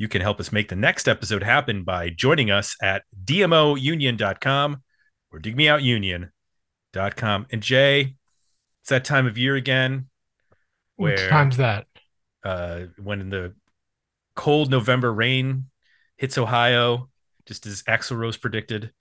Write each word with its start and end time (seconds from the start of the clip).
You 0.00 0.08
can 0.08 0.22
help 0.22 0.40
us 0.40 0.50
make 0.50 0.70
the 0.70 0.76
next 0.76 1.08
episode 1.08 1.42
happen 1.42 1.84
by 1.84 2.08
joining 2.08 2.50
us 2.50 2.74
at 2.80 3.02
dmounion.com 3.22 4.82
or 5.30 5.38
digmeoutunion.com. 5.38 7.46
And 7.52 7.62
Jay, 7.62 8.14
it's 8.80 8.88
that 8.88 9.04
time 9.04 9.26
of 9.26 9.36
year 9.36 9.56
again 9.56 10.08
What 10.96 11.18
time's 11.28 11.58
that? 11.58 11.86
uh, 12.42 12.84
when 12.96 13.28
the 13.28 13.54
cold 14.34 14.70
November 14.70 15.12
rain 15.12 15.66
hits 16.16 16.38
Ohio, 16.38 17.10
just 17.44 17.66
as 17.66 17.82
Axl 17.82 18.16
Rose 18.16 18.38
predicted. 18.38 18.92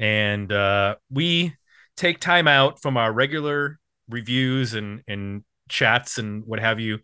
And 0.00 0.50
uh, 0.50 0.96
we 1.08 1.54
take 1.96 2.18
time 2.18 2.48
out 2.48 2.82
from 2.82 2.96
our 2.96 3.12
regular 3.12 3.78
reviews 4.08 4.74
and, 4.74 5.04
and 5.06 5.44
chats 5.68 6.18
and 6.18 6.44
what 6.44 6.58
have 6.58 6.80
you 6.80 6.98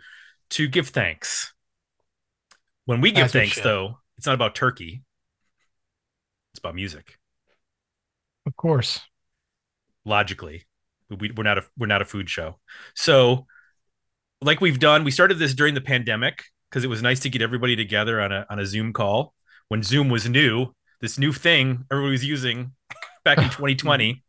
to 0.51 0.67
give 0.67 0.89
thanks. 0.89 1.53
When 2.89 3.03
we 3.03 3.13
give 3.13 3.27
we 3.27 3.41
thanks, 3.41 3.61
though, 3.61 3.99
it's 4.17 4.25
not 4.25 4.35
about 4.35 4.55
turkey, 4.55 5.03
it's 6.53 6.59
about 6.59 6.75
music. 6.75 7.19
Of 8.47 8.57
course. 8.57 9.01
logically. 10.07 10.65
We, 11.11 11.31
we're 11.33 11.45
not 11.45 11.59
a 11.59 11.65
we're 11.77 11.87
not 11.87 12.01
a 12.01 12.07
food 12.07 12.31
show. 12.31 12.59
So 12.95 13.47
like 14.41 14.63
we've 14.63 14.79
done 14.79 15.05
we 15.05 15.11
started 15.11 15.39
this 15.39 15.53
during 15.53 15.75
the 15.75 15.83
pandemic 15.83 16.45
because 16.71 16.83
it 16.83 16.89
was 16.89 17.03
nice 17.03 17.21
to 17.21 17.29
get 17.29 17.43
everybody 17.43 17.77
together 17.77 18.23
on 18.23 18.33
a 18.33 18.47
on 18.49 18.59
a 18.59 18.65
zoom 18.65 18.95
call. 18.95 19.35
When 19.69 19.83
zoom 19.83 20.09
was 20.09 20.27
new 20.27 20.73
this 21.03 21.19
new 21.19 21.35
thing 21.35 21.85
everybody 21.93 22.13
was 22.13 22.25
using 22.25 22.73
back 23.23 23.37
in 23.37 23.45
2020 23.51 24.23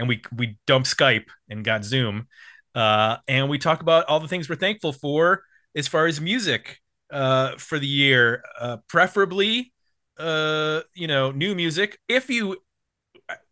and 0.00 0.08
we 0.08 0.22
we 0.36 0.58
dumped 0.66 0.88
skype 0.88 1.26
and 1.48 1.64
got 1.64 1.84
zoom 1.84 2.26
uh, 2.74 3.18
and 3.28 3.48
we 3.48 3.58
talk 3.58 3.80
about 3.80 4.06
all 4.06 4.18
the 4.18 4.26
things 4.26 4.48
we're 4.48 4.56
thankful 4.56 4.92
for 4.92 5.44
as 5.76 5.86
far 5.86 6.06
as 6.06 6.20
music 6.20 6.81
uh, 7.12 7.56
for 7.58 7.78
the 7.78 7.86
year 7.86 8.42
uh, 8.58 8.78
preferably 8.88 9.72
uh, 10.18 10.80
you 10.94 11.06
know 11.06 11.30
new 11.30 11.54
music 11.54 11.98
if 12.08 12.28
you 12.28 12.56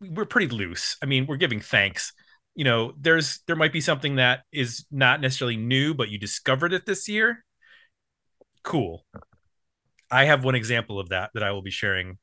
we're 0.00 0.24
pretty 0.24 0.48
loose. 0.48 0.96
I 1.02 1.06
mean, 1.06 1.26
we're 1.26 1.36
giving 1.36 1.60
thanks. 1.60 2.12
You 2.54 2.64
know, 2.64 2.92
there's 2.98 3.40
there 3.46 3.56
might 3.56 3.72
be 3.72 3.80
something 3.80 4.16
that 4.16 4.40
is 4.52 4.84
not 4.90 5.20
necessarily 5.20 5.56
new, 5.56 5.94
but 5.94 6.08
you 6.08 6.18
discovered 6.18 6.72
it 6.72 6.86
this 6.86 7.08
year. 7.08 7.44
Cool. 8.62 9.04
I 10.10 10.24
have 10.24 10.44
one 10.44 10.54
example 10.54 10.98
of 10.98 11.10
that 11.10 11.30
that 11.34 11.42
I 11.42 11.52
will 11.52 11.62
be 11.62 11.70
sharing 11.70 12.18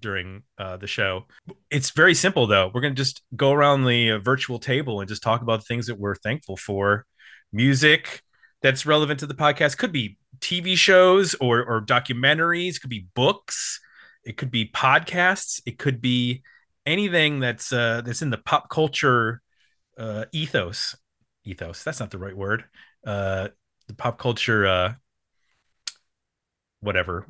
during 0.00 0.42
uh, 0.58 0.78
the 0.78 0.86
show. 0.86 1.26
It's 1.70 1.90
very 1.90 2.14
simple 2.14 2.46
though. 2.46 2.70
We're 2.72 2.80
gonna 2.80 2.94
just 2.94 3.22
go 3.36 3.52
around 3.52 3.84
the 3.84 4.12
uh, 4.12 4.18
virtual 4.18 4.58
table 4.58 5.00
and 5.00 5.08
just 5.08 5.22
talk 5.22 5.42
about 5.42 5.66
things 5.66 5.86
that 5.86 5.98
we're 5.98 6.16
thankful 6.16 6.56
for. 6.56 7.06
Music 7.52 8.22
that's 8.62 8.86
relevant 8.86 9.20
to 9.20 9.26
the 9.26 9.34
podcast 9.34 9.76
could 9.76 9.92
be 9.92 10.18
TV 10.40 10.76
shows 10.76 11.34
or 11.34 11.64
or 11.64 11.80
documentaries. 11.80 12.80
Could 12.80 12.90
be 12.90 13.06
books. 13.14 13.80
It 14.24 14.36
could 14.36 14.50
be 14.50 14.68
podcasts. 14.68 15.60
It 15.66 15.78
could 15.78 16.00
be 16.00 16.42
anything 16.84 17.40
that's 17.40 17.72
uh 17.72 18.02
that's 18.02 18.22
in 18.22 18.30
the 18.30 18.38
pop 18.38 18.68
culture 18.68 19.42
uh 19.98 20.24
ethos. 20.32 20.96
Ethos 21.44 21.82
that's 21.84 22.00
not 22.00 22.10
the 22.10 22.18
right 22.18 22.36
word. 22.36 22.64
Uh 23.06 23.48
the 23.88 23.94
pop 23.94 24.18
culture 24.18 24.66
uh 24.66 24.94
whatever. 26.80 27.26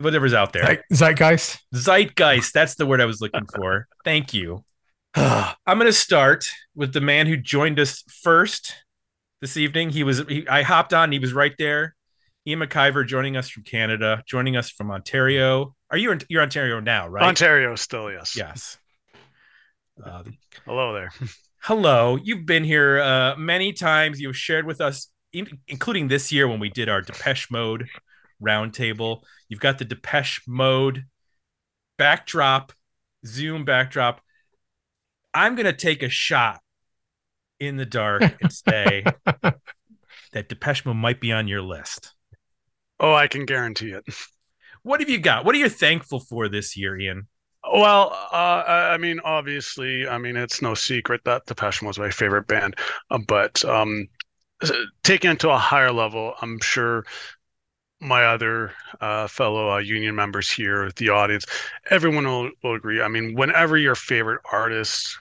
Whatever's 0.00 0.34
out 0.34 0.52
there. 0.52 0.84
Zeitgeist. 0.92 1.58
zeitgeist? 1.74 2.52
That's 2.52 2.76
the 2.76 2.86
word 2.86 3.00
i 3.00 3.04
was 3.04 3.20
looking 3.20 3.46
for. 3.54 3.88
Thank 4.04 4.32
you. 4.32 4.64
I'm 5.14 5.56
going 5.66 5.86
to 5.86 5.92
start 5.92 6.44
with 6.76 6.92
the 6.92 7.00
man 7.00 7.26
who 7.26 7.36
joined 7.36 7.80
us 7.80 8.04
first 8.22 8.74
this 9.40 9.56
evening. 9.56 9.90
He 9.90 10.04
was 10.04 10.18
he, 10.28 10.46
i 10.46 10.62
hopped 10.62 10.94
on. 10.94 11.10
He 11.10 11.18
was 11.18 11.32
right 11.32 11.54
there 11.58 11.96
ian 12.48 12.60
mciver 12.60 13.06
joining 13.06 13.36
us 13.36 13.48
from 13.48 13.62
canada 13.62 14.22
joining 14.26 14.56
us 14.56 14.70
from 14.70 14.90
ontario. 14.90 15.74
Are 15.90 15.98
you 15.98 16.12
in 16.12 16.20
you're 16.28 16.42
ontario 16.42 16.80
now 16.80 17.06
right? 17.06 17.24
Ontario 17.24 17.74
still, 17.74 18.10
yes. 18.10 18.36
yes. 18.36 18.78
Uh, 20.02 20.22
Hello 20.64 20.94
there. 20.94 21.10
hello. 21.60 22.16
You've 22.22 22.46
been 22.46 22.64
here 22.64 23.00
uh, 23.00 23.36
many 23.36 23.72
times. 23.72 24.20
You've 24.20 24.36
shared 24.36 24.66
with 24.66 24.80
us 24.80 25.08
in- 25.32 25.58
including 25.66 26.08
this 26.08 26.30
year 26.32 26.46
when 26.48 26.60
we 26.60 26.68
did 26.70 26.88
our 26.88 27.02
depeche 27.02 27.50
mode 27.50 27.88
roundtable. 28.42 29.22
You've 29.48 29.60
got 29.60 29.78
the 29.78 29.84
depeche 29.84 30.42
mode 30.46 31.04
backdrop 31.96 32.72
zoom 33.26 33.64
backdrop. 33.64 34.20
I'm 35.34 35.54
going 35.54 35.66
to 35.66 35.72
take 35.72 36.02
a 36.02 36.08
shot 36.08 36.60
in 37.60 37.76
the 37.76 37.86
dark 37.86 38.22
and 38.40 38.52
say 38.52 39.04
that 40.32 40.48
depeche 40.48 40.86
mode 40.86 40.96
might 40.96 41.20
be 41.20 41.32
on 41.32 41.48
your 41.48 41.62
list 41.62 42.14
Oh, 43.00 43.14
I 43.14 43.28
can 43.28 43.44
guarantee 43.44 43.90
it. 43.90 44.04
what 44.82 45.00
have 45.00 45.08
you 45.08 45.18
got 45.18 45.44
what 45.44 45.54
are 45.54 45.58
you 45.58 45.68
thankful 45.68 46.20
for 46.20 46.48
this 46.48 46.76
year 46.76 46.98
ian 46.98 47.26
Well, 47.72 48.10
uh, 48.32 48.64
I 48.66 48.96
mean, 48.96 49.20
obviously, 49.24 50.08
I 50.08 50.18
mean, 50.18 50.36
it's 50.36 50.62
no 50.62 50.74
secret 50.74 51.22
that 51.24 51.46
Depeche 51.46 51.82
Mode 51.82 51.88
was 51.88 51.98
my 51.98 52.10
favorite 52.10 52.46
band, 52.46 52.76
uh, 53.10 53.18
but 53.18 53.64
um, 53.64 54.08
taking 55.02 55.32
it 55.32 55.40
to 55.40 55.50
a 55.50 55.58
higher 55.58 55.92
level, 55.92 56.34
I'm 56.40 56.58
sure 56.60 57.04
my 58.00 58.24
other 58.24 58.72
uh, 59.00 59.26
fellow 59.26 59.70
uh, 59.72 59.78
union 59.78 60.14
members 60.14 60.50
here, 60.50 60.90
the 60.96 61.08
audience, 61.08 61.46
everyone 61.90 62.26
will, 62.26 62.50
will 62.62 62.74
agree. 62.74 63.02
I 63.02 63.08
mean, 63.08 63.34
whenever 63.34 63.76
your 63.76 63.96
favorite 63.96 64.40
artist 64.52 65.18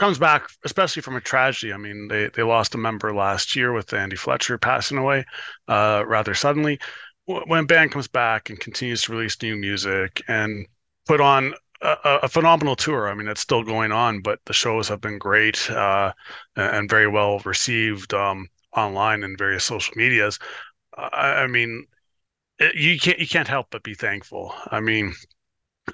comes 0.00 0.18
back, 0.18 0.48
especially 0.64 1.02
from 1.02 1.16
a 1.16 1.20
tragedy, 1.20 1.72
I 1.72 1.76
mean, 1.76 2.08
they, 2.08 2.28
they 2.28 2.42
lost 2.42 2.74
a 2.74 2.78
member 2.78 3.14
last 3.14 3.54
year 3.56 3.72
with 3.72 3.92
Andy 3.92 4.16
Fletcher 4.16 4.58
passing 4.58 4.98
away 4.98 5.24
uh, 5.68 6.04
rather 6.06 6.34
suddenly. 6.34 6.78
When 7.26 7.60
a 7.64 7.66
band 7.66 7.92
comes 7.92 8.08
back 8.08 8.50
and 8.50 8.58
continues 8.58 9.02
to 9.02 9.12
release 9.12 9.40
new 9.40 9.56
music 9.56 10.22
and 10.26 10.66
put 11.06 11.20
on 11.20 11.54
a, 11.80 11.96
a- 12.22 12.28
phenomenal 12.28 12.74
tour. 12.76 13.08
I 13.08 13.14
mean, 13.14 13.28
it's 13.28 13.40
still 13.40 13.62
going 13.62 13.92
on, 13.92 14.20
but 14.20 14.40
the 14.46 14.52
shows 14.52 14.88
have 14.88 15.00
been 15.00 15.18
great 15.18 15.70
uh, 15.70 16.12
and 16.56 16.90
very 16.90 17.06
well 17.08 17.38
received 17.40 18.12
um, 18.14 18.48
online 18.76 19.22
and 19.22 19.38
various 19.38 19.64
social 19.64 19.94
medias. 19.96 20.38
I, 20.96 21.44
I 21.44 21.46
mean, 21.48 21.86
it, 22.58 22.74
you 22.76 22.98
can't 22.98 23.18
you 23.18 23.26
can't 23.28 23.48
help 23.48 23.68
but 23.70 23.82
be 23.82 23.94
thankful. 23.94 24.54
I 24.70 24.80
mean, 24.80 25.14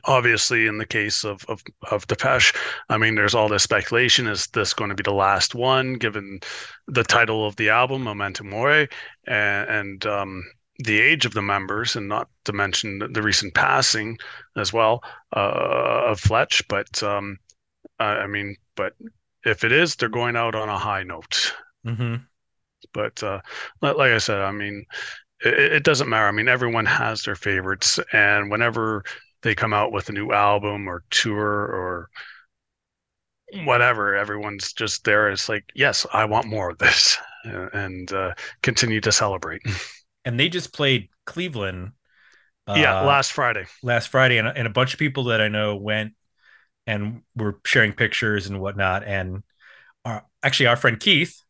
obviously, 0.04 0.66
in 0.66 0.78
the 0.78 0.86
case 0.86 1.24
of 1.24 1.44
of 1.48 1.62
of 1.90 2.06
Depeche, 2.06 2.52
I 2.88 2.98
mean, 2.98 3.14
there's 3.14 3.34
all 3.34 3.48
this 3.48 3.62
speculation: 3.62 4.26
is 4.26 4.46
this 4.48 4.72
going 4.72 4.90
to 4.90 4.96
be 4.96 5.02
the 5.02 5.12
last 5.12 5.54
one, 5.54 5.94
given 5.94 6.40
the 6.86 7.04
title 7.04 7.46
of 7.46 7.56
the 7.56 7.70
album, 7.70 8.04
Memento 8.04 8.44
Mori, 8.44 8.88
and, 9.26 9.68
and 9.68 10.06
um, 10.06 10.44
the 10.78 11.00
age 11.00 11.24
of 11.24 11.34
the 11.34 11.42
members, 11.42 11.96
and 11.96 12.08
not 12.08 12.28
to 12.44 12.52
mention 12.52 12.98
the, 12.98 13.22
recent 13.22 13.54
passing 13.54 14.18
as 14.56 14.72
well 14.72 15.02
uh, 15.34 16.02
of 16.06 16.20
Fletch. 16.20 16.62
But 16.68 17.02
um, 17.02 17.38
I 17.98 18.04
I 18.04 18.26
mean, 18.26 18.56
but 18.76 18.94
if 19.44 19.64
it 19.64 19.72
is, 19.72 19.96
they're 19.96 20.08
going 20.08 20.36
out 20.36 20.54
on 20.54 20.68
a 20.68 20.78
high 20.78 21.02
note. 21.02 21.54
mm-hmm. 21.86 22.16
But 22.92 23.22
uh, 23.22 23.40
like, 23.80 23.96
like 23.96 24.12
I 24.12 24.18
said, 24.18 24.40
I 24.40 24.52
mean, 24.52 24.84
it, 25.40 25.72
it 25.72 25.84
doesn't 25.84 26.08
matter. 26.08 26.26
I 26.26 26.32
mean, 26.32 26.48
everyone 26.48 26.86
has 26.86 27.22
their 27.22 27.34
favorites, 27.34 27.98
and 28.12 28.50
whenever 28.50 29.04
they 29.46 29.54
come 29.54 29.72
out 29.72 29.92
with 29.92 30.08
a 30.08 30.12
new 30.12 30.32
album 30.32 30.88
or 30.88 31.04
tour 31.10 31.44
or 31.44 32.10
whatever, 33.64 34.16
everyone's 34.16 34.72
just 34.72 35.04
there. 35.04 35.30
It's 35.30 35.48
like, 35.48 35.70
yes, 35.74 36.04
I 36.12 36.24
want 36.24 36.46
more 36.46 36.70
of 36.70 36.78
this, 36.78 37.16
and 37.44 38.12
uh, 38.12 38.34
continue 38.62 39.00
to 39.00 39.12
celebrate. 39.12 39.62
and 40.24 40.38
they 40.38 40.48
just 40.48 40.72
played 40.72 41.08
cleveland 41.24 41.92
yeah, 42.68 43.00
uh, 43.00 43.06
last 43.06 43.32
Friday. 43.32 43.66
last 43.82 44.08
Friday, 44.08 44.38
and, 44.38 44.48
and 44.48 44.66
a 44.66 44.70
bunch 44.70 44.92
of 44.92 44.98
people 44.98 45.24
that 45.24 45.40
I 45.40 45.46
know 45.46 45.76
went 45.76 46.14
and 46.88 47.22
were 47.36 47.60
sharing 47.64 47.92
pictures 47.92 48.48
and 48.48 48.60
whatnot. 48.60 49.04
And 49.04 49.44
our, 50.04 50.24
actually, 50.42 50.66
our 50.66 50.76
friend 50.76 50.98
Keith, 50.98 51.40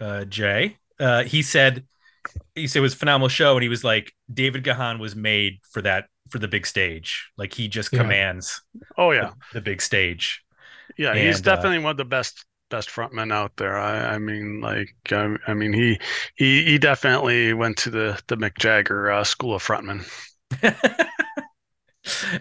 uh, 0.00 0.24
Jay, 0.24 0.76
uh, 1.00 1.24
he 1.24 1.42
said 1.42 1.84
he 2.54 2.68
said 2.68 2.78
it 2.78 2.82
was 2.82 2.94
a 2.94 2.98
phenomenal 2.98 3.28
show, 3.28 3.56
and 3.56 3.62
he 3.64 3.68
was 3.68 3.82
like, 3.82 4.12
David 4.32 4.62
Gahan 4.62 5.00
was 5.00 5.16
made 5.16 5.58
for 5.68 5.82
that 5.82 6.06
for 6.30 6.38
the 6.38 6.48
big 6.48 6.66
stage. 6.66 7.30
Like 7.36 7.54
he 7.54 7.68
just 7.68 7.90
Yeah. 7.90 7.94
commands 7.94 8.62
Oh 8.98 9.12
yeah, 9.12 9.20
the, 9.20 9.34
the 9.52 9.60
big 9.60 9.82
stage. 9.82 10.42
yeah. 10.96 11.16
He's 11.16 11.36
And, 11.36 11.48
uh, 11.48 11.50
definitely 11.50 11.78
one 11.78 11.92
of 11.92 11.96
the 11.96 12.04
best 12.04 12.44
best 12.70 12.88
frontmen 12.88 13.32
out 13.32 13.56
there. 13.56 13.76
I, 13.76 14.14
I 14.14 14.18
mean, 14.18 14.60
like, 14.60 14.94
I, 15.10 15.36
I 15.46 15.54
mean, 15.54 15.72
he 15.72 15.98
he 16.36 16.64
he 16.64 16.78
definitely 16.78 17.52
went 17.54 17.78
to 17.78 17.90
the 17.90 18.20
the 18.28 18.36
Mick 18.36 18.58
Jagger 18.58 19.10
uh, 19.10 19.24
school 19.24 19.54
of 19.54 19.62
frontmen. 19.62 20.06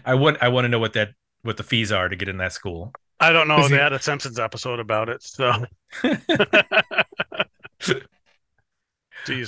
I 0.05 0.15
want 0.15 0.37
I 0.41 0.49
want 0.49 0.65
to 0.65 0.69
know 0.69 0.79
what 0.79 0.93
that 0.93 1.09
what 1.41 1.57
the 1.57 1.63
fees 1.63 1.91
are 1.91 2.09
to 2.09 2.15
get 2.15 2.29
in 2.29 2.37
that 2.37 2.53
school. 2.53 2.93
I 3.19 3.31
don't 3.31 3.47
know. 3.47 3.57
Does 3.57 3.67
They 3.67 3.77
had 3.77 3.93
a 3.93 4.01
Simpsons 4.01 4.39
episode 4.39 4.79
about 4.79 5.09
it, 5.09 5.23
so. 5.23 5.65
to 6.03 6.19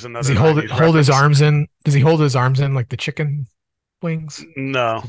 another 0.05 0.19
Does 0.19 0.27
he 0.27 0.35
hold 0.35 0.35
90s 0.35 0.59
it, 0.59 0.71
hold 0.71 0.95
his 0.95 1.09
arms 1.09 1.41
in? 1.41 1.67
Does 1.83 1.93
he 1.93 2.01
hold 2.01 2.21
his 2.21 2.35
arms 2.35 2.59
in 2.59 2.73
like 2.73 2.89
the 2.89 2.97
chicken 2.97 3.47
wings? 4.01 4.44
No. 4.56 5.03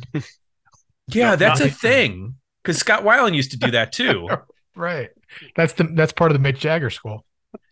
Yeah, 1.09 1.31
No, 1.31 1.37
that's 1.37 1.61
a 1.61 1.69
thing. 1.71 2.35
Because 2.63 2.79
Scott 2.79 3.03
Weiland 3.03 3.35
used 3.35 3.51
to 3.53 3.57
do 3.59 3.71
that 3.73 3.93
too. 3.93 4.29
Right. 4.75 5.11
That's 5.55 5.75
the 5.75 5.85
that's 5.85 6.13
part 6.15 6.33
of 6.33 6.43
the 6.43 6.49
Mick 6.53 6.57
Jagger 6.57 6.89
school. 6.89 7.27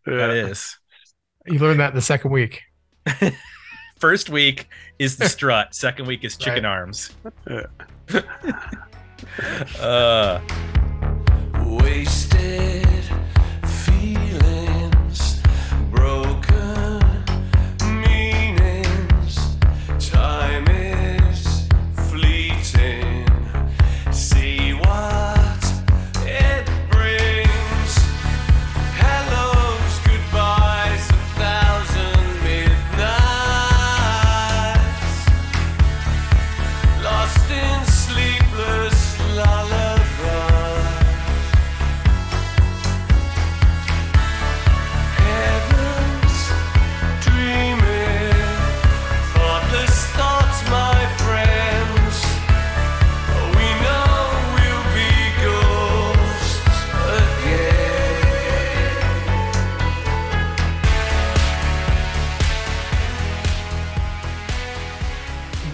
that 0.05 0.13
Yeah. 0.15 0.33
is. 0.49 0.77
You 1.47 1.59
learned 1.59 1.81
that 1.81 1.91
in 1.91 1.97
the 1.97 2.03
second 2.03 2.31
week. 2.31 2.61
First 3.99 4.29
week 4.29 4.69
is 4.99 5.17
the 5.17 5.27
strut. 5.27 5.75
Second 5.75 6.07
week 6.07 6.25
is 6.25 6.37
chicken 6.37 6.65
Right. 6.65 6.71
arms. 6.71 7.11
Uh, 9.79 10.41
Wasted 11.65 13.00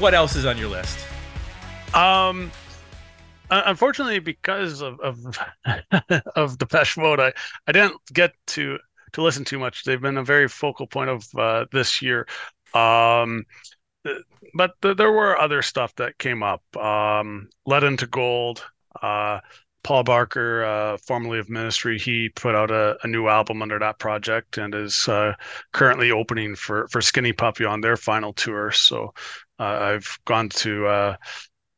what 0.07 0.15
else 0.15 0.37
is 0.37 0.47
on 0.47 0.57
your 0.57 0.69
list? 0.69 0.97
Um, 1.93 2.53
unfortunately, 3.51 4.21
because 4.21 4.81
of 4.81 5.01
of 5.01 5.19
of 6.37 6.59
Depeche 6.59 6.97
Mode, 6.97 7.19
I 7.19 7.33
I 7.67 7.73
didn't 7.73 7.97
get 8.13 8.33
to 8.55 8.79
to 9.15 9.23
listen 9.23 9.45
too 9.45 9.59
much. 9.59 9.83
They've 9.83 10.01
been 10.01 10.17
a 10.17 10.23
very 10.23 10.47
focal 10.47 10.87
point 10.87 11.11
of 11.11 11.27
uh, 11.37 11.65
this 11.73 12.01
year. 12.03 12.29
Um, 12.73 13.47
but 14.55 14.81
th- 14.81 14.97
there 14.97 15.11
were 15.11 15.41
other 15.41 15.61
stuff 15.61 15.93
that 15.97 16.19
came 16.19 16.45
up. 16.45 16.63
Um, 16.77 17.49
Lead 17.67 17.83
Into 17.83 18.07
Gold. 18.07 18.65
Uh, 19.03 19.41
Paul 19.83 20.03
Barker, 20.03 20.65
uh, 20.65 20.97
formerly 20.99 21.39
of 21.39 21.49
Ministry, 21.49 21.97
he 21.97 22.29
put 22.29 22.57
out 22.57 22.73
a, 22.73 22.97
a 23.05 23.07
new 23.07 23.29
album 23.29 23.63
under 23.63 23.79
that 23.79 24.01
project 24.01 24.59
and 24.59 24.75
is 24.75 25.07
uh, 25.07 25.35
currently 25.73 26.11
opening 26.11 26.57
for 26.57 26.89
for 26.89 27.01
Skinny 27.01 27.33
Puppy 27.33 27.65
on 27.65 27.81
their 27.81 27.97
final 27.97 28.33
tour. 28.33 28.73
So 28.73 29.05
uh, 29.07 29.11
I've 29.59 30.19
gone 30.25 30.49
to 30.51 30.87
uh, 30.87 31.17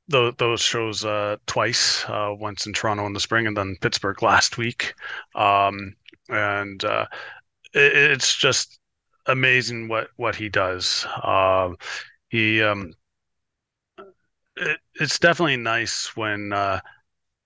those 0.08 0.34
those 0.38 0.60
shows 0.60 1.04
uh, 1.04 1.36
twice. 1.46 2.04
Uh, 2.08 2.34
once 2.38 2.66
in 2.66 2.72
Toronto 2.72 3.06
in 3.06 3.12
the 3.12 3.20
spring, 3.20 3.46
and 3.46 3.56
then 3.56 3.76
Pittsburgh 3.80 4.22
last 4.22 4.58
week. 4.58 4.94
Um, 5.34 5.94
and 6.28 6.84
uh, 6.84 7.06
it, 7.74 7.94
it's 7.94 8.36
just 8.36 8.78
amazing 9.26 9.88
what 9.88 10.08
what 10.16 10.34
he 10.34 10.48
does. 10.48 11.06
Um, 11.22 11.76
he 12.28 12.62
um, 12.62 12.92
it, 14.56 14.78
it's 14.94 15.18
definitely 15.18 15.56
nice 15.56 16.16
when 16.16 16.52
uh, 16.52 16.80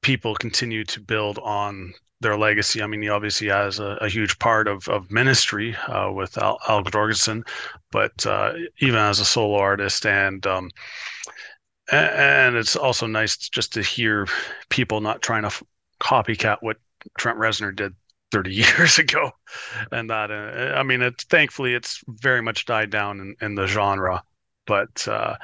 people 0.03 0.35
continue 0.35 0.85
to 0.85 1.01
build 1.01 1.39
on 1.39 1.95
their 2.23 2.37
legacy. 2.37 2.83
I 2.83 2.87
mean, 2.87 3.03
he 3.03 3.09
obviously 3.09 3.49
has 3.49 3.79
a, 3.79 3.99
a 4.01 4.09
huge 4.09 4.39
part 4.39 4.69
of 4.69 4.89
of 4.89 5.11
ministry 5.11 5.77
uh, 5.89 6.11
with 6.13 6.39
Al, 6.39 6.59
Al 6.69 6.83
Jourgensen, 6.85 7.47
but 7.91 8.25
uh, 8.27 8.55
even 8.79 8.99
as 8.99 9.21
a 9.21 9.25
solo 9.25 9.59
artist 9.59 10.07
and 10.07 10.47
um, 10.47 10.71
and 11.91 12.57
it's 12.57 12.77
also 12.77 13.07
nice 13.07 13.37
just 13.37 13.73
to 13.75 13.83
hear 13.83 14.27
people 14.71 15.01
not 15.01 15.23
trying 15.23 15.43
to 15.43 15.49
f- 15.49 15.63
copycat 16.01 16.59
what 16.61 16.79
Trent 17.19 17.39
Reznor 17.39 17.75
did 17.75 17.95
30 18.31 18.53
years 18.55 18.99
ago, 18.99 19.31
and 19.91 20.11
that 20.11 20.31
uh, 20.31 20.75
I 20.77 20.83
mean, 20.83 21.03
it's 21.03 21.25
thankfully 21.25 21.75
it's 21.75 22.03
very 22.09 22.43
much 22.43 22.67
died 22.67 22.91
down 22.91 23.21
in, 23.21 23.37
in 23.41 23.55
the 23.55 23.67
genre, 23.67 24.23
but 24.67 25.07
uh, 25.09 25.37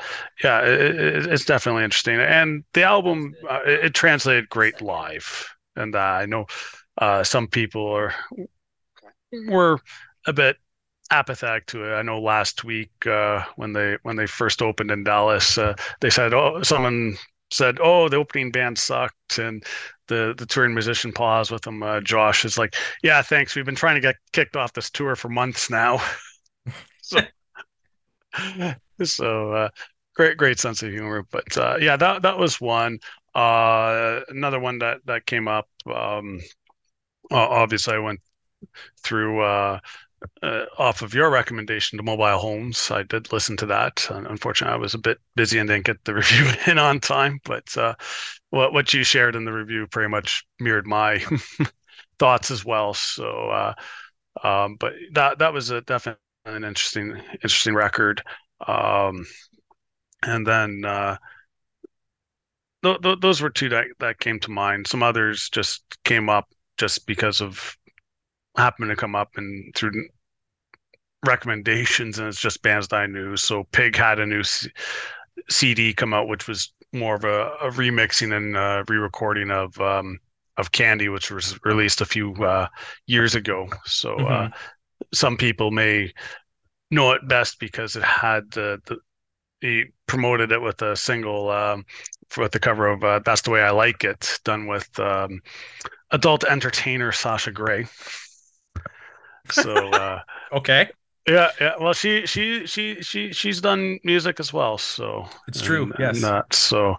yeah, 0.43 0.61
it, 0.63 0.97
it, 0.97 1.27
it's 1.27 1.45
definitely 1.45 1.85
interesting, 1.85 2.19
and 2.21 2.65
the 2.73 2.85
album 2.85 3.35
uh, 3.49 3.61
it, 3.67 3.87
it 3.87 3.95
translated 3.95 4.49
great 4.49 4.81
live, 4.81 5.49
and 5.79 5.95
uh, 5.95 5.99
I 5.99 6.27
know 6.27 6.47
uh, 6.99 7.25
some 7.25 7.47
people 7.47 7.87
are 7.87 8.15
were 9.49 9.79
a 10.27 10.33
bit 10.33 10.57
apathetic 11.11 11.67
to 11.67 11.85
it. 11.85 11.95
I 11.95 12.03
know 12.03 12.21
last 12.21 12.65
week 12.65 12.91
uh, 13.07 13.45
when 13.57 13.73
they 13.73 13.97
when 14.03 14.17
they 14.17 14.27
first 14.27 14.63
opened 14.63 14.91
in 14.91 15.05
Dallas, 15.05 15.59
uh, 15.59 15.75
they 16.01 16.11
said, 16.11 16.35
"Oh, 16.35 16.63
someone 16.63 17.17
said, 17.51 17.79
oh, 17.81 18.09
the 18.09 18.17
opening 18.17 18.51
band 18.51 18.79
sucked," 18.79 19.39
and 19.39 19.65
the 20.09 20.35
the 20.37 20.47
touring 20.47 20.75
musician 20.75 21.13
paused 21.13 21.51
with 21.51 21.63
them. 21.63 21.83
Uh, 21.83 22.01
Josh 22.01 22.45
is 22.45 22.59
like, 22.59 22.75
"Yeah, 23.03 23.23
thanks. 23.23 23.55
We've 23.55 23.65
been 23.65 23.75
trying 23.75 23.97
to 23.97 24.01
get 24.01 24.17
kicked 24.33 24.57
off 24.57 24.73
this 24.73 24.91
tour 24.91 25.17
for 25.17 25.29
months 25.29 25.71
now." 25.71 26.01
so, 27.03 27.21
so 29.03 29.53
uh, 29.53 29.69
great 30.15 30.37
great 30.37 30.59
sense 30.59 30.83
of 30.83 30.91
humor. 30.91 31.25
But 31.31 31.57
uh, 31.57 31.77
yeah, 31.81 31.97
that 31.97 32.23
that 32.23 32.39
was 32.39 32.61
one. 32.61 32.99
Uh, 33.39 34.21
another 34.29 34.59
one 34.61 34.79
that 34.81 35.01
that 35.07 35.27
came 35.27 35.49
up. 35.49 35.69
Um, 35.93 36.41
obviously, 37.31 37.95
I 37.95 37.99
went 37.99 38.21
through. 39.03 39.43
Uh, 39.43 39.81
uh, 40.43 40.67
off 40.79 41.03
of 41.03 41.15
your 41.15 41.31
recommendation 41.31 41.99
to 41.99 42.05
mobile 42.05 42.39
homes. 42.39 42.91
I 42.91 43.05
did 43.05 43.33
listen 43.33 43.57
to 43.59 43.67
that. 43.67 44.07
Unfortunately, 44.11 44.75
I 44.75 44.79
was 44.79 44.95
a 44.95 44.99
bit 44.99 45.19
busy 45.37 45.59
and 45.59 45.69
didn't 45.69 45.87
get 45.87 46.05
the 46.05 46.15
review 46.17 46.47
in 46.67 46.79
on 46.79 47.01
time. 47.01 47.41
But 47.45 47.77
uh, 47.77 47.95
what 48.51 48.73
what 48.73 48.95
you 48.95 49.05
shared 49.05 49.37
in 49.37 49.45
the 49.45 49.53
review 49.53 49.87
pretty 49.89 50.09
much 50.11 50.45
mirrored 50.61 50.87
my 50.87 51.25
thoughts 52.19 52.51
as 52.51 52.65
well. 52.65 52.95
So, 52.95 53.51
uh, 53.51 53.75
um, 54.47 54.77
but 54.81 54.95
that 55.15 55.39
that 55.41 55.53
was 55.53 55.71
a 55.71 55.83
definitely 55.83 56.21
an 56.47 56.65
interesting 56.65 57.17
interesting 57.43 57.75
record. 57.75 58.23
Um, 58.67 59.27
and 60.23 60.47
then 60.47 60.85
uh, 60.85 61.17
th- 62.83 63.01
th- 63.03 63.21
those 63.21 63.41
were 63.41 63.51
two 63.51 63.69
that 63.71 63.87
that 64.01 64.21
came 64.21 64.39
to 64.41 64.51
mind. 64.51 64.87
Some 64.87 65.03
others 65.03 65.49
just 65.51 65.83
came 66.05 66.29
up 66.29 66.49
just 66.77 67.07
because 67.07 67.41
of 67.41 67.77
happened 68.57 68.91
to 68.91 68.97
come 68.97 69.15
up 69.15 69.37
and 69.37 69.75
through 69.75 69.93
recommendations 71.27 72.19
and 72.19 72.29
it's 72.29 72.41
just 72.41 72.63
bands 72.63 72.89
that 72.89 72.97
I 72.97 73.07
knew. 73.07 73.37
So 73.37 73.65
Pig 73.73 73.97
had 73.97 74.19
a 74.19 74.27
new 74.27 74.43
C- 74.43 74.71
CD 75.51 75.93
come 75.93 76.15
out, 76.15 76.29
which 76.29 76.49
was 76.49 76.73
more 76.93 77.15
of 77.15 77.25
a, 77.25 77.49
a 77.61 77.71
remixing 77.71 78.37
and 78.37 78.57
uh, 78.57 78.85
re-recording 78.89 79.51
of 79.51 79.79
um, 79.81 80.19
of 80.57 80.73
Candy, 80.73 81.09
which 81.09 81.31
was 81.31 81.59
released 81.65 82.01
a 82.01 82.07
few 82.07 82.35
uh, 82.45 82.67
years 83.07 83.35
ago. 83.35 83.69
So 83.85 84.17
uh, 84.17 84.49
some 85.15 85.37
people 85.37 85.71
may 85.71 86.13
know 86.91 87.13
it 87.13 87.29
best 87.29 87.61
because 87.61 87.97
it 87.97 88.03
had 88.03 88.51
the, 88.51 88.81
the 88.87 88.97
he 89.61 89.85
promoted 90.07 90.53
it 90.53 90.63
with 90.63 90.83
a 90.83 90.97
single 90.97 91.51
um, 91.51 91.85
with 92.37 92.53
the 92.53 92.61
cover 92.61 92.87
of 92.89 93.03
uh, 93.05 93.21
"That's 93.25 93.43
the 93.43 93.51
Way 93.51 93.63
I 93.63 93.71
Like 93.71 94.05
It," 94.05 94.39
done 94.45 94.67
with 94.67 94.89
um, 95.01 95.41
adult 96.11 96.45
entertainer 96.45 97.13
Sasha 97.13 97.51
Grey. 97.53 97.87
So 99.51 99.73
uh, 99.89 100.21
Okay, 100.53 100.91
yeah, 101.27 101.51
yeah. 101.61 101.75
Well, 101.81 101.93
she 101.93 102.27
she 102.27 102.67
she 102.67 103.01
she 103.03 103.33
she's 103.33 103.61
done 103.61 103.99
music 104.05 104.41
as 104.41 104.53
well. 104.53 104.79
So 104.79 105.27
It's 105.47 105.61
true, 105.61 105.85
and- 105.85 105.95
yes. 105.99 106.17
and 106.17 106.25
that, 106.25 106.55
so 106.55 106.97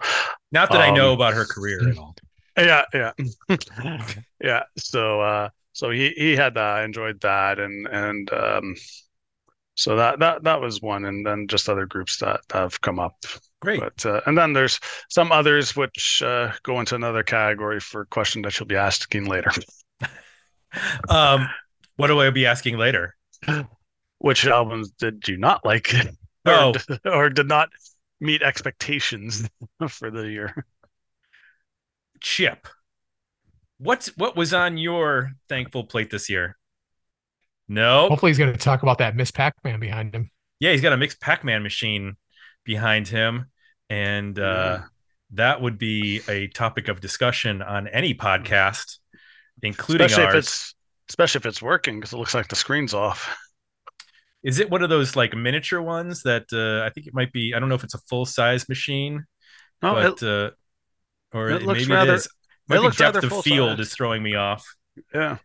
not 0.52 0.72
that 0.72 0.82
I 0.82 0.92
know 0.92 1.10
Um, 1.10 1.16
about 1.16 1.34
her 1.34 1.46
career 1.46 1.88
at 1.90 1.98
all. 1.98 2.16
yeah, 2.58 2.84
yeah, 2.94 3.12
yeah. 4.44 4.64
So 4.78 5.22
uh, 5.22 5.50
so 5.74 5.90
he 5.92 6.10
he 6.18 6.36
had 6.36 6.56
that. 6.56 6.78
I 6.78 6.84
enjoyed 6.84 7.22
that, 7.22 7.60
and 7.60 7.88
and 7.88 8.32
um, 8.34 8.76
so 9.76 9.96
that 9.96 10.20
that 10.20 10.44
that 10.44 10.62
was 10.62 10.82
one, 10.82 11.06
and 11.06 11.26
then 11.26 11.48
just 11.48 11.70
other 11.70 11.86
groups 11.86 12.18
that 12.18 12.42
have 12.52 12.82
come 12.82 13.00
up. 13.00 13.16
Great. 13.62 13.80
But 13.82 14.06
uh, 14.06 14.22
and 14.26 14.38
then 14.38 14.54
there's 14.54 14.80
some 15.10 15.32
others 15.32 15.76
which 15.76 16.22
uh, 16.26 16.52
go 16.64 16.80
into 16.80 16.96
another 16.96 17.24
category 17.24 17.80
for 17.80 18.02
a 18.02 18.06
question 18.06 18.42
that 18.44 18.58
you'll 18.60 18.68
be 18.68 18.76
asking 18.78 19.26
later. 19.26 19.52
Um, 21.10 21.50
what 21.96 22.08
do 22.08 22.20
I 22.22 22.30
be 22.30 22.46
asking 22.46 22.78
later? 22.78 23.16
Which 24.20 24.46
albums 24.46 24.92
did 24.92 25.28
you 25.28 25.36
not 25.38 25.66
like, 25.66 25.92
or, 26.46 26.54
Oh. 26.54 26.74
or 27.06 27.30
did 27.32 27.48
not 27.48 27.70
meet 28.20 28.44
expectations 28.44 29.50
for 29.90 30.12
the 30.12 30.30
year? 30.30 30.64
Chip, 32.22 32.68
what's 33.80 34.16
what 34.18 34.36
was 34.36 34.54
on 34.54 34.78
your 34.78 35.32
thankful 35.48 35.86
plate 35.86 36.12
this 36.12 36.30
year? 36.30 36.56
No. 37.68 38.10
Hopefully, 38.10 38.30
he's 38.30 38.38
going 38.38 38.54
to 38.54 38.60
talk 38.60 38.84
about 38.84 39.00
that 39.00 39.16
Miss 39.16 39.32
Pac-Man 39.32 39.80
behind 39.80 40.14
him. 40.14 40.30
Yeah, 40.60 40.72
he's 40.72 40.82
got 40.82 40.94
a 40.94 40.98
Miss 40.98 41.16
Pac-Man 41.16 41.64
machine 41.64 42.16
behind 42.64 43.08
him, 43.08 43.46
and 43.90 44.38
uh, 44.40 44.80
Yeah. 44.82 44.84
that 45.34 45.62
would 45.62 45.78
be 45.78 46.22
a 46.28 46.48
topic 46.48 46.88
of 46.88 47.02
discussion 47.02 47.62
on 47.62 47.88
any 47.88 48.14
podcast, 48.14 48.98
including 49.64 50.06
especially 50.06 50.26
ours. 50.26 50.34
if 50.36 50.40
it's 50.40 50.76
especially 51.10 51.40
if 51.40 51.46
it's 51.48 51.62
working 51.62 52.00
because 52.00 52.14
it 52.14 52.18
looks 52.18 52.34
like 52.36 52.48
the 52.48 52.56
screen's 52.56 52.94
off. 52.94 53.36
Is 54.44 54.60
it 54.60 54.70
one 54.70 54.82
of 54.84 54.90
those 54.90 55.16
like 55.16 55.36
miniature 55.36 55.82
ones 55.82 56.22
that 56.24 56.46
uh, 56.54 56.86
I 56.86 56.90
think 56.92 57.08
it 57.08 57.14
might 57.14 57.34
be? 57.34 57.54
I 57.54 57.60
don't 57.60 57.68
know 57.68 57.76
if 57.76 57.84
it's 57.84 57.96
a 57.96 58.02
full 58.10 58.26
size 58.26 58.70
machine, 58.70 59.26
No, 59.82 59.94
but 59.96 60.22
it, 60.22 60.24
uh, 60.24 60.52
or 61.38 61.50
it 61.50 61.64
looks 61.64 61.82
maybe 61.82 61.94
rather- 61.94 62.14
it 62.14 62.16
is. 62.18 62.30
Might 62.70 62.76
be 62.78 62.82
looks 62.84 62.98
depth 62.98 63.16
rather 63.16 63.36
of 63.36 63.44
field 63.44 63.78
size. 63.80 63.88
is 63.88 63.94
throwing 63.94 64.22
me 64.22 64.36
off. 64.36 64.64
yeah. 65.14 65.38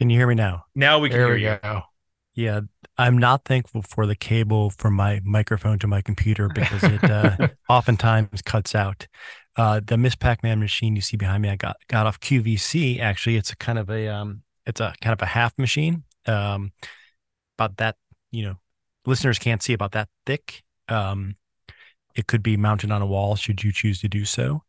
Can 0.00 0.10
you 0.10 0.18
hear 0.18 0.26
me 0.26 0.34
now? 0.34 0.64
Now 0.74 0.98
we 0.98 1.08
can 1.08 1.18
There 1.18 1.26
hear 1.28 1.36
we 1.36 1.44
you. 1.44 1.58
go. 1.62 1.82
Yeah, 2.34 2.60
I'm 2.96 3.18
not 3.18 3.44
thankful 3.44 3.82
for 3.82 4.06
the 4.06 4.14
cable 4.14 4.70
from 4.70 4.94
my 4.94 5.20
microphone 5.22 5.78
to 5.80 5.86
my 5.86 6.00
computer 6.00 6.48
because 6.48 6.82
it 6.82 7.04
uh, 7.04 7.48
oftentimes 7.68 8.40
cuts 8.42 8.74
out. 8.74 9.06
Uh, 9.56 9.80
the 9.84 9.98
Miss 9.98 10.14
Pac-Man 10.14 10.60
machine 10.60 10.96
you 10.96 11.02
see 11.02 11.18
behind 11.18 11.42
me, 11.42 11.50
I 11.50 11.56
got 11.56 11.76
got 11.88 12.06
off 12.06 12.20
QVC. 12.20 13.00
Actually, 13.00 13.36
it's 13.36 13.50
a 13.50 13.56
kind 13.56 13.78
of 13.78 13.90
a 13.90 14.08
um, 14.08 14.42
it's 14.66 14.80
a 14.80 14.94
kind 15.02 15.12
of 15.12 15.20
a 15.20 15.26
half 15.26 15.56
machine, 15.58 16.04
um, 16.26 16.72
about 17.58 17.76
that. 17.76 17.96
You 18.30 18.44
know, 18.44 18.54
listeners 19.04 19.38
can't 19.38 19.62
see 19.62 19.74
about 19.74 19.92
that 19.92 20.08
thick. 20.24 20.62
Um, 20.88 21.36
it 22.14 22.26
could 22.26 22.42
be 22.42 22.56
mounted 22.56 22.90
on 22.90 23.02
a 23.02 23.06
wall 23.06 23.36
should 23.36 23.62
you 23.62 23.72
choose 23.72 24.00
to 24.00 24.08
do 24.08 24.24
so. 24.24 24.62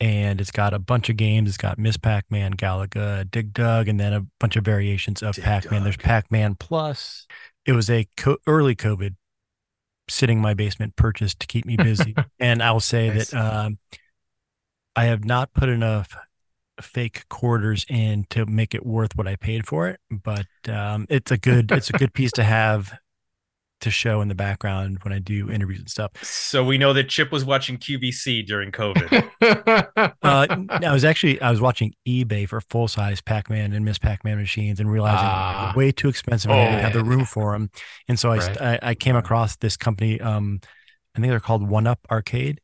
And 0.00 0.40
it's 0.40 0.52
got 0.52 0.74
a 0.74 0.78
bunch 0.78 1.08
of 1.08 1.16
games. 1.16 1.48
It's 1.48 1.56
got 1.56 1.76
Miss 1.76 1.96
Pac-Man, 1.96 2.52
Galaga, 2.52 3.28
Dig 3.28 3.52
Dug, 3.52 3.88
and 3.88 3.98
then 3.98 4.12
a 4.12 4.26
bunch 4.38 4.54
of 4.54 4.64
variations 4.64 5.22
of 5.22 5.34
Pac-Man. 5.34 5.82
There's 5.82 5.96
Pac-Man 5.96 6.54
Plus. 6.54 7.26
It 7.66 7.72
was 7.72 7.90
a 7.90 8.06
co- 8.16 8.38
early 8.46 8.76
COVID 8.76 9.16
sitting 10.08 10.38
in 10.38 10.42
my 10.42 10.54
basement 10.54 10.94
purchase 10.96 11.34
to 11.34 11.46
keep 11.46 11.66
me 11.66 11.76
busy. 11.76 12.14
and 12.38 12.62
I'll 12.62 12.80
say 12.80 13.08
Nice. 13.08 13.30
that 13.30 13.38
um, 13.38 13.78
I 14.94 15.06
have 15.06 15.24
not 15.24 15.52
put 15.52 15.68
enough 15.68 16.16
fake 16.80 17.28
quarters 17.28 17.84
in 17.88 18.24
to 18.30 18.46
make 18.46 18.74
it 18.74 18.86
worth 18.86 19.16
what 19.16 19.26
I 19.26 19.34
paid 19.36 19.66
for 19.66 19.88
it. 19.88 19.98
But 20.10 20.46
um, 20.68 21.06
it's 21.10 21.30
a 21.32 21.38
good 21.38 21.72
it's 21.72 21.90
a 21.90 21.94
good 21.94 22.14
piece 22.14 22.32
to 22.32 22.44
have 22.44 22.96
to 23.80 23.90
show 23.90 24.20
in 24.20 24.28
the 24.28 24.34
background 24.34 24.98
when 25.02 25.12
I 25.12 25.18
do 25.20 25.50
interviews 25.50 25.78
and 25.78 25.88
stuff. 25.88 26.10
So 26.22 26.64
we 26.64 26.78
know 26.78 26.92
that 26.94 27.08
Chip 27.08 27.30
was 27.30 27.44
watching 27.44 27.78
QVC 27.78 28.46
during 28.46 28.72
COVID. 28.72 29.30
Uh, 30.22 30.46
I 30.70 30.92
was 30.92 31.04
actually 31.04 31.40
I 31.40 31.50
was 31.50 31.60
watching 31.60 31.92
eBay 32.06 32.48
for 32.48 32.60
full 32.60 32.88
size 32.88 33.20
Pac-Man 33.20 33.72
and 33.72 33.84
Miss 33.84 33.98
Pac-Man 33.98 34.36
machines 34.36 34.78
and 34.80 34.90
realizing 34.90 35.24
they 35.24 35.30
Ah. 35.30 35.72
way 35.76 35.90
too 35.92 36.08
expensive. 36.08 36.50
and 36.50 36.60
I 36.60 36.64
didn't 36.66 36.80
have 36.84 36.92
the 36.92 36.98
Oh. 37.00 37.02
room 37.02 37.24
for 37.24 37.52
them, 37.52 37.70
and 38.08 38.18
so 38.18 38.30
I, 38.30 38.38
st- 38.40 38.60
I 38.60 38.78
I 38.82 38.94
came 38.94 39.16
across 39.16 39.56
this 39.56 39.76
company. 39.76 40.20
Um, 40.20 40.60
I 41.16 41.20
think 41.20 41.30
they're 41.30 41.40
called 41.40 41.66
One 41.68 41.86
Up 41.86 42.00
Arcade 42.10 42.60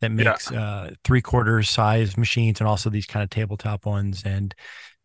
that 0.00 0.10
Yeah. 0.10 0.30
makes 0.30 0.50
uh 0.52 0.90
three 1.04 1.20
quarters 1.22 1.68
size 1.70 2.16
machines 2.16 2.60
and 2.60 2.68
also 2.68 2.88
these 2.90 3.06
kind 3.06 3.22
of 3.24 3.30
tabletop 3.30 3.84
ones. 3.86 4.22
And 4.24 4.54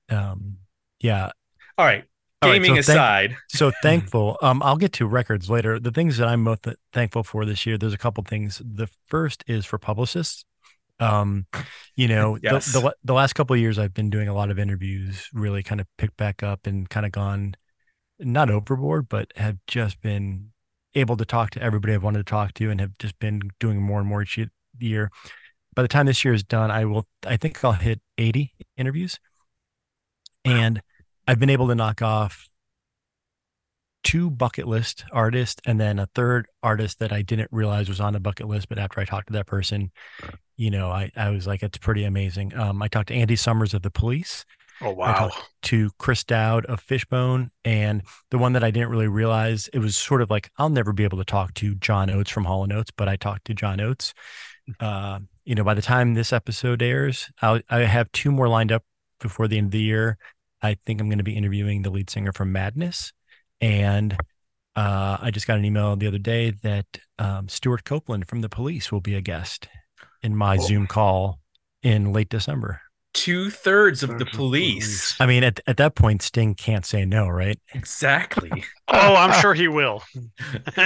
um, 0.09 0.57
yeah, 0.99 1.31
All 1.77 1.85
right. 1.85 2.03
All 2.43 2.49
right, 2.49 2.61
Gaming 2.61 2.81
so 2.81 2.93
thank- 2.93 2.97
aside, 2.97 3.37
so 3.49 3.71
thankful. 3.81 4.37
Um, 4.43 4.61
I'll 4.63 4.77
get 4.77 4.93
to 4.93 5.07
records 5.07 5.49
later. 5.49 5.79
The 5.79 5.91
things 5.91 6.17
that 6.17 6.27
I'm 6.27 6.41
most 6.43 6.67
thankful 6.91 7.23
for 7.23 7.45
this 7.45 7.65
year, 7.65 7.77
there's 7.77 7.93
a 7.93 7.97
couple 7.97 8.23
things. 8.23 8.61
The 8.63 8.87
first 9.07 9.43
is 9.47 9.65
for 9.65 9.77
publicists. 9.77 10.45
Um, 10.99 11.47
you 11.95 12.07
know, 12.07 12.37
Yes. 12.41 12.65
the, 12.73 12.79
the 12.81 12.95
the 13.03 13.13
last 13.13 13.33
couple 13.33 13.53
of 13.53 13.59
years, 13.59 13.79
I've 13.79 13.93
been 13.93 14.09
doing 14.09 14.27
a 14.27 14.33
lot 14.33 14.51
of 14.51 14.59
interviews. 14.59 15.29
Really, 15.33 15.63
kind 15.63 15.81
of 15.81 15.87
picked 15.97 16.17
back 16.17 16.43
up 16.43 16.67
and 16.67 16.89
kind 16.89 17.05
of 17.05 17.11
gone, 17.11 17.55
not 18.19 18.49
overboard, 18.49 19.09
but 19.09 19.31
have 19.35 19.57
just 19.67 20.01
been 20.01 20.49
able 20.95 21.17
to 21.17 21.25
talk 21.25 21.49
to 21.51 21.61
everybody 21.61 21.93
I've 21.93 22.03
wanted 22.03 22.19
to 22.19 22.29
talk 22.29 22.53
to, 22.55 22.69
and 22.69 22.79
have 22.79 22.97
just 22.99 23.17
been 23.19 23.41
doing 23.59 23.81
more 23.81 23.99
and 23.99 24.07
more 24.07 24.21
each 24.21 24.37
year. 24.79 25.09
By 25.75 25.81
the 25.81 25.87
time 25.87 26.05
this 26.05 26.23
year 26.23 26.33
is 26.33 26.43
done, 26.43 26.69
I 26.69 26.85
will. 26.85 27.07
I 27.25 27.37
think 27.37 27.63
I'll 27.63 27.71
hit 27.73 27.99
80 28.17 28.53
interviews, 28.77 29.19
and 30.45 30.81
I've 31.27 31.39
been 31.39 31.49
able 31.49 31.67
to 31.69 31.75
knock 31.75 32.01
off 32.01 32.49
two 34.03 34.29
bucket 34.29 34.67
list 34.67 35.05
artists 35.13 35.61
and 35.65 35.79
then 35.79 35.97
a 35.97 36.07
third 36.13 36.47
artist 36.61 36.99
that 36.99 37.13
I 37.13 37.21
didn't 37.21 37.47
realize 37.51 37.87
was 37.87 38.01
on 38.01 38.13
the 38.13 38.19
bucket 38.19 38.47
list. 38.47 38.67
But 38.67 38.77
after 38.77 38.99
I 38.99 39.05
talked 39.05 39.27
to 39.27 39.33
that 39.33 39.47
person, 39.47 39.91
you 40.57 40.69
know, 40.69 40.89
I, 40.91 41.09
I 41.15 41.29
was 41.29 41.47
like, 41.47 41.63
it's 41.63 41.77
pretty 41.77 42.03
amazing. 42.03 42.53
Um, 42.57 42.81
I 42.81 42.87
talked 42.89 43.07
to 43.07 43.13
Andy 43.13 43.37
Summers 43.37 43.73
of 43.73 43.81
the 43.81 43.89
police, 43.91 44.45
Oh 44.81 44.91
wow. 44.91 45.31
to 45.63 45.89
Chris 45.99 46.25
Dowd 46.25 46.65
of 46.65 46.81
Fishbone, 46.81 47.51
and 47.63 48.01
the 48.29 48.37
one 48.37 48.53
that 48.53 48.63
I 48.63 48.71
didn't 48.71 48.89
really 48.89 49.07
realize 49.07 49.69
it 49.71 49.79
was 49.79 49.95
sort 49.95 50.21
of 50.21 50.29
like 50.29 50.49
I'll 50.57 50.69
never 50.69 50.91
be 50.91 51.05
able 51.05 51.19
to 51.19 51.23
talk 51.25 51.53
to 51.55 51.75
John 51.75 52.09
Oates 52.09 52.29
from 52.31 52.43
Hall 52.43 52.63
and 52.63 52.73
Oates, 52.73 52.91
but 52.95 53.07
I 53.07 53.15
talked 53.15 53.45
to 53.45 53.53
John 53.53 53.79
Oates. 53.79 54.13
Uh, 54.81 55.19
you 55.45 55.55
know, 55.55 55.63
by 55.63 55.73
the 55.73 55.81
time 55.81 56.13
this 56.13 56.33
episode 56.33 56.81
airs, 56.81 57.29
I'll, 57.41 57.61
I 57.69 57.79
have 57.81 58.11
two 58.11 58.31
more 58.31 58.49
lined 58.49 58.71
up 58.73 58.83
before 59.21 59.47
the 59.47 59.57
end 59.57 59.67
of 59.67 59.71
the 59.71 59.81
year. 59.81 60.17
I 60.63 60.77
think 60.85 61.01
I'm 61.01 61.09
going 61.09 61.17
to 61.19 61.23
be 61.23 61.35
interviewing 61.35 61.81
the 61.83 61.89
lead 61.91 62.09
singer 62.09 62.31
from 62.31 62.51
Madness, 62.51 63.11
and 63.61 64.13
uh, 64.75 65.17
I 65.21 65.29
just 65.31 65.45
got 65.45 65.57
an 65.59 65.65
email 65.65 65.95
the 65.95 66.07
other 66.07 66.17
day 66.17 66.51
that 66.63 66.85
um, 67.19 67.47
Stewart 67.49 67.83
Copeland 67.83 68.27
from 68.27 68.41
the 68.41 68.49
Police 68.49 68.91
will 68.91 69.01
be 69.01 69.15
a 69.15 69.21
guest 69.21 69.67
in 70.23 70.35
my 70.35 70.55
Oh. 70.57 70.61
Zoom 70.65 70.87
call 70.87 71.39
in 71.83 72.11
late 72.13 72.29
December. 72.29 72.81
two 73.13 73.51
thirds 73.51 74.01
of 74.01 74.17
the 74.17 74.25
police. 74.25 75.15
I 75.19 75.27
mean, 75.27 75.43
at, 75.43 75.59
at 75.67 75.77
that 75.77 75.93
point, 75.93 76.23
Sting 76.23 76.55
can't 76.55 76.83
say 76.85 77.05
no, 77.05 77.27
right? 77.27 77.59
Exactly. 77.73 78.63
Oh, 78.95 79.15
I'm 79.15 79.39
sure 79.41 79.53
he 79.55 79.67
will. 79.67 80.03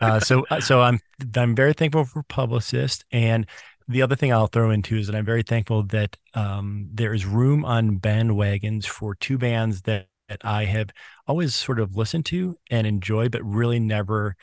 Uh, 0.00 0.20
so, 0.20 0.44
so 0.60 0.80
I'm 0.80 1.00
I'm 1.36 1.54
very 1.54 1.72
thankful 1.72 2.04
for 2.04 2.22
publicists, 2.22 3.04
and 3.12 3.46
the 3.90 4.02
other 4.02 4.14
thing 4.14 4.32
I'll 4.32 4.46
throw 4.46 4.70
into 4.70 4.96
is 4.96 5.08
that 5.08 5.16
I'm 5.16 5.24
very 5.24 5.42
thankful 5.42 5.82
that 5.84 6.16
um, 6.34 6.88
there 6.92 7.12
is 7.12 7.26
room 7.26 7.64
on 7.64 7.98
bandwagons 7.98 8.86
for 8.86 9.14
two 9.16 9.36
bands 9.36 9.82
that, 9.82 10.06
that 10.28 10.44
I 10.44 10.64
have 10.64 10.90
always 11.26 11.54
sort 11.54 11.80
of 11.80 11.96
listened 11.96 12.24
to 12.26 12.56
and 12.70 12.86
enjoyed, 12.86 13.32
but 13.32 13.44
really 13.44 13.80
never 13.80 14.36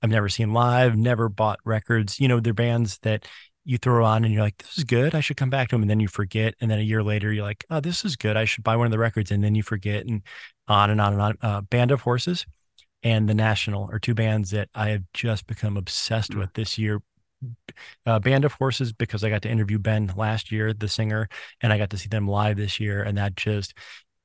I've 0.00 0.10
never 0.10 0.28
seen 0.28 0.52
live, 0.52 0.96
never 0.96 1.28
bought 1.28 1.58
records. 1.64 2.20
You 2.20 2.28
know, 2.28 2.38
they're 2.38 2.52
bands 2.52 2.98
that 3.02 3.26
you 3.64 3.78
throw 3.78 4.04
on 4.04 4.22
and 4.22 4.32
you're 4.32 4.42
like, 4.42 4.58
this 4.58 4.76
is 4.76 4.84
good. 4.84 5.14
I 5.14 5.20
should 5.20 5.38
come 5.38 5.48
back 5.48 5.68
to 5.68 5.74
them. 5.74 5.82
And 5.82 5.90
then 5.90 5.98
you 5.98 6.08
forget. 6.08 6.54
And 6.60 6.70
then 6.70 6.78
a 6.78 6.82
year 6.82 7.02
later, 7.02 7.32
you're 7.32 7.42
like, 7.42 7.64
oh, 7.70 7.80
this 7.80 8.04
is 8.04 8.14
good. 8.14 8.36
I 8.36 8.44
should 8.44 8.62
buy 8.62 8.76
one 8.76 8.86
of 8.86 8.92
the 8.92 8.98
records. 8.98 9.30
And 9.30 9.42
then 9.42 9.54
you 9.54 9.62
forget 9.62 10.04
and 10.04 10.22
on 10.68 10.90
and 10.90 11.00
on 11.00 11.14
and 11.14 11.22
on. 11.22 11.36
Uh, 11.40 11.60
Band 11.62 11.90
of 11.90 12.02
Horses 12.02 12.44
and 13.02 13.28
The 13.28 13.34
National 13.34 13.88
are 13.90 13.98
two 13.98 14.14
bands 14.14 14.50
that 14.50 14.68
I 14.74 14.90
have 14.90 15.04
just 15.14 15.46
become 15.46 15.78
obsessed 15.78 16.34
with 16.34 16.52
this 16.52 16.76
year. 16.76 17.00
Uh, 18.06 18.18
Band 18.18 18.44
of 18.44 18.52
Horses, 18.52 18.92
because 18.92 19.24
I 19.24 19.30
got 19.30 19.42
to 19.42 19.50
interview 19.50 19.78
Ben 19.78 20.12
last 20.16 20.52
year, 20.52 20.72
the 20.72 20.88
singer, 20.88 21.28
and 21.60 21.72
I 21.72 21.78
got 21.78 21.90
to 21.90 21.98
see 21.98 22.08
them 22.08 22.28
live 22.28 22.56
this 22.56 22.78
year. 22.78 23.02
And 23.02 23.18
that 23.18 23.36
just, 23.36 23.74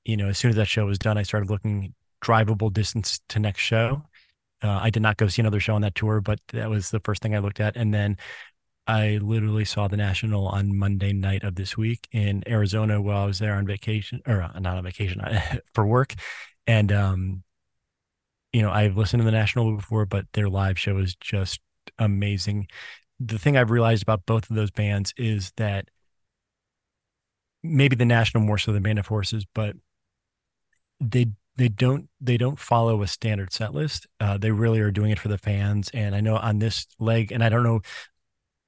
you 0.05 0.17
know, 0.17 0.27
as 0.27 0.37
soon 0.37 0.49
as 0.49 0.55
that 0.55 0.67
show 0.67 0.85
was 0.85 0.99
done, 0.99 1.17
I 1.17 1.23
started 1.23 1.49
looking 1.49 1.93
drivable 2.23 2.71
distance 2.71 3.21
to 3.29 3.39
next 3.39 3.61
show. 3.61 4.03
Uh, 4.61 4.79
I 4.81 4.89
did 4.89 5.01
not 5.01 5.17
go 5.17 5.27
see 5.27 5.41
another 5.41 5.59
show 5.59 5.75
on 5.75 5.81
that 5.81 5.95
tour, 5.95 6.19
but 6.21 6.39
that 6.51 6.69
was 6.69 6.91
the 6.91 6.99
first 6.99 7.21
thing 7.21 7.35
I 7.35 7.39
looked 7.39 7.59
at. 7.59 7.77
And 7.77 7.93
then 7.93 8.17
I 8.87 9.19
literally 9.21 9.65
saw 9.65 9.87
the 9.87 9.97
National 9.97 10.47
on 10.47 10.75
Monday 10.75 11.13
night 11.13 11.43
of 11.43 11.55
this 11.55 11.77
week 11.77 12.07
in 12.11 12.43
Arizona 12.47 13.01
while 13.01 13.23
I 13.23 13.25
was 13.25 13.39
there 13.39 13.53
on 13.53 13.65
vacation, 13.65 14.21
or 14.27 14.41
uh, 14.41 14.59
not 14.59 14.77
on 14.77 14.83
vacation, 14.83 15.21
for 15.73 15.85
work. 15.85 16.15
And, 16.67 16.91
um, 16.91 17.43
you 18.51 18.61
know, 18.61 18.71
I've 18.71 18.97
listened 18.97 19.21
to 19.21 19.25
the 19.25 19.31
National 19.31 19.75
before, 19.75 20.05
but 20.05 20.25
their 20.33 20.49
live 20.49 20.79
show 20.79 20.97
is 20.97 21.15
just 21.15 21.61
amazing. 21.99 22.67
The 23.19 23.37
thing 23.37 23.57
I've 23.57 23.71
realized 23.71 24.03
about 24.03 24.25
both 24.25 24.49
of 24.49 24.55
those 24.55 24.71
bands 24.71 25.13
is 25.17 25.51
that 25.57 25.89
maybe 27.63 27.95
the 27.95 28.05
National 28.05 28.43
more 28.43 28.57
so 28.57 28.71
than 28.71 28.83
Band 28.83 28.99
of 28.99 29.07
Horses, 29.07 29.45
but 29.53 29.75
they 30.99 31.27
they 31.59 31.67
don't 31.67 32.09
they 32.21 32.37
don't 32.37 32.57
follow 32.57 33.01
a 33.01 33.07
standard 33.07 33.51
set 33.51 33.73
list. 33.73 34.07
Uh, 34.19 34.37
they 34.37 34.51
really 34.51 34.79
are 34.79 34.91
doing 34.91 35.11
it 35.11 35.19
for 35.19 35.27
the 35.27 35.37
fans. 35.37 35.89
And 35.93 36.15
I 36.15 36.21
know 36.21 36.37
on 36.37 36.59
this 36.59 36.87
leg, 36.99 37.31
and 37.31 37.43
I 37.43 37.49
don't 37.49 37.63
know, 37.63 37.81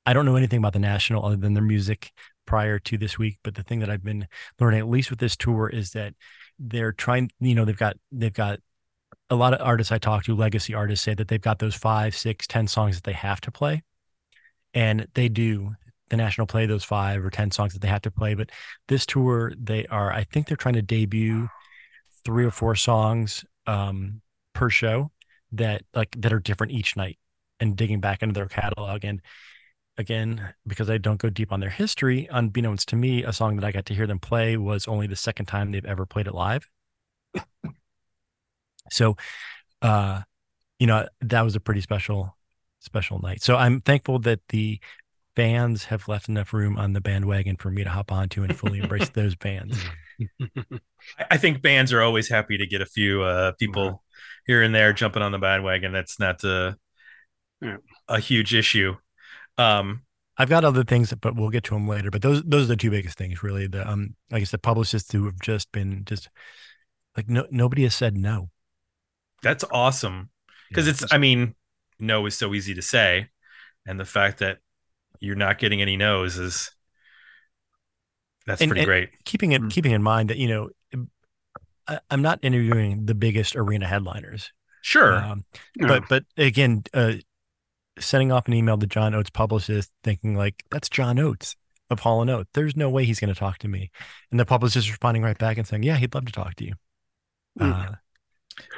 I 0.05 0.13
don't 0.13 0.25
know 0.25 0.35
anything 0.35 0.59
about 0.59 0.73
the 0.73 0.79
National 0.79 1.25
other 1.25 1.37
than 1.37 1.53
their 1.53 1.63
music 1.63 2.11
prior 2.45 2.79
to 2.79 2.97
this 2.97 3.17
week. 3.17 3.37
But 3.43 3.55
the 3.55 3.63
thing 3.63 3.79
that 3.79 3.89
I've 3.89 4.03
been 4.03 4.27
learning, 4.59 4.81
at 4.81 4.89
least 4.89 5.09
with 5.09 5.19
this 5.19 5.37
tour, 5.37 5.69
is 5.69 5.91
that 5.91 6.13
they're 6.59 6.91
trying. 6.91 7.31
You 7.39 7.55
know, 7.55 7.63
they've 7.63 7.77
got 7.77 7.95
they've 8.11 8.33
got 8.33 8.59
a 9.29 9.35
lot 9.35 9.53
of 9.53 9.65
artists 9.65 9.93
I 9.93 9.97
talk 9.97 10.25
to, 10.25 10.35
legacy 10.35 10.73
artists, 10.73 11.05
say 11.05 11.13
that 11.13 11.29
they've 11.29 11.41
got 11.41 11.59
those 11.59 11.75
five, 11.75 12.13
six, 12.13 12.45
ten 12.45 12.67
songs 12.67 12.95
that 12.95 13.05
they 13.05 13.13
have 13.13 13.39
to 13.41 13.51
play, 13.51 13.83
and 14.73 15.07
they 15.13 15.29
do. 15.29 15.75
The 16.09 16.17
National 16.17 16.45
play 16.45 16.65
those 16.65 16.83
five 16.83 17.23
or 17.23 17.29
ten 17.29 17.51
songs 17.51 17.71
that 17.71 17.81
they 17.81 17.87
have 17.87 18.01
to 18.01 18.11
play, 18.11 18.33
but 18.33 18.49
this 18.89 19.05
tour 19.05 19.53
they 19.57 19.85
are. 19.87 20.11
I 20.11 20.25
think 20.25 20.47
they're 20.47 20.57
trying 20.57 20.75
to 20.75 20.81
debut 20.81 21.47
three 22.25 22.43
or 22.43 22.51
four 22.51 22.75
songs 22.75 23.45
um, 23.65 24.21
per 24.53 24.69
show 24.69 25.11
that 25.53 25.83
like 25.93 26.13
that 26.19 26.33
are 26.33 26.39
different 26.39 26.73
each 26.73 26.97
night 26.97 27.17
and 27.61 27.77
digging 27.77 28.01
back 28.01 28.21
into 28.21 28.33
their 28.33 28.47
catalog 28.47 29.05
and 29.05 29.21
again, 29.97 30.53
because 30.67 30.89
I 30.89 30.97
don't 30.97 31.19
go 31.19 31.29
deep 31.29 31.51
on 31.51 31.59
their 31.59 31.69
history, 31.69 32.27
unbeknownst 32.29 32.89
to 32.89 32.95
me, 32.95 33.23
a 33.23 33.33
song 33.33 33.55
that 33.55 33.65
I 33.65 33.71
got 33.71 33.85
to 33.87 33.93
hear 33.93 34.07
them 34.07 34.19
play 34.19 34.57
was 34.57 34.87
only 34.87 35.07
the 35.07 35.15
second 35.15 35.45
time 35.45 35.71
they've 35.71 35.85
ever 35.85 36.05
played 36.05 36.27
it 36.27 36.33
live. 36.33 36.67
so, 38.91 39.15
uh, 39.81 40.21
you 40.79 40.87
know, 40.87 41.07
that 41.21 41.41
was 41.41 41.55
a 41.55 41.59
pretty 41.59 41.81
special, 41.81 42.35
special 42.81 43.19
night. 43.19 43.41
So 43.41 43.55
I'm 43.55 43.79
thankful 43.81 44.19
that 44.19 44.41
the 44.49 44.79
fans 45.35 45.85
have 45.85 46.07
left 46.09 46.27
enough 46.27 46.51
room 46.53 46.77
on 46.77 46.91
the 46.93 46.99
bandwagon 46.99 47.55
for 47.55 47.71
me 47.71 47.83
to 47.85 47.89
hop 47.89 48.11
onto 48.11 48.43
and 48.43 48.57
fully 48.57 48.79
embrace 48.79 49.09
those 49.13 49.35
bands. 49.35 49.77
I- 51.29 51.37
think 51.37 51.61
bands 51.61 51.93
are 51.93 52.01
always 52.01 52.27
happy 52.27 52.57
to 52.57 52.67
get 52.67 52.81
a 52.81 52.85
few 52.85 53.21
uh, 53.23 53.53
people 53.53 54.03
here 54.45 54.61
and 54.61 54.75
there 54.75 54.91
jumping 54.93 55.21
on 55.21 55.31
the 55.31 55.37
bandwagon. 55.39 55.93
That's 55.93 56.19
not 56.19 56.43
a, 56.43 56.75
Yeah. 57.61 57.77
a 58.07 58.19
huge 58.19 58.53
issue. 58.53 58.95
Um, 59.57 60.01
I've 60.37 60.49
got 60.49 60.65
other 60.65 60.83
things, 60.83 61.13
but 61.21 61.35
we'll 61.35 61.49
get 61.49 61.63
to 61.65 61.75
them 61.75 61.87
later. 61.87 62.09
But 62.09 62.21
those 62.23 62.41
those 62.43 62.63
are 62.63 62.67
the 62.73 62.75
two 62.77 62.89
biggest 62.89 63.17
things, 63.17 63.43
really. 63.43 63.67
The 63.67 63.87
um, 63.87 64.15
I 64.31 64.39
guess 64.39 64.49
the 64.51 64.57
publicists 64.57 65.11
who 65.11 65.25
have 65.25 65.39
just 65.39 65.71
been 65.71 66.03
just 66.05 66.29
like 67.15 67.29
no 67.29 67.45
nobody 67.51 67.83
has 67.83 67.93
said 67.93 68.17
no. 68.17 68.49
that's 69.43 69.63
awesome 69.71 70.29
because 70.69 70.87
Yeah. 70.87 70.91
it's. 70.93 71.13
I 71.13 71.17
mean, 71.19 71.53
no 72.01 72.25
is 72.25 72.37
so 72.37 72.53
easy 72.53 72.73
to 72.73 72.81
say, 72.81 73.29
and 73.85 73.99
the 73.99 74.05
fact 74.05 74.39
that 74.39 74.57
you're 75.19 75.35
not 75.35 75.59
getting 75.59 75.81
any 75.81 75.95
no's 75.97 76.37
is 76.37 76.71
that's 78.45 78.61
And- 78.61 78.69
pretty 78.69 78.81
and- 78.81 78.87
great. 78.87 79.09
keeping 79.25 79.51
it 79.51 79.61
Mm. 79.61 79.71
keeping 79.71 79.91
in 79.91 80.01
mind 80.03 80.29
that 80.29 80.37
you 80.37 80.47
know 80.47 80.69
I, 81.87 81.99
I'm 82.09 82.21
not 82.21 82.39
interviewing 82.43 83.05
the 83.05 83.15
biggest 83.15 83.55
arena 83.55 83.87
headliners, 83.87 84.51
Sure. 84.81 85.15
um, 85.15 85.45
Yeah. 85.75 85.87
but 85.87 86.03
but 86.09 86.25
again, 86.37 86.83
uh, 86.93 87.13
sending 87.99 88.31
off 88.31 88.47
an 88.47 88.53
email 88.53 88.77
to 88.77 88.87
John 88.87 89.13
Oates 89.15 89.29
publicist, 89.31 89.91
thinking 90.03 90.35
like 90.35 90.63
that's 90.71 90.89
John 90.89 91.17
Oates 91.19 91.55
of 91.89 91.99
Hall 91.99 92.21
and 92.21 92.29
Oates. 92.29 92.49
There's 92.53 92.75
no 92.77 92.89
way 92.89 93.03
he's 93.05 93.19
going 93.19 93.33
to 93.33 93.39
talk 93.39 93.57
to 93.59 93.67
me, 93.67 93.91
and 94.29 94.39
the 94.39 94.45
publicist 94.45 94.89
responding 94.89 95.23
right 95.23 95.37
back 95.37 95.57
and 95.57 95.67
saying, 95.67 95.83
"Yeah, 95.83 95.97
he'd 95.97 96.13
love 96.13 96.25
to 96.25 96.31
talk 96.31 96.55
to 96.55 96.65
you." 96.65 96.73
Mm. 97.59 97.91
Uh, 97.91 97.95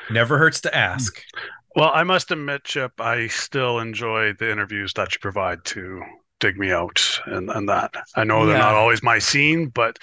Never 0.09 0.37
hurts 0.37 0.61
to 0.61 0.75
ask. 0.75 1.21
Well, 1.75 1.91
I 1.93 2.03
must 2.03 2.31
admit, 2.31 2.65
Chip, 2.65 2.99
I 2.99 3.27
still 3.27 3.79
enjoy 3.79 4.33
the 4.33 4.51
interviews 4.51 4.93
that 4.93 5.13
you 5.13 5.19
provide 5.19 5.65
to 5.65 6.01
dig 6.39 6.57
me 6.57 6.71
out 6.71 7.19
and, 7.25 7.49
and 7.49 7.67
that. 7.69 7.95
I 8.15 8.23
know 8.23 8.45
they're 8.45 8.57
not 8.57 8.75
always 8.75 9.01
my 9.01 9.19
scene, 9.19 9.69
but 9.69 9.97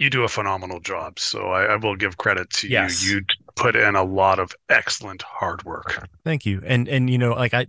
you 0.00 0.08
do 0.10 0.24
a 0.24 0.28
phenomenal 0.28 0.80
job. 0.80 1.18
So 1.18 1.50
I, 1.50 1.64
I 1.64 1.76
will 1.76 1.94
give 1.94 2.16
credit 2.16 2.48
to 2.50 2.68
Yes. 2.68 3.04
you. 3.04 3.16
You 3.16 3.24
put 3.54 3.76
in 3.76 3.94
a 3.94 4.02
lot 4.02 4.38
of 4.38 4.50
excellent 4.70 5.20
hard 5.20 5.62
work. 5.64 6.08
Thank 6.24 6.46
you. 6.46 6.62
And 6.64 6.88
and 6.88 7.10
you 7.10 7.18
know, 7.18 7.34
like 7.34 7.52
I 7.52 7.66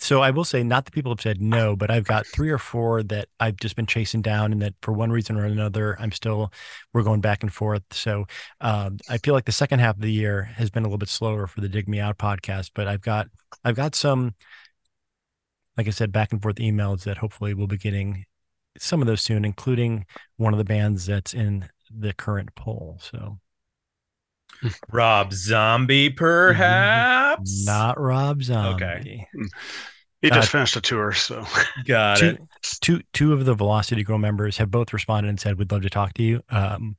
so 0.00 0.22
I 0.22 0.30
will 0.30 0.44
say 0.44 0.62
not 0.62 0.86
that 0.86 0.92
people 0.92 1.12
have 1.12 1.20
said 1.20 1.42
no, 1.42 1.76
but 1.76 1.90
I've 1.90 2.04
got 2.04 2.26
three 2.26 2.48
or 2.48 2.56
four 2.56 3.02
that 3.04 3.28
I've 3.38 3.56
just 3.56 3.76
been 3.76 3.84
chasing 3.86 4.22
down 4.22 4.52
and 4.52 4.62
that 4.62 4.74
for 4.80 4.92
one 4.92 5.12
reason 5.12 5.36
or 5.36 5.44
another, 5.44 5.94
I'm 6.00 6.10
still 6.12 6.50
we're 6.94 7.02
going 7.02 7.20
back 7.20 7.42
and 7.42 7.52
forth. 7.52 7.82
So 7.90 8.24
um 8.62 8.96
I 9.10 9.18
feel 9.18 9.34
like 9.34 9.44
the 9.44 9.52
second 9.52 9.80
half 9.80 9.96
of 9.96 10.00
the 10.00 10.10
year 10.12 10.44
has 10.44 10.70
been 10.70 10.84
a 10.84 10.86
little 10.86 10.98
bit 10.98 11.10
slower 11.10 11.46
for 11.46 11.60
the 11.60 11.68
Dig 11.68 11.86
Me 11.86 12.00
Out 12.00 12.16
podcast, 12.16 12.70
but 12.74 12.88
I've 12.88 13.02
got 13.02 13.28
I've 13.62 13.76
got 13.76 13.94
some 13.94 14.34
like 15.76 15.86
I 15.86 15.90
said, 15.90 16.12
back 16.12 16.32
and 16.32 16.42
forth 16.42 16.56
emails 16.56 17.04
that 17.04 17.18
hopefully 17.18 17.54
we'll 17.54 17.66
be 17.68 17.76
getting 17.76 18.24
some 18.80 19.00
of 19.00 19.06
those 19.06 19.22
soon, 19.22 19.44
including 19.44 20.06
one 20.36 20.52
of 20.54 20.58
the 20.58 20.64
bands 20.64 21.06
that's 21.06 21.34
in 21.34 21.68
the 21.90 22.12
current 22.12 22.54
poll. 22.54 22.98
So 23.00 23.38
Rob 24.90 25.32
Zombie, 25.32 26.10
perhaps. 26.10 27.64
not 27.66 28.00
Rob 28.00 28.42
Zombie. 28.42 28.84
Okay. 28.84 29.28
He 30.20 30.30
Uh, 30.30 30.34
just 30.34 30.50
finished 30.50 30.74
a 30.76 30.80
tour, 30.80 31.12
so 31.12 31.44
Got 31.86 32.18
two, 32.18 32.26
it. 32.26 32.40
two 32.80 33.02
two 33.12 33.32
of 33.32 33.44
the 33.44 33.54
Velocity 33.54 34.02
Girl 34.02 34.18
members 34.18 34.56
have 34.58 34.70
both 34.70 34.92
responded 34.92 35.28
and 35.28 35.38
said 35.38 35.58
we'd 35.58 35.70
love 35.70 35.82
to 35.82 35.90
talk 35.90 36.14
to 36.14 36.22
you. 36.24 36.42
Um, 36.50 36.96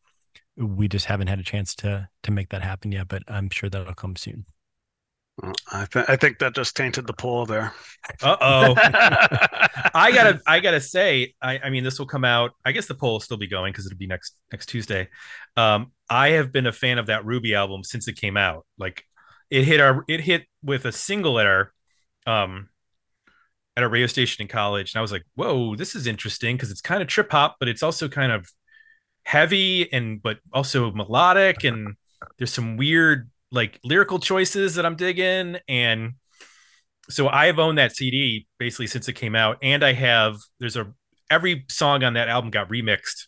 we 0.55 0.87
just 0.87 1.05
haven't 1.05 1.27
had 1.27 1.39
a 1.39 1.43
chance 1.43 1.75
to 1.75 2.07
to 2.23 2.31
make 2.31 2.49
that 2.49 2.61
happen 2.61 2.91
yet, 2.93 3.07
but 3.09 3.23
I'm 3.27 3.49
sure 3.49 3.69
that'll 3.69 3.93
come 3.93 4.15
soon. 4.15 4.45
I, 5.71 5.85
th- 5.85 6.05
I 6.07 6.15
think 6.15 6.39
that 6.39 6.55
just 6.55 6.75
tainted 6.75 7.07
the 7.07 7.13
poll 7.13 7.45
there. 7.45 7.73
Uh 8.21 8.37
oh. 8.41 8.73
I 8.77 10.11
gotta 10.13 10.41
I 10.45 10.59
gotta 10.59 10.81
say, 10.81 11.33
I, 11.41 11.59
I 11.59 11.69
mean 11.69 11.83
this 11.83 11.99
will 11.99 12.07
come 12.07 12.25
out. 12.25 12.51
I 12.65 12.71
guess 12.71 12.87
the 12.87 12.95
poll 12.95 13.13
will 13.13 13.19
still 13.19 13.37
be 13.37 13.47
going 13.47 13.71
because 13.71 13.85
it'll 13.85 13.97
be 13.97 14.07
next 14.07 14.35
next 14.51 14.67
Tuesday. 14.67 15.07
Um, 15.55 15.91
I 16.09 16.31
have 16.31 16.51
been 16.51 16.67
a 16.67 16.71
fan 16.71 16.97
of 16.97 17.07
that 17.07 17.25
Ruby 17.25 17.55
album 17.55 17.83
since 17.83 18.07
it 18.07 18.17
came 18.17 18.37
out. 18.37 18.65
Like 18.77 19.03
it 19.49 19.63
hit 19.63 19.79
our 19.79 20.03
it 20.07 20.21
hit 20.21 20.45
with 20.63 20.85
a 20.85 20.91
single 20.91 21.39
at 21.39 21.45
our 21.45 21.73
um 22.25 22.69
at 23.77 23.83
a 23.83 23.87
radio 23.87 24.07
station 24.07 24.41
in 24.41 24.47
college, 24.47 24.93
and 24.93 24.99
I 24.99 25.01
was 25.01 25.11
like, 25.11 25.25
whoa, 25.35 25.75
this 25.75 25.95
is 25.95 26.07
interesting 26.07 26.55
because 26.55 26.71
it's 26.71 26.81
kind 26.81 27.01
of 27.01 27.07
trip 27.07 27.31
hop, 27.31 27.57
but 27.59 27.69
it's 27.69 27.83
also 27.83 28.09
kind 28.09 28.31
of 28.31 28.49
heavy 29.23 29.91
and 29.93 30.21
but 30.21 30.39
also 30.53 30.91
melodic 30.91 31.63
and 31.63 31.95
there's 32.37 32.51
some 32.51 32.77
weird 32.77 33.29
like 33.51 33.79
lyrical 33.83 34.19
choices 34.19 34.75
that 34.75 34.85
I'm 34.85 34.95
digging. 34.95 35.57
And 35.67 36.13
so 37.09 37.27
I 37.27 37.47
have 37.47 37.59
owned 37.59 37.77
that 37.77 37.95
CD 37.95 38.47
basically 38.57 38.87
since 38.87 39.07
it 39.07 39.13
came 39.13 39.35
out, 39.35 39.57
and 39.61 39.83
I 39.83 39.93
have 39.93 40.37
there's 40.59 40.75
a 40.75 40.93
every 41.29 41.65
song 41.69 42.03
on 42.03 42.13
that 42.13 42.27
album 42.27 42.51
got 42.51 42.69
remixed, 42.69 43.27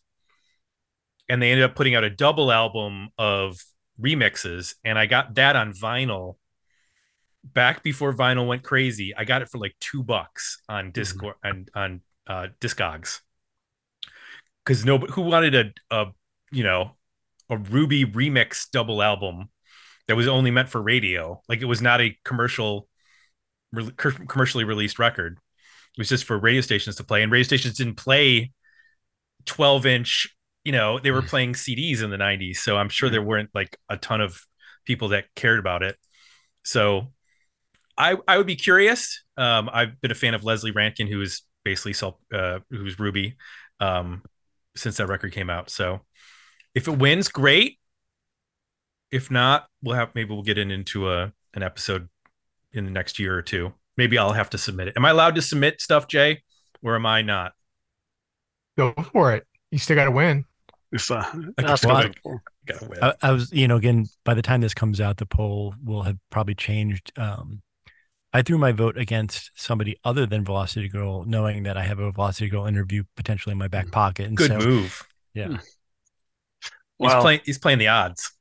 and 1.27 1.41
they 1.41 1.51
ended 1.51 1.65
up 1.65 1.75
putting 1.75 1.95
out 1.95 2.03
a 2.03 2.09
double 2.09 2.51
album 2.51 3.09
of 3.17 3.57
remixes, 3.99 4.75
and 4.83 4.99
I 4.99 5.07
got 5.07 5.35
that 5.35 5.55
on 5.55 5.73
vinyl 5.73 6.35
back 7.43 7.83
before 7.83 8.13
vinyl 8.13 8.47
went 8.47 8.63
crazy. 8.63 9.15
I 9.15 9.25
got 9.25 9.41
it 9.41 9.49
for 9.49 9.57
like 9.57 9.75
two 9.79 10.03
bucks 10.03 10.61
on 10.69 10.91
Discord 10.91 11.35
on 11.43 11.65
on 11.73 12.01
uh, 12.27 12.47
Discogs. 12.59 13.21
Because 14.63 14.85
nobody 14.85 15.11
who 15.13 15.23
wanted 15.23 15.55
a, 15.55 15.71
a 15.89 16.05
you 16.51 16.63
know 16.63 16.91
a 17.49 17.57
Ruby 17.57 18.05
remix 18.05 18.69
double 18.71 19.01
album 19.01 19.49
that 20.07 20.15
was 20.15 20.27
only 20.27 20.51
meant 20.51 20.69
for 20.69 20.81
radio, 20.81 21.41
like 21.47 21.61
it 21.61 21.65
was 21.65 21.81
not 21.81 22.01
a 22.01 22.17
commercial 22.23 22.87
re- 23.71 23.91
commercially 24.27 24.63
released 24.63 24.99
record. 24.99 25.37
It 25.97 25.99
was 25.99 26.09
just 26.09 26.23
for 26.23 26.37
radio 26.37 26.61
stations 26.61 26.95
to 26.97 27.03
play, 27.03 27.23
and 27.23 27.31
radio 27.31 27.43
stations 27.43 27.75
didn't 27.77 27.95
play 27.95 28.51
12 29.45 29.85
inch. 29.85 30.35
You 30.63 30.71
know, 30.71 30.99
they 30.99 31.11
were 31.11 31.21
playing 31.21 31.53
CDs 31.53 32.03
in 32.03 32.11
the 32.11 32.17
90s, 32.17 32.59
so 32.59 32.77
I'm 32.77 32.89
sure 32.89 33.09
there 33.09 33.21
weren't 33.21 33.49
like 33.53 33.77
a 33.89 33.97
ton 33.97 34.21
of 34.21 34.41
people 34.85 35.09
that 35.09 35.25
cared 35.35 35.59
about 35.59 35.83
it. 35.83 35.97
So, 36.63 37.11
I 37.97 38.15
I 38.27 38.37
would 38.37 38.47
be 38.47 38.55
curious. 38.55 39.23
Um, 39.37 39.69
I've 39.71 39.99
been 40.01 40.11
a 40.11 40.15
fan 40.15 40.33
of 40.33 40.43
Lesley 40.43 40.71
Rankine, 40.71 41.07
who 41.07 41.21
is 41.21 41.41
basically 41.63 41.93
self, 41.93 42.15
uh, 42.33 42.59
who's 42.69 42.99
Ruby, 42.99 43.37
um, 43.79 44.23
since 44.75 44.97
that 44.97 45.07
record 45.07 45.33
came 45.33 45.49
out. 45.49 45.69
So, 45.69 46.01
if 46.75 46.87
it 46.87 46.97
wins, 46.97 47.27
great. 47.27 47.79
If 49.11 49.29
not, 49.29 49.67
we'll 49.83 49.95
have 49.95 50.15
maybe 50.15 50.33
we'll 50.33 50.43
get 50.43 50.57
in 50.57 50.71
into 50.71 51.11
a 51.11 51.33
an 51.53 51.63
episode 51.63 52.07
in 52.73 52.85
the 52.85 52.91
next 52.91 53.19
year 53.19 53.37
or 53.37 53.41
two. 53.41 53.73
Maybe 53.97 54.17
I'll 54.17 54.31
have 54.33 54.49
to 54.51 54.57
submit 54.57 54.87
it. 54.87 54.93
Am 54.97 55.05
I 55.05 55.09
allowed 55.09 55.35
to 55.35 55.41
submit 55.41 55.81
stuff, 55.81 56.07
Jay, 56.07 56.43
or 56.81 56.95
am 56.95 57.05
I 57.05 57.21
not? 57.21 57.53
Go 58.77 58.93
for 59.11 59.33
it. 59.35 59.45
You 59.69 59.77
still 59.79 59.95
got 59.95 60.05
to 60.05 60.11
win. 60.11 60.45
It's, 60.91 61.11
uh, 61.11 61.25
Okay, 61.33 61.51
that's 61.57 61.85
well, 61.85 62.03
good. 62.03 62.17
Gotta 62.65 62.85
win. 62.85 62.99
I, 63.01 63.13
I 63.21 63.31
was, 63.31 63.51
you 63.51 63.67
know, 63.67 63.75
again, 63.75 64.07
by 64.23 64.33
the 64.33 64.41
time 64.41 64.61
this 64.61 64.73
comes 64.73 65.01
out, 65.01 65.17
the 65.17 65.25
poll 65.25 65.75
will 65.83 66.03
have 66.03 66.17
probably 66.29 66.55
changed. 66.55 67.11
Um, 67.17 67.61
I 68.33 68.41
threw 68.41 68.57
my 68.57 68.71
vote 68.71 68.97
against 68.97 69.51
somebody 69.55 69.97
other 70.03 70.25
than 70.25 70.45
Velocity 70.45 70.87
Girl, 70.87 71.25
knowing 71.25 71.63
that 71.63 71.77
I 71.77 71.83
have 71.83 71.99
a 71.99 72.11
Velocity 72.11 72.49
Girl 72.49 72.65
interview 72.65 73.03
potentially 73.15 73.51
in 73.51 73.57
my 73.57 73.67
back 73.67 73.91
pocket. 73.91 74.27
And 74.27 74.37
Good 74.37 74.51
so, 74.51 74.59
move. 74.59 75.07
Yeah. 75.33 75.57
He's 75.57 75.59
Well, 76.97 77.21
playing. 77.21 77.41
He's 77.45 77.57
playing 77.57 77.79
the 77.79 77.89
odds. 77.89 78.31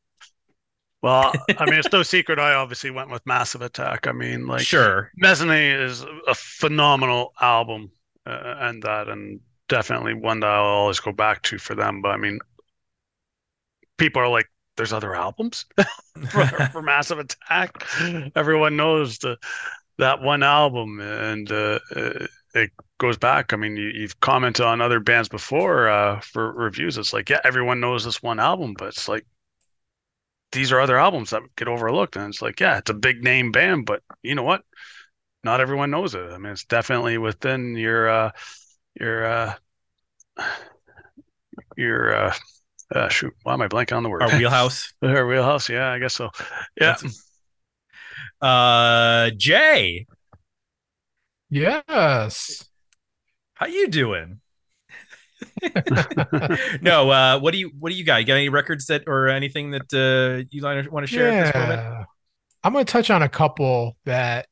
Well, 1.02 1.32
I 1.58 1.64
mean, 1.64 1.78
it's 1.78 1.92
no 1.92 2.02
secret. 2.02 2.38
I 2.38 2.54
obviously 2.54 2.90
went 2.90 3.10
with 3.10 3.24
Massive 3.26 3.62
Attack. 3.62 4.06
I 4.06 4.12
mean, 4.12 4.46
like, 4.46 4.62
sure. 4.62 5.10
Mezzanine 5.16 5.80
is 5.80 6.04
a 6.28 6.34
phenomenal 6.34 7.32
album, 7.40 7.90
uh, 8.26 8.56
and 8.58 8.82
that, 8.82 9.08
and 9.08 9.40
definitely 9.68 10.14
one 10.14 10.40
that 10.40 10.50
I'll 10.50 10.64
always 10.64 11.00
go 11.00 11.12
back 11.12 11.42
to 11.44 11.58
for 11.58 11.74
them. 11.74 12.02
But 12.02 12.10
I 12.10 12.16
mean, 12.18 12.38
people 13.96 14.20
are 14.20 14.28
like, 14.28 14.50
"There's 14.76 14.92
other 14.92 15.14
albums 15.14 15.64
for, 16.30 16.44
for 16.46 16.82
Massive 16.82 17.18
Attack." 17.18 17.82
Everyone 18.36 18.76
knows 18.76 19.18
the 19.18 19.38
that 19.98 20.20
one 20.20 20.42
album, 20.42 21.00
and 21.00 21.50
uh, 21.50 21.78
uh, 21.94 22.26
it 22.54 22.72
goes 22.98 23.16
back. 23.16 23.52
I 23.52 23.56
mean, 23.56 23.76
you, 23.76 23.88
you've 23.88 24.20
commented 24.20 24.66
on 24.66 24.80
other 24.80 25.00
bands 25.00 25.28
before 25.28 25.88
uh, 25.88 26.20
for 26.20 26.52
reviews. 26.52 26.98
It's 26.98 27.12
like, 27.12 27.30
yeah, 27.30 27.40
everyone 27.44 27.80
knows 27.80 28.04
this 28.04 28.22
one 28.22 28.40
album, 28.40 28.74
but 28.74 28.88
it's 28.88 29.08
like 29.08 29.24
these 30.52 30.72
are 30.72 30.80
other 30.80 30.98
albums 30.98 31.30
that 31.30 31.42
get 31.56 31.68
overlooked, 31.68 32.16
and 32.16 32.28
it's 32.28 32.42
like, 32.42 32.60
yeah, 32.60 32.78
it's 32.78 32.90
a 32.90 32.94
big 32.94 33.22
name 33.22 33.52
band, 33.52 33.86
but 33.86 34.02
you 34.22 34.34
know 34.34 34.42
what? 34.42 34.62
Not 35.42 35.60
everyone 35.60 35.90
knows 35.90 36.14
it. 36.14 36.30
I 36.30 36.38
mean, 36.38 36.52
it's 36.52 36.64
definitely 36.64 37.18
within 37.18 37.76
your 37.76 38.08
uh, 38.08 38.30
your 38.98 39.24
uh, 39.24 39.54
your 41.76 42.14
uh, 42.14 42.34
uh, 42.94 43.08
shoot. 43.08 43.32
Why 43.42 43.54
am 43.54 43.62
I 43.62 43.68
blanking 43.68 43.96
on 43.96 44.02
the 44.02 44.10
word? 44.10 44.22
Our 44.22 44.36
wheelhouse. 44.36 44.92
Our 45.02 45.26
wheelhouse. 45.26 45.68
Yeah, 45.68 45.90
I 45.90 45.98
guess 45.98 46.14
so. 46.14 46.30
Yeah. 46.78 46.96
Uh, 48.42 49.30
Jay, 49.36 50.06
Yes. 51.50 52.64
How 53.54 53.66
you 53.66 53.88
doing? 53.88 54.40
no, 56.82 57.10
uh, 57.10 57.38
what 57.38 57.52
do 57.52 57.58
you 57.58 57.70
what 57.78 57.90
do 57.90 57.96
you 57.96 58.04
got? 58.04 58.20
You 58.20 58.26
got 58.26 58.34
any 58.34 58.48
records 58.48 58.86
that 58.86 59.04
or 59.06 59.28
anything 59.28 59.72
that 59.72 59.92
uh, 59.92 60.44
you 60.50 60.62
want 60.62 61.06
to 61.06 61.12
share 61.12 61.28
at 61.28 61.44
this 61.44 61.54
moment? 61.54 61.80
Yeah. 61.80 62.04
I'm 62.62 62.72
going 62.72 62.84
to 62.84 62.92
touch 62.92 63.10
on 63.10 63.22
a 63.22 63.28
couple 63.28 63.96
that 64.04 64.46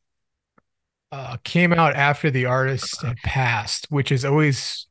uh, 1.13 1.37
came 1.45 1.73
out 1.73 1.95
after 1.95 2.31
the 2.31 2.47
artist 2.47 3.03
had 3.03 3.17
passed, 3.19 3.87
which 3.91 4.13
is 4.13 4.25
always 4.25 4.87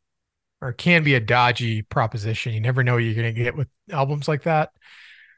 or 0.62 0.74
can 0.74 1.04
be 1.04 1.14
a 1.16 1.20
dodgy 1.20 1.84
proposition. 1.84 2.54
You 2.54 2.62
never 2.62 2.84
know 2.84 2.94
what 2.96 3.04
you're 3.04 3.14
going 3.14 3.34
to 3.34 3.44
get 3.44 3.56
with 3.56 3.68
albums 3.92 4.28
like 4.28 4.44
that. 4.44 4.72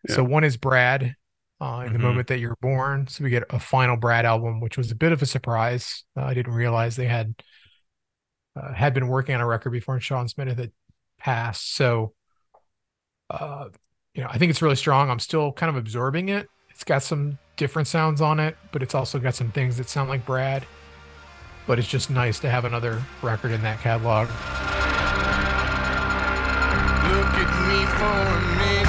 So 0.08 0.24
one 0.24 0.45
is 0.45 0.56
Brad 0.56 1.15
uh, 1.60 1.84
in 1.86 1.91
the 1.91 2.00
Mhm. 2.00 2.04
moment 2.04 2.28
that 2.28 2.39
you're 2.39 2.56
born. 2.62 3.08
So 3.08 3.26
we 3.26 3.30
get 3.30 3.43
a 3.50 3.60
final 3.60 3.98
Brad 3.98 4.26
album, 4.26 4.62
which 4.62 4.78
was 4.78 4.91
a 4.91 4.95
bit 4.95 5.12
of 5.12 5.22
a 5.22 5.26
surprise. 5.26 6.06
Uh, 6.15 6.24
I 6.24 6.34
didn't 6.34 6.54
realize 6.54 6.95
they 6.95 7.08
had 7.08 7.36
uh, 8.56 8.74
had 8.74 8.94
been 8.94 9.08
working 9.08 9.36
on 9.36 9.42
a 9.42 9.48
record 9.48 9.72
before 9.72 9.96
in 9.96 10.02
Shawn 10.02 10.28
Smith 10.28 10.58
had 10.58 10.72
passed. 11.20 11.76
So, 11.76 12.14
uh, 13.30 13.70
you 14.14 14.24
know, 14.24 14.30
I 14.32 14.38
think 14.38 14.50
it's 14.50 14.62
really 14.62 14.76
strong. 14.76 15.10
I'm 15.10 15.20
still 15.20 15.52
kind 15.52 15.70
of 15.70 15.76
absorbing 15.76 16.30
it. 16.30 16.48
It's 16.70 16.84
got 16.84 17.04
some 17.04 17.38
different 17.58 17.88
sounds 17.88 18.22
on 18.22 18.40
it, 18.40 18.58
but 18.72 18.82
it's 18.82 18.96
also 18.96 19.20
got 19.20 19.36
some 19.36 19.52
things 19.52 19.78
that 19.78 19.90
sound 19.90 20.10
like 20.10 20.26
Brad. 20.26 20.66
But 21.68 21.78
it's 21.78 21.88
just 21.88 22.10
nice 22.10 22.40
to 22.40 22.50
have 22.50 22.66
another 22.66 23.04
record 23.22 23.52
in 23.52 23.62
that 23.62 23.80
catalog. 23.82 24.28
Look 27.10 27.34
at 27.36 27.52
me 27.70 27.86
for 27.98 28.20
a 28.26 28.42
minute, 28.58 28.88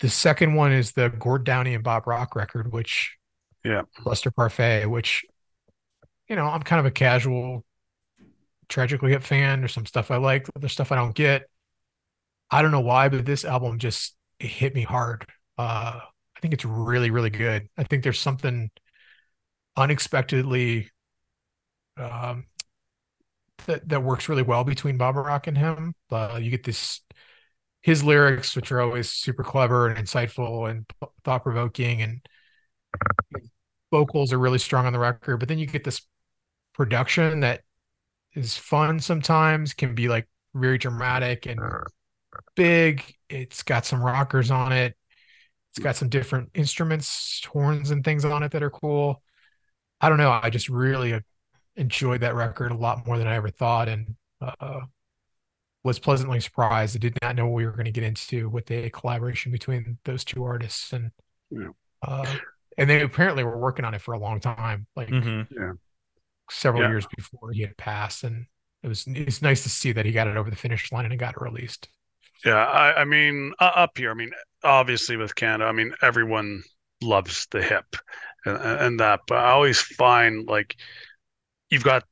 The 0.00 0.10
second 0.10 0.54
one 0.54 0.72
is 0.72 0.92
the 0.92 1.08
Gord 1.08 1.44
Downie 1.44 1.74
and 1.74 1.84
Bob 1.84 2.06
Rock 2.06 2.36
record, 2.36 2.72
which 2.72 3.16
Yeah. 3.64 3.82
Lustre 4.04 4.30
Parfait, 4.30 4.86
which 4.86 5.24
you 6.28 6.36
know, 6.36 6.46
I'm 6.46 6.62
kind 6.62 6.80
of 6.80 6.86
a 6.86 6.90
casual 6.90 7.64
tragically 8.68 9.12
hip 9.12 9.22
fan. 9.22 9.60
There's 9.60 9.72
some 9.72 9.86
stuff 9.86 10.10
I 10.10 10.16
like, 10.16 10.46
there's 10.58 10.72
stuff 10.72 10.92
I 10.92 10.96
don't 10.96 11.14
get. 11.14 11.44
I 12.50 12.62
don't 12.62 12.70
know 12.70 12.80
why, 12.80 13.08
but 13.08 13.26
this 13.26 13.44
album 13.44 13.78
just 13.78 14.14
it 14.38 14.46
hit 14.48 14.74
me 14.74 14.82
hard. 14.82 15.26
Uh 15.58 16.00
I 16.36 16.40
think 16.40 16.52
it's 16.54 16.64
really, 16.66 17.10
really 17.10 17.30
good. 17.30 17.68
I 17.78 17.84
think 17.84 18.02
there's 18.04 18.20
something 18.20 18.70
unexpectedly 19.76 20.90
um 21.96 22.46
that 23.66 23.88
that 23.88 24.02
works 24.02 24.28
really 24.28 24.42
well 24.42 24.64
between 24.64 24.96
Bob 24.96 25.16
Rock 25.16 25.46
and 25.46 25.56
him. 25.56 25.94
Uh, 26.10 26.38
you 26.40 26.50
get 26.50 26.64
this 26.64 27.00
his 27.86 28.02
lyrics, 28.02 28.56
which 28.56 28.72
are 28.72 28.80
always 28.80 29.08
super 29.08 29.44
clever 29.44 29.86
and 29.86 29.96
insightful 29.96 30.68
and 30.68 30.84
thought 31.22 31.44
provoking, 31.44 32.02
and 32.02 32.20
vocals 33.92 34.32
are 34.32 34.40
really 34.40 34.58
strong 34.58 34.86
on 34.86 34.92
the 34.92 34.98
record. 34.98 35.36
But 35.36 35.46
then 35.48 35.60
you 35.60 35.66
get 35.68 35.84
this 35.84 36.04
production 36.74 37.38
that 37.40 37.60
is 38.34 38.56
fun 38.56 38.98
sometimes, 38.98 39.72
can 39.72 39.94
be 39.94 40.08
like 40.08 40.26
very 40.52 40.78
dramatic 40.78 41.46
and 41.46 41.60
big. 42.56 43.04
It's 43.28 43.62
got 43.62 43.86
some 43.86 44.02
rockers 44.02 44.50
on 44.50 44.72
it. 44.72 44.96
It's 45.70 45.78
got 45.78 45.94
some 45.94 46.08
different 46.08 46.50
instruments, 46.54 47.44
horns, 47.44 47.92
and 47.92 48.04
things 48.04 48.24
on 48.24 48.42
it 48.42 48.50
that 48.50 48.64
are 48.64 48.70
cool. 48.70 49.22
I 50.00 50.08
don't 50.08 50.18
know. 50.18 50.36
I 50.42 50.50
just 50.50 50.68
really 50.68 51.12
uh, 51.12 51.20
enjoyed 51.76 52.22
that 52.22 52.34
record 52.34 52.72
a 52.72 52.76
lot 52.76 53.06
more 53.06 53.16
than 53.16 53.28
I 53.28 53.36
ever 53.36 53.50
thought, 53.50 53.88
and 53.88 54.16
uh, 54.40 54.80
was 55.86 55.98
pleasantly 55.98 56.40
surprised. 56.40 56.96
I 56.96 56.98
did 56.98 57.16
not 57.22 57.36
know 57.36 57.46
what 57.46 57.54
we 57.54 57.64
were 57.64 57.72
going 57.72 57.86
to 57.86 57.92
get 57.92 58.04
into 58.04 58.48
with 58.48 58.66
the 58.66 58.90
collaboration 58.90 59.52
between 59.52 59.98
those 60.04 60.24
two 60.24 60.44
artists, 60.44 60.92
and 60.92 61.12
Yeah. 61.50 61.68
uh, 62.02 62.34
and 62.76 62.90
they 62.90 63.02
apparently 63.02 63.44
were 63.44 63.58
working 63.58 63.84
on 63.84 63.94
it 63.94 64.02
for 64.02 64.14
a 64.14 64.18
long 64.18 64.40
time, 64.40 64.86
like 64.96 65.08
Mhm. 65.10 65.46
several 66.50 66.82
Yeah. 66.82 66.88
years 66.90 67.06
before 67.16 67.52
he 67.52 67.62
had 67.62 67.76
passed, 67.76 68.24
and 68.24 68.46
it 68.82 68.88
was 68.88 69.06
it's 69.06 69.42
nice 69.42 69.62
to 69.62 69.68
see 69.70 69.92
that 69.92 70.04
he 70.04 70.12
got 70.12 70.26
it 70.26 70.36
over 70.36 70.50
the 70.50 70.56
finish 70.56 70.90
line 70.92 71.04
and 71.04 71.14
it 71.14 71.18
got 71.18 71.40
released. 71.40 71.88
Yeah, 72.44 72.64
I, 72.64 73.00
I 73.00 73.04
mean, 73.04 73.52
uh, 73.58 73.72
up 73.74 73.96
here, 73.96 74.10
I 74.10 74.14
mean, 74.14 74.30
obviously 74.62 75.16
with 75.16 75.34
Canada, 75.34 75.64
I 75.64 75.72
mean, 75.72 75.94
everyone 76.02 76.62
loves 77.00 77.46
the 77.50 77.62
hip 77.62 77.96
and, 78.44 78.56
and 78.58 79.00
that, 79.00 79.20
but 79.26 79.38
I 79.38 79.50
always 79.50 79.80
find 79.80 80.46
like 80.46 80.76
you've 81.70 81.84
got 81.84 82.04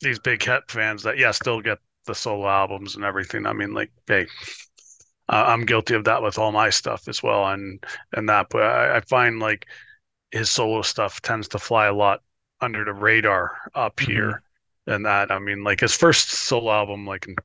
these 0.00 0.18
big 0.18 0.42
hip 0.42 0.70
fans 0.70 1.02
that, 1.04 1.18
yeah, 1.18 1.30
still 1.30 1.60
get 1.60 1.78
the 2.06 2.14
solo 2.14 2.48
albums 2.48 2.96
and 2.96 3.04
everything. 3.04 3.46
I 3.46 3.52
mean, 3.52 3.74
like, 3.74 3.92
hey, 4.06 4.26
I'm 5.28 5.64
guilty 5.64 5.94
of 5.94 6.04
that 6.04 6.22
with 6.22 6.38
all 6.38 6.52
my 6.52 6.70
stuff 6.70 7.08
as 7.08 7.22
well, 7.22 7.46
and 7.48 7.82
and 8.12 8.28
that, 8.28 8.48
but 8.50 8.62
I, 8.62 8.96
I 8.96 9.00
find 9.00 9.38
like 9.40 9.66
his 10.32 10.50
solo 10.50 10.82
stuff 10.82 11.22
tends 11.22 11.48
to 11.48 11.58
fly 11.60 11.86
a 11.86 11.94
lot 11.94 12.22
under 12.60 12.84
the 12.84 12.92
radar 12.94 13.58
up 13.74 14.00
Mhm. 14.00 14.06
here, 14.08 14.42
and 14.86 15.06
that, 15.06 15.30
I 15.32 15.38
mean, 15.40 15.64
like 15.64 15.80
his 15.80 15.96
first 15.96 16.30
solo 16.30 16.72
album, 16.72 17.06
like 17.06 17.26
in 17.28 17.36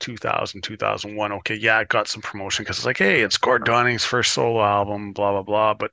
2000 0.00 0.62
2001 0.62 1.32
okay 1.32 1.56
yeah 1.56 1.80
it 1.80 1.88
got 1.88 2.08
some 2.08 2.22
promotion 2.22 2.64
because 2.64 2.78
it's 2.78 2.86
like 2.86 2.98
hey 2.98 3.22
it's 3.22 3.38
Gord 3.38 3.64
Downie's 3.64 4.04
first 4.04 4.32
solo 4.32 4.62
album 4.62 5.12
blah 5.12 5.32
blah 5.32 5.42
blah 5.42 5.74
but 5.74 5.92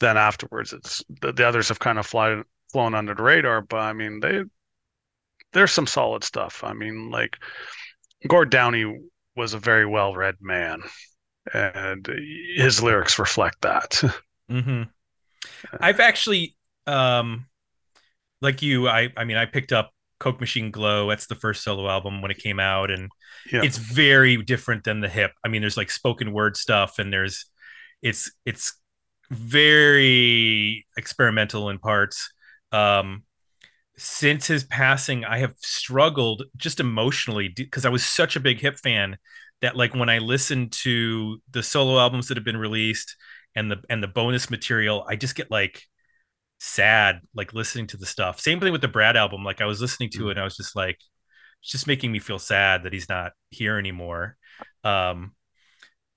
then 0.00 0.16
afterwards 0.16 0.72
it's 0.72 1.04
the, 1.20 1.32
the 1.32 1.46
others 1.46 1.68
have 1.68 1.78
kind 1.80 1.98
of 1.98 2.06
fly, 2.06 2.42
flown 2.72 2.94
under 2.94 3.14
the 3.14 3.22
radar 3.22 3.62
but 3.62 3.78
I 3.78 3.92
mean 3.94 4.20
they 4.20 4.42
there's 5.56 5.72
some 5.72 5.86
solid 5.86 6.24
stuff 6.24 6.62
I 6.64 6.72
mean 6.74 7.10
like 7.10 7.38
Gord 8.28 8.50
Downie 8.50 9.00
was 9.36 9.54
a 9.54 9.60
very 9.60 9.86
well 9.86 10.14
read 10.14 10.36
man 10.40 10.82
and 11.54 12.06
his 12.56 12.82
lyrics 12.82 13.18
reflect 13.18 13.62
that 13.62 14.02
hmm 14.48 14.82
I've 15.80 16.00
actually, 16.00 16.56
um, 16.86 17.46
like 18.42 18.62
you, 18.62 18.88
I, 18.88 19.10
I 19.16 19.24
mean, 19.24 19.38
I 19.38 19.46
picked 19.46 19.72
up 19.72 19.92
Coke 20.20 20.40
Machine 20.40 20.72
Glow. 20.72 21.08
That's 21.10 21.28
the 21.28 21.36
first 21.36 21.64
solo 21.64 21.88
album 21.88 22.22
when 22.22 22.32
it 22.32 22.38
came 22.38 22.60
out, 22.60 22.90
and 22.92 23.10
Yeah. 23.52 23.62
it's 23.62 23.78
very 23.78 24.38
different 24.42 24.84
than 24.84 25.00
the 25.00 25.10
hip. 25.10 25.32
I 25.44 25.48
mean, 25.48 25.62
there's 25.62 25.78
like 25.78 25.90
spoken 25.92 26.32
word 26.32 26.56
stuff, 26.58 26.98
and 27.00 27.12
there's, 27.12 27.46
it's, 28.02 28.32
it's 28.46 28.74
very 29.30 30.86
experimental 30.98 31.70
in 31.70 31.80
parts. 31.80 32.30
Um, 32.72 33.24
since 33.98 34.46
his 34.46 34.64
passing, 34.64 35.24
I 35.24 35.38
have 35.38 35.54
struggled 35.58 36.44
just 36.56 36.80
emotionally 36.80 37.48
because 37.48 37.86
I 37.86 37.90
was 37.90 38.04
such 38.04 38.36
a 38.36 38.40
big 38.40 38.60
hip 38.60 38.78
fan 38.78 39.16
that 39.62 39.76
like 39.76 39.94
when 39.94 40.08
I 40.10 40.18
listened 40.18 40.72
to 40.82 41.40
the 41.50 41.62
solo 41.62 41.98
albums 41.98 42.28
that 42.28 42.36
have 42.36 42.44
been 42.44 42.58
released 42.58 43.16
and 43.54 43.70
the 43.70 43.78
and 43.88 44.02
the 44.02 44.08
bonus 44.08 44.50
material, 44.50 45.04
I 45.08 45.16
just 45.16 45.34
get 45.34 45.50
like 45.50 45.82
sad 46.60 47.20
like 47.34 47.54
listening 47.54 47.86
to 47.88 47.96
the 47.96 48.06
stuff. 48.06 48.40
Same 48.40 48.60
thing 48.60 48.72
with 48.72 48.82
the 48.82 48.88
Brad 48.88 49.16
album. 49.16 49.44
Like 49.44 49.60
I 49.60 49.66
was 49.66 49.80
listening 49.80 50.10
to 50.12 50.28
it 50.28 50.32
and 50.32 50.40
I 50.40 50.44
was 50.44 50.56
just 50.56 50.76
like 50.76 50.98
it's 51.62 51.72
just 51.72 51.86
making 51.86 52.12
me 52.12 52.18
feel 52.18 52.38
sad 52.38 52.84
that 52.84 52.92
he's 52.92 53.08
not 53.08 53.32
here 53.50 53.78
anymore. 53.78 54.36
Um 54.84 55.32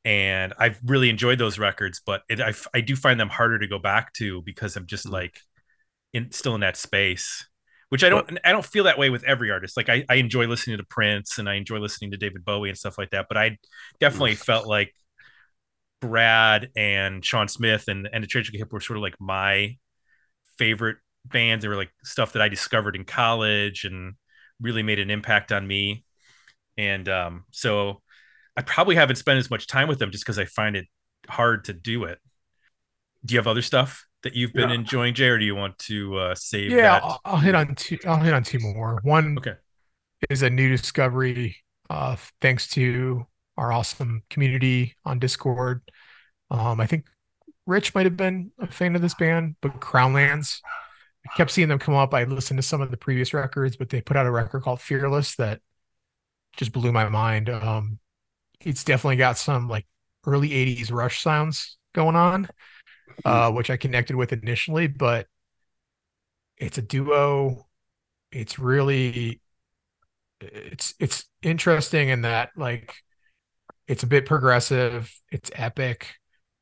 and 0.06 0.54
I've 0.58 0.80
really 0.86 1.10
enjoyed 1.10 1.40
those 1.40 1.60
records, 1.60 2.02
but 2.06 2.24
it, 2.30 2.42
I, 2.42 2.54
I 2.74 2.82
do 2.82 2.96
find 2.96 3.20
them 3.20 3.30
harder 3.30 3.60
to 3.60 3.68
go 3.68 3.80
back 3.80 4.14
to 4.14 4.42
because 4.44 4.76
I'm 4.78 4.88
just 4.88 5.08
like 5.08 5.40
in 6.14 6.32
still 6.32 6.56
in 6.56 6.62
that 6.62 6.78
space 6.78 7.49
which 7.90 8.04
I 8.04 8.10
don't 8.10 8.40
I 8.44 8.52
don't 8.52 8.66
feel 8.66 8.86
that 8.86 8.98
way 8.98 9.10
with 9.10 9.24
every 9.24 9.52
artist. 9.52 9.76
Like 9.76 9.90
I, 9.90 10.06
I 10.10 10.16
enjoy 10.16 10.48
listening 10.48 10.78
to 10.78 10.84
Prince 10.84 11.38
and 11.38 11.50
I 11.50 11.56
enjoy 11.56 11.80
listening 11.80 12.12
to 12.12 12.18
David 12.18 12.46
Bowie 12.46 12.70
and 12.70 12.78
stuff 12.78 12.98
like 12.98 13.10
that. 13.12 13.26
But 13.28 13.38
I 13.38 13.58
definitely 14.00 14.36
felt 14.36 14.68
like 14.68 14.94
Brad 16.00 16.70
and 16.76 17.26
Shawn 17.26 17.48
Smith 17.48 17.88
and 17.88 18.08
and 18.12 18.24
the 18.24 18.28
Tragic 18.28 18.56
Hip 18.56 18.72
were 18.72 18.80
sort 18.80 18.98
of 18.98 19.04
like 19.04 19.20
my 19.20 19.78
favorite 20.58 20.98
bands. 21.26 21.64
They 21.64 21.68
were 21.68 21.76
like 21.76 21.92
stuff 22.04 22.34
that 22.34 22.42
I 22.42 22.50
discovered 22.50 22.96
in 22.96 23.06
college 23.06 23.86
and 23.86 24.14
really 24.62 24.84
made 24.84 25.00
an 25.00 25.10
impact 25.10 25.52
on 25.52 25.68
me. 25.68 26.06
And 26.78 27.10
um, 27.10 27.46
so 27.52 28.02
I 28.56 28.62
probably 28.62 28.96
haven't 28.96 29.18
spent 29.18 29.40
as 29.40 29.50
much 29.50 29.68
time 29.68 29.88
with 29.88 30.00
them 30.00 30.12
just 30.12 30.24
because 30.24 30.40
I 30.40 30.46
find 30.46 30.76
it 30.76 30.86
hard 31.28 31.66
to 31.66 31.74
do 31.74 32.04
it. 32.04 32.20
Do 33.26 33.34
you 33.34 33.40
have 33.40 33.48
other 33.48 33.62
stuff 33.62 34.06
that 34.24 34.36
you've 34.36 34.54
been 34.54 34.70
Yeah. 34.70 34.76
enjoying, 34.76 35.14
Jay, 35.14 35.28
or 35.28 35.38
do 35.38 35.46
you 35.46 35.56
want 35.56 35.78
to 35.80 36.18
uh, 36.18 36.36
save 36.36 36.72
Yeah, 36.76 36.82
that? 36.82 37.04
I'll, 37.04 37.22
I'll 37.26 37.38
hit 37.38 37.56
on 37.56 37.76
two. 37.76 37.98
I'll 38.06 38.20
hit 38.20 38.34
on 38.34 38.44
two 38.44 38.60
more. 38.60 39.00
One 39.04 39.38
Okay. 39.38 39.54
is 40.30 40.42
a 40.44 40.50
new 40.50 40.70
discovery, 40.70 41.58
uh, 41.90 42.16
thanks 42.42 42.68
to 42.70 43.26
our 43.58 43.72
awesome 43.72 44.24
community 44.30 44.96
on 45.06 45.20
Discord. 45.20 45.82
Um, 46.52 46.80
I 46.80 46.86
think 46.88 47.08
Rich 47.66 47.96
might 47.96 48.06
have 48.06 48.18
been 48.18 48.52
a 48.60 48.68
fan 48.68 48.96
of 48.96 49.02
this 49.02 49.14
band, 49.16 49.56
but 49.62 49.80
Crownlands. 49.80 50.62
I 51.26 51.36
kept 51.38 51.52
seeing 51.52 51.68
them 51.70 51.80
come 51.80 51.96
up. 51.96 52.14
I 52.14 52.24
listened 52.24 52.58
to 52.60 52.64
some 52.64 52.82
of 52.82 52.92
the 52.92 52.98
previous 52.98 53.34
records, 53.34 53.78
but 53.78 53.90
they 53.90 54.02
put 54.02 54.18
out 54.18 54.26
a 54.26 54.32
record 54.32 54.64
called 54.64 54.82
Fearless 54.82 55.36
that 55.36 55.62
just 56.58 56.72
blew 56.72 56.92
my 56.92 57.10
mind. 57.10 57.50
Um, 57.50 58.00
it's 58.62 58.84
definitely 58.84 59.18
got 59.18 59.38
some 59.38 59.68
like 59.68 59.86
early 60.26 60.54
80s 60.54 60.92
rush 60.92 61.22
sounds 61.24 61.78
going 61.94 62.16
on, 62.16 62.50
uh, 63.26 63.52
which 63.52 63.70
I 63.70 63.78
connected 63.78 64.16
with 64.16 64.34
initially, 64.34 64.88
but 64.88 65.28
it's 66.58 66.78
a 66.78 66.82
duo. 66.82 67.68
It's 68.32 68.60
really 68.60 69.42
it's 70.42 70.94
it's 71.00 71.26
interesting 71.42 72.10
in 72.10 72.22
that 72.22 72.50
like 72.56 72.96
it's 73.88 74.04
a 74.04 74.08
bit 74.08 74.26
progressive, 74.26 75.12
it's 75.32 75.52
epic, 75.56 76.08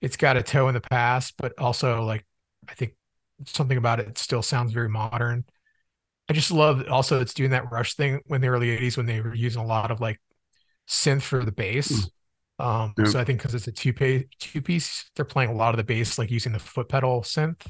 it's 0.02 0.18
got 0.18 0.38
a 0.38 0.44
toe 0.44 0.68
in 0.68 0.74
the 0.74 0.82
past, 0.82 1.34
but 1.38 1.54
also 1.60 2.04
like 2.04 2.26
I 2.70 2.74
think 2.74 2.94
something 3.46 3.78
about 3.78 4.00
it 4.00 4.18
still 4.18 4.42
sounds 4.42 4.74
very 4.74 4.90
modern. 4.90 5.46
I 6.30 6.34
just 6.34 6.52
love 6.52 6.84
also 6.90 7.22
it's 7.22 7.34
doing 7.34 7.52
that 7.52 7.72
rush 7.72 7.96
thing 7.96 8.22
when 8.28 8.42
the 8.42 8.48
early 8.50 8.72
80s 8.72 8.98
when 8.98 9.06
they 9.06 9.22
were 9.22 9.36
using 9.36 9.62
a 9.62 9.66
lot 9.66 9.92
of 9.92 10.02
like 10.02 10.20
synth 10.88 11.22
for 11.22 11.44
the 11.44 11.52
bass. 11.52 12.10
Um, 12.60 12.96
Yeah. 12.98 13.06
so 13.06 13.20
I 13.20 13.24
think 13.24 13.40
because 13.40 13.54
it's 13.56 13.68
a 13.68 13.72
two 13.72 13.94
pay 13.94 14.28
two 14.40 14.62
piece, 14.62 15.10
they're 15.16 15.26
playing 15.26 15.52
a 15.52 15.54
lot 15.56 15.74
of 15.74 15.78
the 15.78 15.84
bass 15.84 16.18
like 16.18 16.32
using 16.32 16.54
the 16.54 16.60
foot 16.60 16.90
pedal 16.90 17.22
synth, 17.22 17.62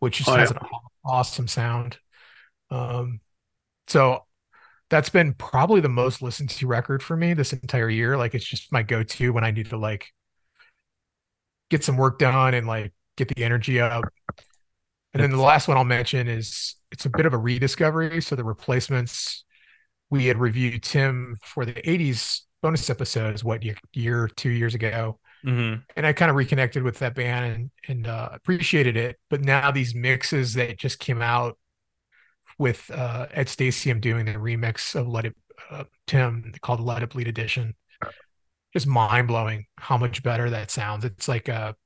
which 0.00 0.18
just 0.18 0.30
Oh, 0.30 0.36
has 0.36 0.50
yeah. 0.50 0.52
an 0.52 0.58
awesome 1.04 1.48
sound. 1.48 1.98
Um, 2.70 3.20
so 3.88 4.26
that's 4.90 5.10
been 5.10 5.34
probably 5.34 5.80
the 5.80 5.88
most 5.90 6.22
listened 6.22 6.50
to 6.50 6.66
record 6.68 7.02
for 7.02 7.16
me 7.16 7.34
this 7.34 7.52
entire 7.52 7.90
year. 7.90 8.16
Like 8.18 8.34
it's 8.34 8.44
just 8.46 8.72
my 8.72 8.82
go 8.84 9.02
to 9.04 9.32
when 9.32 9.44
I 9.44 9.52
need 9.52 9.70
to 9.70 9.78
like 9.78 10.08
get 11.70 11.84
some 11.84 11.96
work 11.96 12.18
done 12.18 12.54
and 12.54 12.66
like 12.66 12.92
get 13.16 13.28
the 13.28 13.44
energy 13.44 13.80
up. 13.80 14.04
And 15.12 15.22
then 15.22 15.30
the 15.30 15.38
last 15.38 15.66
one 15.66 15.76
I'll 15.76 15.84
mention 15.84 16.28
is 16.28 16.76
it's 16.92 17.06
a 17.06 17.10
bit 17.10 17.26
of 17.26 17.34
a 17.34 17.38
rediscovery. 17.38 18.20
So 18.20 18.36
the 18.36 18.44
replacements 18.44 19.44
we 20.10 20.26
had 20.26 20.38
reviewed 20.38 20.82
Tim 20.82 21.38
for 21.44 21.64
the 21.64 21.88
80s 21.88 22.42
bonus 22.62 22.90
episodes, 22.90 23.44
what 23.44 23.62
year, 23.62 23.76
year 23.92 24.28
two 24.28 24.50
years 24.50 24.74
ago. 24.74 25.18
hmm 25.44 25.74
And 25.96 26.06
I 26.06 26.12
kind 26.12 26.30
of 26.30 26.36
reconnected 26.36 26.82
with 26.82 26.98
that 27.00 27.14
band 27.14 27.54
and 27.54 27.70
and 27.88 28.06
uh, 28.06 28.30
appreciated 28.32 28.96
it. 28.96 29.18
But 29.30 29.42
now 29.42 29.70
these 29.70 29.94
mixes 29.94 30.54
that 30.54 30.78
just 30.78 30.98
came 30.98 31.22
out 31.22 31.58
with 32.58 32.90
uh, 32.90 33.26
Ed 33.32 33.46
Stasium 33.46 34.00
doing 34.00 34.26
the 34.26 34.32
remix 34.34 34.94
of 34.94 35.08
Let 35.08 35.24
It 35.26 35.36
uh, 35.70 35.84
Tim 36.06 36.52
called 36.60 36.80
Let 36.80 37.02
It 37.02 37.10
Bleed 37.10 37.28
Edition, 37.28 37.74
just 38.72 38.86
mind 38.86 39.28
blowing 39.28 39.66
how 39.78 39.96
much 39.98 40.22
better 40.22 40.50
that 40.50 40.70
sounds. 40.70 41.04
It's 41.04 41.28
like 41.28 41.48
a 41.48 41.76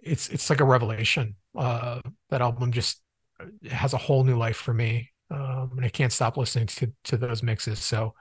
it's 0.00 0.28
it's 0.28 0.50
like 0.50 0.60
a 0.60 0.64
revelation. 0.64 1.36
Uh, 1.56 2.00
that 2.30 2.40
album 2.40 2.72
just 2.72 3.02
has 3.70 3.94
a 3.94 3.98
whole 3.98 4.24
new 4.24 4.36
life 4.36 4.56
for 4.56 4.74
me, 4.74 5.10
um, 5.30 5.72
and 5.76 5.84
I 5.84 5.88
can't 5.88 6.12
stop 6.12 6.36
listening 6.36 6.66
to 6.68 6.92
to 7.04 7.16
those 7.16 7.42
mixes. 7.42 7.78
So, 7.80 8.14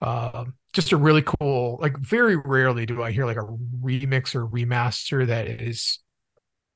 um, 0.00 0.54
just 0.72 0.92
a 0.92 0.96
really 0.96 1.22
cool. 1.22 1.78
Like 1.80 1.96
very 1.98 2.36
rarely 2.36 2.86
do 2.86 3.02
I 3.02 3.12
hear 3.12 3.26
like 3.26 3.36
a 3.36 3.46
remix 3.82 4.34
or 4.34 4.46
remaster 4.46 5.26
that 5.26 5.46
is 5.48 6.00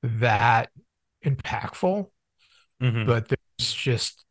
that 0.02 0.70
impactful, 1.24 2.08
hmm 2.80 3.08
but 3.08 3.28
there's 3.28 3.72
just 3.74 4.24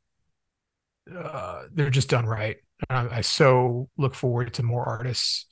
uh, 1.14 1.64
they're 1.74 1.90
just 1.90 2.10
done 2.10 2.26
right. 2.26 2.58
And 2.90 3.10
I, 3.10 3.18
I 3.18 3.22
so 3.22 3.90
look 3.98 4.14
forward 4.16 4.54
to 4.56 4.64
more 4.64 4.84
artists 4.84 5.46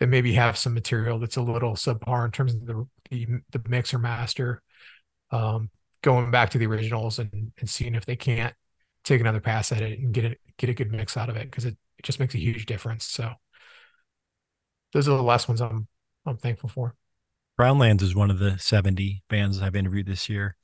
that 0.00 0.08
maybe 0.08 0.34
have 0.34 0.58
some 0.58 0.74
material 0.74 1.18
that's 1.18 1.36
a 1.36 1.42
little 1.42 1.74
subpar 1.74 2.24
in 2.24 2.30
terms 2.32 2.54
of 2.54 2.66
the 2.66 2.86
the, 3.10 3.26
the 3.50 3.62
mix 3.68 3.94
or 3.94 3.98
master. 3.98 4.62
Um, 5.32 5.70
going 6.02 6.30
back 6.30 6.50
to 6.50 6.58
the 6.58 6.66
originals 6.66 7.18
and, 7.18 7.52
and 7.58 7.70
seeing 7.70 7.94
if 7.94 8.06
they 8.06 8.16
can't 8.16 8.54
take 9.04 9.20
another 9.20 9.40
pass 9.40 9.72
at 9.72 9.82
it 9.82 9.98
and 10.00 10.14
get 10.14 10.24
it 10.26 10.40
get 10.58 10.70
a 10.70 10.74
good 10.74 10.92
mix 10.92 11.16
out 11.16 11.30
of 11.30 11.36
it 11.36 11.44
because 11.50 11.66
it, 11.66 11.76
it 12.00 12.04
just 12.04 12.18
makes 12.18 12.34
a 12.34 12.38
huge 12.38 12.64
difference. 12.64 13.04
So 13.04 13.32
those 14.94 15.06
are 15.06 15.16
the 15.16 15.22
last 15.22 15.48
ones 15.48 15.60
I'm 15.60 15.86
I'm 16.24 16.38
thankful 16.38 16.70
for. 16.70 16.94
Crownlands 17.58 18.00
is 18.00 18.14
one 18.14 18.30
of 18.30 18.38
the 18.38 18.58
70 18.58 19.22
bands 19.28 19.60
I've 19.60 19.76
interviewed 19.76 20.06
this 20.06 20.28
year. 20.28 20.56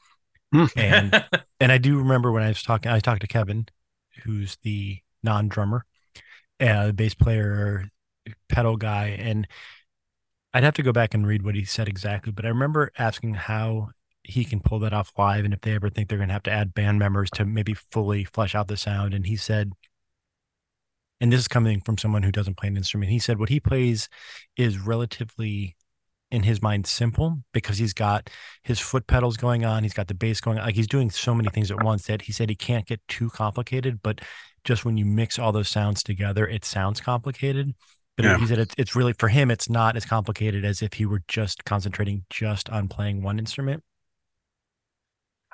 Hmm. 0.53 0.65
And 0.77 1.25
and 1.61 1.71
I 1.71 1.77
do 1.77 1.99
remember 1.99 2.33
when 2.33 2.43
I 2.43 2.49
was 2.49 2.63
talking, 2.63 2.91
I 2.91 3.01
talked 3.01 3.21
to 3.21 3.27
Kevin, 3.27 3.67
who's 4.25 4.57
the 4.63 4.99
non-drummer, 5.23 5.85
uh, 6.61 6.93
bass 6.93 7.13
player, 7.13 7.91
pedal 8.49 8.79
guy, 8.79 9.09
and 9.09 9.47
I'd 10.55 10.65
have 10.65 10.75
to 10.75 10.83
go 10.83 10.93
back 10.93 11.13
and 11.13 11.27
read 11.27 11.43
what 11.43 11.55
he 11.55 11.65
said 11.67 11.87
exactly. 11.87 12.33
But 12.33 12.47
I 12.47 12.49
remember 12.49 12.91
asking 12.97 13.35
how 13.35 13.91
he 14.23 14.47
can 14.47 14.61
pull 14.61 14.79
that 14.79 14.95
off 14.95 15.13
live, 15.19 15.45
and 15.45 15.53
if 15.53 15.61
they 15.61 15.75
ever 15.75 15.91
think 15.91 16.09
they're 16.09 16.19
going 16.19 16.29
to 16.29 16.35
have 16.35 16.43
to 16.45 16.51
add 16.51 16.73
band 16.73 16.99
members 16.99 17.29
to 17.33 17.45
maybe 17.45 17.75
fully 17.75 18.25
flesh 18.25 18.55
out 18.55 18.69
the 18.69 18.79
sound. 18.79 19.13
And 19.13 19.27
he 19.27 19.37
said, 19.37 19.73
and 21.21 21.33
this 21.33 21.41
is 21.41 21.49
coming 21.49 21.81
from 21.81 21.99
someone 21.99 22.23
who 22.23 22.33
doesn't 22.33 22.57
play 22.57 22.69
an 22.69 22.77
instrument. 22.77 23.11
He 23.11 23.19
said 23.19 23.39
what 23.39 23.49
he 23.49 23.61
plays 23.61 24.09
is 24.57 24.79
relatively 24.79 25.77
in 26.31 26.43
his 26.43 26.61
mind 26.61 26.87
simple 26.87 27.39
because 27.53 27.79
he's 27.79 27.95
got 27.95 28.29
his 28.65 28.81
foot 28.81 29.07
pedals 29.07 29.37
going 29.37 29.65
on 29.65 29.85
he's 29.85 29.95
got 29.95 30.09
the 30.09 30.15
bass 30.15 30.41
going 30.41 30.59
on 30.59 30.65
like 30.65 30.75
he's 30.75 30.89
doing 30.89 31.09
so 31.09 31.33
many 31.33 31.49
things 31.51 31.71
at 31.71 31.85
once 31.85 32.07
that 32.09 32.23
he 32.23 32.33
said 32.33 32.49
he 32.49 32.57
can't 32.57 32.85
get 32.87 33.01
too 33.07 33.31
complicated 33.31 34.01
but 34.03 34.21
just 34.65 34.85
when 34.85 34.97
you 34.97 35.05
mix 35.05 35.39
all 35.39 35.53
those 35.53 35.69
sounds 35.69 36.03
together 36.03 36.45
it 36.49 36.65
sounds 36.65 37.01
complicated 37.01 37.73
but 38.17 38.25
Yeah. 38.25 38.39
he 38.39 38.47
said 38.49 38.59
it's, 38.59 38.75
it's 38.77 38.97
really 38.97 39.13
for 39.13 39.29
him 39.29 39.53
it's 39.53 39.71
not 39.71 39.97
as 39.97 40.05
complicated 40.05 40.65
as 40.65 40.83
if 40.83 40.95
he 40.95 41.07
were 41.07 41.23
just 41.29 41.65
concentrating 41.65 42.25
just 42.29 42.69
on 42.71 42.89
playing 42.89 43.23
one 43.23 43.39
instrument 43.39 43.85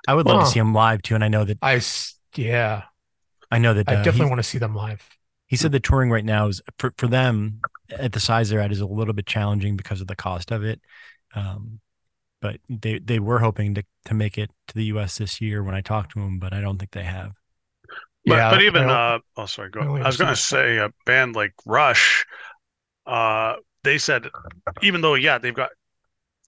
i 0.09 0.15
would 0.15 0.27
love 0.27 0.39
Huh. 0.39 0.45
to 0.47 0.51
see 0.51 0.59
him 0.59 0.73
live 0.73 1.03
too 1.03 1.15
and 1.15 1.23
i 1.23 1.29
know 1.29 1.45
that 1.45 1.59
I 1.61 1.81
yeah, 2.35 2.85
i 3.51 3.59
know 3.59 3.75
that 3.75 3.89
I 3.91 3.93
uh, 3.93 3.99
he- 3.99 4.05
definitely 4.05 4.31
want 4.31 4.39
to 4.39 4.49
see 4.49 4.59
them 4.59 4.75
live. 4.75 5.07
He 5.53 5.57
said 5.59 5.71
the 5.71 5.79
touring 5.81 6.11
right 6.11 6.25
now 6.25 6.49
is 6.49 6.63
for, 6.79 6.95
for 6.97 7.07
them 7.07 7.59
at 7.91 8.13
the 8.13 8.21
size 8.21 8.49
they're 8.49 8.59
at 8.59 8.73
is 8.73 8.81
a 8.81 8.87
little 8.87 9.13
bit 9.13 9.27
challenging 9.27 9.77
because 9.77 10.01
of 10.01 10.07
the 10.07 10.17
cost 10.17 10.51
of 10.51 10.65
it. 10.65 10.81
Um, 11.35 11.79
but 12.41 12.57
they, 12.71 12.99
they 12.99 13.19
were 13.19 13.39
hoping 13.39 13.75
to, 13.75 13.85
to 14.07 14.15
make 14.15 14.39
it 14.39 14.51
to 14.69 14.75
the 14.75 14.85
US 14.85 15.19
this 15.19 15.43
year 15.43 15.63
when 15.63 15.75
I 15.75 15.83
talked 15.83 16.13
to 16.13 16.21
them, 16.21 16.39
but 16.39 16.55
I 16.55 16.63
don't 16.63 16.79
think 16.79 16.93
they 16.93 17.03
have. 17.03 17.33
But, 18.27 18.37
yeah, 18.37 18.51
but 18.51 18.63
even 18.63 18.89
I- 18.89 19.17
uh 19.17 19.19
oh 19.37 19.45
sorry 19.45 19.69
go 19.69 19.83
I 19.83 20.01
I 20.01 20.07
was 20.07 20.17
gonna 20.17 20.37
say 20.37 20.79
a 20.79 20.89
band 21.05 21.37
like 21.37 21.53
Rush 21.67 22.25
uh 23.05 23.57
they 23.85 23.99
said 23.99 24.29
even 24.83 25.03
though 25.03 25.17
yeah 25.17 25.37
they've 25.37 25.53
got 25.53 25.69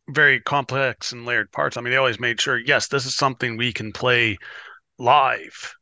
very 0.08 0.40
complex 0.40 1.12
and 1.12 1.26
layered 1.26 1.52
parts 1.52 1.76
I 1.76 1.82
mean 1.82 1.90
they 1.90 1.98
always 1.98 2.18
made 2.18 2.40
sure 2.40 2.56
yes 2.56 2.88
this 2.88 3.04
is 3.04 3.14
something 3.16 3.58
we 3.58 3.70
can 3.74 3.92
play 3.92 4.38
live 4.98 5.74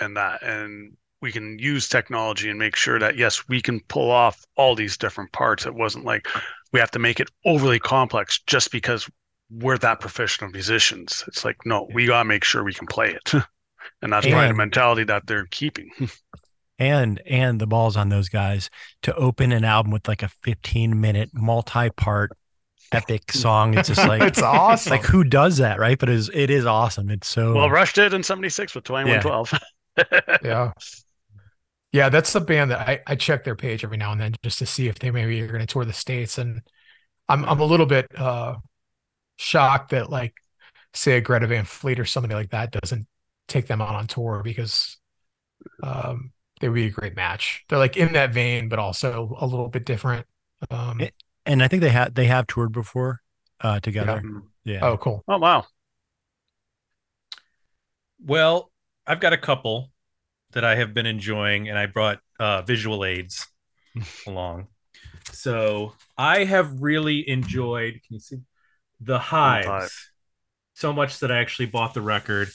and 0.00 0.16
that 0.16 0.42
and 0.42 0.96
we 1.22 1.32
can 1.32 1.58
use 1.58 1.88
technology 1.88 2.50
and 2.50 2.58
make 2.58 2.76
sure 2.76 2.98
that 2.98 3.16
yes 3.16 3.48
we 3.48 3.60
can 3.60 3.80
pull 3.88 4.10
off 4.10 4.44
all 4.56 4.74
these 4.74 4.96
different 4.96 5.32
parts 5.32 5.66
it 5.66 5.74
wasn't 5.74 6.04
like 6.04 6.26
we 6.72 6.80
have 6.80 6.90
to 6.90 6.98
make 6.98 7.20
it 7.20 7.30
overly 7.44 7.78
complex 7.78 8.40
just 8.46 8.70
because 8.70 9.08
we're 9.50 9.78
that 9.78 10.00
professional 10.00 10.50
musicians 10.50 11.24
it's 11.28 11.44
like 11.44 11.56
no 11.64 11.88
we 11.94 12.06
gotta 12.06 12.24
make 12.24 12.44
sure 12.44 12.64
we 12.64 12.74
can 12.74 12.86
play 12.86 13.10
it 13.12 13.32
and 14.02 14.12
that's 14.12 14.26
probably 14.26 14.48
the 14.48 14.54
mentality 14.54 15.04
that 15.04 15.26
they're 15.26 15.46
keeping 15.46 15.90
And 16.78 17.22
and 17.26 17.58
the 17.58 17.66
balls 17.66 17.96
on 17.96 18.10
those 18.10 18.28
guys 18.28 18.68
to 19.02 19.14
open 19.14 19.50
an 19.50 19.64
album 19.64 19.92
with 19.92 20.06
like 20.06 20.22
a 20.22 20.28
15 20.28 21.00
minute 21.00 21.30
multi-part 21.32 22.32
epic 22.92 23.32
song. 23.32 23.78
It's 23.78 23.88
just 23.88 24.06
like 24.06 24.20
it's 24.20 24.42
awesome. 24.42 24.90
like 24.90 25.04
who 25.04 25.24
does 25.24 25.56
that, 25.56 25.78
right? 25.78 25.98
But 25.98 26.10
it 26.10 26.16
is 26.16 26.30
it 26.34 26.50
is 26.50 26.66
awesome. 26.66 27.08
It's 27.10 27.28
so 27.28 27.54
Well, 27.54 27.70
Rush 27.70 27.94
did 27.94 28.12
in 28.12 28.22
'76 28.22 28.74
with 28.74 28.84
2112. 28.84 29.58
yeah. 29.96 30.38
Yeah, 30.44 30.72
that's 32.08 32.32
the 32.32 32.40
band 32.40 32.70
that 32.70 32.80
I, 32.80 33.00
I 33.06 33.14
check 33.14 33.44
their 33.44 33.56
page 33.56 33.84
every 33.84 33.96
now 33.96 34.12
and 34.12 34.20
then 34.20 34.34
just 34.42 34.58
to 34.58 34.66
see 34.66 34.88
if 34.88 34.98
they 34.98 35.10
maybe 35.10 35.40
are 35.40 35.46
going 35.46 35.60
to 35.60 35.66
tour 35.66 35.84
the 35.84 35.92
states, 35.92 36.38
and 36.38 36.60
I'm 37.28 37.44
I'm 37.44 37.60
a 37.60 37.64
little 37.64 37.86
bit 37.86 38.06
uh 38.18 38.56
shocked 39.36 39.90
that 39.90 40.10
like 40.10 40.34
say 40.94 41.16
a 41.16 41.20
Greta 41.20 41.46
Van 41.46 41.64
Fleet 41.64 42.00
or 42.00 42.04
somebody 42.04 42.34
like 42.34 42.50
that 42.50 42.70
doesn't 42.72 43.06
take 43.48 43.66
them 43.66 43.80
out 43.80 43.94
on 43.94 44.06
tour 44.06 44.42
because 44.42 44.98
um 45.82 46.32
they 46.60 46.68
would 46.68 46.74
be 46.74 46.86
a 46.86 46.90
great 46.90 47.14
match. 47.14 47.64
They're 47.68 47.78
like 47.78 47.96
in 47.96 48.14
that 48.14 48.32
vein, 48.32 48.68
but 48.68 48.78
also 48.78 49.36
a 49.38 49.46
little 49.46 49.68
bit 49.68 49.84
different. 49.84 50.26
Um, 50.70 51.00
and 51.44 51.62
I 51.62 51.68
think 51.68 51.82
they 51.82 51.90
have 51.90 52.14
they 52.14 52.26
have 52.26 52.46
toured 52.46 52.72
before 52.72 53.20
uh 53.60 53.80
together. 53.80 54.22
Yeah. 54.64 54.80
oh, 54.82 54.96
cool. 54.96 55.22
oh 55.28 55.38
wow! 55.38 55.66
Well, 58.24 58.72
I've 59.06 59.20
got 59.20 59.32
a 59.32 59.38
couple 59.38 59.90
that 60.56 60.64
I 60.64 60.76
have 60.76 60.94
been 60.94 61.04
enjoying, 61.04 61.68
and 61.68 61.78
I 61.78 61.84
brought 61.84 62.18
uh, 62.40 62.62
visual 62.62 63.04
aids 63.04 63.46
along. 64.26 64.68
So 65.32 65.92
I 66.16 66.44
have 66.44 66.80
really 66.80 67.28
enjoyed. 67.28 67.92
Can 67.92 68.14
you 68.14 68.20
see 68.20 68.38
the 68.98 69.18
hives? 69.18 69.66
Hive. 69.66 70.10
so 70.72 70.94
much 70.94 71.18
that 71.18 71.30
I 71.30 71.40
actually 71.40 71.66
bought 71.66 71.92
the 71.92 72.00
record. 72.00 72.48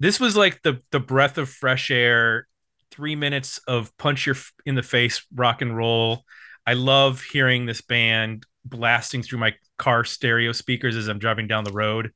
This 0.00 0.18
was 0.18 0.36
like 0.36 0.62
the 0.62 0.82
the 0.90 0.98
breath 0.98 1.38
of 1.38 1.48
fresh 1.48 1.92
air, 1.92 2.48
three 2.90 3.14
minutes 3.14 3.58
of 3.68 3.96
punch 3.98 4.26
your 4.26 4.34
f- 4.34 4.52
in 4.66 4.74
the 4.74 4.82
face 4.82 5.24
rock 5.32 5.62
and 5.62 5.76
roll. 5.76 6.24
I 6.66 6.72
love 6.72 7.22
hearing 7.22 7.66
this 7.66 7.82
band 7.82 8.46
blasting 8.64 9.22
through 9.22 9.38
my 9.38 9.54
car 9.78 10.02
stereo 10.02 10.50
speakers 10.50 10.96
as 10.96 11.06
I'm 11.06 11.20
driving 11.20 11.46
down 11.46 11.62
the 11.62 11.72
road. 11.72 12.10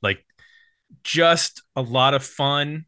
Like 0.00 0.24
just 1.02 1.62
a 1.74 1.82
lot 1.82 2.14
of 2.14 2.22
fun. 2.22 2.84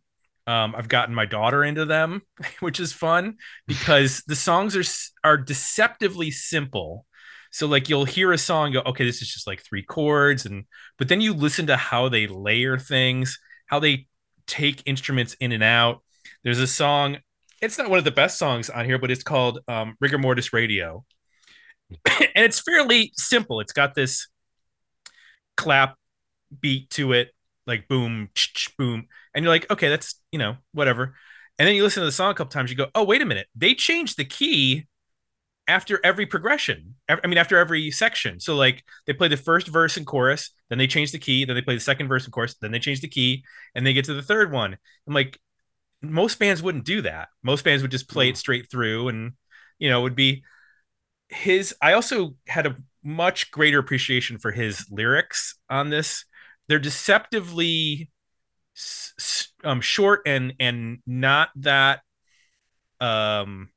Um, 0.49 0.75
I've 0.75 0.89
gotten 0.89 1.15
my 1.15 1.27
daughter 1.27 1.63
into 1.63 1.85
them, 1.85 2.23
which 2.61 2.81
is 2.81 2.93
fun 2.93 3.37
because 3.67 4.23
the 4.27 4.35
songs 4.35 4.75
are 4.75 5.29
are 5.29 5.37
deceptively 5.37 6.31
simple. 6.31 7.05
So 7.51 7.67
like 7.67 7.89
you'll 7.91 8.07
hear 8.07 8.33
a 8.33 8.39
song, 8.39 8.73
go, 8.73 8.81
okay, 8.87 9.05
this 9.05 9.21
is 9.21 9.29
just 9.29 9.47
like 9.47 9.63
three 9.63 9.83
chords, 9.83 10.47
and 10.47 10.65
but 10.97 11.09
then 11.09 11.21
you 11.21 11.35
listen 11.35 11.67
to 11.67 11.77
how 11.77 12.09
they 12.09 12.27
layer 12.27 12.79
things, 12.79 13.39
how 13.67 13.79
they 13.79 14.07
take 14.47 14.83
instruments 14.87 15.37
in 15.39 15.53
and 15.53 15.63
out. 15.63 16.03
There's 16.45 16.61
a 16.61 16.67
song. 16.67 17.19
It's 17.61 17.77
not 17.77 17.91
one 17.91 17.99
of 17.99 18.05
the 18.05 18.11
best 18.11 18.39
songs 18.39 18.71
on 18.71 18.87
here, 18.87 18.99
but 18.99 19.11
it's 19.11 19.23
called 19.23 19.59
um, 19.69 19.97
"Rigor 20.01 20.19
Mortis 20.19 20.55
Radio," 20.55 21.05
and 22.07 22.31
it's 22.37 22.61
fairly 22.61 23.13
simple. 23.17 23.61
It's 23.61 23.73
got 23.75 23.95
this 23.95 24.29
clap 25.59 25.97
beat 26.61 26.89
to 26.91 27.13
it, 27.13 27.33
like 27.69 27.87
boom, 27.87 28.31
boom, 28.77 29.07
and 29.35 29.45
you're 29.45 29.53
like, 29.53 29.71
okay, 29.71 29.89
that's 29.89 30.21
you 30.33 30.39
know 30.39 30.57
whatever. 30.73 31.15
And 31.59 31.67
then 31.67 31.75
you 31.75 31.83
listen 31.83 32.01
to 32.01 32.07
the 32.07 32.13
song 32.13 32.31
a 32.31 32.35
couple 32.35 32.51
times, 32.51 32.71
you 32.71 32.77
go, 32.77 32.89
oh 32.95 33.05
wait 33.05 33.23
a 33.23 33.27
minute, 33.27 33.47
they 33.55 33.75
changed 33.75 34.17
the 34.17 34.25
key 34.25 34.87
after 35.69 36.01
every 36.03 36.25
progression. 36.25 36.95
I 37.09 37.27
mean, 37.27 37.37
after 37.37 37.59
every 37.59 37.91
section. 37.91 38.41
So 38.41 38.57
like 38.57 38.83
they 39.07 39.13
play 39.13 39.29
the 39.29 39.37
first 39.37 39.69
verse 39.69 39.97
and 39.97 40.07
chorus, 40.07 40.51
then 40.71 40.79
they 40.79 40.87
change 40.87 41.13
the 41.13 41.19
key, 41.19 41.45
then 41.45 41.55
they 41.55 41.63
play 41.63 41.75
the 41.75 41.81
second 41.81 42.09
verse 42.09 42.25
and 42.25 42.33
chorus, 42.33 42.55
then 42.55 42.73
they 42.73 42.79
change 42.79 43.03
the 43.03 43.09
key, 43.09 43.45
and 43.75 43.87
they 43.87 43.93
get 43.93 44.07
to 44.07 44.15
the 44.15 44.23
third 44.23 44.51
one. 44.51 44.77
I'm 45.07 45.15
like, 45.15 45.39
most 46.01 46.39
bands 46.39 46.63
wouldn't 46.63 46.85
do 46.85 47.03
that. 47.03 47.29
Most 47.43 47.65
bands 47.65 47.83
would 47.83 47.91
just 47.91 48.09
play 48.09 48.29
it 48.29 48.35
mm. 48.35 48.39
straight 48.39 48.71
through, 48.71 49.09
and 49.09 49.33
you 49.79 49.91
know, 49.91 50.01
it 50.01 50.03
would 50.05 50.17
be 50.17 50.43
his. 51.29 51.75
I 51.83 51.93
also 51.93 52.35
had 52.47 52.67
a 52.67 52.77
much 53.05 53.51
greater 53.51 53.79
appreciation 53.79 54.39
for 54.39 54.51
his 54.51 54.87
lyrics 54.91 55.57
on 55.69 55.91
this. 55.91 56.25
They're 56.69 56.79
deceptively 56.79 58.11
um, 59.65 59.81
short 59.81 60.23
and 60.27 60.55
and 60.61 60.99
not 61.07 61.49
that 61.57 62.01
um 63.01 63.71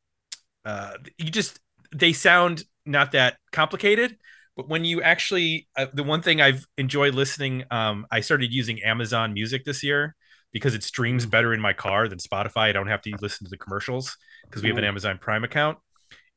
uh 0.65 0.93
you 1.17 1.29
just 1.29 1.59
they 1.93 2.13
sound 2.13 2.63
not 2.85 3.11
that 3.11 3.37
complicated. 3.51 4.17
But 4.57 4.67
when 4.67 4.85
you 4.85 5.01
actually 5.01 5.67
uh, 5.75 5.87
the 5.93 6.03
one 6.03 6.21
thing 6.21 6.41
i've 6.41 6.65
enjoyed 6.77 7.15
listening 7.15 7.63
um 7.71 8.05
i 8.11 8.19
started 8.19 8.53
using 8.53 8.81
amazon 8.83 9.33
music 9.33 9.63
this 9.63 9.81
year 9.81 10.15
because 10.51 10.73
it 10.75 10.83
streams 10.83 11.25
better 11.25 11.53
in 11.53 11.61
my 11.61 11.73
car 11.73 12.07
than 12.07 12.19
spotify. 12.19 12.63
I 12.63 12.71
don't 12.73 12.87
have 12.87 13.01
to 13.03 13.15
listen 13.21 13.45
to 13.45 13.49
the 13.49 13.57
commercials 13.57 14.17
because 14.43 14.61
we 14.61 14.69
have 14.69 14.77
an 14.77 14.83
amazon 14.83 15.17
prime 15.19 15.43
account. 15.43 15.77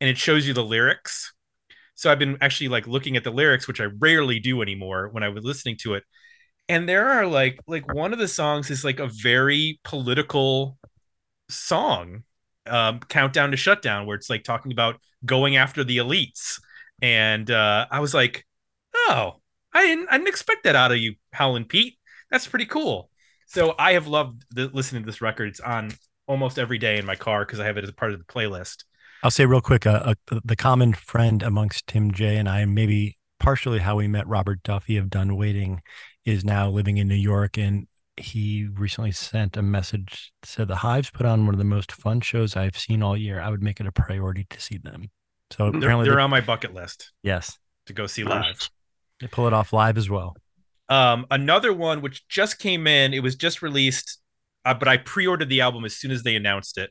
And 0.01 0.09
it 0.09 0.17
shows 0.17 0.47
you 0.47 0.55
the 0.55 0.65
lyrics. 0.65 1.35
So 1.97 2.11
i've 2.11 2.19
been 2.19 2.39
actually 2.41 2.69
like 2.69 2.87
looking 2.87 3.17
at 3.17 3.25
the 3.25 3.31
lyrics 3.31 3.67
which 3.67 3.81
i 3.81 3.85
rarely 3.85 4.39
do 4.39 4.63
anymore 4.63 5.09
when 5.11 5.23
i 5.23 5.29
was 5.29 5.45
listening 5.45 5.77
to 5.83 5.95
it 5.95 6.05
and 6.69 6.89
there 6.89 7.09
are 7.09 7.27
like 7.27 7.59
like 7.67 7.93
one 7.93 8.13
of 8.13 8.19
the 8.19 8.29
songs 8.29 8.71
is 8.71 8.85
like 8.85 9.01
a 9.01 9.07
very 9.09 9.79
political 9.85 10.79
song 11.49 12.23
um 12.67 13.01
countdown 13.01 13.51
to 13.51 13.57
shutdown 13.57 14.07
where 14.07 14.17
it's 14.17 14.31
like 14.31 14.45
talking 14.45 14.73
about 14.73 14.99
going 15.25 15.57
after 15.57 15.85
the 15.85 15.99
elites. 15.99 16.61
And 17.03 17.51
uh 17.51 17.87
i 17.91 18.01
was 18.01 18.15
like 18.15 18.47
oh 18.95 19.41
i 19.73 19.87
didn't 19.87 20.09
i 20.11 20.17
didn't 20.17 20.29
expect 20.29 20.65
that 20.65 20.77
out 20.77 20.93
of 20.93 20.99
you 20.99 21.15
Howlin' 21.33 21.67
Pelle. 21.67 21.91
That's 22.31 22.47
pretty 22.47 22.67
cool. 22.67 23.11
So 23.47 23.75
i 23.79 23.93
have 23.93 24.07
loved 24.07 24.45
the, 24.51 24.69
listening 24.73 25.03
to 25.03 25.07
this 25.07 25.21
record. 25.21 25.49
It's 25.49 25.61
on 25.61 25.91
almost 26.27 26.59
every 26.59 26.79
day 26.79 26.99
in 26.99 27.05
my 27.05 27.17
car 27.17 27.45
because 27.45 27.61
i 27.61 27.67
have 27.67 27.77
it 27.77 27.85
as 27.85 27.91
part 27.93 28.13
of 28.13 28.19
the 28.19 28.25
playlist. 28.25 28.85
I'll 29.23 29.31
say 29.31 29.47
real 29.47 29.63
quick, 29.63 29.87
uh, 29.87 30.15
uh, 30.31 30.41
the 30.45 30.55
common 30.55 30.93
friend 30.93 31.43
amongst 31.43 31.87
Tim 31.87 32.13
J 32.13 32.37
and 32.37 32.47
I, 32.47 32.67
maybe 32.67 33.17
partially 33.45 33.81
how 33.81 33.97
we 33.97 34.09
met 34.09 34.27
Robert 34.27 34.63
Duffy 34.63 34.97
of 34.97 35.11
Done 35.11 35.37
Waiting, 35.37 35.83
is 36.25 36.45
now 36.45 36.71
living 36.71 36.97
in 36.97 37.07
New 37.07 37.15
York, 37.15 37.59
and 37.59 37.87
he 38.17 38.67
recently 38.73 39.13
sent 39.13 39.57
a 39.57 39.63
message 39.63 40.33
said 40.43 40.69
the 40.69 40.77
Hives 40.77 41.11
put 41.11 41.27
on 41.27 41.45
one 41.45 41.55
of 41.55 41.59
the 41.59 41.65
most 41.65 41.93
fun 41.93 42.21
shows 42.21 42.57
I've 42.57 42.79
seen 42.79 43.03
all 43.03 43.17
year. 43.17 43.41
I 43.41 43.51
would 43.51 43.63
make 43.63 43.81
it 43.81 43.87
a 43.87 43.93
priority 43.93 44.47
to 44.49 44.61
see 44.61 44.79
them. 44.79 45.11
So 45.51 45.71
they're, 45.71 45.79
apparently, 45.79 46.07
they're 46.07 46.17
they- 46.17 46.23
on 46.23 46.31
my 46.31 46.41
bucket 46.41 46.73
list 46.73 47.13
yes, 47.23 47.59
to 47.87 47.93
go 47.93 48.07
see 48.07 48.25
live 48.25 48.69
they 49.21 49.27
pull 49.27 49.47
it 49.47 49.53
off 49.53 49.73
live 49.73 49.99
as 49.99 50.09
well. 50.09 50.37
Um, 50.89 51.27
another 51.31 51.73
one 51.73 52.01
which 52.01 52.27
just 52.29 52.59
came 52.59 52.87
in, 52.87 53.15
it 53.15 53.23
was 53.23 53.37
just 53.37 53.63
released, 53.63 54.21
uh, 54.65 54.75
but 54.75 54.89
I 54.89 54.97
pre-ordered 54.97 55.49
the 55.49 55.61
album 55.61 55.85
as 55.85 55.97
soon 55.97 56.11
as 56.11 56.23
they 56.23 56.35
announced 56.35 56.79
it. 56.79 56.91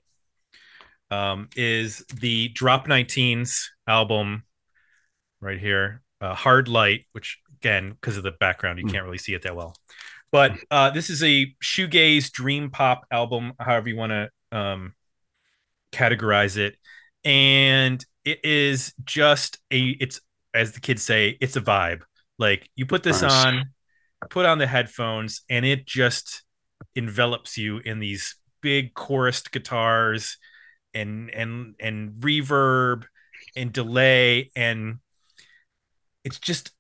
Um, 1.12 1.50
is 1.56 2.06
the 2.14 2.50
Drop 2.50 2.88
Nineteens 2.88 3.66
album 3.88 4.44
right 5.42 5.60
here, 5.60 6.02
uh, 6.24 6.34
Hard 6.34 6.68
Light, 6.68 7.06
which 7.12 7.40
again, 7.60 7.92
because 7.92 8.18
of 8.18 8.24
the 8.24 8.32
background, 8.32 8.80
you 8.80 8.86
Hmm. 8.86 8.92
can't 8.92 9.04
really 9.06 9.18
see 9.18 9.34
it 9.34 9.44
that 9.44 9.56
well. 9.56 9.76
But 10.32 10.54
uh, 10.72 10.90
this 10.90 11.10
is 11.10 11.24
a 11.24 11.54
shoegaze 11.64 12.32
dream 12.32 12.72
pop 12.72 13.06
album, 13.12 13.54
however 13.60 13.90
you 13.90 13.96
want 13.98 14.12
to 14.12 14.30
um, 14.58 14.94
categorize 15.92 16.58
it, 16.58 16.76
and 17.24 18.04
it 18.26 18.44
is 18.44 18.94
just 19.06 19.60
a. 19.72 19.90
It's 19.90 20.20
as 20.54 20.72
the 20.74 20.80
kids 20.80 21.04
say, 21.04 21.38
it's 21.42 21.56
a 21.56 21.62
vibe. 21.62 22.02
Like 22.40 22.70
you 22.76 22.86
put 22.86 23.04
this 23.04 23.22
Nice. 23.22 23.46
on, 23.46 23.66
put 24.30 24.46
on 24.46 24.58
the 24.58 24.68
headphones, 24.68 25.42
and 25.50 25.66
it 25.66 25.86
just 25.86 26.44
envelops 26.96 27.58
you 27.58 27.80
in 27.80 28.00
these 28.00 28.36
big 28.62 28.94
chorused 28.94 29.52
guitars 29.52 30.38
and 30.94 31.30
and 31.32 31.76
and 31.80 32.12
reverb 32.22 33.04
and 33.56 33.72
delay 33.74 34.52
and 34.56 35.00
it's 36.24 36.40
just 36.40 36.72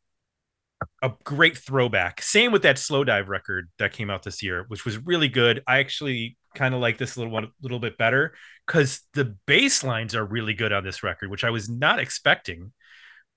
a 1.01 1.12
great 1.23 1.58
throwback. 1.58 2.21
Same 2.21 2.51
with 2.51 2.63
that 2.63 2.75
Slowdive 2.75 3.27
record 3.27 3.69
that 3.79 3.93
came 3.93 4.10
out 4.10 4.23
this 4.23 4.43
year, 4.43 4.65
which 4.67 4.86
was 4.86 4.97
really 4.97 5.29
good. 5.29 5.63
I 5.67 5.79
actually 5.79 6.38
kind 6.56 6.73
of 6.73 6.82
like 6.82 6.97
this 6.97 7.17
little 7.17 7.32
one 7.32 7.45
a 7.45 7.49
little 7.62 7.79
bit 7.79 7.97
better 7.97 8.34
because 8.67 9.01
the 9.13 9.36
bass 9.45 9.84
lines 9.84 10.15
are 10.15 10.25
really 10.25 10.53
good 10.53 10.73
on 10.73 10.84
this 10.84 11.03
record, 11.03 11.29
which 11.29 11.43
I 11.43 11.49
was 11.49 11.69
not 11.69 11.99
expecting. 11.99 12.73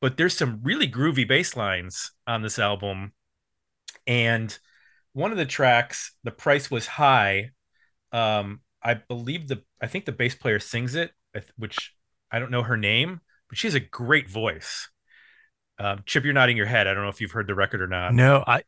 But 0.01 0.17
there's 0.17 0.37
some 0.37 0.61
really 0.63 0.89
groovy 0.89 1.27
bass 1.27 1.57
lines 1.57 2.11
on 2.27 2.43
this 2.43 2.59
album. 2.59 3.13
And 4.07 4.57
one 5.13 5.33
of 5.33 5.39
the 5.39 5.47
tracks, 5.47 6.13
the 6.25 6.31
price 6.31 6.71
was 6.71 6.87
high. 6.87 7.51
Um, 8.13 8.61
I 8.83 8.95
believe 8.95 9.49
the 9.49 9.63
I 9.81 9.87
think 9.87 10.05
the 10.05 10.13
bass 10.13 10.35
player 10.35 10.59
sings 10.61 10.95
it, 10.95 11.13
which 11.57 11.95
I 12.31 12.39
don't 12.39 12.51
know 12.51 12.63
her 12.63 12.77
name, 12.77 13.21
but 13.49 13.57
she 13.57 13.67
has 13.67 13.75
a 13.75 13.81
great 13.81 14.29
voice. 14.29 14.89
Um, 15.79 16.03
Chip, 16.07 16.25
you're 16.25 16.33
nodding 16.33 16.57
your 16.57 16.67
head. 16.67 16.87
I 16.87 16.95
don't 16.95 17.03
know 17.03 17.11
if 17.11 17.21
you've 17.21 17.33
heard 17.33 17.47
the 17.47 17.55
record 17.55 17.83
or 17.83 17.87
not. 17.87 18.15
No, 18.15 18.43
I 18.47 18.63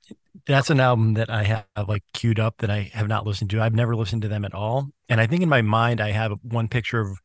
that's 0.47 0.71
an 0.71 0.79
album 0.81 1.15
that 1.15 1.31
I 1.31 1.43
have 1.45 1.89
like 1.89 2.03
queued 2.13 2.39
up 2.39 2.57
that 2.59 2.71
I 2.71 2.91
have 2.95 3.09
not 3.09 3.27
listened 3.27 3.51
to. 3.51 3.61
I've 3.63 3.75
never 3.75 3.97
listened 3.97 4.23
to 4.23 4.29
them 4.29 4.45
at 4.45 4.55
all. 4.55 4.89
And 5.09 5.21
I 5.21 5.27
think 5.27 5.43
in 5.43 5.49
my 5.49 5.63
mind 5.63 6.01
I 6.01 6.11
have 6.13 6.33
one 6.43 6.69
picture 6.69 7.01
of 7.01 7.19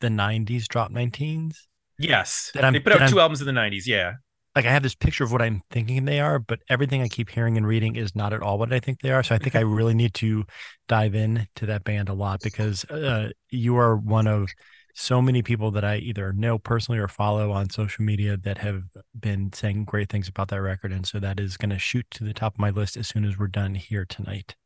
the 0.00 0.08
90s 0.08 0.66
Drop 0.66 0.90
Nineteens. 0.90 1.56
Yes, 1.98 2.50
That 2.54 2.64
I'm- 2.64 2.72
they 2.72 2.80
put 2.80 2.92
out 2.94 3.08
2 3.10 3.16
I'm- 3.16 3.18
albums 3.18 3.40
in 3.42 3.46
the 3.46 3.52
'90s. 3.52 3.86
Yeah, 3.86 4.14
Like 4.56 4.64
I 4.64 4.72
have 4.72 4.82
this 4.82 4.94
picture 4.94 5.22
of 5.22 5.32
what 5.32 5.42
I'm 5.42 5.60
thinking 5.70 6.06
they 6.06 6.18
are, 6.18 6.38
but 6.38 6.60
everything 6.70 7.02
I 7.02 7.08
keep 7.08 7.28
hearing 7.28 7.58
and 7.58 7.66
reading 7.66 7.96
is 7.96 8.16
not 8.16 8.32
at 8.32 8.40
all 8.42 8.58
what 8.58 8.72
I 8.72 8.80
think 8.80 9.00
they 9.02 9.10
are. 9.10 9.22
So 9.22 9.34
I 9.34 9.38
think 9.38 9.54
I 9.54 9.60
really 9.60 9.92
need 9.94 10.14
to 10.14 10.44
dive 10.88 11.14
in 11.14 11.46
to 11.56 11.66
that 11.66 11.84
band 11.84 12.08
a 12.08 12.14
lot 12.14 12.40
because 12.42 12.84
uh, 12.86 13.28
you 13.50 13.76
are 13.76 13.96
one 13.96 14.26
of 14.26 14.48
so 14.94 15.22
many 15.22 15.42
people 15.42 15.70
that 15.72 15.84
I 15.84 15.96
either 15.96 16.32
know 16.32 16.58
personally 16.58 16.98
or 16.98 17.08
follow 17.08 17.52
on 17.52 17.70
social 17.70 18.04
media 18.04 18.36
that 18.38 18.58
have 18.58 18.84
been 19.18 19.52
saying 19.52 19.84
great 19.84 20.08
things 20.10 20.28
about 20.28 20.48
that 20.48 20.60
record. 20.60 20.92
And 20.92 21.06
so 21.06 21.18
that 21.20 21.40
is 21.40 21.56
going 21.56 21.70
to 21.70 21.78
shoot 21.78 22.06
to 22.12 22.24
the 22.24 22.34
top 22.34 22.54
of 22.54 22.58
my 22.60 22.70
list 22.70 22.96
as 22.96 23.08
soon 23.08 23.24
as 23.24 23.38
we're 23.38 23.48
done 23.48 23.74
here 23.74 24.04
tonight. 24.04 24.56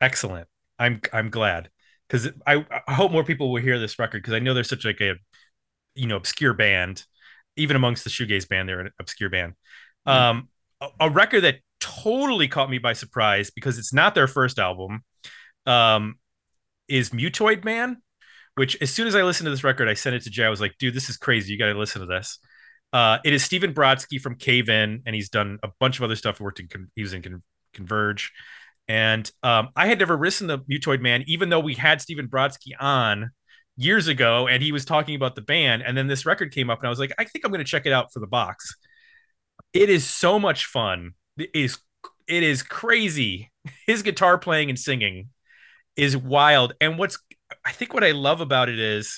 excellent. 0.00 0.48
I'm 0.78 1.00
I'm 1.12 1.30
glad 1.30 1.70
because 2.08 2.28
I, 2.46 2.64
I 2.86 2.94
hope 2.94 3.10
more 3.12 3.24
people 3.24 3.52
will 3.52 3.60
hear 3.60 3.78
this 3.78 3.98
record 3.98 4.22
because 4.22 4.34
I 4.34 4.38
know 4.38 4.54
they're 4.54 4.64
such 4.64 4.84
like 4.84 5.00
a 5.00 5.14
you 5.94 6.06
know 6.06 6.16
obscure 6.16 6.54
band, 6.54 7.04
even 7.56 7.76
amongst 7.76 8.04
the 8.04 8.10
shoegaze 8.10 8.48
band, 8.48 8.68
they're 8.68 8.80
an 8.80 8.90
obscure 9.00 9.30
band. 9.30 9.54
Um, 10.06 10.48
a, 10.80 10.88
a 11.00 11.10
record 11.10 11.42
that 11.42 11.56
totally 11.80 12.48
caught 12.48 12.70
me 12.70 12.78
by 12.78 12.92
surprise 12.92 13.50
because 13.50 13.78
it's 13.78 13.92
not 13.92 14.14
their 14.14 14.28
first 14.28 14.58
album. 14.58 15.04
Um, 15.66 16.16
is 16.88 17.10
Mutoid 17.10 17.64
Man, 17.64 18.00
which 18.58 18.76
as 18.82 18.90
soon 18.90 19.06
as 19.06 19.14
I 19.14 19.22
listened 19.22 19.46
to 19.46 19.50
this 19.50 19.64
record, 19.64 19.88
I 19.88 19.94
sent 19.94 20.16
it 20.16 20.22
to 20.24 20.30
Jay. 20.30 20.44
I 20.44 20.48
was 20.48 20.60
like, 20.60 20.76
dude, 20.78 20.94
this 20.94 21.08
is 21.08 21.16
crazy. 21.16 21.52
You 21.52 21.58
got 21.58 21.72
to 21.72 21.78
listen 21.78 22.00
to 22.00 22.06
this. 22.06 22.38
Uh, 22.92 23.18
it 23.24 23.32
is 23.32 23.44
Stephen 23.44 23.72
Brodsky 23.72 24.20
from 24.20 24.34
Cave 24.34 24.68
In, 24.68 25.02
and 25.06 25.14
he's 25.14 25.28
done 25.28 25.58
a 25.62 25.68
bunch 25.78 25.98
of 25.98 26.04
other 26.04 26.16
stuff. 26.16 26.40
Worked 26.40 26.60
in 26.60 26.88
he 26.96 27.02
was 27.02 27.12
in 27.12 27.22
Con- 27.22 27.42
Converge, 27.74 28.32
and 28.88 29.30
um, 29.42 29.68
I 29.76 29.86
had 29.86 29.98
never 29.98 30.18
listened 30.18 30.50
to 30.50 30.58
Mutoid 30.58 31.00
Man, 31.00 31.24
even 31.26 31.50
though 31.50 31.60
we 31.60 31.74
had 31.74 32.00
Stephen 32.00 32.28
Brodsky 32.28 32.72
on 32.80 33.30
years 33.76 34.08
ago, 34.08 34.48
and 34.48 34.62
he 34.62 34.72
was 34.72 34.84
talking 34.84 35.14
about 35.14 35.36
the 35.36 35.42
band. 35.42 35.82
And 35.82 35.96
then 35.96 36.06
this 36.06 36.26
record 36.26 36.52
came 36.52 36.70
up, 36.70 36.78
and 36.80 36.86
I 36.86 36.90
was 36.90 36.98
like, 36.98 37.12
I 37.18 37.24
think 37.24 37.44
I'm 37.44 37.52
going 37.52 37.64
to 37.64 37.70
check 37.70 37.86
it 37.86 37.92
out 37.92 38.12
for 38.12 38.20
the 38.20 38.26
box. 38.26 38.74
It 39.72 39.90
is 39.90 40.08
so 40.08 40.38
much 40.38 40.66
fun. 40.66 41.12
It 41.36 41.50
is 41.54 41.78
it 42.26 42.42
is 42.42 42.62
crazy. 42.62 43.50
His 43.86 44.02
guitar 44.02 44.38
playing 44.38 44.70
and 44.70 44.78
singing 44.78 45.28
is 45.96 46.16
wild. 46.16 46.74
And 46.80 46.98
what's 46.98 47.18
I 47.64 47.72
think 47.72 47.94
what 47.94 48.04
I 48.04 48.12
love 48.12 48.40
about 48.40 48.68
it 48.68 48.78
is 48.78 49.16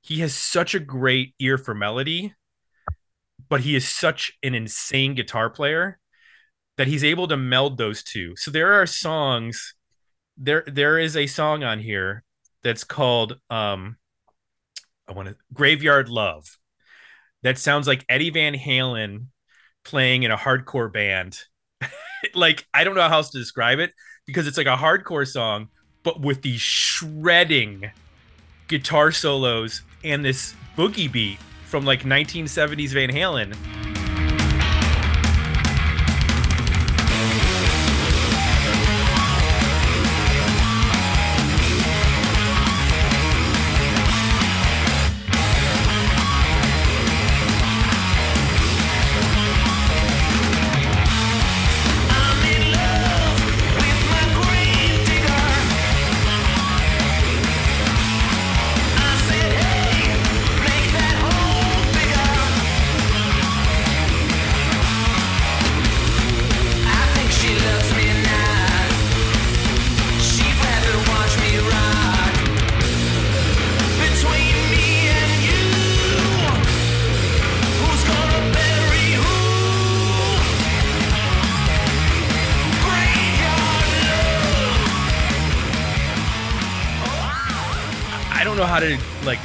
he 0.00 0.20
has 0.20 0.34
such 0.34 0.74
a 0.74 0.80
great 0.80 1.34
ear 1.38 1.58
for 1.58 1.74
melody, 1.74 2.34
but 3.48 3.60
he 3.60 3.76
is 3.76 3.88
such 3.88 4.32
an 4.42 4.54
insane 4.54 5.14
guitar 5.14 5.50
player 5.50 5.98
that 6.76 6.86
he's 6.86 7.04
able 7.04 7.28
to 7.28 7.36
meld 7.36 7.78
those 7.78 8.02
two. 8.02 8.34
So 8.36 8.50
there 8.50 8.72
are 8.74 8.86
songs 8.86 9.74
there 10.36 10.64
there 10.66 10.98
is 10.98 11.16
a 11.16 11.26
song 11.26 11.62
on 11.62 11.78
here 11.78 12.24
that's 12.62 12.84
called 12.84 13.38
um 13.50 13.96
I 15.06 15.12
want 15.12 15.28
to 15.28 15.36
Graveyard 15.52 16.08
Love. 16.08 16.58
That 17.42 17.58
sounds 17.58 17.86
like 17.86 18.04
Eddie 18.08 18.30
Van 18.30 18.54
Halen 18.54 19.26
playing 19.84 20.22
in 20.22 20.30
a 20.30 20.36
hardcore 20.36 20.92
band. 20.92 21.38
like 22.34 22.66
I 22.72 22.84
don't 22.84 22.94
know 22.94 23.08
how 23.08 23.16
else 23.16 23.30
to 23.30 23.38
describe 23.38 23.78
it 23.78 23.92
because 24.26 24.46
it's 24.46 24.56
like 24.56 24.66
a 24.66 24.76
hardcore 24.76 25.26
song 25.26 25.68
but 26.02 26.20
with 26.20 26.42
these 26.42 26.60
shredding 26.60 27.90
guitar 28.68 29.12
solos 29.12 29.82
and 30.02 30.24
this 30.24 30.54
boogie 30.76 31.10
beat 31.10 31.38
from 31.66 31.84
like 31.84 32.02
1970s 32.02 32.90
Van 32.90 33.10
Halen. 33.10 33.81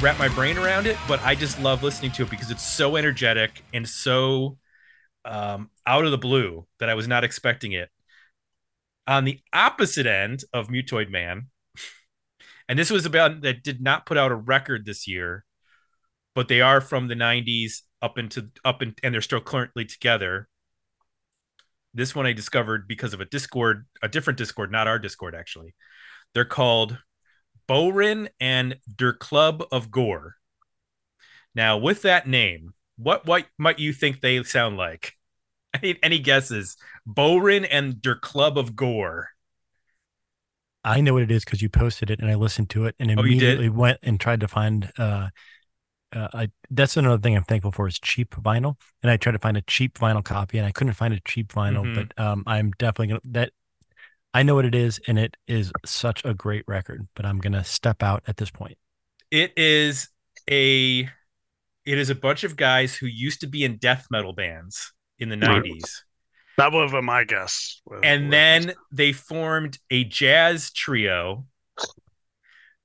Wrap 0.00 0.16
my 0.16 0.28
brain 0.28 0.56
around 0.56 0.86
it, 0.86 0.96
but 1.08 1.20
I 1.22 1.34
just 1.34 1.60
love 1.60 1.82
listening 1.82 2.12
to 2.12 2.22
it 2.22 2.30
because 2.30 2.52
it's 2.52 2.62
so 2.62 2.96
energetic 2.96 3.64
and 3.74 3.88
so 3.88 4.58
um, 5.24 5.70
out 5.86 6.04
of 6.04 6.12
the 6.12 6.18
blue 6.18 6.66
that 6.78 6.88
I 6.88 6.94
was 6.94 7.08
not 7.08 7.24
expecting 7.24 7.72
it. 7.72 7.88
On 9.08 9.24
the 9.24 9.40
opposite 9.52 10.06
end 10.06 10.44
of 10.52 10.68
Mutoid 10.68 11.10
Man, 11.10 11.48
and 12.68 12.78
this 12.78 12.90
was 12.90 13.06
about 13.06 13.40
that 13.40 13.64
did 13.64 13.80
not 13.80 14.06
put 14.06 14.18
out 14.18 14.30
a 14.30 14.36
record 14.36 14.84
this 14.84 15.08
year, 15.08 15.44
but 16.34 16.46
they 16.46 16.60
are 16.60 16.80
from 16.80 17.08
the 17.08 17.14
90s 17.14 17.80
up 18.00 18.18
into 18.18 18.50
up 18.64 18.82
in, 18.82 18.94
and 19.02 19.12
they're 19.12 19.22
still 19.22 19.40
currently 19.40 19.84
together. 19.84 20.48
This 21.92 22.14
one 22.14 22.26
I 22.26 22.34
discovered 22.34 22.86
because 22.86 23.14
of 23.14 23.20
a 23.20 23.24
Discord, 23.24 23.86
a 24.02 24.08
different 24.08 24.38
Discord, 24.38 24.70
not 24.70 24.86
our 24.86 24.98
Discord 24.98 25.34
actually. 25.34 25.74
They're 26.34 26.44
called 26.44 26.98
Bohren 27.68 28.28
and 28.40 28.78
Der 28.96 29.12
Club 29.12 29.64
of 29.70 29.90
Gore. 29.90 30.36
Now, 31.54 31.76
with 31.76 32.02
that 32.02 32.26
name, 32.26 32.74
what 32.96 33.26
what 33.26 33.46
might 33.58 33.78
you 33.78 33.92
think 33.92 34.20
they 34.20 34.42
sound 34.42 34.76
like? 34.76 35.14
Any, 35.74 35.98
any 36.02 36.18
guesses? 36.18 36.76
Bohren 37.06 37.66
and 37.70 38.00
Der 38.00 38.14
Club 38.14 38.56
of 38.56 38.74
Gore. 38.74 39.28
I 40.84 41.00
know 41.00 41.12
what 41.14 41.22
it 41.22 41.30
is 41.30 41.44
because 41.44 41.60
you 41.60 41.68
posted 41.68 42.10
it 42.10 42.20
and 42.20 42.30
I 42.30 42.34
listened 42.34 42.70
to 42.70 42.86
it 42.86 42.94
and 42.98 43.10
Oh, 43.10 43.20
immediately 43.20 43.68
went 43.68 43.98
and 44.02 44.18
tried 44.18 44.40
to 44.40 44.48
find. 44.48 44.90
Uh, 44.98 45.28
uh, 46.14 46.28
I 46.32 46.50
that's 46.70 46.96
another 46.96 47.20
thing 47.20 47.36
I'm 47.36 47.44
thankful 47.44 47.72
for 47.72 47.86
is 47.86 47.98
cheap 47.98 48.34
vinyl, 48.36 48.76
and 49.02 49.10
I 49.10 49.18
tried 49.18 49.32
to 49.32 49.38
find 49.38 49.56
a 49.58 49.62
cheap 49.62 49.98
vinyl 49.98 50.24
copy 50.24 50.56
and 50.56 50.66
I 50.66 50.70
couldn't 50.72 50.94
find 50.94 51.12
a 51.12 51.20
cheap 51.20 51.52
vinyl. 51.52 51.84
Mhm. 51.84 51.94
But 51.94 52.24
um, 52.24 52.44
I'm 52.46 52.70
definitely 52.72 53.08
gonna 53.08 53.20
that. 53.32 53.52
I 54.34 54.42
know 54.42 54.54
what 54.54 54.64
it 54.64 54.74
is, 54.74 55.00
and 55.08 55.18
it 55.18 55.36
is 55.46 55.72
such 55.86 56.24
a 56.24 56.34
great 56.34 56.64
record. 56.68 57.08
But 57.14 57.24
I'm 57.26 57.38
gonna 57.38 57.64
step 57.64 58.02
out 58.02 58.22
at 58.26 58.36
this 58.36 58.50
point. 58.50 58.76
It 59.30 59.52
is 59.56 60.08
a 60.50 61.00
it 61.84 61.98
is 61.98 62.10
a 62.10 62.14
bunch 62.14 62.44
of 62.44 62.56
guys 62.56 62.94
who 62.94 63.06
used 63.06 63.40
to 63.40 63.46
be 63.46 63.64
in 63.64 63.78
death 63.78 64.06
metal 64.10 64.32
bands 64.34 64.92
in 65.18 65.30
the 65.30 65.38
Right. 65.38 65.62
90s. 65.64 66.02
That 66.58 66.72
would 66.72 66.82
have 66.82 66.90
been 66.90 67.04
my 67.04 67.24
guess. 67.24 67.80
and 68.02 68.32
then 68.32 68.74
they 68.92 69.12
formed 69.12 69.78
a 69.90 70.04
jazz 70.04 70.70
trio 70.72 71.46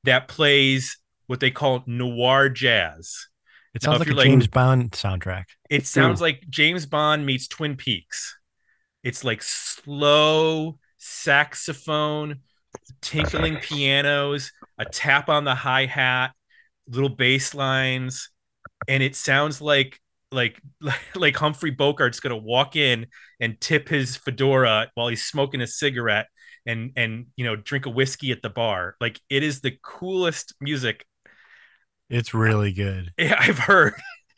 that 0.04 0.28
plays 0.28 0.98
what 1.28 1.40
they 1.40 1.52
call 1.52 1.84
noir 1.86 2.50
jazz. 2.50 3.28
It 3.74 3.82
sounds 3.82 4.02
if 4.02 4.08
like 4.08 4.14
a 4.14 4.18
like- 4.18 4.26
James 4.28 4.48
Bond 4.48 4.92
soundtrack. 4.92 5.46
It 5.70 5.88
sounds 5.88 6.22
like 6.22 6.44
James 6.50 6.86
Bond 6.86 7.26
meets 7.26 7.48
Twin 7.48 7.76
Peaks. 7.76 8.38
It's 9.04 9.24
like 9.24 9.42
slow 9.42 10.78
saxophone, 11.04 12.40
tinkling 13.02 13.58
pianos, 13.58 14.52
a 14.78 14.86
tap 14.86 15.30
on 15.30 15.44
the 15.44 15.56
hi 15.56 15.86
hat, 15.86 16.32
little 16.88 17.10
bass 17.10 17.54
lines, 17.54 18.30
and 18.88 19.04
it 19.04 19.16
sounds 19.16 19.62
like 19.62 20.00
like 20.32 20.62
like 21.16 21.36
Humphrey 21.36 21.76
Bogart's 21.76 22.20
gonna 22.20 22.38
walk 22.38 22.76
in 22.76 23.08
and 23.40 23.60
tip 23.60 23.90
his 23.90 24.16
fedora 24.16 24.90
while 24.96 25.08
he's 25.10 25.26
smoking 25.26 25.62
a 25.62 25.68
cigarette 25.68 26.28
and 26.66 26.92
and 26.96 27.28
you 27.36 27.46
know 27.46 27.56
drink 27.56 27.86
a 27.86 27.90
whiskey 27.90 28.32
at 28.32 28.42
the 28.42 28.50
bar. 28.50 28.96
Like 29.02 29.20
it 29.30 29.44
is 29.44 29.62
the 29.62 29.78
coolest 29.84 30.54
music 30.62 31.06
It's 32.10 32.34
really 32.34 32.72
good. 32.72 33.12
I've 33.20 33.60
heard. 33.60 33.94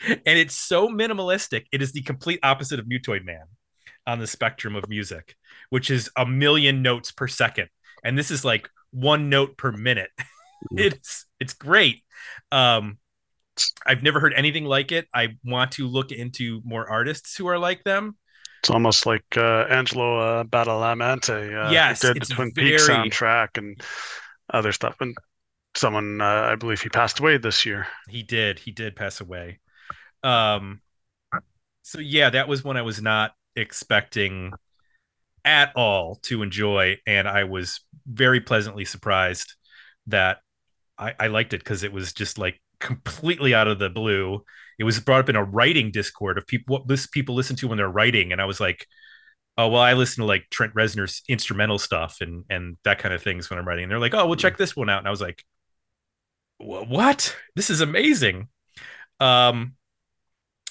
And 0.07 0.22
it's 0.26 0.55
so 0.55 0.89
minimalistic. 0.89 1.66
It 1.72 1.82
is 1.82 1.93
the 1.93 2.01
complete 2.01 2.39
opposite 2.43 2.80
of 2.80 2.86
Mutoid 2.86 3.24
Man 3.24 3.45
on 4.07 4.19
the 4.19 4.27
spectrum 4.27 4.75
of 4.75 4.87
music, 4.89 5.35
which 5.69 5.89
is 5.89 6.09
a 6.15 6.25
million 6.25 6.81
notes 6.81 7.11
per 7.11 7.27
second. 7.27 7.69
And 8.03 8.17
this 8.17 8.31
is 8.31 8.45
like 8.45 8.69
one 8.91 9.29
note 9.29 9.57
per 9.57 9.71
minute. 9.71 10.11
it's 10.71 11.25
it's 11.39 11.53
great. 11.53 12.03
Um 12.51 12.97
I've 13.85 14.03
never 14.03 14.19
heard 14.19 14.33
anything 14.35 14.65
like 14.65 14.91
it. 14.91 15.07
I 15.13 15.37
want 15.43 15.71
to 15.73 15.87
look 15.87 16.11
into 16.11 16.61
more 16.65 16.89
artists 16.89 17.37
who 17.37 17.47
are 17.47 17.57
like 17.57 17.83
them. 17.83 18.17
It's 18.61 18.69
almost 18.69 19.05
like 19.05 19.25
uh, 19.37 19.65
Angelo 19.69 20.19
uh, 20.19 20.43
Badalamenti 20.43 21.67
uh, 21.67 21.71
Yes, 21.71 22.01
did 22.01 22.15
the 22.15 22.25
Twin 22.25 22.51
Peaks 22.51 22.89
soundtrack 22.89 23.57
and 23.57 23.79
other 24.51 24.71
stuff. 24.71 24.97
And 24.99 25.15
someone, 25.75 26.19
uh, 26.19 26.49
I 26.51 26.55
believe 26.55 26.81
he 26.81 26.89
passed 26.89 27.19
away 27.19 27.37
this 27.37 27.65
year. 27.65 27.87
He 28.09 28.23
did. 28.23 28.59
He 28.59 28.71
did 28.71 28.95
pass 28.95 29.21
away. 29.21 29.59
Um 30.23 30.81
so 31.83 31.99
yeah, 31.99 32.31
that 32.31 32.47
was 32.47 32.63
one 32.63 32.77
I 32.77 32.81
was 32.81 33.01
not 33.01 33.33
expecting 33.55 34.53
at 35.43 35.71
all 35.75 36.15
to 36.23 36.41
enjoy 36.41 36.97
and 37.05 37.27
I 37.27 37.43
was 37.43 37.81
very 38.07 38.41
pleasantly 38.41 38.83
surprised 38.83 39.53
that 40.07 40.39
I, 40.97 41.13
I 41.19 41.27
liked 41.27 41.53
it 41.53 41.59
because 41.59 41.83
it 41.83 41.93
was 41.93 42.13
just 42.13 42.37
like 42.37 42.59
completely 42.79 43.53
out 43.53 43.67
of 43.67 43.79
the 43.79 43.89
blue. 43.89 44.43
It 44.79 44.83
was 44.83 44.99
brought 44.99 45.21
up 45.21 45.29
in 45.29 45.35
a 45.35 45.43
writing 45.43 45.91
discord 45.91 46.37
of 46.37 46.47
people 46.47 46.73
what 46.73 46.87
this 46.87 47.07
people 47.07 47.35
listen 47.35 47.55
to 47.57 47.67
when 47.67 47.77
they're 47.77 47.87
writing 47.87 48.31
and 48.31 48.41
I 48.41 48.45
was 48.45 48.59
like 48.59 48.87
oh 49.57 49.69
well 49.69 49.81
I 49.81 49.93
listen 49.93 50.21
to 50.21 50.27
like 50.27 50.45
Trent 50.49 50.73
Reznor's 50.73 51.21
instrumental 51.29 51.79
stuff 51.79 52.17
and 52.21 52.43
and 52.49 52.77
that 52.83 52.99
kind 52.99 53.13
of 53.13 53.21
things 53.21 53.49
when 53.49 53.59
I'm 53.59 53.67
writing. 53.67 53.83
And 53.83 53.91
they're 53.91 53.99
like 53.99 54.13
oh 54.13 54.25
well 54.25 54.35
check 54.35 54.57
this 54.57 54.75
one 54.75 54.89
out. 54.89 54.99
And 54.99 55.07
I 55.07 55.11
was 55.11 55.21
like 55.21 55.43
what? 56.57 57.35
This 57.55 57.69
is 57.69 57.81
amazing. 57.81 58.47
Um 59.19 59.75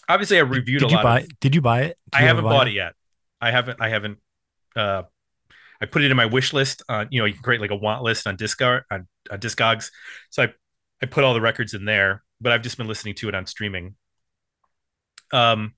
obviously 0.09 0.39
i 0.39 0.41
reviewed 0.41 0.81
Did 0.81 0.89
a 0.89 0.91
you 0.91 0.97
lot 0.97 1.03
buy? 1.03 1.21
of 1.21 1.41
Did 1.41 1.55
you 1.55 1.61
buy 1.61 1.83
it? 1.83 1.99
Do 2.13 2.19
i 2.19 2.23
haven't 2.23 2.47
bought 2.49 2.67
vinyl? 2.67 2.71
it 2.71 2.75
yet. 2.75 2.93
I 3.41 3.51
haven't 3.51 3.81
i 3.81 3.89
haven't 3.89 4.19
uh 4.77 5.03
i 5.81 5.87
put 5.87 6.03
it 6.03 6.11
in 6.11 6.17
my 6.17 6.27
wish 6.27 6.53
list 6.53 6.83
on 6.89 7.09
you 7.11 7.21
know 7.21 7.25
you 7.27 7.35
can 7.35 7.43
create 7.43 7.61
like 7.61 7.71
a 7.71 7.77
want 7.77 8.03
list 8.03 8.27
on 8.27 8.35
on, 8.35 9.09
on 9.31 9.39
discogs. 9.41 9.91
So 10.31 10.43
i 10.45 10.53
i 11.03 11.07
put 11.07 11.25
all 11.25 11.35
the 11.35 11.41
records 11.41 11.75
in 11.75 11.85
there 11.85 12.23
but 12.41 12.53
i've 12.53 12.63
just 12.63 12.77
been 12.77 12.87
listening 12.89 13.15
to 13.17 13.29
it 13.29 13.35
on 13.35 13.47
streaming. 13.47 13.97
Um 15.33 15.75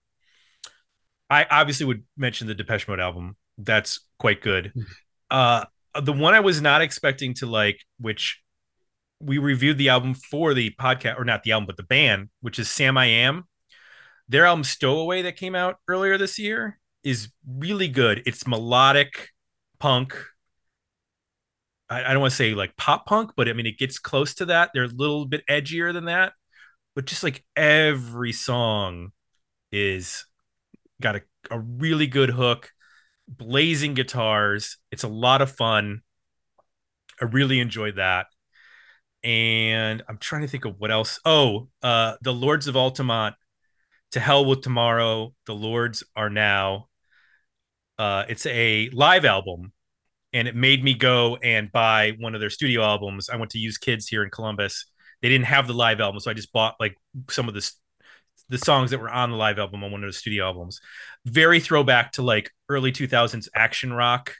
i 1.31 1.47
obviously 1.51 1.87
would 1.87 2.05
mention 2.17 2.47
the 2.47 2.55
depeche 2.55 2.87
mode 2.89 3.01
album. 3.01 3.37
That's 3.59 4.01
quite 4.19 4.43
good. 4.43 4.73
Uh 5.31 5.65
the 6.01 6.13
one 6.13 6.35
i 6.35 6.41
was 6.41 6.61
not 6.61 6.83
expecting 6.83 7.33
to 7.35 7.47
like 7.47 7.81
which 7.99 8.41
we 9.19 9.39
reviewed 9.39 9.79
the 9.79 9.89
album 9.89 10.13
for 10.15 10.53
the 10.53 10.71
podcast 10.79 11.19
or 11.19 11.25
not 11.25 11.43
the 11.43 11.53
album 11.53 11.67
but 11.67 11.77
the 11.79 11.83
band 11.83 12.29
which 12.43 12.59
is 12.59 12.69
Samiam 12.69 13.45
their 14.29 14.47
album 14.47 14.65
stowaway 14.65 15.23
that 15.23 15.37
came 15.37 15.55
out 15.55 15.77
earlier 15.89 16.19
this 16.19 16.39
year 16.39 16.79
is 17.05 17.29
really 17.47 17.89
good. 17.89 18.23
It's 18.27 18.47
melodic 18.47 19.31
punk. 19.79 20.17
I, 21.89 22.05
I 22.05 22.13
don't 22.13 22.21
want 22.21 22.33
to 22.33 22.37
say 22.37 22.55
like 22.55 22.77
pop 22.77 23.07
punk, 23.07 23.33
but 23.37 23.49
I 23.49 23.53
mean 23.53 23.67
it 23.67 23.79
gets 23.79 23.99
close 23.99 24.35
to 24.37 24.47
that. 24.47 24.71
They're 24.75 24.85
a 24.85 24.89
little 24.89 25.27
bit 25.27 25.47
edgier 25.47 25.93
than 25.93 26.07
that, 26.07 26.33
but 26.95 27.05
just 27.05 27.23
like 27.23 27.45
every 27.55 28.33
song 28.33 29.13
is 29.71 30.25
got 31.01 31.17
a, 31.17 31.23
a 31.51 31.61
really 31.61 32.07
good 32.07 32.31
hook, 32.31 32.73
blazing 33.29 33.95
guitars. 33.95 34.79
It's 34.91 35.05
a 35.05 35.09
lot 35.09 35.43
of 35.43 35.53
fun. 35.53 36.03
I 37.21 37.27
really 37.27 37.61
enjoyed 37.61 37.97
that. 37.97 38.27
And 39.23 40.03
I'm 40.09 40.19
trying 40.19 40.43
to 40.43 40.49
think 40.49 40.65
of 40.65 40.79
what 40.79 40.91
else. 40.91 41.19
Oh, 41.25 41.69
uh, 41.83 42.15
the 42.23 42.33
Lords 42.33 42.69
of 42.69 42.77
Altamont, 42.77 43.35
To 44.13 44.21
Hell 44.21 44.45
with 44.45 44.63
Tomorrow, 44.63 45.35
The 45.47 45.55
Lords 45.55 46.03
Are 46.15 46.31
Now. 46.31 46.89
Uh, 47.99 48.25
it's 48.29 48.47
a 48.47 48.91
live 48.91 49.25
album, 49.25 49.73
and 50.33 50.47
it 50.47 50.55
made 50.55 50.85
me 50.85 50.95
go 50.95 51.37
and 51.37 51.73
buy 51.73 52.13
one 52.19 52.35
of 52.35 52.41
their 52.41 52.51
studio 52.51 52.83
albums. 52.83 53.29
I 53.29 53.37
went 53.37 53.51
to 53.53 53.59
Used 53.59 53.81
Kids 53.81 54.07
here 54.07 54.23
in 54.23 54.31
Columbus. 54.31 54.87
They 55.23 55.29
didn't 55.29 55.47
have 55.47 55.67
the 55.67 55.75
live 55.75 56.01
album, 56.01 56.21
so 56.21 56.31
I 56.31 56.35
just 56.35 56.53
bought 56.53 56.77
like 56.79 56.97
some 57.31 57.49
of 57.49 57.55
the 57.55 57.71
the 58.49 58.59
songs 58.59 58.91
that 58.91 59.01
were 59.01 59.11
on 59.11 59.31
the 59.31 59.37
live 59.37 59.59
album 59.59 59.83
on 59.83 59.91
one 59.91 60.05
of 60.05 60.09
the 60.09 60.13
studio 60.13 60.45
albums. 60.45 60.81
Very 61.25 61.59
throwback 61.61 62.13
to 62.13 62.23
like 62.23 62.51
early 62.69 62.93
2000s 62.93 63.49
action 63.55 63.93
rock, 63.93 64.35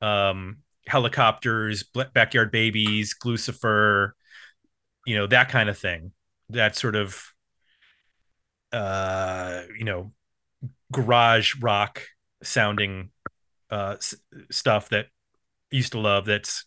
um, 0.00 0.58
Hellacopters, 0.88 1.84
backyard 2.14 2.52
babies, 2.52 3.16
Gluecifer, 3.20 4.12
you 5.06 5.16
know, 5.16 5.26
that 5.26 5.48
kind 5.48 5.68
of 5.68 5.78
thing. 5.78 6.12
That 6.50 6.76
sort 6.76 6.94
of, 6.96 7.32
uh, 8.72 9.62
you 9.78 9.84
know, 9.84 10.12
garage 10.92 11.54
rock 11.60 12.02
sounding 12.42 13.10
uh, 13.70 13.94
s- 13.98 14.14
stuff 14.50 14.88
that 14.90 15.06
I 15.72 15.76
used 15.76 15.92
to 15.92 15.98
love 16.00 16.26
that's 16.26 16.64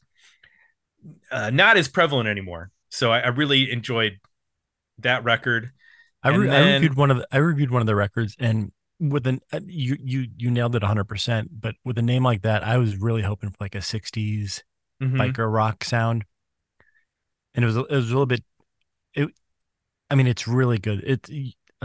uh, 1.31 1.49
not 1.51 1.77
as 1.77 1.87
prevalent 1.87 2.27
anymore. 2.29 2.71
So 2.89 3.11
I, 3.11 3.19
I 3.19 3.27
really 3.27 3.71
enjoyed 3.71 4.19
that 4.99 5.23
record. 5.23 5.71
I, 6.23 6.29
re- 6.29 6.49
I 6.49 6.73
reviewed 6.73 6.95
one 6.95 7.11
of 7.11 7.17
the 7.17 7.27
I 7.31 7.37
reviewed 7.37 7.71
one 7.71 7.81
of 7.81 7.85
the 7.85 7.95
records 7.95 8.35
and 8.39 8.71
with 8.99 9.27
an 9.27 9.41
uh, 9.51 9.59
you 9.67 9.97
you 10.01 10.27
you 10.37 10.49
nailed 10.49 10.75
it 10.75 10.81
100% 10.81 11.49
but 11.61 11.75
with 11.83 11.97
a 11.97 12.01
name 12.01 12.23
like 12.23 12.41
that 12.43 12.63
I 12.63 12.77
was 12.77 12.97
really 12.97 13.21
hoping 13.21 13.49
for 13.51 13.57
like 13.59 13.75
a 13.75 13.81
60s 13.81 14.63
Mhm. 15.03 15.17
biker 15.19 15.51
rock 15.53 15.83
sound 15.83 16.23
and 17.53 17.63
it 17.63 17.67
was 17.67 17.77
a- 17.77 17.83
it 17.85 17.95
was 17.95 18.05
a 18.05 18.13
little 18.13 18.25
bit 18.25 18.43
it 19.13 19.29
I 20.09 20.15
mean 20.15 20.27
it's 20.27 20.47
really 20.47 20.77
good 20.79 21.03
it's 21.05 21.29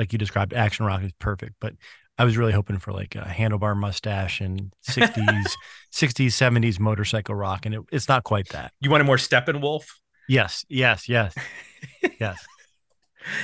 like 0.01 0.13
you 0.13 0.19
described 0.19 0.53
action 0.55 0.87
rock 0.87 1.03
is 1.03 1.13
perfect 1.19 1.55
but 1.61 1.75
I 2.19 2.25
was 2.25 2.37
really 2.37 2.53
hoping 2.53 2.79
for 2.79 2.93
like 2.93 3.15
a 3.15 3.21
handlebar 3.41 3.77
mustache 3.77 4.41
and 4.41 4.73
60s 4.89 5.47
60s 5.93 6.33
70s 6.33 6.81
motorcycle 6.81 7.35
rock 7.35 7.67
and 7.67 7.75
it, 7.77 7.83
it's 7.93 8.09
not 8.09 8.25
quite 8.25 8.49
that 8.51 8.73
You 8.81 8.91
wanted 8.91 9.05
more 9.05 9.17
Steppenwolf? 9.17 9.85
yes 10.29 10.65
yes 10.69 11.09
yes 11.09 11.35
yes 12.21 12.39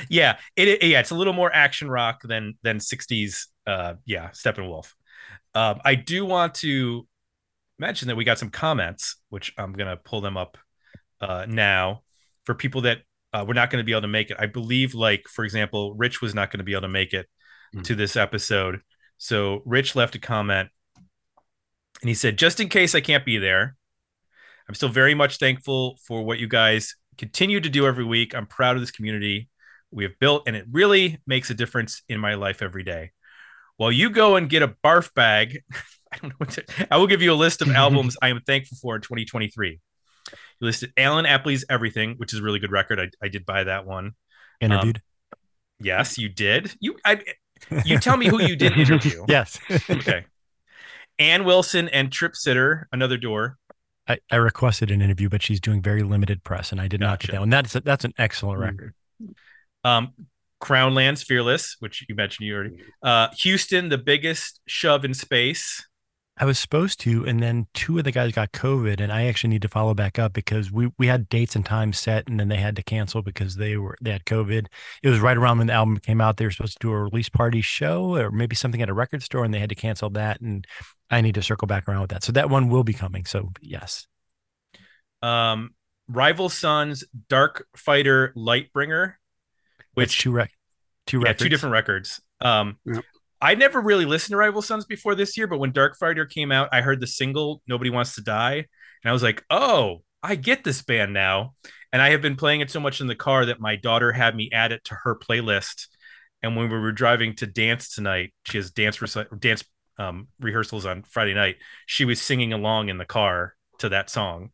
Yeah, 0.09 0.37
it, 0.55 0.67
it- 0.67 0.83
yeah, 0.83 0.99
it's 0.99 1.11
a 1.11 1.15
little 1.15 1.33
more 1.33 1.53
action 1.53 1.89
rock 1.89 2.21
than 2.23 2.57
than 2.63 2.77
60s 2.79 3.47
uh 3.67 3.95
yeah, 4.05 4.29
Steppenwolf. 4.29 4.93
Um 5.53 5.79
I 5.85 5.95
do 5.95 6.25
want 6.25 6.55
to 6.55 7.07
mention 7.79 8.07
that 8.07 8.15
we 8.15 8.23
got 8.23 8.39
some 8.39 8.49
comments 8.49 9.17
which 9.29 9.53
I'm 9.57 9.73
going 9.73 9.89
to 9.89 9.97
pull 9.97 10.21
them 10.21 10.37
up 10.37 10.57
uh 11.21 11.45
now 11.47 12.01
for 12.45 12.55
people 12.55 12.81
that 12.81 12.99
uh, 13.33 13.43
we're 13.47 13.53
not 13.53 13.69
going 13.69 13.81
to 13.81 13.85
be 13.85 13.91
able 13.91 14.01
to 14.01 14.07
make 14.07 14.31
it. 14.31 14.37
I 14.39 14.45
believe 14.45 14.93
like 14.93 15.27
for 15.27 15.43
example, 15.45 15.93
Rich 15.95 16.21
was 16.21 16.33
not 16.33 16.51
going 16.51 16.59
to 16.59 16.63
be 16.63 16.73
able 16.73 16.83
to 16.83 16.87
make 16.87 17.13
it 17.13 17.27
Hmm. 17.73 17.81
to 17.81 17.95
this 17.95 18.15
episode. 18.15 18.79
So 19.17 19.61
Rich 19.65 19.93
left 19.95 20.15
a 20.15 20.19
comment 20.19 20.69
and 22.01 22.07
he 22.09 22.15
said 22.15 22.37
just 22.37 22.59
in 22.59 22.69
case 22.69 22.95
I 22.95 23.01
can't 23.01 23.25
be 23.25 23.37
there, 23.37 23.75
I'm 24.69 24.75
still 24.75 24.89
very 24.89 25.13
much 25.15 25.37
thankful 25.37 25.97
for 26.05 26.23
what 26.23 26.39
you 26.39 26.47
guys 26.47 26.95
continue 27.17 27.59
to 27.59 27.69
do 27.69 27.85
every 27.85 28.05
week. 28.05 28.35
I'm 28.35 28.45
proud 28.45 28.75
of 28.77 28.81
this 28.81 28.91
community 28.91 29.49
we 29.91 30.03
have 30.03 30.19
built, 30.19 30.43
and 30.47 30.55
it 30.55 30.65
really 30.71 31.19
makes 31.25 31.49
a 31.49 31.53
difference 31.53 32.03
in 32.09 32.19
my 32.19 32.35
life 32.35 32.61
every 32.61 32.83
day. 32.83 33.11
While 33.77 33.91
you 33.91 34.09
go 34.09 34.35
and 34.35 34.49
get 34.49 34.61
a 34.61 34.75
barf 34.83 35.13
bag, 35.13 35.59
I 36.11 36.17
don't 36.17 36.29
know 36.29 36.35
what 36.37 36.49
to, 36.51 36.63
I 36.91 36.97
will 36.97 37.07
give 37.07 37.21
you 37.21 37.31
a 37.31 37.35
list 37.35 37.61
of 37.61 37.69
albums 37.85 38.17
I 38.21 38.29
am 38.29 38.41
thankful 38.45 38.77
for 38.81 38.95
in 38.95 39.01
2023. 39.01 39.79
You 40.59 40.65
listed 40.67 40.91
Allen 40.97 41.25
Epley's 41.25 41.65
Everything, 41.69 42.15
which 42.17 42.33
is 42.33 42.39
a 42.39 42.43
really 42.43 42.59
good 42.59 42.71
record. 42.71 42.99
I, 42.99 43.09
I 43.23 43.27
did 43.29 43.45
buy 43.45 43.63
that 43.65 43.85
one. 43.85 44.13
interviewed 44.61 45.01
Yes, 45.79 46.17
you 46.17 46.29
did. 46.29 46.75
You 46.79 46.97
I 47.05 47.21
you 47.85 47.99
tell 47.99 48.17
me 48.17 48.27
who 48.27 48.41
you 48.41 48.55
did 48.55 48.73
interview. 48.77 49.25
yes 49.27 49.59
Okay. 49.89 50.25
Ann 51.19 51.45
Wilson 51.45 51.89
and 51.89 52.09
Tripsitter, 52.11 52.83
Another 52.91 53.17
Door. 53.17 53.57
I, 54.07 54.19
I 54.31 54.35
requested 54.37 54.91
an 54.91 55.01
interview, 55.01 55.29
but 55.29 55.41
she's 55.41 55.59
doing 55.59 55.81
very 55.81 56.01
limited 56.03 56.43
press, 56.43 56.71
and 56.71 56.79
I 56.79 56.87
did 56.87 56.99
not 56.99 57.19
get 57.19 57.31
that 57.31 57.39
one. 57.41 57.49
That's 57.49 57.75
a, 57.75 57.81
that's 57.81 58.05
an 58.05 58.13
excellent 58.17 58.59
Mm. 58.59 58.63
record. 58.63 58.93
Um, 59.83 60.13
Crownlands 60.61 61.23
Fearless, 61.23 61.75
which 61.79 62.05
you 62.07 62.15
mentioned 62.15 62.47
you 62.47 62.55
already. 62.55 62.77
Uh, 63.03 63.27
Houston, 63.39 63.89
the 63.89 63.97
biggest 63.97 64.61
shove 64.67 65.03
in 65.05 65.13
space. 65.13 65.86
I 66.39 66.45
was 66.45 66.59
supposed 66.59 66.99
to, 67.01 67.25
and 67.25 67.41
then 67.41 67.65
two 67.73 67.97
of 67.97 68.03
the 68.03 68.11
guys 68.11 68.31
got 68.31 68.51
COVID, 68.51 68.99
and 69.01 69.11
I 69.11 69.25
actually 69.25 69.49
need 69.49 69.63
to 69.63 69.67
follow 69.67 69.95
back 69.95 70.19
up 70.19 70.33
because 70.33 70.71
we 70.71 70.91
we 70.99 71.07
had 71.07 71.29
dates 71.29 71.55
and 71.55 71.65
times 71.65 71.97
set, 71.97 72.27
and 72.29 72.39
then 72.39 72.47
they 72.47 72.57
had 72.57 72.75
to 72.75 72.83
cancel 72.83 73.23
because 73.23 73.55
they 73.55 73.75
were 73.77 73.97
they 74.01 74.11
had 74.11 74.25
COVID. 74.25 74.67
It 75.01 75.09
was 75.09 75.19
right 75.19 75.35
around 75.35 75.57
when 75.57 75.67
the 75.67 75.73
album 75.73 75.97
came 75.97 76.21
out. 76.21 76.37
They 76.37 76.45
were 76.45 76.51
supposed 76.51 76.79
to 76.79 76.87
do 76.87 76.91
a 76.91 77.03
release 77.03 77.29
party 77.29 77.61
show 77.61 78.15
or 78.15 78.29
maybe 78.31 78.55
something 78.55 78.81
at 78.81 78.89
a 78.89 78.93
record 78.93 79.23
store, 79.23 79.43
and 79.45 79.53
they 79.53 79.59
had 79.59 79.69
to 79.69 79.75
cancel 79.75 80.09
that. 80.11 80.39
And 80.41 80.65
I 81.09 81.21
need 81.21 81.35
to 81.35 81.41
circle 81.41 81.67
back 81.67 81.87
around 81.87 82.01
with 82.01 82.09
that. 82.11 82.23
So 82.23 82.31
that 82.33 82.49
one 82.49 82.69
will 82.69 82.83
be 82.83 82.93
coming. 82.93 83.25
So 83.25 83.49
yes, 83.61 84.05
Um, 85.23 85.73
Rival 86.07 86.49
Sons, 86.49 87.03
Dark 87.29 87.67
Fighter, 87.75 88.31
Lightbringer, 88.35 89.15
which 89.95 90.09
which 90.09 90.19
two 90.19 90.31
rec 90.31 90.51
two 91.07 91.19
yeah, 91.19 91.29
records. 91.29 91.43
two 91.43 91.49
different 91.49 91.73
records. 91.73 92.21
Um, 92.41 92.77
Yep. 92.85 93.03
I 93.41 93.55
never 93.55 93.81
really 93.81 94.05
listened 94.05 94.33
to 94.33 94.37
Rival 94.37 94.61
Sons 94.61 94.85
before 94.85 95.15
this 95.15 95.37
year, 95.37 95.47
but 95.47 95.59
when 95.59 95.71
Dark 95.71 95.97
Fighter 95.97 96.25
came 96.25 96.51
out, 96.51 96.69
I 96.71 96.81
heard 96.81 96.99
the 96.99 97.07
single 97.07 97.61
"Nobody 97.67 97.89
Wants 97.89 98.15
to 98.15 98.21
Die," 98.21 98.55
and 98.55 98.65
I 99.09 99.11
was 99.11 99.23
like, 99.23 99.43
"Oh, 99.49 100.03
I 100.23 100.35
get 100.35 100.63
this 100.63 100.81
band 100.81 101.13
now." 101.13 101.53
And 101.93 102.01
I 102.01 102.09
have 102.09 102.21
been 102.21 102.35
playing 102.35 102.61
it 102.61 102.69
so 102.69 102.79
much 102.79 102.99
in 102.99 103.07
the 103.07 103.15
car 103.15 103.45
that 103.45 103.61
my 103.61 103.75
daughter 103.75 104.11
had 104.11 104.35
me 104.35 104.49
add 104.51 104.71
it 104.71 104.83
to 104.85 104.95
her 105.03 105.15
playlist. 105.17 105.87
And 106.43 106.55
when 106.55 106.69
we 106.69 106.77
were 106.77 106.91
driving 106.91 107.35
to 107.35 107.47
dance 107.47 107.93
tonight, 107.93 108.33
she 108.45 108.57
has 108.57 108.71
dance 108.71 108.97
reci- 108.97 109.39
dance 109.39 109.63
um, 109.97 110.27
rehearsals 110.39 110.85
on 110.85 111.03
Friday 111.03 111.33
night. 111.33 111.55
She 111.85 112.05
was 112.05 112.21
singing 112.21 112.53
along 112.53 112.89
in 112.89 112.97
the 112.97 113.05
car 113.05 113.55
to 113.79 113.89
that 113.89 114.09
song. 114.09 114.51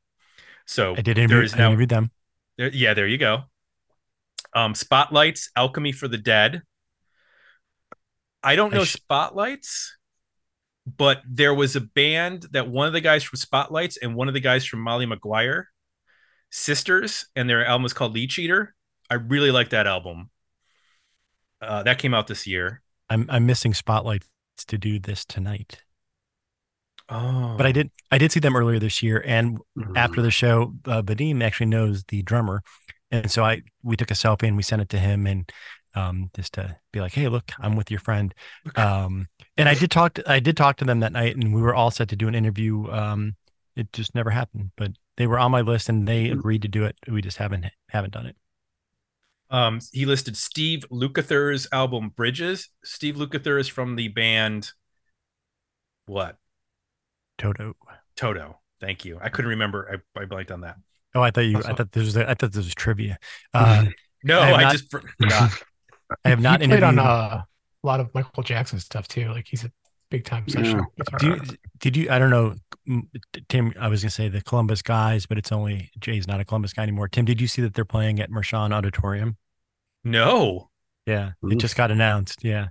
So 0.65 0.95
I 0.95 1.01
did 1.01 1.17
there 1.17 1.23
interview, 1.23 1.43
is 1.43 1.53
I 1.53 1.57
now 1.57 1.67
interviewed 1.67 1.89
them. 1.89 2.11
there, 2.57 2.69
yeah, 2.69 2.93
there 2.93 3.07
you 3.07 3.17
go. 3.17 3.43
Um, 4.55 4.75
Spotlights, 4.75 5.49
Alchemy 5.55 5.91
for 5.91 6.07
the 6.07 6.17
Dead. 6.17 6.61
I 8.43 8.55
don't 8.55 8.73
I 8.73 8.77
know 8.77 8.83
sh- 8.83 8.93
Spotlights, 8.93 9.97
but 10.85 11.21
there 11.29 11.53
was 11.53 11.75
a 11.75 11.81
band 11.81 12.47
that 12.51 12.69
one 12.69 12.87
of 12.87 12.93
the 12.93 13.01
guys 13.01 13.23
from 13.23 13.37
Spotlights 13.37 13.97
and 13.97 14.15
one 14.15 14.27
of 14.27 14.33
the 14.33 14.39
guys 14.39 14.65
from 14.65 14.81
Molly 14.81 15.05
McGuire, 15.05 15.65
sisters, 16.51 17.25
and 17.35 17.49
their 17.49 17.65
album 17.65 17.85
is 17.85 17.93
called 17.93 18.13
Leech 18.13 18.37
Eater. 18.39 18.75
I 19.09 19.15
really 19.15 19.51
like 19.51 19.69
that 19.69 19.87
album. 19.87 20.29
Uh, 21.61 21.83
that 21.83 21.97
came 21.99 22.13
out 22.13 22.27
this 22.27 22.45
year. 22.45 22.81
I'm 23.09 23.25
I'm 23.29 23.45
missing 23.45 23.73
spotlights 23.73 24.27
to 24.67 24.77
do 24.77 24.99
this 24.99 25.25
tonight, 25.25 25.83
Oh, 27.09 27.55
but 27.57 27.65
I 27.65 27.71
did 27.71 27.91
I 28.11 28.17
did 28.17 28.31
see 28.31 28.39
them 28.39 28.55
earlier 28.55 28.79
this 28.79 29.03
year, 29.03 29.21
and 29.25 29.59
after 29.95 30.21
the 30.21 30.31
show, 30.31 30.73
uh, 30.85 31.01
Vadim 31.01 31.43
actually 31.43 31.67
knows 31.67 32.03
the 32.05 32.21
drummer, 32.23 32.63
and 33.11 33.29
so 33.29 33.43
I 33.43 33.61
we 33.83 33.97
took 33.97 34.11
a 34.11 34.15
selfie 34.15 34.47
and 34.47 34.55
we 34.57 34.63
sent 34.63 34.81
it 34.81 34.89
to 34.89 34.99
him, 34.99 35.27
and 35.27 35.49
um, 35.95 36.29
just 36.35 36.53
to 36.53 36.75
be 36.91 36.99
like, 37.01 37.13
hey, 37.13 37.27
look, 37.27 37.51
I'm 37.59 37.75
with 37.75 37.91
your 37.91 37.99
friend. 37.99 38.33
Um, 38.75 39.27
and 39.57 39.69
I 39.69 39.73
did 39.75 39.91
talk 39.91 40.15
to 40.15 40.31
I 40.31 40.39
did 40.39 40.57
talk 40.57 40.77
to 40.77 40.85
them 40.85 40.99
that 41.01 41.11
night, 41.11 41.35
and 41.35 41.53
we 41.53 41.61
were 41.61 41.75
all 41.75 41.91
set 41.91 42.09
to 42.09 42.15
do 42.15 42.27
an 42.27 42.35
interview. 42.35 42.89
Um, 42.91 43.35
it 43.75 43.91
just 43.93 44.13
never 44.15 44.29
happened, 44.29 44.71
but 44.77 44.91
they 45.17 45.27
were 45.27 45.39
on 45.39 45.51
my 45.51 45.61
list, 45.61 45.89
and 45.89 46.07
they 46.07 46.29
agreed 46.29 46.61
to 46.63 46.67
do 46.67 46.83
it. 46.85 46.95
We 47.07 47.21
just 47.21 47.37
haven't 47.37 47.65
haven't 47.89 48.13
done 48.13 48.25
it. 48.27 48.35
Um, 49.49 49.79
he 49.91 50.05
listed 50.05 50.35
Steve 50.35 50.83
Lukather's 50.91 51.67
album 51.71 52.09
Bridges. 52.09 52.69
Steve 52.83 53.15
Lukather 53.15 53.59
is 53.59 53.67
from 53.67 53.95
the 53.95 54.07
band 54.07 54.71
what? 56.07 56.37
Toto. 57.37 57.75
Toto. 58.15 58.59
Thank 58.81 59.05
you. 59.05 59.19
I 59.21 59.29
couldn't 59.29 59.49
remember. 59.49 60.01
I, 60.17 60.21
I 60.21 60.25
blanked 60.25 60.51
on 60.51 60.61
that. 60.61 60.75
Oh, 61.15 61.21
I 61.21 61.31
thought 61.31 61.41
you. 61.41 61.57
I 61.59 61.73
thought 61.73 61.91
this 61.91 62.03
was. 62.05 62.17
I 62.17 62.33
thought 62.33 62.51
this 62.51 62.65
was 62.65 62.75
trivia. 62.75 63.17
Uh, 63.53 63.85
No, 64.23 64.39
I 64.39 64.51
I, 64.53 64.61
not- 64.63 64.71
just 64.71 64.89
forgot. 64.89 65.51
I 66.25 66.29
have 66.29 66.41
not 66.41 66.61
he 66.61 66.67
played 66.67 66.83
on 66.83 66.99
uh, 66.99 67.43
a 67.83 67.87
lot 67.87 67.99
of 67.99 68.13
Michael 68.13 68.43
Jackson 68.43 68.79
stuff 68.79 69.07
too. 69.07 69.29
Like 69.29 69.47
he's 69.47 69.63
a 69.63 69.71
big 70.09 70.25
time 70.25 70.47
session. 70.47 70.85
guitar 70.97 71.19
Do 71.19 71.27
you, 71.27 71.41
did 71.79 71.97
you? 71.97 72.09
I 72.09 72.19
don't 72.19 72.29
know, 72.29 72.55
Tim. 73.49 73.73
I 73.79 73.87
was 73.87 74.03
gonna 74.03 74.11
say 74.11 74.29
the 74.29 74.41
Columbus 74.41 74.81
guys, 74.81 75.25
but 75.25 75.37
it's 75.37 75.51
only 75.51 75.89
Jay's 75.99 76.27
not 76.27 76.39
a 76.39 76.45
Columbus 76.45 76.73
guy 76.73 76.83
anymore. 76.83 77.07
Tim, 77.07 77.25
did 77.25 77.41
you 77.41 77.47
see 77.47 77.61
that 77.61 77.73
they're 77.73 77.85
playing 77.85 78.19
at 78.19 78.29
Mershon 78.29 78.73
Auditorium? 78.73 79.37
no. 80.03 80.69
Yeah, 81.05 81.31
Oof. 81.43 81.51
it 81.51 81.55
just 81.57 81.75
got 81.75 81.91
announced. 81.91 82.45
Yeah, 82.45 82.67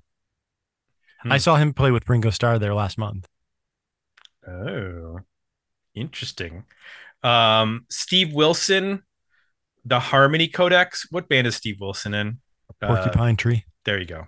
I 1.22 1.36
saw 1.38 1.56
him 1.56 1.74
play 1.74 1.90
with 1.90 2.08
Ringo 2.08 2.30
Starr 2.30 2.58
there 2.58 2.72
last 2.72 2.96
month. 2.96 3.28
Oh, 4.48 5.20
interesting. 5.94 6.64
Um, 7.22 7.84
Steve 7.90 8.32
Wilson, 8.32 9.02
the 9.84 10.00
Harmony 10.00 10.48
Codex. 10.48 11.06
What 11.10 11.28
band 11.28 11.46
is 11.46 11.56
Steve 11.56 11.76
Wilson 11.80 12.14
in? 12.14 12.40
Uh, 12.82 12.96
Porcupine 12.96 13.36
Tree. 13.36 13.64
there 13.84 13.98
you 13.98 14.06
go. 14.06 14.26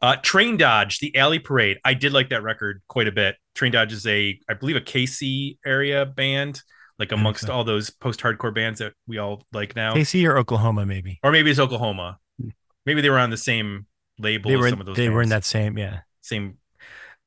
Uh, 0.00 0.16
Traindodge, 0.16 0.98
the 0.98 1.16
Alley 1.16 1.38
Parade. 1.38 1.78
I 1.84 1.94
did 1.94 2.12
like 2.12 2.30
that 2.30 2.42
record 2.42 2.82
quite 2.88 3.06
a 3.06 3.12
bit. 3.12 3.36
Traindodge 3.54 3.92
is 3.92 4.04
a, 4.06 4.38
I 4.48 4.54
believe, 4.54 4.74
a 4.74 4.80
KC 4.80 5.58
area 5.64 6.04
band, 6.04 6.60
like 6.98 7.12
amongst 7.12 7.46
so. 7.46 7.52
all 7.52 7.62
those 7.62 7.90
post-hardcore 7.90 8.52
bands 8.52 8.80
that 8.80 8.94
we 9.06 9.18
all 9.18 9.44
like 9.52 9.76
now, 9.76 9.94
KC 9.94 10.28
or 10.28 10.38
Oklahoma, 10.38 10.84
maybe. 10.86 11.20
or 11.22 11.30
maybe 11.30 11.50
it's 11.50 11.60
Oklahoma. 11.60 12.18
Maybe 12.84 13.00
they 13.00 13.10
were 13.10 13.18
on 13.18 13.30
the 13.30 13.36
same 13.36 13.86
label. 14.18 14.50
They 14.50 14.56
were 14.56 14.70
some 14.70 14.80
of 14.80 14.86
those. 14.86 14.96
they 14.96 15.08
were 15.08 15.22
in 15.22 15.28
that 15.28 15.44
same 15.44 15.78
yeah. 15.78 16.00
same. 16.20 16.58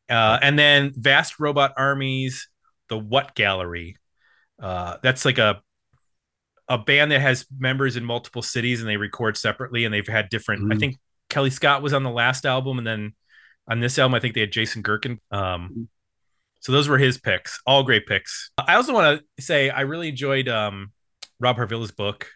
Uh, 0.09 0.37
and 0.41 0.59
then 0.59 0.91
Vast 0.95 1.39
Robot 1.39 1.73
Armies, 1.77 2.49
the 2.89 2.97
What 2.97 3.35
Gallery. 3.35 3.95
Uh, 4.61 4.97
that's 5.01 5.23
like 5.23 5.37
a 5.37 5.61
a 6.67 6.77
band 6.77 7.11
that 7.11 7.21
has 7.21 7.45
members 7.57 7.95
in 7.95 8.03
multiple 8.03 8.41
cities 8.41 8.81
and 8.81 8.89
they 8.89 8.97
record 8.97 9.37
separately 9.37 9.85
and 9.85 9.93
they've 9.93 10.07
had 10.07 10.29
different. 10.29 10.71
I 10.71 10.75
Mhm. 10.75 10.79
think 10.79 10.97
Kelly 11.29 11.49
Scott 11.51 11.81
was 11.81 11.93
on 11.93 12.03
the 12.03 12.09
last 12.09 12.45
album 12.45 12.77
and 12.77 12.87
then 12.87 13.13
on 13.67 13.79
this 13.79 13.97
album 13.99 14.15
I 14.15 14.19
think 14.19 14.33
they 14.33 14.41
had 14.41 14.51
Jason 14.51 14.81
Gerken. 14.83 15.19
Um, 15.31 15.89
so 16.61 16.71
those 16.71 16.87
were 16.87 16.97
his 16.97 17.17
picks, 17.19 17.61
all 17.67 17.83
great 17.83 18.07
picks. 18.07 18.49
I 18.57 18.75
also 18.75 18.93
want 18.93 19.21
to 19.37 19.41
say 19.43 19.69
I 19.69 19.81
really 19.81 20.09
enjoyed 20.09 20.47
um, 20.49 20.91
Rob 21.39 21.57
Harvilla's 21.57 21.91
book. 21.91 22.27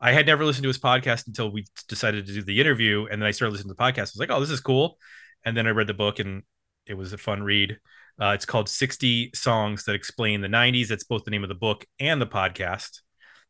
I 0.00 0.12
had 0.12 0.26
never 0.26 0.44
listened 0.44 0.62
to 0.64 0.68
his 0.68 0.78
podcast 0.78 1.26
until 1.26 1.50
we 1.50 1.64
decided 1.88 2.26
to 2.26 2.32
do 2.32 2.42
the 2.42 2.60
interview, 2.60 3.06
and 3.10 3.20
then 3.20 3.26
I 3.26 3.32
started 3.32 3.52
listening 3.52 3.70
to 3.70 3.74
the 3.76 3.82
podcast. 3.82 3.98
I 3.98 4.02
was 4.02 4.16
like, 4.18 4.30
"Oh, 4.30 4.38
this 4.38 4.50
is 4.50 4.60
cool," 4.60 4.96
and 5.44 5.56
then 5.56 5.66
I 5.66 5.70
read 5.70 5.88
the 5.88 5.94
book, 5.94 6.20
and 6.20 6.42
it 6.86 6.94
was 6.94 7.12
a 7.12 7.18
fun 7.18 7.42
read. 7.42 7.78
Uh, 8.20 8.28
it's 8.34 8.44
called 8.44 8.68
60 8.68 9.30
Songs 9.34 9.84
That 9.84 9.94
Explain 9.96 10.40
the 10.40 10.48
90s. 10.48 10.88
That's 10.88 11.02
both 11.04 11.24
the 11.24 11.30
name 11.32 11.42
of 11.42 11.48
the 11.48 11.54
book 11.56 11.84
and 11.98 12.20
the 12.20 12.26
podcast. 12.28 13.00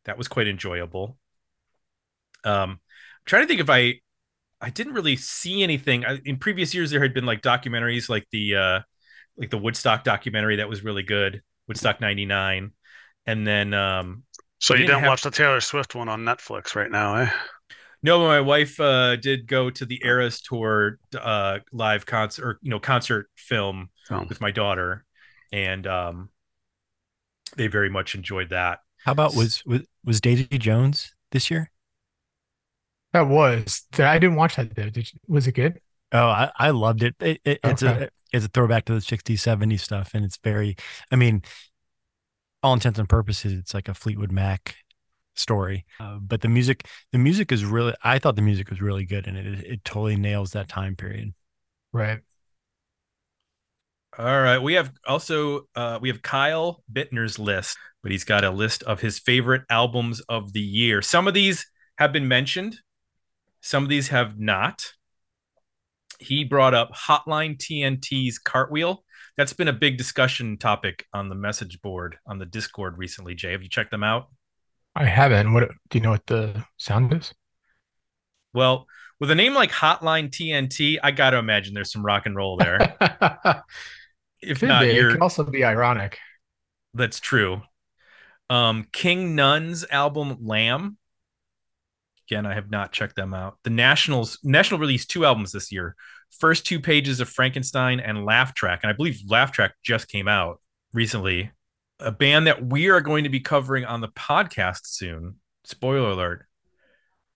That 0.05 0.17
was 0.17 0.27
quite 0.27 0.47
enjoyable. 0.47 1.17
Um, 2.43 2.71
I'm 2.71 2.79
trying 3.25 3.43
to 3.43 3.47
think 3.47 3.61
if 3.61 3.69
I 3.69 3.99
I 4.61 4.69
didn't 4.69 4.93
really 4.93 5.15
see 5.15 5.63
anything 5.63 6.05
I, 6.05 6.19
in 6.25 6.37
previous 6.37 6.73
years. 6.73 6.91
There 6.91 7.01
had 7.01 7.13
been 7.13 7.25
like 7.25 7.41
documentaries, 7.41 8.09
like 8.09 8.27
the 8.31 8.55
uh, 8.55 8.79
like 9.37 9.49
the 9.49 9.57
Woodstock 9.57 10.03
documentary 10.03 10.57
that 10.57 10.69
was 10.69 10.83
really 10.83 11.03
good, 11.03 11.41
Woodstock 11.67 12.01
'99, 12.01 12.71
and 13.25 13.47
then 13.47 13.73
um, 13.73 14.23
So 14.59 14.73
you 14.73 14.81
didn't 14.85 14.99
have- 15.01 15.07
watch 15.09 15.21
the 15.23 15.31
Taylor 15.31 15.61
Swift 15.61 15.95
one 15.95 16.09
on 16.09 16.23
Netflix 16.23 16.75
right 16.75 16.91
now, 16.91 17.15
eh? 17.15 17.29
No, 18.01 18.19
my 18.25 18.39
wife 18.39 18.79
uh, 18.79 19.17
did 19.17 19.45
go 19.45 19.69
to 19.69 19.85
the 19.85 20.01
Eras 20.05 20.39
Tour 20.39 20.99
uh, 21.19 21.59
live 21.73 22.05
concert, 22.05 22.45
or, 22.45 22.59
you 22.61 22.69
know, 22.69 22.79
concert 22.79 23.29
film 23.35 23.89
Oh. 24.09 24.25
with 24.27 24.39
my 24.39 24.51
daughter, 24.51 25.03
and 25.51 25.85
um, 25.85 26.29
they 27.57 27.67
very 27.67 27.89
much 27.89 28.15
enjoyed 28.15 28.49
that. 28.51 28.79
How 29.05 29.11
about 29.11 29.33
was 29.35 29.63
was 29.65 29.81
was 30.05 30.21
Daisy 30.21 30.45
Jones 30.57 31.13
this 31.31 31.49
year? 31.51 31.71
That 33.13 33.27
was. 33.27 33.85
I 33.97 34.17
didn't 34.19 34.35
watch 34.35 34.55
that 34.55 34.75
though. 34.75 34.89
Did 34.89 35.11
you, 35.13 35.19
was 35.27 35.47
it 35.47 35.53
good? 35.53 35.81
Oh, 36.11 36.27
I, 36.27 36.51
I 36.57 36.69
loved 36.71 37.03
it. 37.03 37.15
it, 37.19 37.39
it 37.45 37.59
it's 37.63 37.81
Okay. 37.83 37.83
a 37.83 38.09
it's 38.33 38.45
a 38.45 38.47
throwback 38.49 38.85
to 38.85 38.93
the 38.93 39.01
60s, 39.01 39.41
70s 39.41 39.81
stuff, 39.83 40.11
and 40.13 40.25
it's 40.25 40.37
very. 40.43 40.75
I 41.11 41.15
mean, 41.15 41.43
all 42.63 42.73
intents 42.73 42.99
and 42.99 43.07
purposes, 43.07 43.53
it's 43.53 43.73
like 43.73 43.87
a 43.87 43.93
Fleetwood 43.93 44.31
Mac 44.31 44.75
story. 45.35 45.85
Uh, 45.99 46.17
but 46.19 46.41
the 46.41 46.49
music, 46.49 46.87
the 47.11 47.17
music 47.17 47.51
is 47.51 47.65
really. 47.65 47.93
I 48.03 48.19
thought 48.19 48.35
the 48.35 48.41
music 48.41 48.69
was 48.69 48.81
really 48.81 49.05
good, 49.05 49.27
and 49.27 49.37
it 49.37 49.59
it 49.65 49.85
totally 49.85 50.17
nails 50.17 50.51
that 50.51 50.69
time 50.69 50.95
period. 50.95 51.33
Right. 51.91 52.21
All 54.19 54.41
right, 54.41 54.57
we 54.57 54.73
have 54.73 54.91
also 55.07 55.61
uh, 55.77 55.97
we 56.01 56.09
have 56.09 56.21
Kyle 56.21 56.83
Bittner's 56.91 57.39
list, 57.39 57.77
but 58.03 58.11
he's 58.11 58.25
got 58.25 58.43
a 58.43 58.51
list 58.51 58.83
of 58.83 58.99
his 58.99 59.17
favorite 59.17 59.61
albums 59.69 60.19
of 60.27 60.51
the 60.51 60.59
year. 60.59 61.01
Some 61.01 61.25
of 61.25 61.33
these 61.33 61.65
have 61.97 62.11
been 62.11 62.27
mentioned, 62.27 62.77
some 63.61 63.83
of 63.83 63.87
these 63.87 64.09
have 64.09 64.37
not. 64.37 64.91
He 66.19 66.43
brought 66.43 66.73
up 66.73 66.91
Hotline 66.93 67.57
TNT's 67.57 68.39
Cartwheel. 68.39 69.05
That's 69.37 69.53
been 69.53 69.69
a 69.69 69.73
big 69.73 69.97
discussion 69.97 70.57
topic 70.57 71.05
on 71.13 71.29
the 71.29 71.35
message 71.35 71.81
board 71.81 72.17
on 72.27 72.39
the 72.39 72.45
Discord 72.45 72.97
recently. 72.97 73.35
Jay, 73.35 73.53
have 73.53 73.63
you 73.63 73.69
checked 73.69 73.91
them 73.91 74.03
out? 74.03 74.27
I 74.97 75.05
haven't. 75.05 75.53
What 75.53 75.69
do 75.89 75.97
you 75.97 76.01
know? 76.01 76.11
What 76.11 76.25
the 76.25 76.65
sound 76.75 77.13
is? 77.13 77.33
Well, 78.53 78.85
with 79.21 79.31
a 79.31 79.35
name 79.35 79.53
like 79.53 79.71
Hotline 79.71 80.29
TNT, 80.29 80.97
I 81.01 81.11
got 81.11 81.29
to 81.29 81.37
imagine 81.37 81.73
there's 81.73 81.93
some 81.93 82.05
rock 82.05 82.25
and 82.25 82.35
roll 82.35 82.57
there. 82.57 82.97
if 84.41 84.61
not, 84.61 84.81
be. 84.81 84.89
It 84.91 85.11
could 85.11 85.21
also 85.21 85.43
be 85.43 85.63
ironic. 85.63 86.17
That's 86.93 87.19
true. 87.19 87.61
Um, 88.49 88.87
King 88.91 89.35
Nun's 89.35 89.85
album 89.91 90.37
Lamb. 90.41 90.97
Again, 92.27 92.45
I 92.45 92.53
have 92.53 92.69
not 92.69 92.91
checked 92.91 93.15
them 93.15 93.33
out. 93.33 93.57
The 93.63 93.69
Nationals 93.71 94.39
National 94.43 94.79
released 94.79 95.09
two 95.09 95.25
albums 95.25 95.51
this 95.51 95.71
year. 95.71 95.95
First 96.39 96.65
two 96.65 96.79
pages 96.79 97.19
of 97.19 97.29
Frankenstein 97.29 97.99
and 97.99 98.23
Laugh 98.25 98.53
Track, 98.53 98.81
and 98.83 98.89
I 98.89 98.93
believe 98.93 99.21
Laugh 99.27 99.51
Track 99.51 99.73
just 99.83 100.07
came 100.07 100.27
out 100.27 100.61
recently. 100.93 101.51
A 101.99 102.11
band 102.11 102.47
that 102.47 102.65
we 102.65 102.87
are 102.89 103.01
going 103.01 103.23
to 103.25 103.29
be 103.29 103.39
covering 103.39 103.83
on 103.83 103.99
the 103.99 104.07
podcast 104.09 104.81
soon. 104.85 105.35
Spoiler 105.65 106.11
alert. 106.11 106.45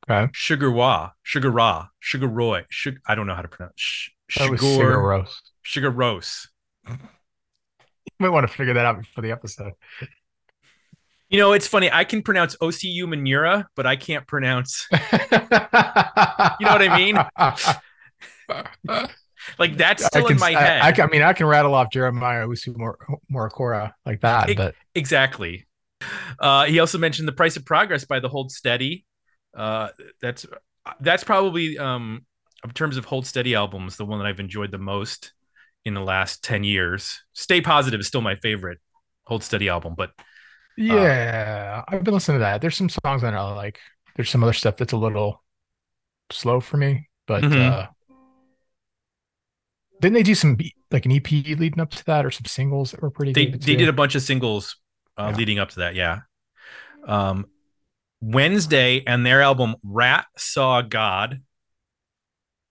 Okay. 0.09 0.29
Sugar 0.33 0.71
Wa, 0.71 1.11
Sugar 1.23 1.49
Ra, 1.51 1.87
Sugar 1.99 2.27
Roy, 2.27 2.65
Sugar. 2.69 2.99
I 3.07 3.15
don't 3.15 3.27
know 3.27 3.35
how 3.35 3.41
to 3.41 3.47
pronounce. 3.47 3.73
Sh- 3.75 4.09
That 4.37 4.49
was 4.51 4.59
Sugar 4.61 4.73
cigar 4.73 5.01
roast. 5.01 5.51
Sugar 5.63 5.89
Rose. 5.89 6.47
You 6.87 6.97
might 8.19 8.29
want 8.29 8.47
to 8.47 8.53
figure 8.53 8.73
that 8.73 8.85
out 8.85 8.97
before 8.99 9.21
the 9.21 9.31
episode. 9.31 9.73
You 11.29 11.39
know, 11.39 11.53
it's 11.53 11.67
funny. 11.67 11.89
I 11.91 12.03
can 12.03 12.21
pronounce 12.21 12.55
OCU 12.57 13.03
Manura, 13.05 13.65
but 13.75 13.87
I 13.87 13.95
can't 13.95 14.27
pronounce 14.27 14.87
you 14.91 14.97
know 14.99 16.71
what 16.71 16.81
I 16.81 16.95
mean? 16.95 17.17
like 19.59 19.77
that's 19.77 20.05
still 20.05 20.27
in 20.27 20.37
my 20.39 20.51
head. 20.51 20.81
I, 20.81 20.91
can- 20.91 21.07
I 21.09 21.11
mean, 21.11 21.21
I 21.21 21.33
can 21.33 21.47
rattle 21.47 21.73
off 21.73 21.91
Jeremiah 21.91 22.47
Usu 22.47 22.73
Mor- 22.77 22.99
Morikora 23.31 23.93
like 24.05 24.21
that, 24.21 24.49
It- 24.51 24.57
but 24.57 24.75
exactly. 24.95 25.65
Uh, 26.37 26.65
he 26.65 26.79
also 26.79 26.97
mentioned 26.97 27.27
the 27.29 27.33
price 27.33 27.55
of 27.55 27.65
progress 27.65 28.03
by 28.03 28.19
the 28.19 28.27
Hold 28.27 28.51
Steady. 28.51 29.05
Uh, 29.55 29.89
that's 30.21 30.45
that's 30.99 31.23
probably 31.23 31.77
um, 31.77 32.25
in 32.65 32.71
terms 32.71 32.97
of 32.97 33.05
Hold 33.05 33.25
Steady 33.25 33.55
albums, 33.55 33.95
the 33.95 34.05
one 34.05 34.19
that 34.19 34.25
I've 34.25 34.41
enjoyed 34.41 34.69
the 34.71 34.77
most 34.77 35.31
in 35.85 35.93
the 35.93 36.01
last 36.01 36.43
ten 36.43 36.63
years. 36.63 37.21
Stay 37.33 37.61
Positive 37.61 37.99
is 37.99 38.07
still 38.07 38.21
my 38.21 38.35
favorite 38.35 38.79
Hold 39.25 39.43
Steady 39.43 39.69
album, 39.69 39.95
but 39.97 40.11
yeah, 40.77 41.83
I've 41.87 42.03
been 42.03 42.13
listening 42.13 42.37
to 42.39 42.43
that. 42.43 42.61
There's 42.61 42.75
some 42.77 42.89
songs 42.89 43.21
that 43.21 43.33
I 43.33 43.51
like. 43.53 43.79
There's 44.15 44.29
some 44.29 44.43
other 44.43 44.53
stuff 44.53 44.77
that's 44.77 44.93
a 44.93 44.97
little 44.97 45.43
slow 46.31 46.59
for 46.59 46.77
me, 46.77 47.09
but 47.27 47.43
Mhm. 47.43 47.71
uh 47.71 47.87
didn't 50.01 50.15
they 50.15 50.23
do 50.23 50.35
some 50.35 50.57
like 50.91 51.05
an 51.05 51.11
EP 51.11 51.31
leading 51.31 51.79
up 51.79 51.89
to 51.91 52.05
that 52.05 52.25
or 52.25 52.31
some 52.31 52.45
singles 52.45 52.91
that 52.91 53.01
were 53.01 53.09
pretty 53.09 53.31
they 53.31 53.45
good? 53.45 53.61
they 53.61 53.75
did 53.75 53.87
a 53.87 53.93
bunch 53.93 54.15
of 54.15 54.21
singles 54.21 54.75
uh, 55.17 55.27
Yeah. 55.31 55.37
leading 55.37 55.59
up 55.59 55.69
to 55.69 55.79
that. 55.79 55.95
Yeah. 55.95 56.21
Um, 57.05 57.45
Wednesday 58.19 59.03
and 59.05 59.25
their 59.25 59.41
album 59.41 59.75
Rat 59.83 60.25
Saw 60.37 60.81
God. 60.81 61.41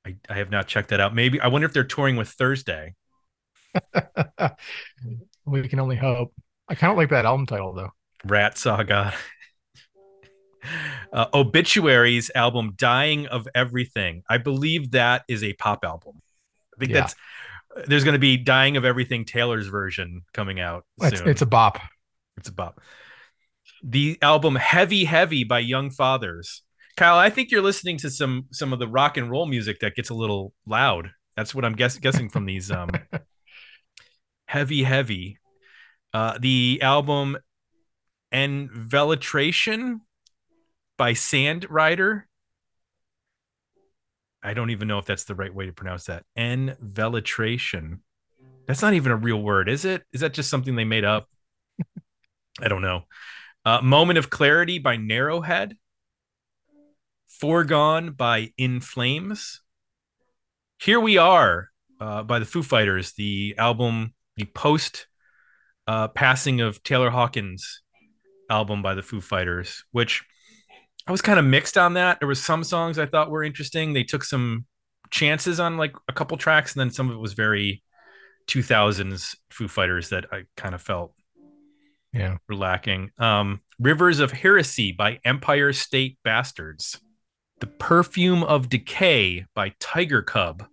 I, 0.05 0.17
I 0.29 0.35
have 0.35 0.51
not 0.51 0.67
checked 0.67 0.89
that 0.91 1.01
out. 1.01 1.15
Maybe 1.15 1.41
I 1.41 1.49
wonder 1.49 1.67
if 1.67 1.73
they're 1.73 1.85
touring 1.85 2.17
with 2.17 2.29
Thursday. 2.29 2.95
we 5.47 5.68
can 5.68 5.81
only 5.81 5.97
hope. 5.97 6.33
I 6.68 6.75
kind 6.75 6.91
of 6.91 6.97
like 6.97 7.11
that 7.11 7.25
album 7.25 7.47
title 7.47 7.73
though. 7.73 7.91
Rat 8.25 8.57
Saw 8.59 8.83
God. 8.83 9.14
Uh, 11.12 11.27
Obituaries 11.35 12.31
album 12.37 12.75
Dying 12.77 13.27
of 13.27 13.49
Everything. 13.53 14.23
I 14.31 14.39
believe 14.39 14.93
that 14.93 15.25
is 15.27 15.43
a 15.43 15.55
pop 15.55 15.85
album. 15.85 16.23
I 16.77 16.79
think 16.79 16.93
Yeah. 16.93 17.01
that's 17.01 17.16
there's 17.89 18.05
going 18.05 18.12
to 18.14 18.20
be 18.20 18.37
Dying 18.37 18.77
of 18.77 18.85
Everything 18.85 19.25
Taylor's 19.25 19.66
version 19.66 20.23
coming 20.33 20.61
out 20.61 20.85
It's, 21.01 21.18
soon. 21.18 21.29
it's 21.29 21.43
a 21.43 21.47
bop. 21.47 21.81
It's 22.37 22.49
a 22.49 22.53
bop. 22.53 22.81
The 23.83 24.18
album 24.23 24.55
Heavy 24.55 25.05
Heavy 25.05 25.43
by 25.43 25.59
Young 25.59 25.91
Fathers. 25.91 26.62
Kyle, 26.97 27.18
I 27.18 27.29
think 27.29 27.51
you're 27.51 27.61
listening 27.61 27.99
to 27.99 28.09
some 28.11 28.45
some 28.53 28.73
of 28.73 28.79
the 28.79 28.87
rock 28.87 29.16
and 29.16 29.29
roll 29.29 29.47
music 29.47 29.81
that 29.81 29.97
gets 29.97 30.11
a 30.11 30.14
little 30.14 30.53
loud. 30.64 31.11
That's 31.37 31.55
what 31.57 31.64
I'm 31.64 31.75
guess, 31.75 31.99
guessing 31.99 32.29
from 32.29 32.47
these 32.47 32.70
um 32.70 32.91
Heavy 34.53 34.82
Heavy. 34.82 35.38
Uh 36.12 36.36
the 36.38 36.80
album 36.82 37.38
Envelitration 38.34 40.00
by 40.98 41.12
Sandrider. 41.14 42.24
I 44.42 44.53
don't 44.53 44.68
even 44.68 44.88
know 44.88 44.98
if 44.98 45.07
that's 45.07 45.24
the 45.24 45.34
right 45.34 45.55
way 45.55 45.64
to 45.64 45.72
pronounce 45.72 46.05
that. 46.05 46.24
Envelitration. 46.36 48.00
That's 48.66 48.82
not 48.82 48.92
even 48.92 49.11
a 49.11 49.16
real 49.16 49.40
word, 49.40 49.70
is 49.70 49.86
it? 49.86 50.03
Is 50.12 50.20
that 50.20 50.34
just 50.34 50.50
something 50.50 50.76
they 50.76 50.84
made 50.84 51.05
up? 51.05 51.30
I 52.61 52.68
don't 52.68 52.82
know. 52.82 53.05
Uh, 53.64 53.80
Moment 53.80 54.18
of 54.18 54.28
Clarity 54.28 54.78
by 54.78 54.98
Narrowhead. 54.98 55.76
Foregone 57.26 58.12
by 58.12 58.53
In 58.59 58.80
Flames. 58.80 59.62
Here 60.78 61.00
We 61.00 61.16
Are 61.16 61.70
uh, 61.98 62.22
by 62.22 62.38
the 62.38 62.44
Foo 62.44 62.62
Fighters, 62.62 63.12
the 63.12 63.55
album, 63.57 64.12
the 64.37 64.45
post 64.47 65.07
uh, 65.87 66.09
passing 66.09 66.61
of 66.61 66.83
Taylor 66.83 67.11
Hawkins 67.11 67.83
album 68.51 68.83
by 68.83 68.95
the 68.95 69.03
Foo 69.03 69.20
Fighters, 69.20 69.85
which 69.93 70.22
I 71.07 71.11
was 71.12 71.22
kind 71.22 71.39
of 71.39 71.45
mixed 71.45 71.76
on 71.76 71.95
that. 71.95 72.20
There 72.20 72.28
was 72.28 72.43
some 72.43 72.62
songs 72.64 72.99
I 72.99 73.07
thought 73.07 73.30
were 73.30 73.43
interesting. 73.45 73.93
They 73.93 74.05
took 74.05 74.24
some 74.24 74.66
chances 75.11 75.59
on 75.61 75.76
like 75.76 75.95
a 76.09 76.12
couple 76.12 76.37
tracks, 76.37 76.72
and 76.74 76.80
then 76.80 76.91
some 76.91 77.09
of 77.11 77.14
it 77.16 77.18
was 77.20 77.33
very 77.33 77.83
2000s 78.49 79.37
Foo 79.51 79.68
Fighters 79.68 80.09
that 80.11 80.26
I 80.33 80.45
kind 80.57 80.74
of 80.74 80.83
felt 80.83 81.14
Yeah. 82.12 82.39
were 82.49 82.57
lacking. 82.57 83.11
Um, 83.18 83.61
Rivers 83.78 84.20
of 84.20 84.30
Heresy 84.33 84.93
by 84.93 85.18
Empire 85.24 85.72
State 85.72 86.18
Bastards. 86.24 87.01
The 87.61 87.66
Perfume 87.66 88.43
of 88.43 88.68
Decay 88.68 89.45
by 89.55 89.74
Tiger 89.80 90.22
Cub. 90.22 90.66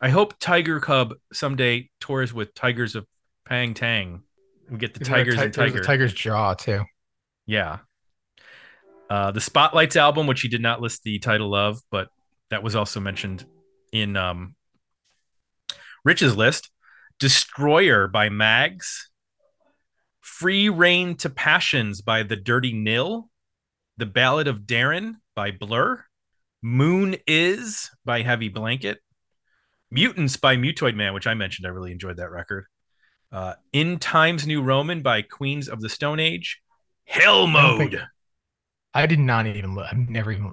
I 0.00 0.08
hope 0.10 0.38
Tiger 0.38 0.80
Cub 0.80 1.14
someday 1.32 1.90
tours 2.00 2.32
with 2.34 2.54
Tygers 2.54 2.94
of 2.94 3.06
Pan 3.46 3.74
Tang. 3.74 4.22
We 4.70 4.78
get 4.78 4.94
the 4.94 5.00
Isn't 5.00 5.14
Tigers 5.14 5.36
ti- 5.36 5.42
and 5.42 5.54
Tiger. 5.54 5.82
tiger's 5.82 6.12
jaw 6.12 6.54
too. 6.54 6.84
Yeah. 7.46 7.78
Uh, 9.10 9.30
the 9.30 9.40
Spotlights 9.40 9.96
album, 9.96 10.26
which 10.26 10.40
he 10.40 10.48
did 10.48 10.62
not 10.62 10.80
list 10.80 11.02
the 11.02 11.18
title 11.18 11.54
of, 11.54 11.80
but 11.90 12.08
that 12.50 12.62
was 12.62 12.74
also 12.74 13.00
mentioned 13.00 13.44
in 13.92 14.16
um, 14.16 14.54
Rich's 16.04 16.36
list. 16.36 16.70
Destroyer 17.20 18.08
by 18.08 18.28
Mags. 18.28 19.10
Free 20.20 20.68
Reign 20.68 21.16
to 21.18 21.30
Passions 21.30 22.00
by 22.00 22.22
The 22.22 22.36
Dirty 22.36 22.72
Nil. 22.72 23.28
The 23.98 24.06
Ballad 24.06 24.48
of 24.48 24.60
Darren 24.60 25.16
by 25.36 25.50
Blur. 25.52 26.04
Moon 26.62 27.16
Is 27.26 27.90
by 28.04 28.22
Heavy 28.22 28.48
Blanket. 28.48 28.98
Mutants 29.94 30.36
by 30.36 30.56
Mutoid 30.56 30.94
Man, 30.96 31.14
which 31.14 31.26
I 31.26 31.34
mentioned. 31.34 31.66
I 31.66 31.70
really 31.70 31.92
enjoyed 31.92 32.16
that 32.18 32.30
record. 32.30 32.66
Uh, 33.32 33.54
In 33.72 33.98
Times 33.98 34.46
New 34.46 34.62
Roman 34.62 35.02
by 35.02 35.22
Queens 35.22 35.68
of 35.68 35.80
the 35.80 35.88
Stone 35.88 36.20
Age. 36.20 36.60
Hell 37.06 37.46
Mode. 37.46 37.78
think- 37.90 37.94
I 38.92 39.06
did 39.06 39.18
not 39.18 39.46
even. 39.46 39.74
Li- 39.74 39.86
I've 39.90 39.96
never 40.08 40.30
even. 40.32 40.52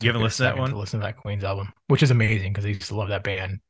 You 0.00 0.08
haven't 0.08 0.22
listened 0.22 0.48
to 0.48 0.54
that 0.54 0.58
one? 0.58 0.70
To 0.70 0.78
listen 0.78 1.00
to 1.00 1.06
that 1.06 1.16
Queen's 1.16 1.44
album, 1.44 1.72
which 1.88 2.02
is 2.02 2.10
amazing 2.10 2.52
because 2.52 2.64
I 2.64 2.68
used 2.68 2.82
to 2.82 2.94
love 2.94 3.08
that 3.08 3.22
band. 3.24 3.60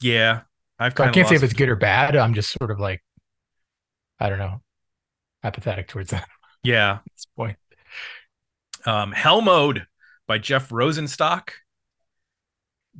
Yeah, 0.00 0.42
I've 0.78 0.94
So 0.96 1.04
I 1.04 1.10
can't 1.10 1.26
say 1.28 1.34
if 1.36 1.42
it's 1.42 1.54
good 1.54 1.68
or 1.68 1.76
bad. 1.76 2.14
I'm 2.14 2.34
just 2.34 2.50
sort 2.52 2.70
of 2.70 2.78
like, 2.78 3.02
I 4.20 4.28
don't 4.28 4.38
know, 4.38 4.60
apathetic 5.42 5.88
towards 5.88 6.10
that 6.10 6.22
at 6.22 6.28
Yeah, 6.62 6.98
this 7.12 7.26
point. 7.36 7.56
um, 8.86 9.12
Hell 9.12 9.40
Mode 9.40 9.86
by 10.28 10.38
Jeff 10.38 10.68
Rosenstock. 10.70 11.50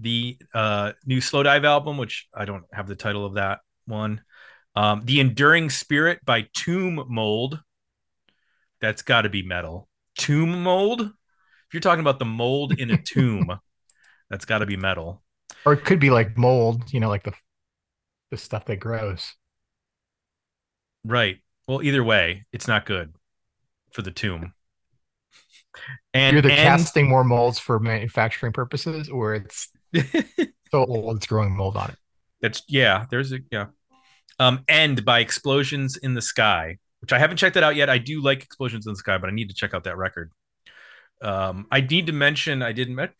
The 0.00 0.38
uh, 0.54 0.92
new 1.04 1.18
Slowdive 1.18 1.64
album, 1.64 1.98
which 1.98 2.28
I 2.34 2.44
don't 2.44 2.64
have 2.72 2.86
the 2.86 2.96
title 2.96 3.26
of 3.26 3.34
that 3.34 3.60
one. 3.86 4.22
Um, 4.74 5.02
the 5.04 5.20
Enduring 5.20 5.70
Spirit 5.70 6.20
by 6.24 6.48
Tomb 6.54 7.04
Mold. 7.08 7.60
That's 8.80 9.02
got 9.02 9.22
to 9.22 9.28
be 9.28 9.42
metal. 9.42 9.88
Tomb 10.16 10.62
Mold. 10.62 11.00
If 11.02 11.74
you're 11.74 11.80
talking 11.80 12.00
about 12.00 12.18
the 12.18 12.24
mold 12.24 12.78
in 12.78 12.90
a 12.90 13.00
tomb, 13.00 13.58
that's 14.30 14.44
got 14.44 14.58
to 14.58 14.66
be 14.66 14.76
metal. 14.76 15.22
Or 15.64 15.74
it 15.74 15.84
could 15.84 16.00
be 16.00 16.10
like 16.10 16.36
mold, 16.36 16.92
you 16.92 17.00
know, 17.00 17.08
like 17.08 17.22
the 17.24 17.32
the 18.30 18.36
stuff 18.38 18.64
that 18.64 18.76
grows. 18.76 19.34
Right. 21.04 21.38
Well, 21.68 21.82
either 21.82 22.02
way, 22.02 22.46
it's 22.52 22.66
not 22.66 22.86
good 22.86 23.14
for 23.92 24.02
the 24.02 24.10
tomb. 24.10 24.54
And 26.14 26.34
You're 26.34 26.42
the 26.42 26.52
and- 26.52 26.80
casting 26.80 27.08
more 27.08 27.24
molds 27.24 27.58
for 27.58 27.78
manufacturing 27.78 28.52
purposes, 28.52 29.08
or 29.08 29.34
it's 29.34 29.68
so 29.94 30.84
old 30.84 31.16
it's 31.16 31.26
growing 31.26 31.56
mold 31.56 31.76
on 31.76 31.90
it. 31.90 31.96
That's 32.40 32.62
yeah. 32.68 33.06
There's 33.10 33.32
a 33.32 33.38
yeah. 33.50 33.66
Um, 34.38 34.64
End 34.68 35.04
by 35.04 35.20
Explosions 35.20 35.96
in 35.96 36.14
the 36.14 36.22
Sky, 36.22 36.78
which 37.00 37.12
I 37.12 37.18
haven't 37.18 37.36
checked 37.36 37.54
that 37.54 37.62
out 37.62 37.76
yet. 37.76 37.90
I 37.90 37.98
do 37.98 38.22
like 38.22 38.42
Explosions 38.42 38.86
in 38.86 38.92
the 38.92 38.98
Sky, 38.98 39.18
but 39.18 39.28
I 39.28 39.32
need 39.32 39.48
to 39.48 39.54
check 39.54 39.74
out 39.74 39.84
that 39.84 39.96
record. 39.96 40.32
Um, 41.20 41.66
I 41.70 41.80
need 41.80 42.06
to 42.08 42.12
mention 42.12 42.62
I 42.62 42.72
didn't 42.72 42.96
men- 42.96 43.14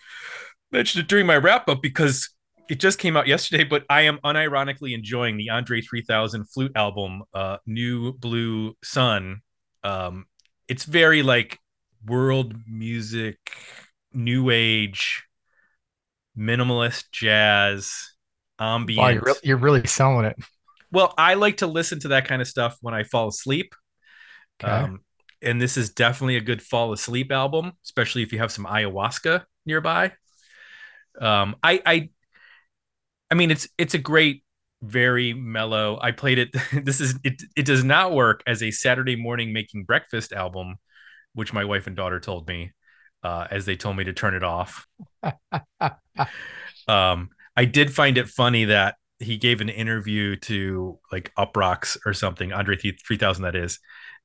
mention 0.72 1.00
it 1.00 1.08
during 1.08 1.26
my 1.26 1.36
wrap 1.36 1.68
up 1.68 1.80
because 1.80 2.30
it 2.68 2.80
just 2.80 2.98
came 2.98 3.16
out 3.16 3.28
yesterday. 3.28 3.64
But 3.64 3.84
I 3.88 4.02
am 4.02 4.18
unironically 4.24 4.94
enjoying 4.94 5.36
the 5.36 5.50
Andre 5.50 5.80
3000 5.80 6.44
flute 6.46 6.72
album, 6.74 7.22
uh, 7.32 7.58
New 7.66 8.12
Blue 8.14 8.76
Sun. 8.82 9.42
Um, 9.84 10.26
it's 10.68 10.84
very 10.84 11.22
like 11.22 11.58
world 12.06 12.54
music, 12.66 13.38
new 14.12 14.50
age, 14.50 15.24
minimalist 16.38 17.04
jazz, 17.12 18.12
ambient. 18.58 18.98
Wow, 18.98 19.08
you're, 19.08 19.22
re- 19.22 19.40
you're 19.42 19.56
really 19.56 19.86
selling 19.86 20.26
it. 20.26 20.36
Well, 20.90 21.14
I 21.16 21.34
like 21.34 21.58
to 21.58 21.66
listen 21.66 22.00
to 22.00 22.08
that 22.08 22.26
kind 22.26 22.42
of 22.42 22.48
stuff 22.48 22.76
when 22.80 22.94
I 22.94 23.02
fall 23.04 23.28
asleep. 23.28 23.74
Okay. 24.62 24.70
Um, 24.70 25.00
and 25.40 25.60
this 25.60 25.76
is 25.76 25.90
definitely 25.90 26.36
a 26.36 26.40
good 26.40 26.62
fall 26.62 26.92
asleep 26.92 27.32
album, 27.32 27.72
especially 27.84 28.22
if 28.22 28.32
you 28.32 28.38
have 28.38 28.52
some 28.52 28.64
ayahuasca 28.64 29.44
nearby. 29.66 30.12
Um, 31.20 31.56
I, 31.62 31.82
I, 31.84 32.10
I 33.30 33.34
mean, 33.34 33.50
it's 33.50 33.68
it's 33.78 33.94
a 33.94 33.98
great, 33.98 34.44
very 34.82 35.32
mellow. 35.32 35.98
I 36.00 36.12
played 36.12 36.38
it. 36.38 36.50
this 36.84 37.00
is 37.00 37.18
it. 37.24 37.42
It 37.56 37.66
does 37.66 37.82
not 37.82 38.12
work 38.12 38.42
as 38.46 38.62
a 38.62 38.70
Saturday 38.70 39.16
morning 39.16 39.52
making 39.52 39.84
breakfast 39.84 40.32
album, 40.32 40.76
which 41.34 41.52
my 41.52 41.64
wife 41.64 41.86
and 41.86 41.96
daughter 41.96 42.20
told 42.20 42.46
me, 42.46 42.72
uh, 43.22 43.46
as 43.50 43.66
they 43.66 43.76
told 43.76 43.96
me 43.96 44.04
to 44.04 44.12
turn 44.12 44.34
it 44.34 44.42
off. 44.42 44.86
um, 46.88 47.30
I 47.56 47.64
did 47.64 47.94
find 47.94 48.18
it 48.18 48.28
funny 48.28 48.66
that 48.66 48.96
he 49.18 49.36
gave 49.36 49.60
an 49.60 49.68
interview 49.68 50.36
to 50.36 50.98
like 51.10 51.32
Uproxx 51.38 51.98
or 52.04 52.12
something, 52.12 52.52
Andre 52.52 52.76
3000 52.76 53.44
that 53.44 53.54
is, 53.54 53.78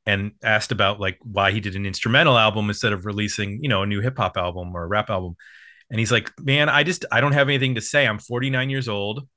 and 0.05 0.31
asked 0.43 0.71
about 0.71 0.99
like 0.99 1.19
why 1.21 1.51
he 1.51 1.59
did 1.59 1.75
an 1.75 1.85
instrumental 1.85 2.37
album 2.37 2.69
instead 2.69 2.93
of 2.93 3.05
releasing, 3.05 3.61
you 3.61 3.69
know, 3.69 3.83
a 3.83 3.85
new 3.85 4.01
hip 4.01 4.17
hop 4.17 4.37
album 4.37 4.75
or 4.75 4.83
a 4.83 4.87
rap 4.87 5.09
album. 5.09 5.35
And 5.89 5.99
he's 5.99 6.11
like, 6.11 6.31
"Man, 6.39 6.67
I 6.67 6.83
just 6.83 7.05
I 7.11 7.21
don't 7.21 7.31
have 7.31 7.47
anything 7.47 7.75
to 7.75 7.81
say. 7.81 8.05
I'm 8.05 8.19
49 8.19 8.69
years 8.69 8.89
old. 8.89 9.27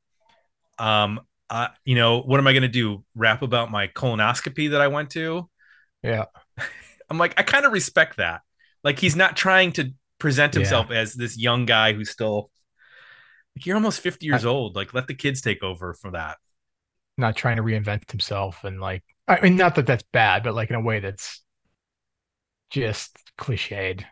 Um, 0.78 1.20
I, 1.48 1.70
you 1.84 1.94
know, 1.94 2.22
what 2.22 2.38
am 2.38 2.46
I 2.46 2.52
going 2.52 2.62
to 2.62 2.68
do? 2.68 3.04
Rap 3.14 3.42
about 3.42 3.70
my 3.70 3.88
colonoscopy 3.88 4.70
that 4.70 4.80
I 4.80 4.88
went 4.88 5.10
to? 5.10 5.48
Yeah. 6.02 6.26
I'm 7.10 7.18
like, 7.18 7.34
I 7.38 7.42
kind 7.42 7.66
of 7.66 7.72
respect 7.72 8.16
that. 8.16 8.42
Like 8.84 8.98
he's 8.98 9.16
not 9.16 9.36
trying 9.36 9.72
to 9.72 9.92
present 10.18 10.54
Yeah. 10.54 10.60
himself 10.60 10.90
as 10.90 11.14
this 11.14 11.38
young 11.38 11.66
guy 11.66 11.92
who's 11.92 12.10
still 12.10 12.50
like 13.56 13.66
you're 13.66 13.76
almost 13.76 14.00
50 14.00 14.26
years 14.26 14.44
old. 14.44 14.76
Like 14.76 14.94
let 14.94 15.06
the 15.06 15.14
kids 15.14 15.40
take 15.40 15.62
over 15.62 15.94
for 15.94 16.12
that. 16.12 16.38
Not 17.16 17.36
trying 17.36 17.56
to 17.56 17.62
reinvent 17.62 18.10
himself 18.10 18.64
and 18.64 18.80
like, 18.80 19.02
I 19.28 19.40
mean, 19.40 19.56
not 19.56 19.74
that 19.74 19.86
that's 19.86 20.04
bad, 20.12 20.42
but 20.42 20.54
like 20.54 20.70
in 20.70 20.76
a 20.76 20.80
way 20.80 21.00
that's 21.00 21.42
just 22.70 23.16
cliched. 23.38 24.04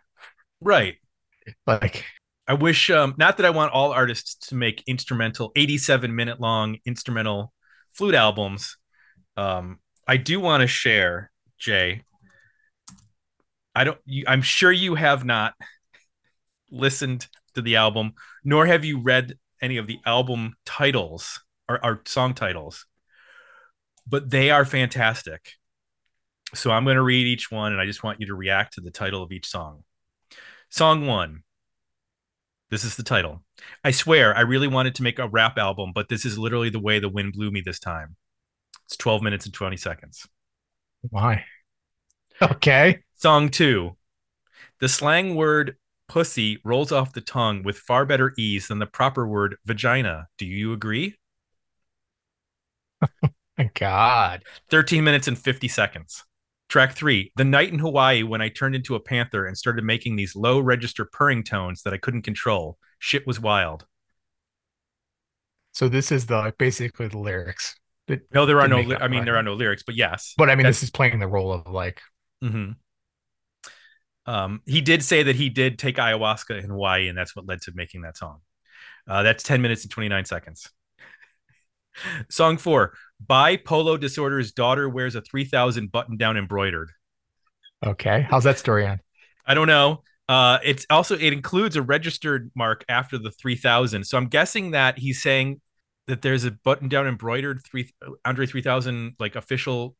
Right. 0.60 0.96
Like, 1.66 2.04
I 2.46 2.54
wish 2.54 2.90
um 2.90 3.14
not 3.18 3.36
that 3.36 3.46
I 3.46 3.50
want 3.50 3.72
all 3.72 3.92
artists 3.92 4.34
to 4.48 4.54
make 4.54 4.82
instrumental 4.86 5.52
87 5.54 6.14
minute 6.14 6.40
long 6.40 6.78
instrumental 6.86 7.52
flute 7.92 8.14
albums. 8.14 8.76
Um 9.36 9.78
I 10.06 10.16
do 10.16 10.40
want 10.40 10.62
to 10.62 10.66
share 10.66 11.30
Jay. 11.58 12.02
I 13.78 13.84
don't 13.84 13.98
you, 14.04 14.24
I'm 14.26 14.42
sure 14.42 14.72
you 14.72 14.96
have 14.96 15.24
not 15.24 15.54
listened 16.68 17.28
to 17.54 17.62
the 17.62 17.76
album 17.76 18.14
nor 18.44 18.66
have 18.66 18.84
you 18.84 19.00
read 19.00 19.38
any 19.62 19.76
of 19.76 19.86
the 19.86 20.00
album 20.04 20.56
titles 20.66 21.40
or, 21.68 21.84
or 21.84 22.02
song 22.04 22.34
titles. 22.34 22.86
But 24.04 24.30
they 24.30 24.50
are 24.50 24.64
fantastic. 24.64 25.52
So 26.54 26.72
I'm 26.72 26.82
going 26.82 26.96
to 26.96 27.02
read 27.02 27.28
each 27.28 27.52
one 27.52 27.70
and 27.70 27.80
I 27.80 27.86
just 27.86 28.02
want 28.02 28.20
you 28.20 28.26
to 28.26 28.34
react 28.34 28.74
to 28.74 28.80
the 28.80 28.90
title 28.90 29.22
of 29.22 29.30
each 29.30 29.46
song. 29.46 29.84
Song 30.70 31.06
1 31.06 31.44
this 32.70 32.84
is 32.84 32.96
the 32.96 33.02
title. 33.02 33.42
I 33.82 33.92
swear, 33.92 34.36
I 34.36 34.40
really 34.40 34.68
wanted 34.68 34.96
to 34.96 35.02
make 35.02 35.18
a 35.18 35.28
rap 35.28 35.56
album, 35.56 35.92
but 35.94 36.08
this 36.08 36.26
is 36.26 36.36
literally 36.36 36.68
the 36.68 36.80
way 36.80 36.98
the 36.98 37.08
wind 37.08 37.32
blew 37.32 37.50
me 37.50 37.62
this 37.62 37.78
time. 37.78 38.16
It's 38.86 38.96
12 38.96 39.22
minutes 39.22 39.46
and 39.46 39.54
20 39.54 39.76
seconds. 39.76 40.26
why? 41.08 41.44
Okay. 42.42 42.98
Song 43.20 43.48
two. 43.48 43.96
The 44.78 44.88
slang 44.88 45.34
word 45.34 45.74
pussy 46.06 46.60
rolls 46.64 46.92
off 46.92 47.12
the 47.12 47.20
tongue 47.20 47.64
with 47.64 47.76
far 47.76 48.06
better 48.06 48.32
ease 48.38 48.68
than 48.68 48.78
the 48.78 48.86
proper 48.86 49.26
word 49.26 49.56
vagina. 49.66 50.28
Do 50.38 50.46
you 50.46 50.72
agree? 50.72 51.16
My 53.58 53.70
God. 53.74 54.44
13 54.70 55.02
minutes 55.02 55.26
and 55.26 55.36
50 55.36 55.66
seconds. 55.66 56.22
Track 56.68 56.94
three, 56.94 57.32
the 57.34 57.44
night 57.44 57.72
in 57.72 57.80
Hawaii 57.80 58.22
when 58.22 58.40
I 58.40 58.50
turned 58.50 58.76
into 58.76 58.94
a 58.94 59.00
panther 59.00 59.46
and 59.46 59.58
started 59.58 59.82
making 59.82 60.14
these 60.14 60.36
low 60.36 60.60
register 60.60 61.04
purring 61.04 61.42
tones 61.42 61.82
that 61.82 61.92
I 61.92 61.96
couldn't 61.96 62.22
control. 62.22 62.78
Shit 63.00 63.26
was 63.26 63.40
wild. 63.40 63.84
So 65.72 65.88
this 65.88 66.12
is 66.12 66.26
the 66.26 66.36
like, 66.36 66.58
basically 66.58 67.08
the 67.08 67.18
lyrics. 67.18 67.74
No, 68.32 68.46
there 68.46 68.60
are 68.60 68.68
no, 68.68 68.80
li- 68.80 68.96
I 69.00 69.08
mean, 69.08 69.22
for 69.22 69.24
there 69.24 69.36
are 69.36 69.42
no 69.42 69.54
lyrics, 69.54 69.82
but 69.82 69.96
yes. 69.96 70.34
But 70.38 70.50
I 70.50 70.54
mean, 70.54 70.66
this 70.66 70.84
is 70.84 70.90
playing 70.90 71.18
the 71.18 71.26
role 71.26 71.52
of 71.52 71.66
like, 71.66 72.00
hmm 72.40 72.72
Um, 74.28 74.60
he 74.66 74.82
did 74.82 75.02
say 75.02 75.22
that 75.22 75.36
he 75.36 75.48
did 75.48 75.78
take 75.78 75.96
ayahuasca 75.96 76.62
in 76.62 76.68
Hawaii, 76.68 77.08
and 77.08 77.16
that's 77.16 77.34
what 77.34 77.46
led 77.46 77.62
to 77.62 77.72
making 77.74 78.02
that 78.02 78.18
song. 78.18 78.40
Uh, 79.08 79.22
that's 79.22 79.42
10 79.42 79.62
minutes 79.62 79.84
and 79.84 79.90
29 79.90 80.26
seconds. 80.26 80.68
Song 82.30 82.58
four 82.58 82.92
Bipolar 83.26 83.98
Disorder's 83.98 84.52
daughter 84.52 84.86
wears 84.86 85.14
a 85.14 85.22
3000 85.22 85.90
button 85.90 86.18
down 86.18 86.36
embroidered. 86.36 86.90
Okay. 87.84 88.26
How's 88.28 88.44
that 88.44 88.58
story 88.58 88.86
on? 88.86 89.00
I 89.46 89.54
don't 89.54 89.66
know. 89.66 90.02
Uh, 90.28 90.58
it's 90.62 90.84
also 90.90 91.16
it 91.16 91.32
includes 91.32 91.76
a 91.76 91.82
registered 91.82 92.50
mark 92.54 92.84
after 92.86 93.16
the 93.16 93.30
3000. 93.30 94.04
So 94.04 94.18
I'm 94.18 94.26
guessing 94.26 94.72
that 94.72 94.98
he's 94.98 95.22
saying 95.22 95.62
that 96.06 96.20
there's 96.20 96.44
a 96.44 96.50
button 96.50 96.90
down 96.90 97.06
embroidered 97.06 97.62
three 97.64 97.90
Andre 98.26 98.44
3000 98.44 99.14
like 99.18 99.36
official 99.36 99.96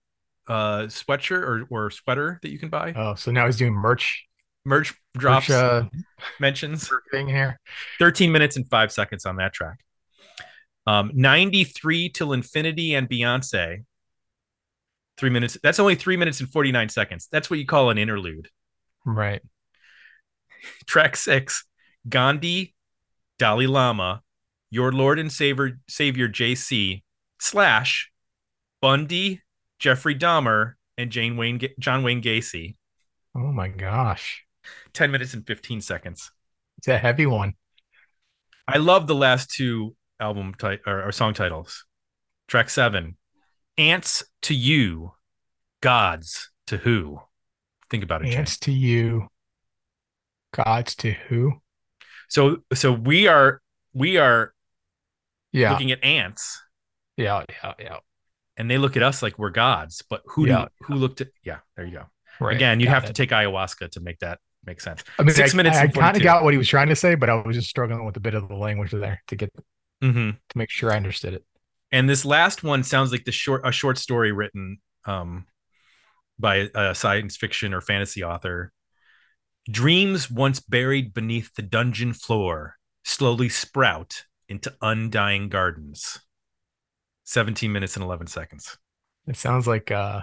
uh 0.48 0.82
sweatshirt 0.86 1.42
or, 1.42 1.66
or 1.70 1.90
sweater 1.90 2.38
that 2.42 2.50
you 2.50 2.58
can 2.58 2.68
buy. 2.70 2.92
Oh, 2.96 3.14
so 3.14 3.30
now 3.30 3.46
he's 3.46 3.56
doing 3.56 3.74
merch, 3.74 4.26
Merch 4.64 4.94
drops 5.16 5.48
merch 5.48 5.58
uh, 5.58 5.84
mentions. 6.40 6.90
thing 7.10 7.28
here. 7.28 7.58
13 7.98 8.32
minutes 8.32 8.56
and 8.56 8.68
five 8.68 8.92
seconds 8.92 9.24
on 9.24 9.36
that 9.36 9.52
track. 9.52 9.78
Um, 10.86 11.10
93 11.14 12.08
till 12.10 12.32
infinity 12.32 12.94
and 12.94 13.08
Beyonce. 13.08 13.84
Three 15.16 15.30
minutes. 15.30 15.58
That's 15.62 15.78
only 15.78 15.94
three 15.96 16.16
minutes 16.16 16.40
and 16.40 16.48
49 16.50 16.88
seconds. 16.90 17.28
That's 17.30 17.50
what 17.50 17.58
you 17.58 17.66
call 17.66 17.90
an 17.90 17.98
interlude. 17.98 18.48
Right. 19.04 19.42
Track 20.86 21.16
six 21.16 21.64
Gandhi, 22.08 22.74
Dalai 23.38 23.66
Lama, 23.66 24.22
Your 24.70 24.92
Lord 24.92 25.18
and 25.18 25.30
Savior, 25.32 25.78
Savior 25.88 26.28
JC, 26.28 27.02
slash 27.40 28.10
Bundy, 28.80 29.42
Jeffrey 29.78 30.14
Dahmer, 30.14 30.74
and 30.96 31.10
Jane 31.10 31.36
Wayne, 31.36 31.60
John 31.78 32.02
Wayne 32.02 32.20
Gacy. 32.22 32.76
Oh 33.34 33.52
my 33.52 33.68
gosh. 33.68 34.44
10 34.92 35.10
minutes 35.10 35.34
and 35.34 35.46
15 35.46 35.80
seconds. 35.80 36.30
It's 36.78 36.88
a 36.88 36.98
heavy 36.98 37.26
one. 37.26 37.54
I 38.66 38.78
love 38.78 39.06
the 39.06 39.14
last 39.14 39.50
two 39.50 39.94
album 40.20 40.54
ti- 40.58 40.78
or, 40.86 41.04
or 41.04 41.12
song 41.12 41.34
titles. 41.34 41.84
Track 42.48 42.68
seven, 42.70 43.16
Ants 43.76 44.24
to 44.42 44.54
You, 44.54 45.12
Gods 45.80 46.50
to 46.66 46.76
Who. 46.78 47.20
Think 47.90 48.02
about 48.04 48.22
it, 48.22 48.30
Jane. 48.30 48.38
Ants 48.40 48.58
to 48.60 48.72
you. 48.72 49.28
Gods 50.52 50.94
to 50.96 51.12
who? 51.12 51.60
So, 52.28 52.58
so 52.74 52.92
we 52.92 53.28
are 53.28 53.60
we 53.94 54.16
are 54.16 54.52
Yeah. 55.52 55.72
looking 55.72 55.92
at 55.92 56.02
ants, 56.04 56.60
Yeah. 57.16 57.44
Yeah. 57.62 57.74
Yeah. 57.78 57.96
And 58.58 58.70
they 58.70 58.78
look 58.78 58.96
at 58.96 59.02
us 59.02 59.22
like 59.22 59.38
we're 59.38 59.50
gods. 59.50 60.02
But 60.08 60.22
who 60.26 60.46
Yeah. 60.46 60.64
do, 60.64 60.68
who 60.86 60.94
looked 60.96 61.20
at? 61.20 61.28
Yeah, 61.44 61.58
there 61.76 61.86
you 61.86 61.92
go. 61.92 62.04
Right. 62.40 62.56
Again, 62.56 62.80
you 62.80 62.86
Got 62.86 62.94
have 62.94 63.06
to 63.06 63.12
take 63.12 63.30
ayahuasca 63.30 63.90
to 63.92 64.00
make 64.00 64.18
that 64.20 64.38
make 64.66 64.80
sense. 64.80 65.02
I 65.18 65.22
mean, 65.22 65.34
six 65.34 65.54
I, 65.54 65.56
minutes 65.56 65.78
I, 65.78 65.84
and 65.84 65.94
kind 65.94 66.16
of 66.16 66.22
got 66.22 66.44
what 66.44 66.52
he 66.54 66.58
was 66.58 66.68
trying 66.68 66.88
to 66.88 66.96
say, 66.96 67.14
but 67.14 67.30
I 67.30 67.34
was 67.34 67.56
just 67.56 67.68
struggling 67.70 68.04
with 68.04 68.16
a 68.16 68.20
bit 68.20 68.34
of 68.34 68.48
the 68.48 68.54
language 68.54 68.90
there 68.90 69.22
to 69.28 69.36
get 69.36 69.52
hmm 70.02 70.30
to 70.50 70.58
make 70.58 70.70
sure 70.70 70.92
I 70.92 70.96
understood 70.96 71.34
it. 71.34 71.44
And 71.90 72.08
this 72.08 72.24
last 72.24 72.62
one 72.62 72.82
sounds 72.82 73.12
like 73.12 73.24
the 73.24 73.32
short 73.32 73.62
a 73.66 73.72
short 73.72 73.98
story 73.98 74.32
written 74.32 74.78
um, 75.06 75.46
by 76.38 76.68
a 76.74 76.94
science 76.94 77.36
fiction 77.36 77.74
or 77.74 77.80
fantasy 77.80 78.22
author. 78.22 78.72
Dreams 79.70 80.30
once 80.30 80.60
buried 80.60 81.12
beneath 81.14 81.54
the 81.54 81.62
dungeon 81.62 82.12
floor 82.12 82.76
slowly 83.04 83.48
sprout 83.48 84.24
into 84.48 84.74
undying 84.80 85.48
gardens. 85.48 86.18
17 87.28 87.70
minutes 87.70 87.94
and 87.94 88.02
11 88.02 88.26
seconds. 88.26 88.78
It 89.26 89.36
sounds 89.36 89.66
like 89.66 89.90
uh 89.90 90.22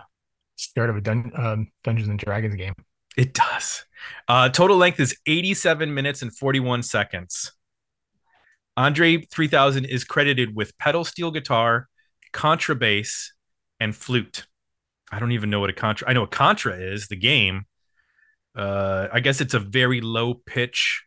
start 0.56 0.90
of 0.90 0.98
a 0.98 1.02
dun- 1.02 1.32
um, 1.36 1.68
Dungeons 1.84 2.10
and 2.10 2.18
Dragons 2.18 2.56
game. 2.56 2.74
It 3.16 3.34
does. 3.34 3.86
Uh, 4.28 4.50
total 4.50 4.78
length 4.78 5.00
is 5.00 5.16
87 5.26 5.94
minutes 5.94 6.22
and 6.22 6.36
41 6.36 6.84
seconds. 6.84 7.52
Andre 8.76 9.22
3000 9.22 9.86
is 9.86 10.04
credited 10.04 10.56
with 10.56 10.78
pedal 10.78 11.06
steel 11.06 11.32
guitar, 11.32 11.88
contrabass, 12.34 13.28
and 13.80 13.96
flute. 13.96 14.48
I 15.12 15.20
don't 15.20 15.32
even 15.32 15.50
know 15.50 15.60
what 15.60 15.70
a 15.70 15.74
contra. 15.74 16.10
I 16.10 16.14
know 16.14 16.22
what 16.22 16.32
contra 16.32 16.74
is, 16.74 17.08
the 17.08 17.16
game. 17.16 17.66
Uh, 18.56 19.08
I 19.14 19.20
guess 19.20 19.40
it's 19.40 19.54
a 19.54 19.60
very 19.60 20.02
low 20.02 20.34
pitch. 20.34 21.04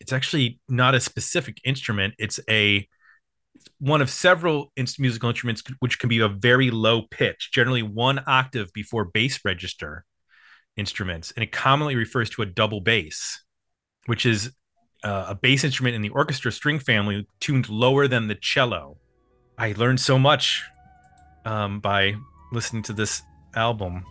It's 0.00 0.12
actually 0.12 0.60
not 0.68 0.94
a 0.94 1.00
specific 1.00 1.60
instrument. 1.64 2.14
It's 2.18 2.38
a 2.48 2.86
one 3.78 4.00
of 4.00 4.10
several 4.10 4.72
musical 4.98 5.28
instruments 5.28 5.62
which 5.80 5.98
can 5.98 6.08
be 6.08 6.20
a 6.20 6.28
very 6.28 6.70
low 6.70 7.02
pitch, 7.02 7.50
generally 7.52 7.82
one 7.82 8.22
octave 8.26 8.72
before 8.72 9.04
bass 9.04 9.40
register 9.44 10.04
instruments, 10.76 11.32
and 11.32 11.42
it 11.42 11.52
commonly 11.52 11.96
refers 11.96 12.30
to 12.30 12.42
a 12.42 12.46
double 12.46 12.80
bass, 12.80 13.42
which 14.06 14.24
is 14.24 14.52
uh, 15.04 15.26
a 15.28 15.34
bass 15.34 15.64
instrument 15.64 15.94
in 15.94 16.02
the 16.02 16.08
orchestra 16.10 16.52
string 16.52 16.78
family 16.78 17.26
tuned 17.40 17.68
lower 17.68 18.08
than 18.08 18.28
the 18.28 18.34
cello. 18.34 18.98
I 19.58 19.74
learned 19.76 20.00
so 20.00 20.18
much 20.18 20.62
um, 21.44 21.80
by 21.80 22.14
listening 22.52 22.82
to 22.84 22.92
this 22.92 23.22
album. 23.54 24.04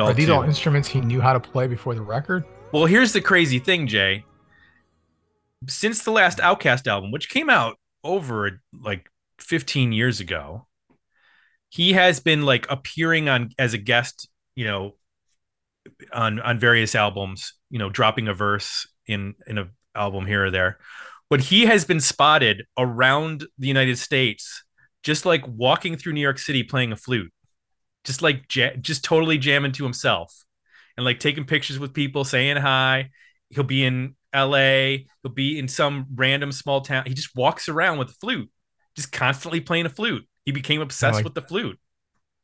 Should 0.00 0.04
all 0.04 0.10
Are 0.12 0.14
these 0.14 0.26
too. 0.26 0.34
all 0.34 0.42
instruments 0.44 0.88
he 0.88 1.00
knew 1.02 1.20
how 1.20 1.34
to 1.34 1.40
play 1.40 1.66
before 1.66 1.94
the 1.94 2.00
record? 2.00 2.44
Well, 2.72 2.86
here's 2.86 3.12
the 3.12 3.20
crazy 3.20 3.58
thing, 3.58 3.86
Jay. 3.86 4.24
Since 5.68 6.04
the 6.04 6.10
last 6.10 6.38
OutKast 6.38 6.86
album, 6.86 7.12
which 7.12 7.28
came 7.28 7.50
out 7.50 7.76
over 8.02 8.62
like 8.72 9.10
15 9.40 9.92
years 9.92 10.20
ago, 10.20 10.66
he 11.68 11.92
has 11.92 12.18
been 12.18 12.42
like 12.46 12.66
appearing 12.70 13.28
on 13.28 13.50
as 13.58 13.74
a 13.74 13.78
guest, 13.78 14.28
you 14.56 14.64
know, 14.64 14.94
on 16.14 16.40
on 16.40 16.58
various 16.58 16.94
albums, 16.94 17.52
you 17.68 17.78
know, 17.78 17.90
dropping 17.90 18.26
a 18.26 18.32
verse 18.34 18.88
in 19.06 19.34
in 19.46 19.58
a 19.58 19.68
album 19.94 20.24
here 20.24 20.46
or 20.46 20.50
there. 20.50 20.78
But 21.28 21.40
he 21.40 21.66
has 21.66 21.84
been 21.84 22.00
spotted 22.00 22.64
around 22.78 23.44
the 23.58 23.68
United 23.68 23.98
States 23.98 24.64
just 25.02 25.26
like 25.26 25.44
walking 25.46 25.96
through 25.96 26.14
New 26.14 26.20
York 26.22 26.38
City 26.38 26.62
playing 26.62 26.92
a 26.92 26.96
flute. 26.96 27.32
Just 28.04 28.22
like 28.22 28.54
ja- 28.54 28.76
just 28.80 29.04
totally 29.04 29.38
jamming 29.38 29.72
to 29.72 29.84
himself 29.84 30.44
and 30.96 31.04
like 31.04 31.20
taking 31.20 31.44
pictures 31.44 31.78
with 31.78 31.92
people, 31.94 32.24
saying 32.24 32.56
hi. 32.56 33.10
He'll 33.50 33.64
be 33.64 33.84
in 33.84 34.14
LA, 34.34 35.04
he'll 35.22 35.32
be 35.34 35.58
in 35.58 35.66
some 35.68 36.06
random 36.14 36.52
small 36.52 36.80
town. 36.80 37.04
He 37.06 37.14
just 37.14 37.34
walks 37.34 37.68
around 37.68 37.98
with 37.98 38.10
a 38.10 38.14
flute, 38.14 38.48
just 38.96 39.10
constantly 39.12 39.60
playing 39.60 39.86
a 39.86 39.90
flute. 39.90 40.26
He 40.44 40.52
became 40.52 40.80
obsessed 40.80 41.16
like- 41.16 41.24
with 41.24 41.34
the 41.34 41.42
flute. 41.42 41.78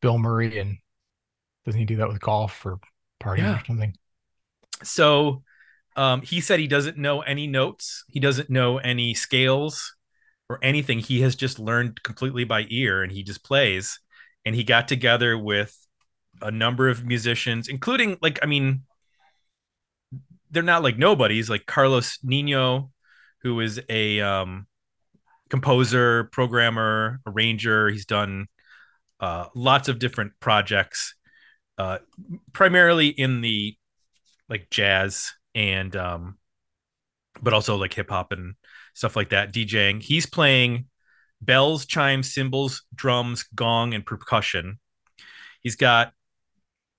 Bill 0.02 0.18
Murray 0.18 0.58
and 0.58 0.76
doesn't 1.64 1.78
he 1.78 1.86
do 1.86 1.96
that 1.96 2.08
with 2.08 2.20
golf 2.20 2.64
or 2.66 2.78
parties 3.18 3.44
Yeah. 3.44 3.60
or 3.60 3.64
something? 3.64 3.94
So 4.82 5.42
um, 5.96 6.20
he 6.22 6.40
said 6.40 6.60
he 6.60 6.66
doesn't 6.66 6.98
know 6.98 7.22
any 7.22 7.46
notes, 7.46 8.04
he 8.08 8.20
doesn't 8.20 8.50
know 8.50 8.78
any 8.78 9.14
scales 9.14 9.94
or 10.50 10.58
anything. 10.62 10.98
He 10.98 11.22
has 11.22 11.34
just 11.34 11.58
learned 11.58 12.02
completely 12.02 12.44
by 12.44 12.66
ear 12.68 13.02
and 13.02 13.10
he 13.10 13.22
just 13.22 13.42
plays. 13.42 13.98
And 14.46 14.54
he 14.54 14.64
got 14.64 14.88
together 14.88 15.36
with 15.36 15.76
a 16.40 16.50
number 16.50 16.88
of 16.88 17.04
musicians, 17.04 17.68
including 17.68 18.16
like, 18.22 18.38
I 18.42 18.46
mean, 18.46 18.84
they're 20.50 20.62
not 20.62 20.82
like 20.82 20.96
nobodies, 20.96 21.50
like 21.50 21.66
Carlos 21.66 22.18
Nino, 22.22 22.90
who 23.42 23.60
is 23.60 23.80
a 23.90 24.20
um, 24.20 24.66
composer, 25.50 26.24
programmer, 26.32 27.20
arranger. 27.26 27.88
He's 27.88 28.06
done 28.06 28.46
uh, 29.20 29.46
lots 29.54 29.88
of 29.88 29.98
different 29.98 30.32
projects, 30.40 31.14
uh, 31.76 31.98
primarily 32.52 33.08
in 33.08 33.40
the 33.40 33.76
like 34.48 34.70
jazz 34.70 35.32
and 35.54 35.94
um, 35.96 36.38
but 37.42 37.52
also 37.52 37.76
like 37.76 37.94
hip 37.94 38.10
hop 38.10 38.32
and 38.32 38.54
stuff 38.94 39.16
like 39.16 39.30
that. 39.30 39.52
DJing. 39.52 40.02
He's 40.02 40.26
playing 40.26 40.86
bells, 41.40 41.86
chimes, 41.86 42.32
cymbals, 42.32 42.84
drums, 42.94 43.44
gong, 43.54 43.94
and 43.94 44.04
percussion. 44.04 44.78
He's 45.62 45.76
got 45.76 46.12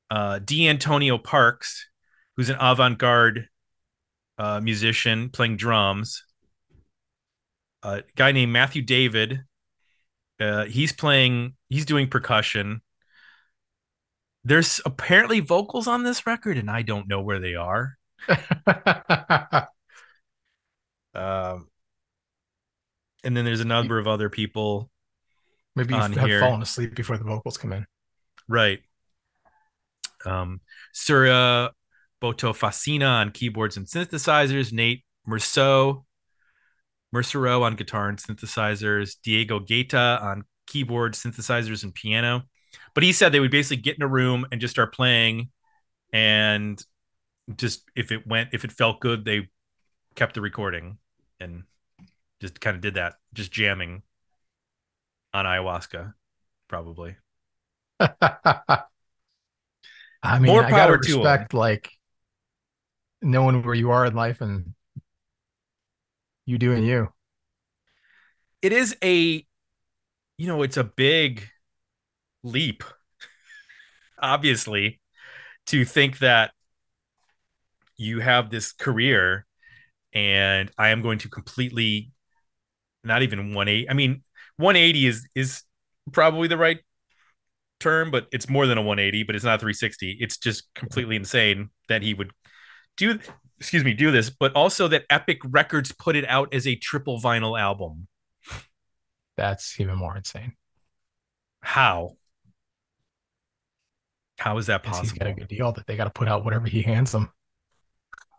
uh, 0.09 0.39
Deantoni 0.39 1.23
Parks, 1.23 1.87
who's 2.35 2.49
an 2.49 2.57
avant-garde 2.59 3.47
uh, 4.37 4.59
musician 4.61 5.29
playing 5.29 5.57
drums. 5.57 6.23
A 7.83 8.03
guy 8.15 8.31
named 8.31 8.51
Matthew 8.51 8.81
David. 8.81 9.41
Uh, 10.39 10.65
he's 10.65 10.91
playing. 10.91 11.55
He's 11.69 11.85
doing 11.85 12.09
percussion. 12.09 12.81
There's 14.43 14.79
apparently 14.85 15.39
vocals 15.39 15.87
on 15.87 16.03
this 16.03 16.25
record, 16.25 16.57
and 16.57 16.69
I 16.69 16.81
don't 16.81 17.07
know 17.07 17.21
where 17.21 17.39
they 17.39 17.55
are. 17.55 17.97
Um, 21.17 21.67
and 23.23 23.35
then 23.35 23.45
there's 23.45 23.61
a 23.61 23.65
number 23.65 23.97
of 23.99 24.07
other 24.07 24.29
people. 24.29 24.89
Maybe 25.75 25.93
you 25.93 25.99
have 25.99 26.13
here. 26.13 26.39
fallen 26.39 26.61
asleep 26.61 26.95
before 26.95 27.17
the 27.17 27.23
vocals 27.23 27.57
come 27.57 27.73
in. 27.73 27.85
Right. 28.47 28.79
Um, 30.25 30.61
Surya 30.93 31.71
Botofasina 32.21 33.07
on 33.07 33.31
keyboards 33.31 33.77
and 33.77 33.85
synthesizers, 33.85 34.73
Nate 34.73 35.03
Mercereau, 35.27 36.03
Mercereau 37.13 37.61
on 37.61 37.75
guitar 37.75 38.09
and 38.09 38.17
synthesizers, 38.17 39.15
Diego 39.23 39.59
Gaeta 39.59 40.19
on 40.21 40.43
keyboard, 40.65 41.13
synthesizers, 41.13 41.83
and 41.83 41.93
piano. 41.93 42.43
But 42.93 43.03
he 43.03 43.13
said 43.13 43.31
they 43.31 43.39
would 43.39 43.51
basically 43.51 43.81
get 43.81 43.97
in 43.97 44.03
a 44.03 44.07
room 44.07 44.45
and 44.51 44.59
just 44.59 44.71
start 44.71 44.93
playing, 44.93 45.49
and 46.11 46.83
just 47.55 47.83
if 47.95 48.11
it 48.11 48.25
went, 48.27 48.49
if 48.53 48.65
it 48.65 48.71
felt 48.71 48.99
good, 48.99 49.23
they 49.23 49.49
kept 50.15 50.33
the 50.33 50.41
recording 50.41 50.97
and 51.39 51.63
just 52.39 52.59
kind 52.61 52.75
of 52.75 52.81
did 52.81 52.95
that, 52.95 53.15
just 53.33 53.51
jamming 53.51 54.03
on 55.33 55.45
ayahuasca, 55.45 56.13
probably. 56.67 57.15
I 57.99 58.85
mean, 60.39 60.47
More 60.47 60.63
I 60.63 60.71
gotta 60.71 60.91
power 60.91 60.97
to 60.97 61.23
'em. 61.23 61.23
respect 61.23 61.53
like 61.53 61.91
knowing 63.21 63.61
where 63.63 63.75
you 63.75 63.91
are 63.91 64.05
in 64.05 64.13
life 64.15 64.41
and 64.41 64.73
you 66.45 66.57
doing 66.57 66.83
you. 66.83 67.09
it 68.61 68.73
is 68.73 68.95
a 69.03 69.45
you 70.37 70.47
know 70.47 70.61
it's 70.63 70.77
a 70.77 70.83
big 70.83 71.43
leap 72.43 72.83
obviously 74.21 74.99
to 75.67 75.85
think 75.85 76.19
that 76.19 76.51
you 77.97 78.19
have 78.19 78.49
this 78.49 78.71
career 78.71 79.45
and 80.13 80.71
i 80.77 80.89
am 80.89 81.01
going 81.01 81.19
to 81.19 81.29
completely 81.29 82.11
not 83.07 83.23
even 83.23 83.53
180 83.53 83.89
i 83.89 83.93
mean 83.93 84.23
180 84.57 85.07
is 85.07 85.27
is 85.35 85.63
probably 86.11 86.47
the 86.47 86.57
right 86.57 86.79
term 87.79 88.11
but 88.11 88.27
it's 88.31 88.49
more 88.49 88.65
than 88.67 88.77
a 88.77 88.81
180 88.81 89.23
but 89.23 89.35
it's 89.35 89.45
not 89.45 89.59
360 89.59 90.17
it's 90.19 90.37
just 90.37 90.63
completely 90.73 91.15
insane 91.15 91.69
that 91.89 92.01
he 92.01 92.13
would 92.13 92.31
do 92.95 93.19
excuse 93.59 93.83
me 93.83 93.93
do 93.93 94.11
this 94.11 94.29
but 94.29 94.51
also 94.53 94.87
that 94.87 95.03
epic 95.09 95.39
records 95.45 95.91
put 95.91 96.15
it 96.15 96.27
out 96.27 96.53
as 96.53 96.65
a 96.67 96.75
triple 96.75 97.19
vinyl 97.19 97.59
album 97.59 98.07
That's 99.37 99.79
even 99.79 99.95
more 99.95 100.17
insane. 100.17 100.53
How? 101.61 102.17
How 104.39 104.57
is 104.57 104.65
that 104.67 104.83
possible? 104.83 105.03
he's 105.03 105.11
got 105.13 105.27
a 105.27 105.33
good 105.33 105.47
deal 105.47 105.71
that 105.71 105.85
they 105.87 105.95
got 105.95 106.05
to 106.05 106.09
put 106.09 106.27
out 106.27 106.43
whatever 106.43 106.67
he 106.67 106.81
hands 106.81 107.11
them. 107.11 107.31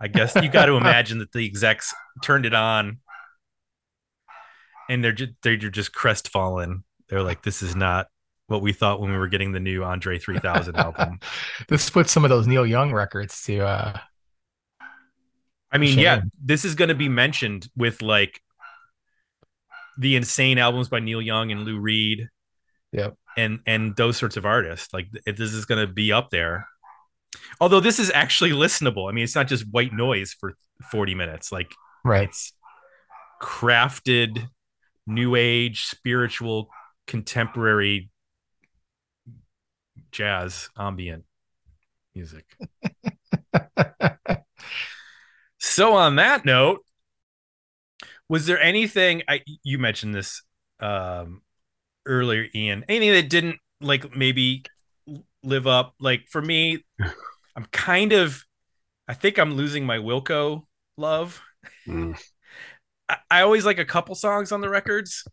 I 0.00 0.08
guess 0.08 0.34
you 0.34 0.48
got 0.48 0.66
to 0.66 0.72
imagine 0.76 1.18
that 1.18 1.32
the 1.32 1.44
execs 1.44 1.94
turned 2.22 2.46
it 2.46 2.54
on, 2.54 2.98
and 4.88 5.02
they're 5.02 5.12
just 5.12 5.32
they're 5.42 5.56
just 5.56 5.92
crestfallen. 5.92 6.82
They're 7.08 7.22
like, 7.22 7.42
"This 7.42 7.62
is 7.62 7.76
not 7.76 8.08
what 8.46 8.62
we 8.62 8.72
thought 8.72 9.00
when 9.00 9.10
we 9.10 9.18
were 9.18 9.28
getting 9.28 9.52
the 9.52 9.60
new 9.60 9.84
Andre 9.84 10.18
3000 10.18 10.76
album." 10.76 11.20
this 11.68 11.90
puts 11.90 12.12
some 12.12 12.24
of 12.24 12.30
those 12.30 12.46
Neil 12.46 12.66
Young 12.66 12.92
records 12.92 13.42
to 13.44 13.60
uh 13.60 13.98
I 15.70 15.78
mean, 15.78 15.98
yeah, 15.98 16.22
this 16.42 16.64
is 16.64 16.74
going 16.74 16.88
to 16.88 16.94
be 16.94 17.08
mentioned 17.08 17.68
with 17.76 18.00
like 18.00 18.40
the 19.98 20.16
insane 20.16 20.58
albums 20.58 20.88
by 20.88 21.00
Neil 21.00 21.20
Young 21.20 21.52
and 21.52 21.64
Lou 21.64 21.78
Reed. 21.78 22.28
Yep. 22.92 23.16
And 23.36 23.60
and 23.66 23.94
those 23.96 24.16
sorts 24.16 24.36
of 24.36 24.46
artists. 24.46 24.94
Like 24.94 25.08
if 25.26 25.36
this 25.36 25.52
is 25.52 25.66
going 25.66 25.86
to 25.86 25.92
be 25.92 26.12
up 26.12 26.30
there. 26.30 26.66
Although 27.60 27.80
this 27.80 27.98
is 27.98 28.10
actually 28.14 28.50
listenable. 28.50 29.10
I 29.10 29.12
mean, 29.12 29.24
it's 29.24 29.34
not 29.34 29.48
just 29.48 29.70
white 29.70 29.92
noise 29.92 30.32
for 30.32 30.54
40 30.90 31.14
minutes. 31.14 31.52
Like 31.52 31.70
right. 32.04 32.28
it's 32.28 32.52
crafted 33.42 34.48
new 35.08 35.34
age 35.34 35.86
spiritual 35.86 36.68
contemporary 37.06 38.10
jazz 40.12 40.68
ambient 40.78 41.24
music. 42.14 42.44
So 45.58 45.94
on 45.94 46.16
that 46.16 46.44
note, 46.44 46.84
was 48.28 48.46
there 48.46 48.60
anything 48.60 49.22
I 49.28 49.42
you 49.62 49.78
mentioned 49.78 50.14
this 50.14 50.42
um 50.80 51.42
earlier, 52.06 52.46
Ian? 52.54 52.84
Anything 52.88 53.12
that 53.12 53.30
didn't 53.30 53.56
like 53.80 54.16
maybe 54.16 54.64
live 55.42 55.66
up? 55.66 55.94
Like 56.00 56.28
for 56.28 56.40
me, 56.40 56.84
I'm 57.56 57.66
kind 57.70 58.12
of 58.12 58.44
I 59.06 59.14
think 59.14 59.38
I'm 59.38 59.54
losing 59.54 59.84
my 59.84 59.98
Wilco 59.98 60.62
love. 60.96 61.40
Mm. 61.86 62.18
I, 63.30 63.42
always 63.42 63.64
like 63.64 63.78
a 63.78 63.84
couple 63.84 64.14
songs 64.14 64.52
on 64.52 64.60
the 64.60 64.68
records, 64.68 65.24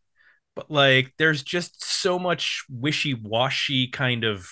but 0.56 0.72
like 0.72 1.14
there's 1.18 1.44
just 1.44 1.84
so 1.84 2.18
much 2.20 2.64
wishy-washy 2.70 3.88
kind 3.90 4.24
of 4.24 4.48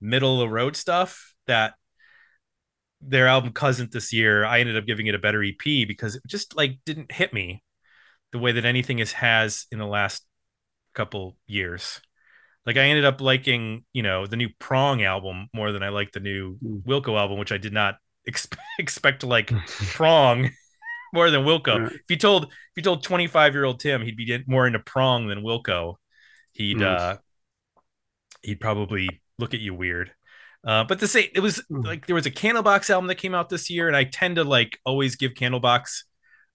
middle 0.00 0.34
of 0.34 0.48
the 0.48 0.54
road 0.54 0.76
stuff 0.76 1.34
that 1.46 1.74
their 3.00 3.26
album 3.26 3.52
Cousin 3.52 3.88
this 3.92 4.12
year, 4.12 4.44
I 4.44 4.60
ended 4.60 4.76
up 4.76 4.86
giving 4.86 5.06
it 5.06 5.14
a 5.14 5.18
better 5.18 5.42
EP 5.42 5.84
because 5.86 6.14
it 6.14 6.22
just 6.26 6.56
like 6.56 6.78
didn't 6.86 7.10
hit 7.10 7.32
me 7.32 7.62
the 8.32 8.38
way 8.38 8.52
that 8.52 8.64
anything 8.64 8.98
is 9.00 9.12
has 9.12 9.66
in 9.72 9.78
the 9.78 9.86
last 9.86 10.24
couple 10.94 11.36
years. 11.46 12.00
Like 12.66 12.76
I 12.76 12.82
ended 12.82 13.04
up 13.04 13.20
liking, 13.20 13.84
you 13.92 14.02
know, 14.02 14.26
the 14.26 14.36
new 14.36 14.48
Prong 14.58 15.02
album 15.02 15.48
more 15.54 15.72
than 15.72 15.82
I 15.82 15.88
like 15.90 16.12
the 16.12 16.20
new 16.20 16.58
Mm. 16.64 16.82
Wilco 16.84 17.18
album, 17.18 17.38
which 17.38 17.52
I 17.52 17.58
did 17.58 17.72
not 17.72 17.96
expe- 18.30 18.56
expect 18.78 19.20
to 19.20 19.26
like 19.26 19.52
Prong 19.94 20.50
more 21.12 21.30
than 21.30 21.44
Wilco. 21.44 21.90
If 21.92 22.00
you 22.08 22.16
told 22.16 22.44
if 22.44 22.50
you 22.76 22.82
told 22.82 23.02
25 23.02 23.54
year 23.54 23.64
old 23.64 23.80
Tim 23.80 24.02
he'd 24.02 24.16
be 24.16 24.42
more 24.46 24.66
into 24.66 24.78
Prong 24.78 25.28
than 25.28 25.42
Wilco, 25.42 25.96
he'd 26.52 26.78
Mm. 26.78 26.82
uh 26.98 27.16
he'd 28.42 28.60
probably 28.60 29.08
look 29.38 29.54
at 29.54 29.60
you 29.60 29.74
weird. 29.74 30.12
Uh, 30.64 30.84
but 30.84 31.00
the 31.00 31.08
same, 31.08 31.28
it 31.34 31.40
was 31.40 31.62
Mm. 31.70 31.84
like 31.84 32.06
there 32.06 32.14
was 32.14 32.26
a 32.26 32.30
Candlebox 32.30 32.88
album 32.90 33.08
that 33.08 33.16
came 33.16 33.34
out 33.34 33.48
this 33.48 33.68
year, 33.70 33.88
and 33.88 33.96
I 33.96 34.04
tend 34.04 34.36
to 34.36 34.44
like 34.44 34.78
always 34.84 35.16
give 35.16 35.34
Candlebox 35.34 36.04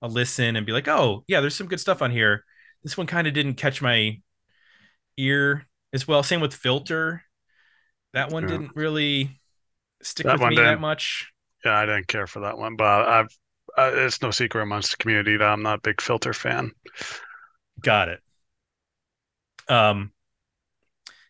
a 0.01 0.07
listen 0.07 0.55
and 0.55 0.65
be 0.65 0.71
like, 0.71 0.87
oh 0.87 1.23
yeah, 1.27 1.41
there's 1.41 1.55
some 1.55 1.67
good 1.67 1.79
stuff 1.79 2.01
on 2.01 2.11
here. 2.11 2.43
This 2.83 2.97
one 2.97 3.07
kind 3.07 3.27
of 3.27 3.33
didn't 3.33 3.55
catch 3.55 3.81
my 3.81 4.21
ear 5.17 5.67
as 5.93 6.07
well. 6.07 6.23
Same 6.23 6.41
with 6.41 6.53
Filter. 6.53 7.23
That 8.13 8.31
one 8.31 8.43
Yeah. 8.43 8.49
didn't 8.49 8.75
really 8.75 9.39
stick 10.01 10.25
That 10.25 10.39
with 10.39 10.49
me 10.49 10.55
that 10.57 10.61
didn't. 10.63 10.81
much. 10.81 11.31
Yeah, 11.65 11.77
I 11.79 11.85
didn't 11.85 12.07
care 12.07 12.27
for 12.27 12.41
that 12.41 12.57
one, 12.57 12.75
but 12.75 13.07
I've 13.07 13.27
uh, 13.77 13.91
it's 13.93 14.21
no 14.21 14.31
secret 14.31 14.61
amongst 14.61 14.91
the 14.91 14.97
community 14.97 15.37
that 15.37 15.47
I'm 15.47 15.63
not 15.63 15.79
a 15.79 15.81
big 15.81 16.01
filter 16.01 16.33
fan. 16.33 16.71
Got 17.81 18.09
it. 18.09 18.19
Um, 19.69 20.11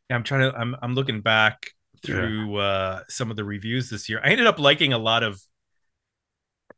yeah, 0.10 0.16
I'm 0.16 0.24
trying 0.24 0.52
to. 0.52 0.58
I'm 0.58 0.76
I'm 0.82 0.94
looking 0.94 1.22
back 1.22 1.72
through 2.06 2.58
uh 2.58 3.02
some 3.10 3.32
of 3.32 3.38
the 3.38 3.44
reviews 3.44 3.90
this 3.90 4.08
year. 4.08 4.22
I 4.24 4.30
ended 4.30 4.48
up 4.48 4.60
liking 4.60 4.94
a 4.94 4.98
lot 4.98 5.24
of 5.24 5.42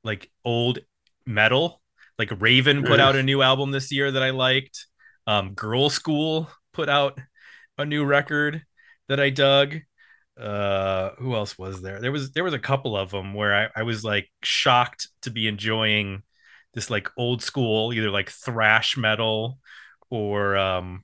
like 0.03 0.31
old 0.45 0.79
metal. 1.25 1.81
Like 2.17 2.31
Raven 2.41 2.83
put 2.83 2.99
Yeah. 2.99 3.07
out 3.07 3.15
a 3.15 3.23
new 3.23 3.41
album 3.41 3.71
this 3.71 3.91
year 3.91 4.11
that 4.11 4.23
I 4.23 4.31
liked. 4.31 4.87
Um, 5.27 5.55
Girlschool 5.55 6.47
put 6.73 6.89
out 6.89 7.19
a 7.77 7.85
new 7.85 8.03
record 8.03 8.63
that 9.07 9.19
I 9.19 9.29
dug. 9.29 9.75
Uh, 10.39 11.11
who 11.17 11.35
else 11.35 11.57
was 11.57 11.81
there? 11.81 11.99
There 11.99 12.11
was 12.11 12.31
there 12.31 12.43
was 12.43 12.53
a 12.53 12.59
couple 12.59 12.95
of 12.95 13.11
them 13.11 13.33
where 13.33 13.53
I, 13.53 13.81
I 13.81 13.83
was 13.83 14.03
like 14.03 14.29
shocked 14.43 15.09
to 15.23 15.31
be 15.31 15.47
enjoying 15.47 16.23
this 16.73 16.89
like 16.89 17.09
old 17.17 17.41
school, 17.43 17.93
either 17.93 18.09
like 18.09 18.29
thrash 18.29 18.95
metal 18.97 19.59
or 20.09 20.55
um 20.57 21.03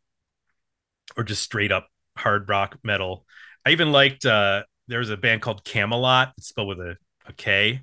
or 1.18 1.24
just 1.24 1.44
straight 1.44 1.72
up 1.72 1.88
hard 2.18 2.48
rock 2.50 2.78
metal. 2.84 3.26
I 3.66 3.72
even 3.72 3.92
liked 3.92 4.26
uh 4.26 4.64
there 4.88 5.00
was 5.00 5.10
a 5.10 5.18
band 5.18 5.42
called 5.42 5.64
Kamelot, 5.66 6.32
it's 6.38 6.48
spelled 6.48 6.68
with 6.68 6.80
a, 6.80 6.98
a 7.26 7.34
K. 7.34 7.82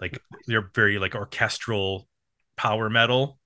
Like 0.00 0.20
they're 0.46 0.70
very 0.74 0.98
like 0.98 1.14
orchestral 1.14 2.08
power 2.56 2.90
metal. 2.90 3.38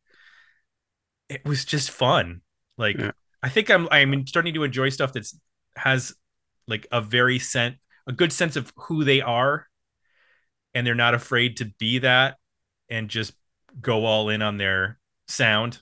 It 1.28 1.44
was 1.44 1.64
just 1.64 1.90
fun. 1.90 2.42
Like 2.76 2.98
Yeah. 2.98 3.12
I 3.42 3.48
think 3.48 3.70
I'm 3.70 3.88
I'm 3.90 4.26
starting 4.26 4.54
to 4.54 4.64
enjoy 4.64 4.88
stuff 4.88 5.12
that's 5.12 5.38
has 5.76 6.14
like 6.68 6.86
a 6.92 7.00
very 7.00 7.38
scent 7.40 7.76
a 8.06 8.12
good 8.12 8.32
sense 8.32 8.54
of 8.56 8.72
who 8.76 9.02
they 9.04 9.20
are 9.20 9.66
and 10.74 10.86
they're 10.86 10.94
not 10.94 11.14
afraid 11.14 11.56
to 11.56 11.64
be 11.78 11.98
that 11.98 12.36
and 12.88 13.08
just 13.10 13.32
go 13.80 14.04
all 14.06 14.28
in 14.28 14.40
on 14.42 14.56
their 14.56 14.98
sound. 15.26 15.80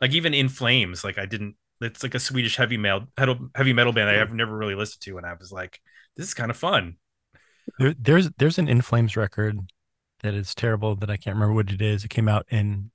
Like 0.00 0.12
even 0.12 0.32
in 0.34 0.48
Flames, 0.48 1.04
like 1.04 1.18
I 1.18 1.26
didn't. 1.26 1.56
It's 1.80 2.02
like 2.04 2.14
a 2.14 2.20
Swedish 2.20 2.56
heavy 2.56 2.76
metal 2.76 3.08
heavy 3.56 3.72
metal 3.72 3.92
band 3.92 4.08
I 4.08 4.14
have 4.14 4.32
never 4.32 4.56
really 4.56 4.76
listened 4.76 5.02
to, 5.02 5.16
and 5.18 5.26
I 5.26 5.34
was 5.34 5.50
like, 5.50 5.80
this 6.16 6.26
is 6.26 6.34
kind 6.34 6.50
of 6.50 6.56
fun. 6.56 6.96
There, 7.78 7.94
there's 7.98 8.30
there's 8.38 8.58
an 8.58 8.68
In 8.68 8.80
Flames 8.82 9.16
record 9.16 9.58
that 10.22 10.34
is 10.34 10.54
terrible 10.54 10.94
that 10.96 11.10
I 11.10 11.16
can't 11.16 11.34
remember 11.34 11.54
what 11.54 11.70
it 11.70 11.82
is. 11.82 12.04
It 12.04 12.08
came 12.10 12.28
out 12.28 12.46
in 12.50 12.90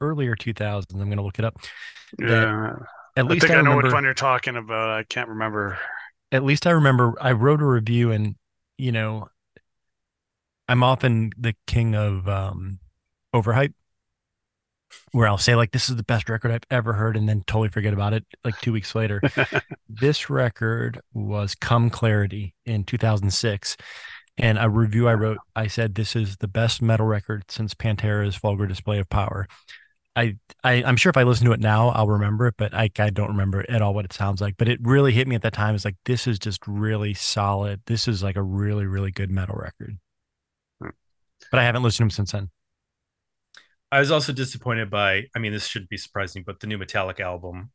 earlier 0.00 0.36
2000s. 0.36 0.92
I'm 0.92 0.98
going 1.06 1.16
to 1.16 1.22
look 1.22 1.38
it 1.38 1.44
up. 1.44 1.56
That- 2.18 2.28
Yeah. 2.28 2.74
At 3.18 3.24
I 3.24 3.28
least 3.28 3.46
think 3.46 3.54
I, 3.54 3.60
I, 3.60 3.62
know 3.62 3.70
remember. 3.70 3.86
which 3.88 3.94
one 3.94 4.04
you're 4.04 4.12
talking 4.14 4.56
about. 4.56 4.90
I 4.90 5.02
can't 5.04 5.30
remember. 5.30 5.78
At 6.32 6.44
least 6.44 6.66
I 6.66 6.70
remember 6.70 7.14
I 7.20 7.32
wrote 7.32 7.60
a 7.60 7.66
review 7.66 8.10
and 8.10 8.36
you 8.78 8.92
know 8.92 9.28
I'm 10.68 10.82
often 10.82 11.32
the 11.38 11.54
king 11.66 11.94
of 11.94 12.28
um 12.28 12.78
overhype 13.34 13.74
where 15.12 15.26
I'll 15.26 15.38
say 15.38 15.54
like 15.54 15.72
this 15.72 15.88
is 15.88 15.96
the 15.96 16.02
best 16.02 16.28
record 16.28 16.50
I've 16.50 16.62
ever 16.70 16.92
heard 16.92 17.16
and 17.16 17.28
then 17.28 17.42
totally 17.46 17.68
forget 17.68 17.92
about 17.92 18.12
it 18.12 18.24
like 18.44 18.58
2 18.60 18.72
weeks 18.72 18.94
later. 18.94 19.20
this 19.88 20.30
record 20.30 21.00
was 21.12 21.54
Come 21.54 21.90
Clarity 21.90 22.54
in 22.64 22.84
2006 22.84 23.76
and 24.38 24.58
a 24.58 24.68
review 24.68 25.08
I 25.08 25.14
wrote 25.14 25.38
I 25.54 25.66
said 25.66 25.94
this 25.94 26.14
is 26.14 26.36
the 26.36 26.48
best 26.48 26.82
metal 26.82 27.06
record 27.06 27.44
since 27.48 27.74
Pantera's 27.74 28.36
Vulgar 28.36 28.66
Display 28.66 28.98
of 28.98 29.08
Power. 29.08 29.48
I, 30.16 30.36
I 30.64 30.82
I'm 30.82 30.96
sure 30.96 31.10
if 31.10 31.16
I 31.16 31.24
listen 31.24 31.46
to 31.46 31.52
it 31.52 31.60
now 31.60 31.90
I'll 31.90 32.08
remember 32.08 32.46
it, 32.46 32.54
but 32.56 32.74
I 32.74 32.90
I 32.98 33.10
don't 33.10 33.28
remember 33.28 33.64
at 33.68 33.82
all 33.82 33.94
what 33.94 34.06
it 34.06 34.12
sounds 34.12 34.40
like. 34.40 34.56
But 34.56 34.68
it 34.68 34.80
really 34.82 35.12
hit 35.12 35.28
me 35.28 35.34
at 35.36 35.42
that 35.42 35.52
time. 35.52 35.74
It's 35.74 35.84
like 35.84 35.96
this 36.06 36.26
is 36.26 36.38
just 36.38 36.66
really 36.66 37.14
solid. 37.14 37.82
This 37.86 38.08
is 38.08 38.22
like 38.22 38.36
a 38.36 38.42
really 38.42 38.86
really 38.86 39.10
good 39.10 39.30
metal 39.30 39.56
record. 39.56 39.98
Hmm. 40.80 40.90
But 41.50 41.60
I 41.60 41.64
haven't 41.64 41.82
listened 41.82 41.98
to 41.98 42.04
him 42.04 42.10
since 42.10 42.32
then. 42.32 42.50
I 43.92 44.00
was 44.00 44.10
also 44.10 44.32
disappointed 44.32 44.90
by, 44.90 45.24
I 45.34 45.38
mean, 45.38 45.52
this 45.52 45.66
shouldn't 45.66 45.90
be 45.90 45.96
surprising, 45.96 46.42
but 46.44 46.60
the 46.60 46.66
new 46.66 46.78
Metallica 46.78 47.20
album, 47.20 47.70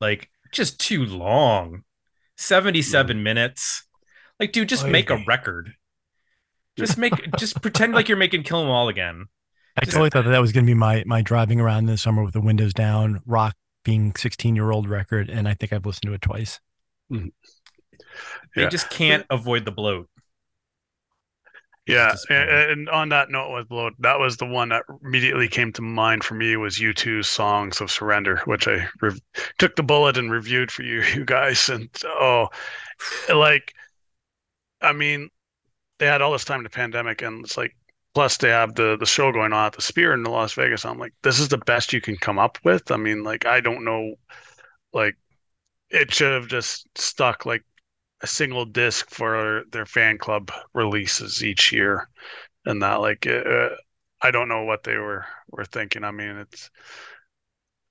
like 0.00 0.28
just 0.52 0.80
too 0.80 1.04
long, 1.04 1.82
77 2.36 3.22
minutes. 3.22 3.86
Like, 4.40 4.52
dude, 4.52 4.68
just 4.68 4.84
Oy 4.84 4.90
make 4.90 5.10
a 5.10 5.22
record. 5.26 5.72
Just 6.76 6.98
make, 6.98 7.14
just 7.38 7.62
pretend 7.62 7.94
like 7.94 8.08
you're 8.08 8.18
making 8.18 8.42
Kill 8.42 8.60
'Em 8.60 8.68
All 8.68 8.88
again. 8.88 9.26
I 9.78 9.84
totally 9.84 10.10
thought 10.10 10.24
that, 10.24 10.30
that 10.30 10.40
was 10.40 10.52
going 10.52 10.64
to 10.64 10.70
be 10.70 10.74
my 10.74 11.02
my 11.06 11.22
driving 11.22 11.60
around 11.60 11.80
in 11.80 11.86
the 11.86 11.98
summer 11.98 12.22
with 12.24 12.34
the 12.34 12.40
windows 12.40 12.72
down, 12.72 13.20
rock 13.26 13.54
being 13.84 14.12
16 14.16 14.56
year 14.56 14.70
old 14.70 14.88
record, 14.88 15.28
and 15.30 15.46
I 15.48 15.54
think 15.54 15.72
I've 15.72 15.86
listened 15.86 16.08
to 16.10 16.14
it 16.14 16.22
twice. 16.22 16.60
Mm-hmm. 17.12 17.28
They 18.54 18.62
Yeah. 18.62 18.68
just 18.68 18.90
can't 18.90 19.26
avoid 19.30 19.64
the 19.64 19.70
bloat. 19.72 20.08
Yeah, 21.86 22.16
and, 22.28 22.50
and 22.50 22.88
on 22.88 23.10
that 23.10 23.30
note 23.30 23.52
with 23.54 23.68
bloat, 23.68 23.92
that 24.00 24.18
was 24.18 24.38
the 24.38 24.44
one 24.46 24.70
that 24.70 24.82
immediately 25.04 25.46
came 25.46 25.72
to 25.74 25.82
mind 25.82 26.24
for 26.24 26.34
me 26.34 26.56
was 26.56 26.78
U2's 26.80 27.28
"Songs 27.28 27.80
of 27.80 27.92
Surrender," 27.92 28.38
which 28.44 28.66
I 28.66 28.88
rev- 29.00 29.20
took 29.58 29.76
the 29.76 29.84
bullet 29.84 30.16
and 30.16 30.28
reviewed 30.28 30.72
for 30.72 30.82
you, 30.82 31.02
you 31.14 31.24
guys. 31.24 31.68
And 31.68 31.88
oh, 32.04 32.48
like, 33.32 33.72
I 34.80 34.92
mean, 34.94 35.28
they 35.98 36.06
had 36.06 36.22
all 36.22 36.32
this 36.32 36.44
time 36.44 36.58
in 36.58 36.64
the 36.64 36.70
pandemic, 36.70 37.22
and 37.22 37.44
it's 37.44 37.56
like, 37.56 37.76
plus 38.16 38.38
they 38.38 38.48
have 38.48 38.74
the 38.76 38.96
the 38.98 39.04
show 39.04 39.30
going 39.30 39.52
on 39.52 39.66
at 39.66 39.74
the 39.74 39.82
Sphere 39.82 40.14
in 40.14 40.22
Las 40.22 40.54
Vegas. 40.54 40.86
I'm 40.86 40.98
like, 40.98 41.12
this 41.22 41.38
is 41.38 41.50
the 41.50 41.58
best 41.58 41.92
you 41.92 42.00
can 42.00 42.16
come 42.16 42.38
up 42.38 42.56
with. 42.64 42.90
I 42.90 42.96
mean, 42.96 43.22
like, 43.22 43.44
I 43.44 43.60
don't 43.60 43.84
know, 43.84 44.14
like, 44.94 45.18
it 45.90 46.14
should 46.14 46.32
have 46.32 46.48
just 46.48 46.88
stuck 46.96 47.44
like 47.44 47.62
a 48.22 48.26
single 48.26 48.64
disc 48.64 49.10
for 49.10 49.64
their 49.70 49.84
fan 49.84 50.16
club 50.16 50.50
releases 50.72 51.44
each 51.44 51.72
year 51.72 52.08
and 52.64 52.80
that 52.82 53.02
like 53.02 53.26
uh, 53.26 53.68
i 54.22 54.30
don't 54.30 54.48
know 54.48 54.64
what 54.64 54.82
they 54.84 54.96
were 54.96 55.26
were 55.50 55.66
thinking 55.66 56.02
i 56.02 56.10
mean 56.10 56.38
it's 56.38 56.70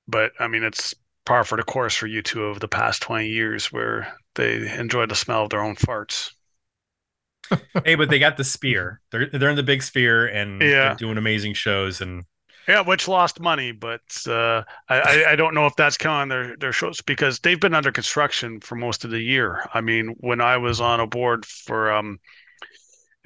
but 0.07 0.31
i 0.39 0.47
mean 0.47 0.63
it's 0.63 0.95
par 1.25 1.43
for 1.43 1.57
the 1.57 1.63
course 1.63 1.95
for 1.95 2.07
U2 2.07 2.37
over 2.37 2.59
the 2.59 2.67
past 2.67 3.03
20 3.03 3.27
years 3.27 3.71
where 3.71 4.15
they 4.33 4.67
enjoy 4.75 5.05
the 5.05 5.15
smell 5.15 5.43
of 5.43 5.51
their 5.51 5.61
own 5.61 5.75
farts 5.75 6.34
hey, 7.83 7.95
but 7.95 8.09
they 8.09 8.19
got 8.19 8.37
the 8.37 8.43
sphere. 8.43 9.01
They're 9.11 9.27
they're 9.29 9.49
in 9.49 9.55
the 9.55 9.63
big 9.63 9.83
sphere 9.83 10.27
and 10.27 10.71
Yeah. 10.71 10.97
doing 10.97 11.17
amazing 11.17 11.53
shows. 11.53 12.01
And 12.01 12.25
yeah 12.67 12.81
which 12.81 13.07
lost 13.07 13.39
money 13.39 13.71
but 13.71 14.01
uh 14.27 14.63
I, 14.89 15.25
I 15.29 15.35
don't 15.35 15.53
know 15.53 15.65
if 15.67 15.75
that's 15.75 15.97
counting 15.97 16.29
their 16.29 16.57
their 16.57 16.71
shows 16.71 17.01
because 17.01 17.39
they've 17.39 17.59
been 17.59 17.75
under 17.75 17.91
construction 17.91 18.59
for 18.59 18.75
most 18.75 19.05
of 19.05 19.11
the 19.11 19.19
year 19.19 19.67
i 19.73 19.81
mean 19.81 20.15
when 20.19 20.41
i 20.41 20.57
was 20.57 20.81
on 20.81 20.99
a 20.99 21.07
board 21.07 21.45
for 21.45 21.91
um 21.91 22.19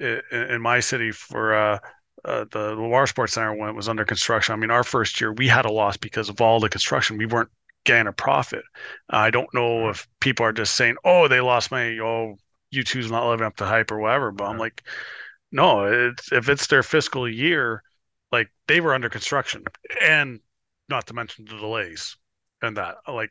i- 0.00 0.20
in 0.32 0.60
my 0.62 0.80
city 0.80 1.10
for 1.12 1.54
uh 1.54 1.78
uh, 2.22 2.44
the 2.50 2.72
Loire 2.74 3.06
Sports 3.06 3.32
Center 3.32 3.54
when 3.54 3.70
it 3.70 3.74
was 3.74 3.88
under 3.88 4.04
construction. 4.04 4.52
I 4.52 4.56
mean, 4.56 4.70
our 4.70 4.84
first 4.84 5.22
year 5.22 5.32
we 5.32 5.48
had 5.48 5.64
a 5.64 5.72
loss 5.72 5.96
because 5.96 6.28
of 6.28 6.38
all 6.42 6.60
the 6.60 6.68
construction. 6.68 7.16
We 7.16 7.24
weren't 7.24 7.48
getting 7.86 8.08
a 8.08 8.12
profit. 8.12 8.62
I 9.08 9.30
don't 9.30 9.48
know 9.54 9.88
if 9.88 10.06
people 10.20 10.44
are 10.44 10.52
just 10.52 10.76
saying, 10.76 10.96
"Oh, 11.02 11.28
they 11.28 11.40
lost 11.40 11.70
money. 11.70 11.98
Oh, 11.98 12.36
U2's 12.72 13.10
not 13.10 13.28
living 13.28 13.46
up 13.46 13.56
to 13.56 13.66
hype 13.66 13.90
or 13.90 13.98
whatever." 13.98 14.30
But 14.30 14.46
I'm 14.46 14.58
like, 14.58 14.82
no, 15.52 15.86
it's 15.86 16.32
if 16.32 16.48
it's 16.48 16.66
their 16.66 16.82
fiscal 16.82 17.28
year, 17.28 17.82
like 18.32 18.50
they 18.68 18.80
were 18.80 18.94
under 18.94 19.08
construction, 19.08 19.64
and 20.02 20.40
not 20.88 21.06
to 21.08 21.14
mention 21.14 21.44
the 21.44 21.56
delays 21.56 22.16
and 22.62 22.76
that. 22.76 22.96
Like, 23.08 23.30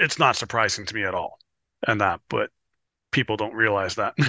it's 0.00 0.18
not 0.18 0.36
surprising 0.36 0.86
to 0.86 0.94
me 0.94 1.04
at 1.04 1.14
all, 1.14 1.38
and 1.86 2.00
that, 2.00 2.20
but 2.28 2.50
people 3.12 3.36
don't 3.36 3.54
realize 3.54 3.96
that. 3.96 4.14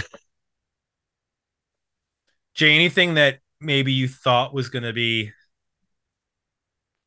Jay, 2.53 2.75
anything 2.75 3.15
that 3.15 3.39
maybe 3.59 3.93
you 3.93 4.07
thought 4.07 4.53
was 4.53 4.69
going 4.69 4.83
to 4.83 4.93
be 4.93 5.31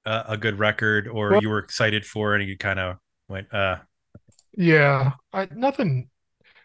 a, 0.04 0.24
a 0.28 0.36
good 0.36 0.58
record 0.58 1.08
or 1.08 1.30
Well- 1.30 1.42
you 1.42 1.48
were 1.48 1.58
excited 1.58 2.04
for 2.04 2.34
and 2.34 2.48
you 2.48 2.56
kind 2.56 2.78
of 2.78 2.96
went, 3.28 3.52
uh, 3.52 3.76
Yeah, 4.56 5.12
I, 5.32 5.48
nothing. 5.54 6.10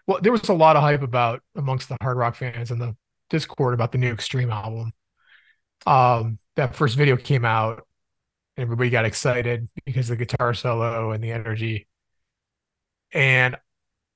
Well, 0.09 0.19
there 0.23 0.31
was 0.31 0.49
a 0.49 0.53
lot 0.55 0.75
of 0.75 0.81
hype 0.81 1.03
about 1.03 1.43
amongst 1.55 1.87
the 1.87 1.95
hard 2.01 2.17
rock 2.17 2.33
fans 2.33 2.71
and 2.71 2.81
the 2.81 2.95
Discord 3.29 3.75
about 3.75 3.91
the 3.91 3.99
new 3.99 4.11
Extreme 4.11 4.49
album. 4.49 4.91
Um, 5.85 6.39
that 6.55 6.75
first 6.75 6.97
video 6.97 7.15
came 7.15 7.45
out, 7.45 7.85
and 8.57 8.63
everybody 8.63 8.89
got 8.89 9.05
excited 9.05 9.69
because 9.85 10.09
of 10.09 10.17
the 10.17 10.25
guitar 10.25 10.55
solo 10.55 11.11
and 11.11 11.23
the 11.23 11.31
energy. 11.31 11.87
And 13.13 13.55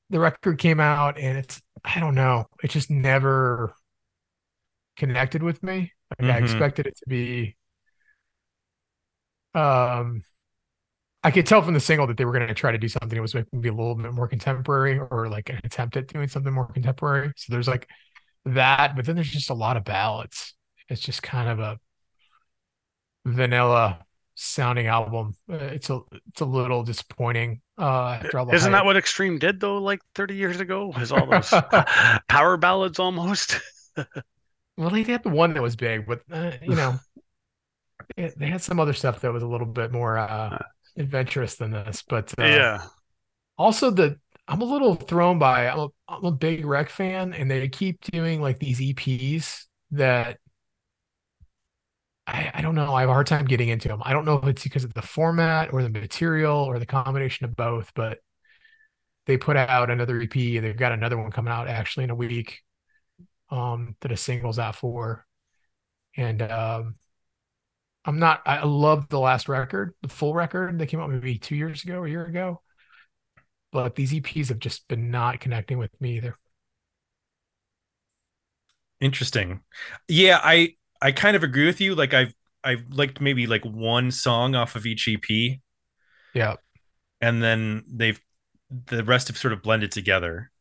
the 0.09 0.19
record 0.19 0.57
came 0.57 0.79
out, 0.79 1.19
and 1.19 1.37
it's 1.37 1.61
I 1.85 1.99
don't 1.99 2.15
know, 2.15 2.47
it 2.63 2.71
just 2.71 2.89
never 2.89 3.75
connected 4.97 5.43
with 5.43 5.61
me. 5.61 5.93
Like 6.17 6.27
I 6.27 6.39
Mhm. 6.39 6.43
expected 6.43 6.87
it 6.87 6.97
to 6.97 7.03
be. 7.07 7.55
Um, 9.53 10.23
I 11.23 11.31
could 11.31 11.45
tell 11.45 11.61
from 11.61 11.73
the 11.73 11.79
single 11.79 12.07
that 12.07 12.17
they 12.17 12.25
were 12.25 12.33
going 12.33 12.47
to 12.47 12.53
try 12.53 12.71
to 12.71 12.77
do 12.77 12.87
something 12.87 13.15
that 13.15 13.21
was 13.21 13.33
maybe 13.33 13.69
a 13.69 13.73
little 13.73 13.95
bit 13.95 14.13
more 14.13 14.27
contemporary 14.27 14.99
or 14.99 15.29
like 15.29 15.49
an 15.49 15.59
attempt 15.63 15.95
at 15.95 16.07
doing 16.07 16.27
something 16.27 16.51
more 16.51 16.67
contemporary. 16.67 17.31
So 17.37 17.53
there's 17.53 17.67
like 17.67 17.87
that, 18.45 18.95
but 18.95 19.05
then 19.05 19.15
there's 19.15 19.31
just 19.31 19.49
a 19.49 19.53
lot 19.53 19.77
of 19.77 19.85
ballads. 19.85 20.53
It's 20.89 21.01
just 21.01 21.23
kind 21.23 21.49
of 21.49 21.59
a 21.59 21.79
vanilla 23.25 24.05
sounding 24.35 24.87
album. 24.87 25.35
Uh, 25.49 25.55
It's 25.55 25.89
a 25.89 25.99
it's 26.27 26.41
a 26.41 26.45
little 26.45 26.83
disappointing. 26.83 27.61
Uh, 27.77 28.19
after 28.23 28.39
all 28.39 28.45
the 28.45 28.53
Isn't 28.53 28.71
that 28.71 28.85
what 28.85 28.97
Extreme 28.97 29.39
did 29.39 29.59
though, 29.59 29.77
like 29.77 29.99
30 30.15 30.35
years 30.35 30.59
ago? 30.59 30.91
Is 30.97 31.11
all 31.11 31.25
those 31.25 31.53
power 32.27 32.57
ballads 32.57 32.99
almost? 32.99 33.59
Well, 34.75 34.89
they 34.89 35.03
had 35.03 35.23
the 35.23 35.29
one 35.29 35.53
that 35.53 35.61
was 35.61 35.75
big, 35.75 36.07
but 36.07 36.21
uh, 36.31 36.53
you 36.63 36.75
know, 36.75 36.99
they, 38.17 38.31
they 38.37 38.47
had 38.47 38.61
some 38.61 38.79
other 38.79 38.93
stuff 38.93 39.21
that 39.21 39.31
was 39.31 39.43
a 39.43 39.47
little 39.47 39.67
bit 39.67 39.91
more 39.91 40.17
uh, 40.17 40.57
adventurous 40.97 41.55
than 41.55 41.71
this. 41.71 42.03
But 42.07 42.33
uh, 42.39 42.45
yeah. 42.45 42.83
also 43.57 43.89
the 43.89 44.19
I'm 44.47 44.61
a 44.61 44.65
little 44.65 44.95
thrown 44.95 45.39
by 45.39 45.67
I'm 45.69 45.79
a, 45.79 45.87
I'm 46.07 46.25
a 46.25 46.31
big 46.31 46.65
Rec 46.65 46.89
fan, 46.89 47.33
and 47.33 47.49
they 47.49 47.67
keep 47.69 48.01
doing 48.01 48.41
like 48.41 48.59
these 48.59 48.79
EPs 48.79 49.65
that 49.91 50.37
I 52.27 52.51
I 52.53 52.61
don't 52.61 52.75
know. 52.75 52.93
I 52.93 53.01
have 53.01 53.09
a 53.09 53.13
hard 53.13 53.27
time 53.27 53.45
getting 53.45 53.69
into 53.69 53.87
them. 53.87 54.01
I 54.03 54.13
don't 54.13 54.25
know 54.25 54.37
if 54.37 54.45
it's 54.47 54.63
because 54.63 54.83
of 54.83 54.93
the 54.93 55.01
format 55.01 55.73
or 55.73 55.83
the 55.83 55.89
material 55.89 56.57
or 56.57 56.79
the 56.79 56.85
combination 56.85 57.45
of 57.45 57.55
both, 57.55 57.91
but 57.95 58.19
they 59.25 59.37
put 59.37 59.55
out 59.55 59.89
another 59.89 60.21
EP 60.21 60.35
and 60.35 60.65
they've 60.65 60.77
got 60.77 60.91
another 60.91 61.17
one 61.17 61.31
coming 61.31 61.53
out 61.53 61.67
actually 61.67 62.03
in 62.03 62.09
a 62.09 62.15
week 62.15 62.59
um 63.51 63.95
that 64.01 64.11
a 64.11 64.17
singles 64.17 64.59
out 64.59 64.75
for. 64.75 65.25
And 66.17 66.41
um 66.41 66.95
I'm 68.05 68.19
not 68.19 68.41
I 68.45 68.63
love 68.65 69.07
the 69.09 69.19
last 69.19 69.47
record, 69.49 69.93
the 70.01 70.09
full 70.09 70.33
record 70.33 70.77
that 70.79 70.87
came 70.87 70.99
out 70.99 71.09
maybe 71.09 71.37
two 71.37 71.55
years 71.55 71.83
ago 71.83 72.03
a 72.03 72.09
year 72.09 72.25
ago. 72.25 72.61
But 73.73 73.95
these 73.95 74.13
EPs 74.13 74.47
have 74.47 74.59
just 74.59 74.87
been 74.87 75.11
not 75.11 75.41
connecting 75.41 75.77
with 75.77 75.99
me 75.99 76.15
either. 76.15 76.37
interesting. 78.99 79.61
Yeah. 80.07 80.39
I, 80.43 80.75
I 81.01 81.11
kind 81.11 81.35
of 81.35 81.43
agree 81.43 81.65
with 81.65 81.81
you. 81.81 81.95
Like 81.95 82.13
I've, 82.13 82.33
I've 82.63 82.85
liked 82.89 83.19
maybe 83.19 83.47
like 83.47 83.63
one 83.65 84.11
song 84.11 84.55
off 84.55 84.75
of 84.75 84.85
each 84.85 85.07
EP 85.07 85.61
Yeah. 86.33 86.55
and 87.21 87.41
then 87.41 87.83
they've, 87.87 88.19
the 88.87 89.03
rest 89.03 89.27
have 89.27 89.37
sort 89.37 89.53
of 89.53 89.61
blended 89.61 89.91
together 89.91 90.51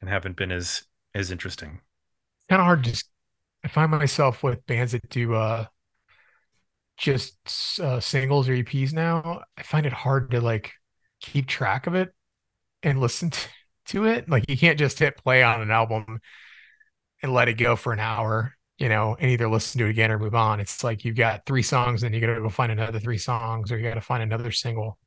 and 0.00 0.10
haven't 0.10 0.36
been 0.36 0.50
as, 0.52 0.82
as 1.14 1.30
interesting. 1.30 1.80
Kind 2.48 2.60
of 2.60 2.64
hard 2.66 2.84
to 2.84 2.90
just 2.90 3.10
I 3.64 3.68
find 3.68 3.90
myself 3.90 4.42
with 4.42 4.66
bands 4.66 4.92
that 4.92 5.08
do 5.10 5.34
uh 5.34 5.66
just 6.98 7.80
uh, 7.80 8.00
singles 8.00 8.48
or 8.48 8.54
EPs 8.54 8.92
now. 8.92 9.42
I 9.56 9.62
find 9.62 9.86
it 9.86 9.92
hard 9.92 10.32
to 10.32 10.40
like 10.40 10.72
keep 11.20 11.46
track 11.46 11.86
of 11.86 11.94
it 11.94 12.12
and 12.82 13.00
listen 13.00 13.30
to, 13.30 13.40
to 13.86 14.06
it. 14.06 14.28
Like 14.28 14.44
you 14.48 14.58
can't 14.58 14.78
just 14.78 14.98
hit 14.98 15.16
play 15.16 15.42
on 15.42 15.62
an 15.62 15.70
album 15.70 16.20
and 17.22 17.32
let 17.32 17.48
it 17.48 17.54
go 17.54 17.76
for 17.76 17.92
an 17.92 18.00
hour, 18.00 18.54
you 18.78 18.88
know, 18.88 19.16
and 19.18 19.30
either 19.30 19.48
listen 19.48 19.78
to 19.80 19.86
it 19.86 19.90
again 19.90 20.10
or 20.12 20.18
move 20.18 20.34
on. 20.34 20.60
It's 20.60 20.84
like 20.84 21.04
you've 21.04 21.16
got 21.16 21.46
three 21.46 21.62
songs 21.62 22.02
and 22.02 22.14
you 22.14 22.20
got 22.20 22.28
to 22.34 22.40
go 22.40 22.48
find 22.48 22.72
another 22.72 23.00
three 23.00 23.18
songs 23.18 23.72
or 23.72 23.78
you 23.78 23.88
got 23.88 23.94
to 23.94 24.00
find 24.00 24.22
another 24.22 24.52
single. 24.52 24.98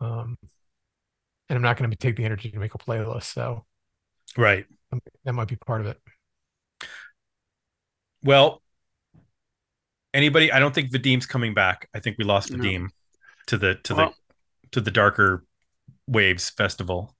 Um, 0.00 0.38
and 1.48 1.56
I'm 1.56 1.62
not 1.62 1.76
going 1.76 1.90
to 1.90 1.96
take 1.96 2.16
the 2.16 2.24
energy 2.24 2.50
to 2.50 2.58
make 2.58 2.74
a 2.74 2.78
playlist, 2.78 3.24
so 3.24 3.64
Right. 4.36 4.66
that 5.24 5.32
might 5.32 5.48
be 5.48 5.56
part 5.56 5.80
of 5.80 5.86
it. 5.86 5.98
Well, 8.22 8.62
anybody? 10.16 10.50
I 10.50 10.58
don't 10.58 10.74
think 10.74 10.90
Vadim's 10.90 11.26
coming 11.26 11.54
back. 11.54 11.88
I 11.94 12.00
think 12.00 12.16
we 12.18 12.24
lost 12.24 12.50
No. 12.50 12.58
Vadim 12.58 12.88
to 13.46 13.56
the 13.58 13.74
to 13.84 13.94
Well- 13.94 14.10
the 14.10 14.68
to 14.72 14.80
the 14.80 14.90
darker 14.90 15.44
waves 16.08 16.50
festival. 16.50 17.14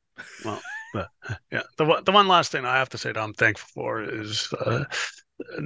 Well, 0.45 0.61
yeah, 1.53 1.63
the 1.77 1.85
one- 1.85 2.05
the 2.05 2.13
one 2.13 2.27
last 2.29 2.51
thing 2.53 2.65
I 2.65 2.77
have 2.79 2.89
to 2.91 2.99
say 2.99 3.13
that 3.13 3.21
I'm 3.21 3.35
thankful 3.35 3.69
for 3.75 4.03
is 4.03 4.53
uh, 4.61 4.85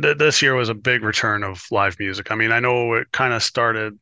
th- 0.02 0.18
this 0.18 0.42
year 0.42 0.54
was 0.54 0.68
a 0.68 0.74
big 0.74 1.02
return 1.04 1.44
of 1.44 1.62
live 1.70 1.96
music. 1.98 2.30
I 2.30 2.34
mean, 2.34 2.52
I 2.52 2.60
know 2.60 2.94
it 2.94 3.12
kind 3.12 3.32
of 3.32 3.42
started 3.42 3.98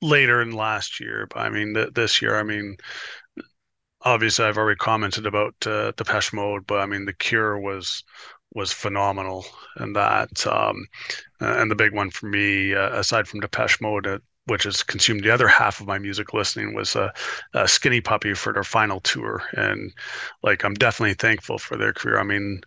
later 0.00 0.40
in 0.40 0.52
last 0.52 1.00
year, 1.00 1.26
but 1.30 1.40
I 1.40 1.50
mean 1.50 1.74
th- 1.74 1.92
this 1.94 2.22
year, 2.22 2.38
I 2.38 2.42
mean, 2.44 2.76
obviously 4.02 4.44
I've 4.44 4.58
already 4.58 4.76
commented 4.78 5.26
about 5.26 5.54
uh, 5.66 5.92
Depeche 5.96 6.32
Mode, 6.32 6.66
but 6.66 6.78
I 6.80 6.86
mean 6.86 7.04
The 7.06 7.12
Cure 7.14 7.58
was 7.58 8.04
was 8.54 8.72
phenomenal, 8.72 9.44
and 9.76 9.94
that 9.96 10.46
um, 10.46 10.86
and 11.40 11.70
the 11.70 11.74
big 11.74 11.92
one 11.92 12.10
for 12.10 12.26
me, 12.26 12.74
uh, 12.74 12.98
aside 12.98 13.28
from 13.28 13.40
Depeche 13.40 13.80
Mode, 13.80 14.06
uh, 14.06 14.18
which 14.46 14.64
has 14.64 14.82
consumed 14.82 15.24
the 15.24 15.30
other 15.30 15.48
half 15.48 15.80
of 15.80 15.86
my 15.86 15.98
music 15.98 16.32
listening, 16.32 16.74
was 16.74 16.96
uh, 16.96 17.10
uh, 17.54 17.66
Skinny 17.66 18.00
Puppy 18.00 18.34
for 18.34 18.52
their 18.52 18.64
final 18.64 19.00
tour, 19.00 19.42
and 19.52 19.92
like 20.42 20.64
I'm 20.64 20.74
definitely 20.74 21.14
thankful 21.14 21.58
for 21.58 21.76
their 21.76 21.92
career. 21.92 22.18
I 22.18 22.24
mean, 22.24 22.60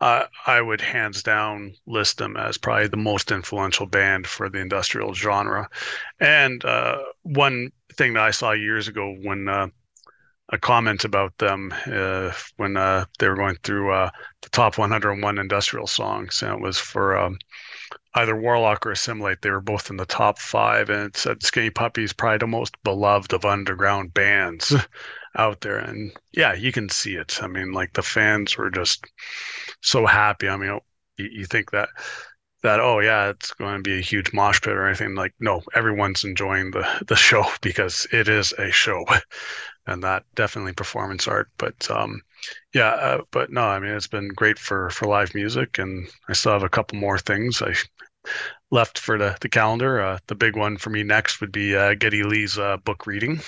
I 0.00 0.26
I 0.46 0.60
would 0.60 0.80
hands 0.80 1.22
down 1.22 1.74
list 1.86 2.18
them 2.18 2.36
as 2.36 2.58
probably 2.58 2.88
the 2.88 2.96
most 2.96 3.30
influential 3.32 3.86
band 3.86 4.26
for 4.26 4.48
the 4.48 4.58
industrial 4.58 5.14
genre. 5.14 5.68
And 6.20 6.64
uh, 6.64 6.98
one 7.22 7.72
thing 7.92 8.14
that 8.14 8.22
I 8.22 8.30
saw 8.30 8.52
years 8.52 8.88
ago 8.88 9.16
when 9.22 9.48
uh, 9.48 9.68
a 10.50 10.58
comment 10.58 11.04
about 11.04 11.36
them 11.38 11.74
uh, 11.86 12.32
when 12.56 12.76
uh, 12.76 13.04
they 13.18 13.28
were 13.28 13.36
going 13.36 13.56
through 13.62 13.92
uh, 13.92 14.10
the 14.42 14.50
top 14.50 14.78
101 14.78 15.38
industrial 15.38 15.86
songs, 15.86 16.42
and 16.42 16.54
it 16.54 16.60
was 16.60 16.78
for 16.78 17.16
um, 17.16 17.38
either 18.14 18.36
Warlock 18.36 18.86
or 18.86 18.92
Assimilate. 18.92 19.42
They 19.42 19.50
were 19.50 19.60
both 19.60 19.90
in 19.90 19.96
the 19.96 20.06
top 20.06 20.38
five, 20.38 20.88
and 20.88 21.08
it 21.08 21.16
said 21.16 21.42
Skinny 21.42 21.70
Puppy 21.70 22.04
is 22.04 22.12
probably 22.12 22.38
the 22.38 22.46
most 22.46 22.80
beloved 22.84 23.32
of 23.32 23.44
underground 23.44 24.14
bands 24.14 24.74
out 25.36 25.60
there. 25.62 25.78
And 25.78 26.12
yeah, 26.32 26.54
you 26.54 26.70
can 26.72 26.88
see 26.88 27.16
it. 27.16 27.42
I 27.42 27.48
mean, 27.48 27.72
like 27.72 27.92
the 27.94 28.02
fans 28.02 28.56
were 28.56 28.70
just 28.70 29.04
so 29.82 30.06
happy. 30.06 30.48
I 30.48 30.56
mean, 30.56 30.78
you, 31.18 31.28
you 31.32 31.46
think 31.46 31.72
that 31.72 31.88
that 32.62 32.80
oh 32.80 33.00
yeah, 33.00 33.30
it's 33.30 33.52
going 33.54 33.76
to 33.76 33.82
be 33.82 33.98
a 33.98 34.02
huge 34.02 34.32
mosh 34.32 34.60
pit 34.60 34.74
or 34.74 34.86
anything. 34.86 35.14
Like 35.14 35.34
no, 35.40 35.62
everyone's 35.74 36.24
enjoying 36.24 36.70
the 36.70 36.86
the 37.06 37.16
show 37.16 37.44
because 37.62 38.06
it 38.12 38.28
is 38.28 38.52
a 38.58 38.70
show, 38.70 39.04
and 39.86 40.02
that 40.02 40.24
definitely 40.34 40.72
performance 40.72 41.28
art. 41.28 41.48
But 41.58 41.90
um, 41.90 42.20
yeah, 42.74 42.90
uh, 42.90 43.20
but 43.30 43.50
no, 43.50 43.62
I 43.62 43.78
mean 43.78 43.92
it's 43.92 44.06
been 44.06 44.28
great 44.28 44.58
for 44.58 44.90
for 44.90 45.06
live 45.06 45.34
music, 45.34 45.78
and 45.78 46.08
I 46.28 46.32
still 46.32 46.52
have 46.52 46.62
a 46.62 46.68
couple 46.68 46.98
more 46.98 47.18
things 47.18 47.62
I 47.62 47.74
left 48.70 48.98
for 48.98 49.18
the 49.18 49.36
the 49.40 49.48
calendar. 49.48 50.00
Uh, 50.00 50.18
the 50.26 50.34
big 50.34 50.56
one 50.56 50.76
for 50.76 50.90
me 50.90 51.02
next 51.02 51.40
would 51.40 51.52
be 51.52 51.76
uh, 51.76 51.94
Geddy 51.94 52.22
Lee's 52.22 52.58
uh, 52.58 52.76
book 52.78 53.06
reading. 53.06 53.40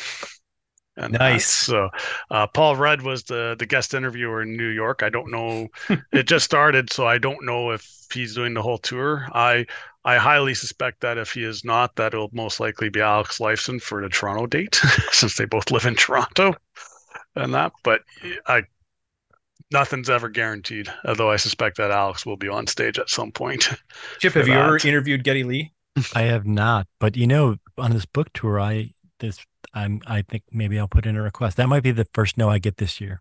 And 0.97 1.13
Nice. 1.13 1.47
So, 1.47 1.91
uh, 2.31 2.49
Paul 2.49 2.75
Rudd 2.77 3.03
was 3.03 3.23
the 3.25 3.55
the 3.59 3.67
guest 3.67 3.95
interviewer 3.95 4.43
in 4.43 4.57
New 4.57 4.69
York. 4.69 5.03
I 5.03 5.09
don't 5.09 5.31
know. 5.31 5.69
it 6.13 6.25
just 6.25 6.45
started, 6.45 6.93
so 6.93 7.07
I 7.07 7.19
don't 7.19 7.45
know 7.47 7.71
if 7.71 7.89
he's 8.13 8.35
doing 8.35 8.55
the 8.55 8.63
whole 8.63 8.79
tour. 8.79 9.29
I 9.33 9.67
I 10.09 10.17
highly 10.17 10.55
suspect 10.55 11.03
that 11.03 11.19
if 11.19 11.33
he 11.33 11.45
is 11.45 11.67
not, 11.67 11.97
that 11.97 12.15
it'll 12.15 12.31
most 12.33 12.61
likely 12.61 12.89
be 12.89 13.03
Alex 13.03 13.41
Lifeson 13.41 13.79
for 13.79 14.01
the 14.01 14.09
Toronto 14.09 14.47
date, 14.47 14.75
since 15.13 15.37
they 15.37 15.45
both 15.45 15.71
live 15.71 15.85
in 15.85 15.97
Toronto, 15.97 16.55
and 17.37 17.53
that. 17.53 17.73
But 17.85 18.01
I 18.47 18.63
nothing's 19.71 20.09
ever 20.09 20.31
guaranteed. 20.31 20.91
Although 21.05 21.31
I 21.31 21.37
suspect 21.37 21.77
that 21.77 21.91
Alex 21.91 22.25
will 22.25 22.39
be 22.39 22.49
on 22.49 22.67
stage 22.67 22.99
at 22.99 23.11
some 23.11 23.33
point. 23.33 23.69
Chip, 24.19 24.33
For 24.33 24.39
have 24.39 24.49
you 24.49 24.55
ever 24.55 24.79
interviewed 24.79 25.25
Geddy 25.25 25.45
Lee? 25.45 25.75
I 26.15 26.23
have 26.23 26.47
not, 26.47 26.87
but 26.99 27.15
you 27.15 27.27
know, 27.27 27.57
on 27.77 27.91
this 27.91 28.07
book 28.07 28.29
tour, 28.33 28.59
I 28.59 28.95
this 29.21 29.45
I'm 29.75 30.01
I 30.07 30.23
think 30.23 30.43
maybe 30.51 30.79
I'll 30.79 30.89
put 30.89 31.05
in 31.05 31.17
a 31.19 31.23
request. 31.23 31.59
That 31.59 31.69
might 31.69 31.83
be 31.83 31.91
the 31.91 32.07
first 32.15 32.39
no 32.39 32.49
I 32.49 32.59
get 32.59 32.79
this 32.79 32.99
year. 32.99 33.21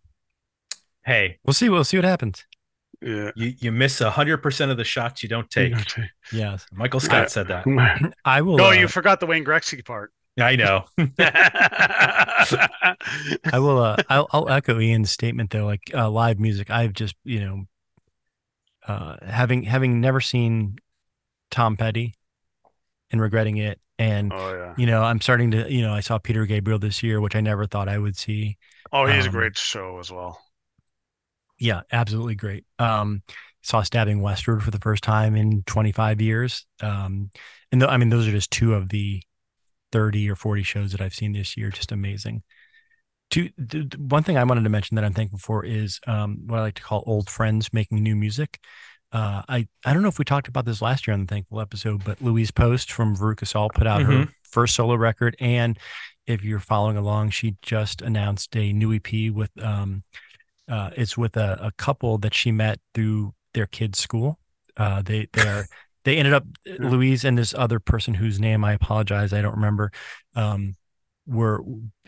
Hey, 1.03 1.39
We'll 1.45 1.53
see. 1.53 1.67
We'll 1.67 1.83
see 1.83 1.97
what 1.97 2.05
happens. 2.05 2.45
Yeah. 3.01 3.31
you 3.35 3.53
you 3.59 3.71
miss 3.71 3.99
hundred 3.99 4.37
percent 4.37 4.71
of 4.71 4.77
the 4.77 4.83
shots 4.83 5.23
you 5.23 5.29
don't 5.29 5.49
take. 5.49 5.73
Yes, 6.31 6.65
Michael 6.71 6.99
Scott 6.99 7.31
said 7.31 7.47
that. 7.47 7.65
I 8.25 8.41
will. 8.41 8.61
Oh, 8.61 8.69
uh, 8.69 8.71
you 8.71 8.87
forgot 8.87 9.19
the 9.19 9.25
Wayne 9.25 9.45
Gretzky 9.45 9.85
part. 9.85 10.11
I 10.39 10.55
know. 10.55 10.85
I 13.51 13.59
will. 13.59 13.79
Uh, 13.79 13.97
I'll, 14.09 14.27
I'll 14.31 14.49
echo 14.49 14.79
Ian's 14.79 15.11
statement 15.11 15.49
though. 15.49 15.65
Like 15.65 15.91
uh, 15.93 16.09
live 16.09 16.39
music, 16.39 16.69
I've 16.69 16.93
just 16.93 17.15
you 17.23 17.39
know, 17.39 17.65
uh, 18.87 19.17
having 19.25 19.63
having 19.63 19.99
never 19.99 20.21
seen 20.21 20.77
Tom 21.49 21.77
Petty, 21.77 22.13
and 23.11 23.19
regretting 23.19 23.57
it, 23.57 23.79
and 23.97 24.31
oh 24.31 24.53
yeah. 24.53 24.73
you 24.77 24.85
know, 24.85 25.01
I'm 25.03 25.21
starting 25.21 25.51
to. 25.51 25.71
You 25.71 25.81
know, 25.81 25.93
I 25.93 26.01
saw 26.01 26.17
Peter 26.19 26.45
Gabriel 26.45 26.79
this 26.79 27.01
year, 27.01 27.19
which 27.21 27.35
I 27.35 27.41
never 27.41 27.65
thought 27.65 27.89
I 27.89 27.97
would 27.97 28.15
see. 28.15 28.57
Oh, 28.91 29.05
he's 29.05 29.25
a 29.25 29.29
Um, 29.29 29.33
great 29.33 29.57
show 29.57 29.99
as 29.99 30.11
well. 30.11 30.39
Yeah, 31.59 31.81
absolutely 31.91 32.35
great. 32.35 32.65
Um, 32.79 33.23
saw 33.63 33.81
Stabbing 33.81 34.21
Westward 34.21 34.63
for 34.63 34.71
the 34.71 34.79
first 34.79 35.03
time 35.03 35.35
in 35.35 35.63
25 35.63 36.21
years. 36.21 36.65
Um, 36.81 37.31
and 37.71 37.81
th- 37.81 37.91
I 37.91 37.97
mean, 37.97 38.09
those 38.09 38.27
are 38.27 38.31
just 38.31 38.51
two 38.51 38.73
of 38.73 38.89
the 38.89 39.21
30 39.91 40.29
or 40.29 40.35
40 40.35 40.63
shows 40.63 40.91
that 40.91 41.01
I've 41.01 41.13
seen 41.15 41.33
this 41.33 41.57
year. 41.57 41.69
Just 41.69 41.91
amazing. 41.91 42.43
Two, 43.29 43.49
th- 43.69 43.95
one 43.97 44.23
thing 44.23 44.37
I 44.37 44.43
wanted 44.43 44.63
to 44.63 44.69
mention 44.69 44.95
that 44.95 45.03
I'm 45.03 45.13
thankful 45.13 45.39
for 45.39 45.65
is 45.65 45.99
um, 46.07 46.43
what 46.45 46.59
I 46.59 46.61
like 46.61 46.75
to 46.75 46.81
call 46.83 47.03
old 47.05 47.29
friends 47.29 47.73
making 47.73 48.01
new 48.01 48.15
music. 48.15 48.59
Uh, 49.11 49.41
I, 49.49 49.67
I 49.85 49.93
don't 49.93 50.01
know 50.03 50.09
if 50.09 50.19
we 50.19 50.25
talked 50.25 50.47
about 50.47 50.65
this 50.65 50.81
last 50.81 51.07
year 51.07 51.13
on 51.13 51.21
the 51.21 51.27
Thankful 51.27 51.59
episode, 51.61 52.03
but 52.03 52.21
Louise 52.21 52.51
Post 52.51 52.91
from 52.91 53.15
Veruca 53.15 53.47
Salt 53.47 53.73
put 53.73 53.87
out 53.87 54.01
her 54.03 54.11
Mhm. 54.25 54.31
first 54.43 54.75
solo 54.75 54.95
record. 54.95 55.35
And 55.39 55.77
if 56.25 56.43
you're 56.43 56.59
following 56.59 56.97
along, 56.97 57.29
she 57.31 57.55
just 57.61 58.01
announced 58.01 58.55
a 58.55 58.71
new 58.73 58.93
EP 58.93 59.29
with 59.33 59.49
um, 59.61 60.03
uh, 60.69 60.91
it's 60.95 61.17
with 61.17 61.37
a, 61.37 61.57
a 61.61 61.71
couple 61.77 62.17
that 62.19 62.33
she 62.33 62.51
met 62.51 62.79
through 62.93 63.33
their 63.53 63.65
kids' 63.67 63.99
school. 63.99 64.39
Uh, 64.75 65.01
they 65.01 65.27
they 65.33 65.45
are 65.45 65.67
they 66.03 66.17
ended 66.17 66.33
up 66.33 66.45
Louise 66.79 67.25
and 67.25 67.37
this 67.37 67.53
other 67.53 67.79
person 67.79 68.13
whose 68.13 68.39
name 68.39 68.63
I 68.63 68.73
apologize 68.73 69.33
I 69.33 69.41
don't 69.41 69.55
remember. 69.55 69.91
Um, 70.35 70.75
were 71.25 71.61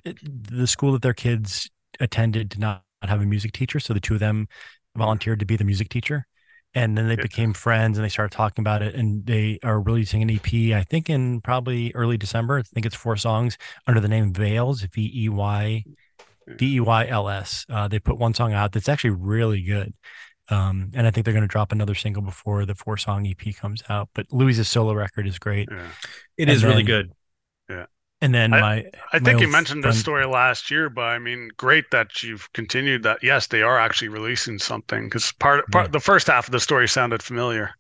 the 0.06 0.68
school 0.68 0.94
that 0.94 1.02
their 1.02 1.14
kids 1.14 1.69
attended 1.99 2.49
did 2.49 2.60
not 2.60 2.84
have 3.03 3.22
a 3.22 3.26
music 3.26 3.52
teacher, 3.52 3.80
so 3.80 3.94
the 3.94 3.99
two 3.99 4.14
of 4.15 4.19
them 4.19 4.48
volunteered 4.95 5.40
to 5.40 5.45
be 5.45 5.56
the 5.56 5.64
music 5.64 5.90
teacher. 5.90 6.26
And 6.76 6.95
then 6.98 7.07
they 7.07 7.15
Yeah. 7.15 7.26
became 7.26 7.53
friends 7.53 7.98
and 7.98 8.06
they 8.06 8.10
started 8.10 8.36
talking 8.36 8.61
about 8.61 8.84
it. 8.84 8.94
And 8.94 9.26
they 9.26 9.57
are 9.64 9.81
releasing 9.81 10.22
an 10.22 10.30
EP, 10.30 10.73
I 10.73 10.84
think 10.84 11.10
in 11.10 11.41
probably 11.41 11.91
early 11.95 12.18
December. 12.18 12.60
I 12.60 12.61
think 12.61 12.86
it's 12.86 12.95
four 12.95 13.18
songs 13.18 13.57
under 13.88 13.99
the 13.99 14.07
name 14.07 14.34
Veils, 14.34 14.81
V 14.84 15.11
E 15.15 15.30
Y 15.30 15.86
V 16.57 16.76
E 16.76 16.80
Y 16.80 17.07
L 17.07 17.30
S. 17.30 17.65
Uh, 17.69 17.88
they 17.88 17.99
put 17.99 18.17
one 18.17 18.34
song 18.34 18.53
out 18.53 18.71
that's 18.71 18.89
actually 18.89 19.11
really 19.11 19.61
good. 19.61 19.93
Um, 20.49 20.89
and 20.95 21.05
I 21.05 21.11
think 21.11 21.26
they're 21.26 21.34
going 21.34 21.43
to 21.43 21.47
drop 21.47 21.71
another 21.71 21.93
single 21.93 22.23
before 22.23 22.65
the 22.65 22.73
four 22.73 22.97
song 22.97 23.27
EP 23.27 23.55
comes 23.55 23.84
out. 23.89 24.09
But 24.15 24.26
Louise's 24.31 24.67
solo 24.67 24.93
record 24.93 25.27
is 25.27 25.38
great. 25.38 25.69
Yeah. 25.71 25.88
It 26.38 26.43
And 26.43 26.49
is 26.49 26.63
really 26.63 26.77
then- 26.77 26.85
good. 26.85 27.13
And 28.21 28.34
then 28.35 28.53
I- 28.53 28.59
my, 28.59 28.76
I 28.77 28.84
my 29.13 29.19
think 29.19 29.39
you 29.39 29.45
old 29.45 29.53
mentioned 29.53 29.81
this 29.81 29.97
story 29.97 30.26
last 30.26 30.69
year, 30.69 30.89
but 30.89 31.03
I 31.03 31.19
mean, 31.19 31.51
great 31.55 31.85
that 31.91 32.21
you've 32.21 32.51
continued 32.51 33.03
that. 33.03 33.19
Yes, 33.23 33.47
they 33.47 33.61
are 33.61 33.80
actually 33.80 34.09
releasing 34.09 34.59
something 34.59 35.05
because 35.05 35.31
part, 35.39 35.65
part 35.71 35.85
Yeah. 35.88 35.91
the 35.91 36.01
first 36.01 36.27
half 36.27 36.45
of 36.45 36.51
the 36.51 36.59
story 36.59 36.85
sounded 36.89 37.23
familiar. 37.23 37.71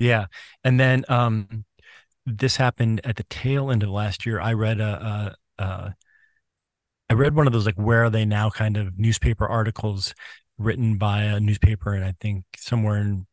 yeah. 0.00 0.26
And 0.64 0.80
then 0.80 1.04
um, 1.08 1.64
this 2.26 2.56
happened 2.56 3.02
at 3.04 3.14
the 3.14 3.22
tail 3.30 3.70
end 3.70 3.84
of 3.84 3.88
last 3.90 4.26
year. 4.26 4.40
I 4.40 4.54
read 4.54 4.80
a, 4.80 5.36
a, 5.58 5.62
a 5.62 5.94
I 7.10 7.14
read 7.14 7.34
one 7.34 7.46
of 7.46 7.52
those 7.52 7.66
like 7.66 7.76
where 7.76 8.04
are 8.04 8.10
they 8.10 8.24
now 8.24 8.50
kind 8.50 8.76
of 8.76 8.98
newspaper 8.98 9.46
articles 9.46 10.14
written 10.58 10.96
by 10.98 11.22
a 11.22 11.40
newspaper, 11.40 11.94
and 11.94 12.04
I 12.04 12.14
think 12.20 12.44
somewhere 12.56 12.96
in 12.96 13.26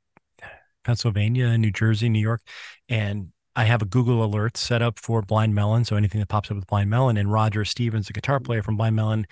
Pennsylvania, 0.83 1.57
New 1.57 1.71
Jersey, 1.71 2.09
New 2.09 2.19
York, 2.19 2.41
and 2.89 3.29
I 3.55 3.65
have 3.65 3.81
a 3.81 3.85
Google 3.85 4.23
alert 4.23 4.57
set 4.57 4.81
up 4.81 4.97
for 4.99 5.21
Blind 5.21 5.53
Melon, 5.53 5.85
so 5.85 5.95
anything 5.95 6.19
that 6.19 6.29
pops 6.29 6.49
up 6.49 6.55
with 6.57 6.67
Blind 6.67 6.89
Melon, 6.89 7.17
and 7.17 7.31
Roger 7.31 7.65
Stevens, 7.65 8.07
the 8.07 8.13
guitar 8.13 8.39
player 8.39 8.63
from 8.63 8.77
Blind 8.77 8.95
Melon, 8.95 9.27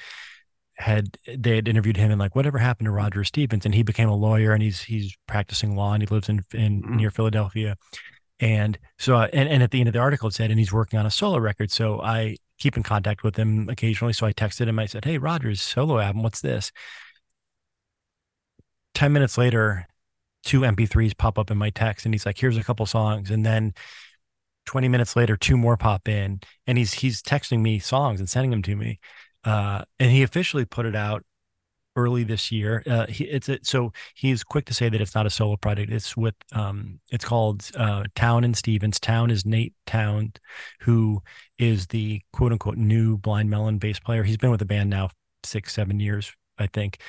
had 0.76 1.18
they 1.28 1.56
had 1.56 1.68
interviewed 1.68 1.98
him 1.98 2.12
and 2.12 2.20
like 2.20 2.36
whatever 2.36 2.58
happened 2.58 2.86
to 2.86 2.92
Roger 2.92 3.24
Stevens, 3.24 3.66
and 3.66 3.76
he 3.76 3.84
became 3.84 4.08
a 4.08 4.16
lawyer 4.16 4.54
and 4.54 4.64
he's 4.64 4.84
he's 4.84 5.16
practicing 5.28 5.76
law 5.76 5.94
and 5.94 6.02
he 6.04 6.08
lives 6.08 6.30
in 6.30 6.44
in 6.54 6.82
Mhm. 6.84 6.96
near 6.96 7.12
Philadelphia, 7.12 7.76
and 8.40 8.78
so 8.98 9.18
uh, 9.18 9.28
and 9.34 9.50
and 9.50 9.62
at 9.64 9.72
the 9.72 9.80
end 9.80 9.90
of 9.90 9.94
the 9.94 10.00
article 10.00 10.30
it 10.30 10.36
said 10.36 10.52
and 10.52 10.60
he's 10.60 10.72
working 10.72 10.98
on 11.00 11.06
a 11.06 11.12
solo 11.12 11.38
record, 11.40 11.72
so 11.72 12.02
I 12.02 12.38
keep 12.60 12.78
in 12.78 12.84
contact 12.84 13.24
with 13.24 13.36
him 13.36 13.70
occasionally, 13.70 14.14
so 14.14 14.26
I 14.26 14.34
texted 14.34 14.68
him, 14.68 14.80
I 14.80 14.86
said, 14.86 15.06
hey 15.06 15.18
Roger's 15.18 15.62
solo 15.62 16.00
album, 16.00 16.24
what's 16.24 16.42
this? 16.42 16.72
10 18.94 19.14
minutes 19.14 19.38
later, 19.38 19.88
two 20.44 20.62
MP3s 20.62 21.18
pop 21.18 21.40
up 21.40 21.52
in 21.52 21.58
my 21.58 21.70
text 21.70 22.06
and 22.06 22.14
he's 22.14 22.26
like, 22.26 22.38
here's 22.38 22.58
a 22.58 22.64
couple 22.64 22.86
songs. 22.86 23.32
And 23.32 23.46
then 23.46 23.74
20 24.66 24.88
minutes 24.88 25.16
later, 25.16 25.38
two 25.38 25.58
more 25.58 25.78
pop 25.78 26.08
in 26.08 26.42
and 26.68 26.78
he's 26.78 26.94
he's 26.94 27.22
texting 27.22 27.62
me 27.62 27.80
songs 27.80 28.20
and 28.20 28.30
sending 28.30 28.52
them 28.52 28.62
to 28.64 28.76
me. 28.76 29.00
Uh, 29.44 29.84
and 30.00 30.12
he 30.12 30.22
officially 30.22 30.66
put 30.66 30.86
it 30.86 30.96
out 30.96 31.24
early 32.00 32.24
this 32.24 32.52
year. 32.52 32.82
Uh, 32.88 33.06
he, 33.08 33.26
it's 33.26 33.50
a, 33.50 33.60
so 33.64 33.92
he's 34.16 34.44
quick 34.44 34.66
to 34.66 34.74
say 34.74 34.90
that 34.90 35.02
it's 35.02 35.16
not 35.16 35.26
a 35.26 35.30
solo 35.30 35.58
project. 35.58 35.92
It's 35.92 36.16
with 36.16 36.36
um, 36.54 37.00
it's 37.12 37.26
called 37.26 37.70
uh, 37.76 38.04
Town 38.16 38.44
and 38.44 38.56
Stevens. 38.56 39.00
Town 39.00 39.30
is 39.30 39.46
Nate 39.46 39.74
Town, 39.86 40.34
who 40.82 41.22
is 41.58 41.88
the 41.88 42.22
quote 42.32 42.52
unquote 42.52 42.78
new 42.78 43.18
Blind 43.18 43.50
Melon 43.50 43.78
bass 43.78 44.00
player. 44.00 44.24
He's 44.24 44.38
been 44.38 44.52
with 44.52 44.60
the 44.60 44.66
band 44.66 44.90
now 44.90 45.10
six 45.44 45.74
seven 45.74 46.00
years, 46.00 46.32
I 46.58 46.68
think. 46.68 47.02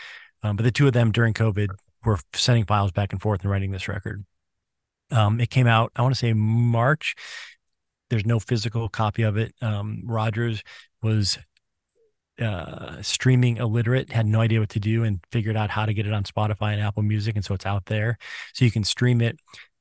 Um, 0.42 0.56
but 0.56 0.64
the 0.64 0.72
two 0.72 0.86
of 0.86 0.92
them 0.92 1.12
during 1.12 1.34
COVID 1.34 1.68
were 2.04 2.18
sending 2.34 2.64
files 2.64 2.92
back 2.92 3.12
and 3.12 3.20
forth 3.20 3.42
and 3.42 3.50
writing 3.50 3.70
this 3.70 3.88
record. 3.88 4.24
Um, 5.10 5.40
it 5.40 5.50
came 5.50 5.66
out, 5.66 5.92
I 5.96 6.02
want 6.02 6.14
to 6.14 6.18
say 6.18 6.32
March. 6.32 7.14
There's 8.08 8.26
no 8.26 8.38
physical 8.40 8.88
copy 8.88 9.22
of 9.22 9.36
it. 9.36 9.54
Um, 9.60 10.02
Rogers 10.04 10.62
was 11.02 11.38
uh, 12.40 13.02
streaming 13.02 13.58
illiterate, 13.58 14.10
had 14.10 14.26
no 14.26 14.40
idea 14.40 14.60
what 14.60 14.70
to 14.70 14.80
do, 14.80 15.04
and 15.04 15.20
figured 15.30 15.56
out 15.56 15.70
how 15.70 15.86
to 15.86 15.94
get 15.94 16.06
it 16.06 16.12
on 16.12 16.24
Spotify 16.24 16.72
and 16.72 16.80
Apple 16.80 17.02
Music, 17.02 17.36
and 17.36 17.44
so 17.44 17.54
it's 17.54 17.66
out 17.66 17.86
there. 17.86 18.18
So 18.54 18.64
you 18.64 18.70
can 18.70 18.84
stream 18.84 19.20
it. 19.20 19.38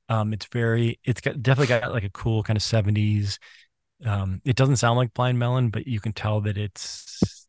Um, 0.09 0.33
it's 0.33 0.47
very, 0.47 0.99
it's 1.03 1.21
got 1.21 1.41
definitely 1.41 1.79
got 1.79 1.91
like 1.91 2.03
a 2.03 2.09
cool 2.09 2.43
kind 2.43 2.57
of 2.57 2.63
'70s. 2.63 3.37
Um, 4.05 4.41
it 4.45 4.55
doesn't 4.55 4.77
sound 4.77 4.97
like 4.97 5.13
Blind 5.13 5.39
Melon, 5.39 5.69
but 5.69 5.87
you 5.87 5.99
can 5.99 6.13
tell 6.13 6.41
that 6.41 6.57
it's 6.57 7.47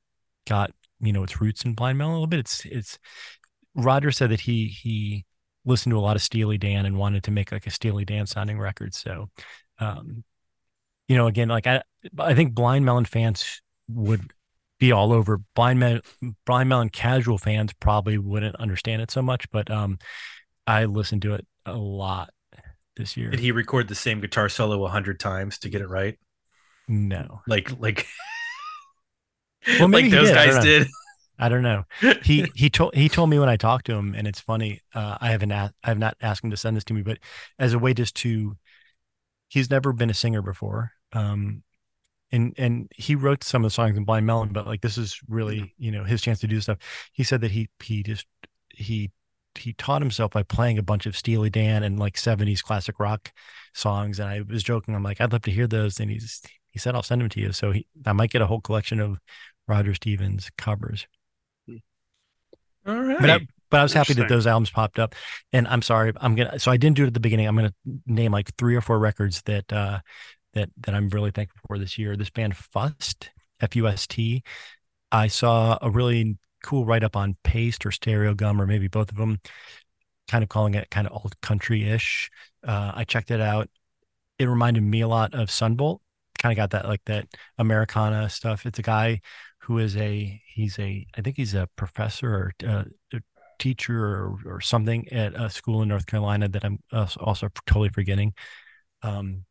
got 0.48 0.72
you 1.00 1.12
know 1.12 1.22
its 1.22 1.40
roots 1.40 1.64
in 1.64 1.74
Blind 1.74 1.98
Melon 1.98 2.12
a 2.12 2.16
little 2.16 2.26
bit. 2.26 2.40
It's 2.40 2.64
it's. 2.66 2.98
Roger 3.74 4.10
said 4.10 4.30
that 4.30 4.40
he 4.40 4.66
he 4.66 5.24
listened 5.64 5.92
to 5.92 5.98
a 5.98 6.00
lot 6.00 6.16
of 6.16 6.22
Steely 6.22 6.58
Dan 6.58 6.86
and 6.86 6.98
wanted 6.98 7.24
to 7.24 7.30
make 7.30 7.52
like 7.52 7.66
a 7.66 7.70
Steely 7.70 8.04
Dan 8.04 8.26
sounding 8.26 8.58
record. 8.58 8.94
So, 8.94 9.30
um, 9.78 10.24
you 11.08 11.16
know, 11.16 11.26
again, 11.26 11.48
like 11.48 11.66
I 11.66 11.82
I 12.18 12.34
think 12.34 12.54
Blind 12.54 12.84
Melon 12.84 13.04
fans 13.04 13.62
would 13.88 14.32
be 14.80 14.90
all 14.90 15.12
over 15.12 15.38
blind 15.54 15.78
melon 15.78 16.00
blind 16.44 16.68
melon 16.68 16.88
casual 16.88 17.38
fans 17.38 17.72
probably 17.74 18.18
wouldn't 18.18 18.56
understand 18.56 19.00
it 19.02 19.10
so 19.12 19.22
much 19.22 19.48
but 19.52 19.70
um 19.70 19.98
i 20.66 20.84
listened 20.86 21.22
to 21.22 21.34
it 21.34 21.46
a 21.66 21.76
lot 21.76 22.30
this 22.96 23.16
year 23.16 23.30
Did 23.30 23.38
he 23.40 23.52
record 23.52 23.86
the 23.88 23.94
same 23.94 24.20
guitar 24.20 24.48
solo 24.48 24.84
a 24.84 24.88
hundred 24.88 25.20
times 25.20 25.58
to 25.60 25.68
get 25.68 25.80
it 25.80 25.88
right? 25.88 26.18
no 26.88 27.40
Like 27.46 27.70
like 27.78 28.06
Well, 29.78 29.88
maybe 29.88 30.08
like 30.10 30.12
those 30.18 30.28
did. 30.28 30.34
Guys 30.34 30.54
don't 30.54 30.64
did. 30.64 30.88
i 31.38 31.48
don't 31.48 31.62
know 31.62 31.84
he 32.22 32.50
he 32.54 32.68
told 32.70 32.94
he 32.94 33.08
told 33.08 33.28
me 33.30 33.38
when 33.38 33.48
i 33.48 33.56
talked 33.56 33.86
to 33.86 33.94
him 33.94 34.14
and 34.16 34.26
it's 34.26 34.40
funny 34.40 34.80
uh 34.94 35.16
i 35.20 35.30
haven't 35.30 35.52
asked 35.52 35.74
i 35.84 35.88
have 35.88 35.98
not 35.98 36.16
asked 36.20 36.42
him 36.42 36.50
to 36.50 36.56
send 36.56 36.76
this 36.76 36.84
to 36.84 36.94
me 36.94 37.02
but 37.02 37.18
as 37.58 37.72
a 37.74 37.78
way 37.78 37.92
just 37.94 38.14
to 38.16 38.56
he's 39.48 39.70
never 39.70 39.92
been 39.92 40.10
a 40.10 40.14
singer 40.14 40.42
before 40.42 40.92
um 41.12 41.62
and 42.32 42.54
and 42.56 42.90
he 42.94 43.14
wrote 43.14 43.44
some 43.44 43.64
of 43.64 43.70
the 43.70 43.74
songs 43.74 43.96
in 43.96 44.04
blind 44.04 44.26
melon 44.26 44.50
but 44.52 44.66
like 44.66 44.80
this 44.80 44.98
is 44.98 45.20
really 45.28 45.74
you 45.78 45.90
know 45.90 46.04
his 46.04 46.20
chance 46.22 46.40
to 46.40 46.46
do 46.46 46.60
stuff 46.60 46.78
he 47.12 47.22
said 47.24 47.40
that 47.40 47.50
he 47.50 47.68
he 47.82 48.02
just 48.02 48.26
he 48.74 49.10
he 49.56 49.72
taught 49.72 50.00
himself 50.00 50.30
by 50.30 50.44
playing 50.44 50.78
a 50.78 50.82
bunch 50.82 51.06
of 51.06 51.16
Steely 51.16 51.50
Dan 51.50 51.82
and 51.82 51.98
like 51.98 52.14
70s 52.14 52.62
classic 52.62 53.00
rock 53.00 53.32
songs 53.74 54.20
and 54.20 54.28
I 54.28 54.42
was 54.42 54.62
joking 54.62 54.94
I'm 54.94 55.02
like 55.02 55.20
I'd 55.20 55.32
love 55.32 55.42
to 55.42 55.50
hear 55.50 55.66
those 55.66 55.98
and 55.98 56.10
he's 56.10 56.40
he 56.68 56.78
said 56.78 56.94
I'll 56.94 57.02
send 57.02 57.20
them 57.20 57.28
to 57.30 57.40
you 57.40 57.52
so 57.52 57.72
he 57.72 57.86
I 58.06 58.12
might 58.12 58.30
get 58.30 58.42
a 58.42 58.46
whole 58.46 58.60
collection 58.60 59.00
of 59.00 59.18
Roger 59.66 59.94
Stevens 59.94 60.50
covers 60.56 61.06
All 62.86 62.94
right. 62.94 63.20
but 63.20 63.30
I, 63.30 63.46
but 63.70 63.80
I 63.80 63.82
was 63.84 63.92
happy 63.92 64.14
that 64.14 64.28
those 64.28 64.46
albums 64.46 64.70
popped 64.70 64.98
up. 64.98 65.14
And 65.52 65.66
I'm 65.68 65.82
sorry, 65.82 66.12
I'm 66.20 66.34
gonna. 66.34 66.58
So 66.58 66.70
I 66.70 66.76
didn't 66.76 66.96
do 66.96 67.04
it 67.04 67.08
at 67.08 67.14
the 67.14 67.20
beginning. 67.20 67.46
I'm 67.46 67.56
gonna 67.56 67.74
name 68.06 68.32
like 68.32 68.54
three 68.56 68.74
or 68.74 68.80
four 68.80 68.98
records 68.98 69.42
that 69.42 69.72
uh, 69.72 70.00
that 70.54 70.70
that 70.78 70.94
I'm 70.94 71.08
really 71.08 71.30
thankful 71.30 71.60
for 71.66 71.78
this 71.78 71.98
year. 71.98 72.16
This 72.16 72.30
band 72.30 72.56
Fust, 72.56 73.30
F 73.60 73.76
U 73.76 73.86
S 73.88 74.06
T. 74.06 74.42
I 75.12 75.28
saw 75.28 75.78
a 75.82 75.90
really 75.90 76.38
cool 76.62 76.84
write 76.84 77.04
up 77.04 77.16
on 77.16 77.36
Paste 77.42 77.86
or 77.86 77.90
Stereogum 77.90 78.60
or 78.60 78.66
maybe 78.66 78.88
both 78.88 79.10
of 79.10 79.16
them, 79.16 79.40
kind 80.28 80.42
of 80.42 80.48
calling 80.48 80.74
it 80.74 80.90
kind 80.90 81.06
of 81.06 81.12
old 81.12 81.40
country 81.40 81.88
ish. 81.88 82.30
Uh, 82.66 82.92
I 82.94 83.04
checked 83.04 83.30
it 83.30 83.40
out. 83.40 83.68
It 84.38 84.44
reminded 84.44 84.82
me 84.82 85.00
a 85.00 85.08
lot 85.08 85.34
of 85.34 85.50
Son 85.50 85.76
Volt. 85.76 86.00
Kind 86.38 86.52
of 86.52 86.56
got 86.56 86.70
that 86.70 86.88
like 86.88 87.02
that 87.06 87.26
Americana 87.58 88.30
stuff. 88.30 88.66
It's 88.66 88.78
a 88.78 88.82
guy 88.82 89.20
who 89.58 89.78
is 89.78 89.96
a 89.96 90.40
he's 90.46 90.78
a 90.78 91.06
I 91.16 91.20
think 91.20 91.36
he's 91.36 91.54
a 91.54 91.68
professor 91.76 92.32
or 92.32 92.52
uh, 92.66 92.84
a 93.12 93.20
teacher 93.58 94.02
or, 94.02 94.36
or 94.46 94.60
something 94.60 95.06
at 95.12 95.34
a 95.34 95.50
school 95.50 95.82
in 95.82 95.88
North 95.88 96.06
Carolina 96.06 96.48
that 96.48 96.64
I'm 96.64 96.78
also 96.92 97.20
also 97.20 97.48
totally 97.66 97.90
forgetting. 97.90 98.32
Um, 99.02 99.44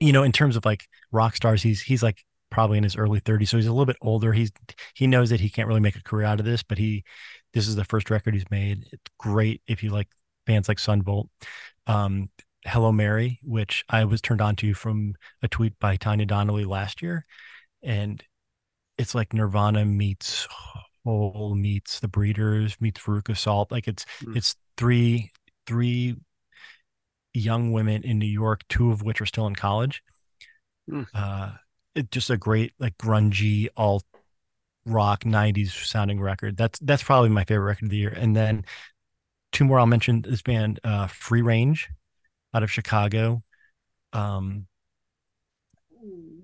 you 0.00 0.12
know, 0.12 0.22
in 0.22 0.32
terms 0.32 0.56
of 0.56 0.64
like 0.64 0.86
rock 1.12 1.36
stars, 1.36 1.62
he's 1.62 1.82
he's 1.82 2.02
like 2.02 2.24
probably 2.50 2.78
in 2.78 2.84
his 2.84 2.96
early 2.96 3.20
30s, 3.20 3.48
so 3.50 3.56
he's 3.56 3.66
a 3.66 3.72
little 3.72 3.86
bit 3.86 3.96
older. 4.00 4.32
He's 4.32 4.52
he 4.94 5.06
knows 5.06 5.30
that 5.30 5.40
he 5.40 5.50
can't 5.50 5.68
really 5.68 5.80
make 5.80 5.96
a 5.96 6.02
career 6.02 6.26
out 6.26 6.40
of 6.40 6.46
this, 6.46 6.62
but 6.62 6.78
he 6.78 7.04
this 7.54 7.68
is 7.68 7.76
the 7.76 7.84
first 7.84 8.10
record 8.10 8.34
he's 8.34 8.50
made. 8.50 8.84
It's 8.92 9.02
great 9.18 9.62
if 9.66 9.82
you 9.82 9.90
like 9.90 10.08
bands 10.46 10.68
like 10.68 10.78
Son 10.78 11.02
Volt. 11.02 11.28
Um, 11.86 12.30
Hello 12.66 12.92
Mary, 12.92 13.38
which 13.42 13.84
I 13.88 14.04
was 14.04 14.20
turned 14.20 14.40
on 14.40 14.56
to 14.56 14.74
from 14.74 15.14
a 15.42 15.48
tweet 15.48 15.78
by 15.78 15.96
Tanya 15.96 16.26
Donelly 16.26 16.66
last 16.66 17.02
year, 17.02 17.24
and 17.82 18.22
it's 18.98 19.14
like 19.14 19.32
Nirvana 19.32 19.84
meets 19.84 20.46
Hole 21.04 21.54
meets 21.54 22.00
the 22.00 22.08
Breeders 22.08 22.76
meets 22.80 23.00
Veruca 23.00 23.36
Salt. 23.36 23.70
Like 23.72 23.88
it's 23.88 24.04
Mm. 24.22 24.36
it's 24.36 24.56
three 24.76 25.30
three 25.66 26.16
young 27.38 27.72
women 27.72 28.02
in 28.02 28.18
New 28.18 28.26
York, 28.26 28.62
two 28.68 28.90
of 28.90 29.02
which 29.02 29.20
are 29.20 29.26
still 29.26 29.46
in 29.46 29.54
college. 29.54 30.02
Mm. 30.90 31.06
Uh, 31.14 31.52
it 31.94 32.10
just 32.10 32.30
a 32.30 32.36
great 32.36 32.72
like 32.78 32.96
grungy 32.98 33.68
alt 33.76 34.04
rock 34.86 35.24
90s 35.24 35.86
sounding 35.86 36.20
record. 36.20 36.56
That's 36.56 36.78
that's 36.80 37.02
probably 37.02 37.28
my 37.30 37.44
favorite 37.44 37.66
record 37.66 37.84
of 37.84 37.90
the 37.90 37.96
year. 37.96 38.14
And 38.16 38.34
then 38.34 38.64
two 39.52 39.64
more 39.64 39.78
I'll 39.78 39.86
mention 39.86 40.22
this 40.22 40.42
band 40.42 40.80
uh 40.84 41.06
Free 41.08 41.42
Range 41.42 41.88
out 42.54 42.62
of 42.62 42.70
Chicago. 42.70 43.42
Um 44.12 44.66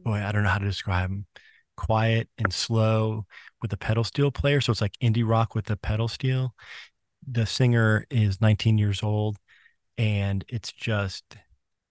boy, 0.04 0.18
I 0.18 0.32
don't 0.32 0.42
know 0.42 0.50
how 0.50 0.58
to 0.58 0.66
describe 0.66 1.10
them. 1.10 1.26
Quiet 1.76 2.28
and 2.38 2.52
slow 2.52 3.26
with 3.60 3.72
a 3.72 3.76
pedal 3.76 4.04
steel 4.04 4.30
player. 4.30 4.60
So 4.60 4.70
it's 4.70 4.80
like 4.80 4.96
indie 5.02 5.26
rock 5.26 5.54
with 5.54 5.70
a 5.70 5.76
pedal 5.76 6.08
steel. 6.08 6.54
The 7.26 7.46
singer 7.46 8.06
is 8.10 8.40
19 8.40 8.78
years 8.78 9.02
old. 9.02 9.38
And 9.96 10.44
it's 10.48 10.72
just, 10.72 11.36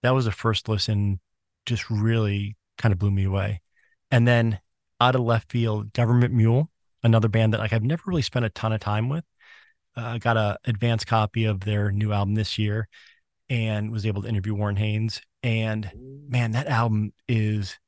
that 0.02 0.10
was 0.10 0.26
the 0.26 0.32
first 0.32 0.68
listen, 0.68 1.20
just 1.66 1.90
really 1.90 2.56
kind 2.78 2.92
of 2.92 2.98
blew 2.98 3.10
me 3.10 3.24
away. 3.24 3.62
And 4.10 4.28
then 4.28 4.60
out 5.00 5.14
of 5.14 5.22
left 5.22 5.50
field, 5.50 5.92
Government 5.92 6.32
Mule, 6.32 6.70
another 7.02 7.28
band 7.28 7.52
that 7.52 7.60
like 7.60 7.72
I've 7.72 7.82
never 7.82 8.02
really 8.06 8.22
spent 8.22 8.44
a 8.44 8.50
ton 8.50 8.72
of 8.72 8.80
time 8.80 9.08
with. 9.08 9.24
Uh, 9.96 10.02
I 10.02 10.18
got 10.18 10.36
a 10.36 10.58
advanced 10.64 11.06
copy 11.06 11.44
of 11.44 11.60
their 11.60 11.92
new 11.92 12.12
album 12.12 12.34
this 12.34 12.58
year 12.58 12.88
and 13.48 13.90
was 13.90 14.06
able 14.06 14.22
to 14.22 14.28
interview 14.28 14.54
Warren 14.54 14.76
Haynes. 14.76 15.20
And 15.42 15.90
man, 16.28 16.52
that 16.52 16.66
album 16.66 17.12
is 17.28 17.78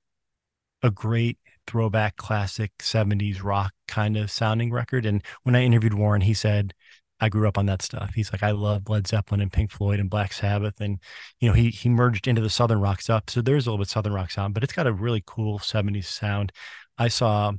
a 0.82 0.90
great 0.90 1.38
throwback 1.66 2.16
classic 2.16 2.72
70s 2.78 3.42
rock 3.42 3.72
kind 3.88 4.16
of 4.16 4.30
sounding 4.30 4.70
record. 4.70 5.06
And 5.06 5.22
when 5.42 5.56
I 5.56 5.64
interviewed 5.64 5.94
Warren, 5.94 6.20
he 6.22 6.34
said, 6.34 6.74
I 7.20 7.28
grew 7.28 7.48
up 7.48 7.56
on 7.56 7.66
that 7.66 7.82
stuff. 7.82 8.12
He's 8.14 8.32
like, 8.32 8.42
I 8.42 8.50
love 8.50 8.88
Led 8.88 9.06
Zeppelin 9.06 9.40
and 9.40 9.52
Pink 9.52 9.70
Floyd 9.70 10.00
and 10.00 10.10
Black 10.10 10.32
Sabbath. 10.32 10.80
And, 10.80 10.98
you 11.40 11.48
know, 11.48 11.54
he 11.54 11.70
he 11.70 11.88
merged 11.88 12.28
into 12.28 12.42
the 12.42 12.50
Southern 12.50 12.80
rock 12.80 13.00
stuff. 13.00 13.24
So 13.28 13.40
there's 13.40 13.66
a 13.66 13.70
little 13.70 13.82
bit 13.82 13.88
Southern 13.88 14.12
rock 14.12 14.30
sound, 14.30 14.54
but 14.54 14.62
it's 14.62 14.72
got 14.72 14.86
a 14.86 14.92
really 14.92 15.22
cool 15.26 15.58
70s 15.58 16.04
sound. 16.04 16.52
I 16.98 17.08
saw 17.08 17.52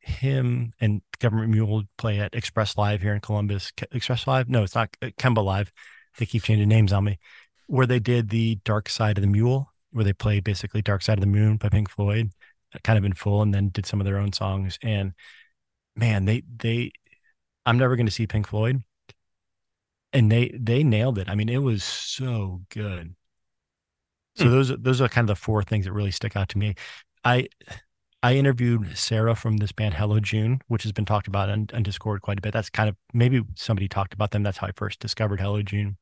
him 0.00 0.72
and 0.80 1.02
Government 1.18 1.50
Mule 1.50 1.84
play 1.98 2.18
at 2.20 2.34
Express 2.34 2.76
Live 2.76 3.02
here 3.02 3.14
in 3.14 3.20
Columbus. 3.20 3.72
Express 3.92 4.26
Live? 4.26 4.48
No, 4.48 4.62
it's 4.62 4.74
not 4.74 4.90
uh, 5.02 5.06
Kemba 5.18 5.44
Live. 5.44 5.72
They 6.18 6.26
keep 6.26 6.42
changing 6.42 6.68
names 6.68 6.92
on 6.92 7.04
me. 7.04 7.18
Where 7.66 7.86
they 7.86 8.00
did 8.00 8.30
the 8.30 8.56
Dark 8.64 8.88
Side 8.88 9.16
of 9.18 9.22
the 9.22 9.28
Mule, 9.28 9.72
where 9.92 10.04
they 10.04 10.12
played 10.12 10.44
basically 10.44 10.82
Dark 10.82 11.02
Side 11.02 11.18
of 11.18 11.20
the 11.20 11.26
Moon 11.26 11.56
by 11.56 11.68
Pink 11.68 11.88
Floyd, 11.88 12.30
uh, 12.74 12.78
kind 12.82 12.98
of 12.98 13.04
in 13.04 13.12
full, 13.12 13.42
and 13.42 13.54
then 13.54 13.68
did 13.68 13.86
some 13.86 14.00
of 14.00 14.06
their 14.06 14.18
own 14.18 14.32
songs. 14.32 14.78
And 14.82 15.12
man, 15.94 16.24
they 16.24 16.42
they 16.56 16.92
I'm 17.64 17.78
never 17.78 17.96
going 17.96 18.06
to 18.06 18.12
see 18.12 18.26
Pink 18.26 18.48
Floyd, 18.48 18.82
and 20.12 20.30
they 20.30 20.48
they 20.58 20.82
nailed 20.82 21.18
it. 21.18 21.28
I 21.28 21.34
mean, 21.34 21.48
it 21.48 21.58
was 21.62 21.84
so 21.84 22.62
good. 22.70 23.14
So 24.36 24.48
Hmm. 24.48 24.50
those 24.50 24.70
are- 24.70 24.76
those 24.76 25.00
are 25.00 25.08
kind 25.08 25.28
of 25.28 25.36
the 25.36 25.40
four 25.40 25.62
things 25.62 25.84
that 25.84 25.92
really 25.92 26.10
stick 26.10 26.36
out 26.36 26.48
to 26.50 26.58
me. 26.58 26.74
I 27.24 27.48
I 28.22 28.36
interviewed 28.36 28.98
Sarah 28.98 29.36
from 29.36 29.58
this 29.58 29.72
band 29.72 29.94
Hello 29.94 30.20
June, 30.20 30.60
which 30.68 30.82
has 30.84 30.92
been 30.92 31.06
talked 31.06 31.28
about 31.28 31.50
on, 31.50 31.68
on 31.74 31.82
Discord 31.84 32.22
quite 32.22 32.38
a 32.38 32.42
bit. 32.42 32.52
That's 32.52 32.70
kind 32.70 32.88
of 32.88 32.96
maybe 33.14 33.42
somebody 33.56 33.88
talked 33.88 34.14
about 34.14 34.32
them. 34.32 34.42
That's 34.44 34.58
how 34.58 34.68
I 34.68 34.72
first 34.76 35.00
discovered 35.00 35.40
Hello 35.40 35.62
June. 35.62 35.98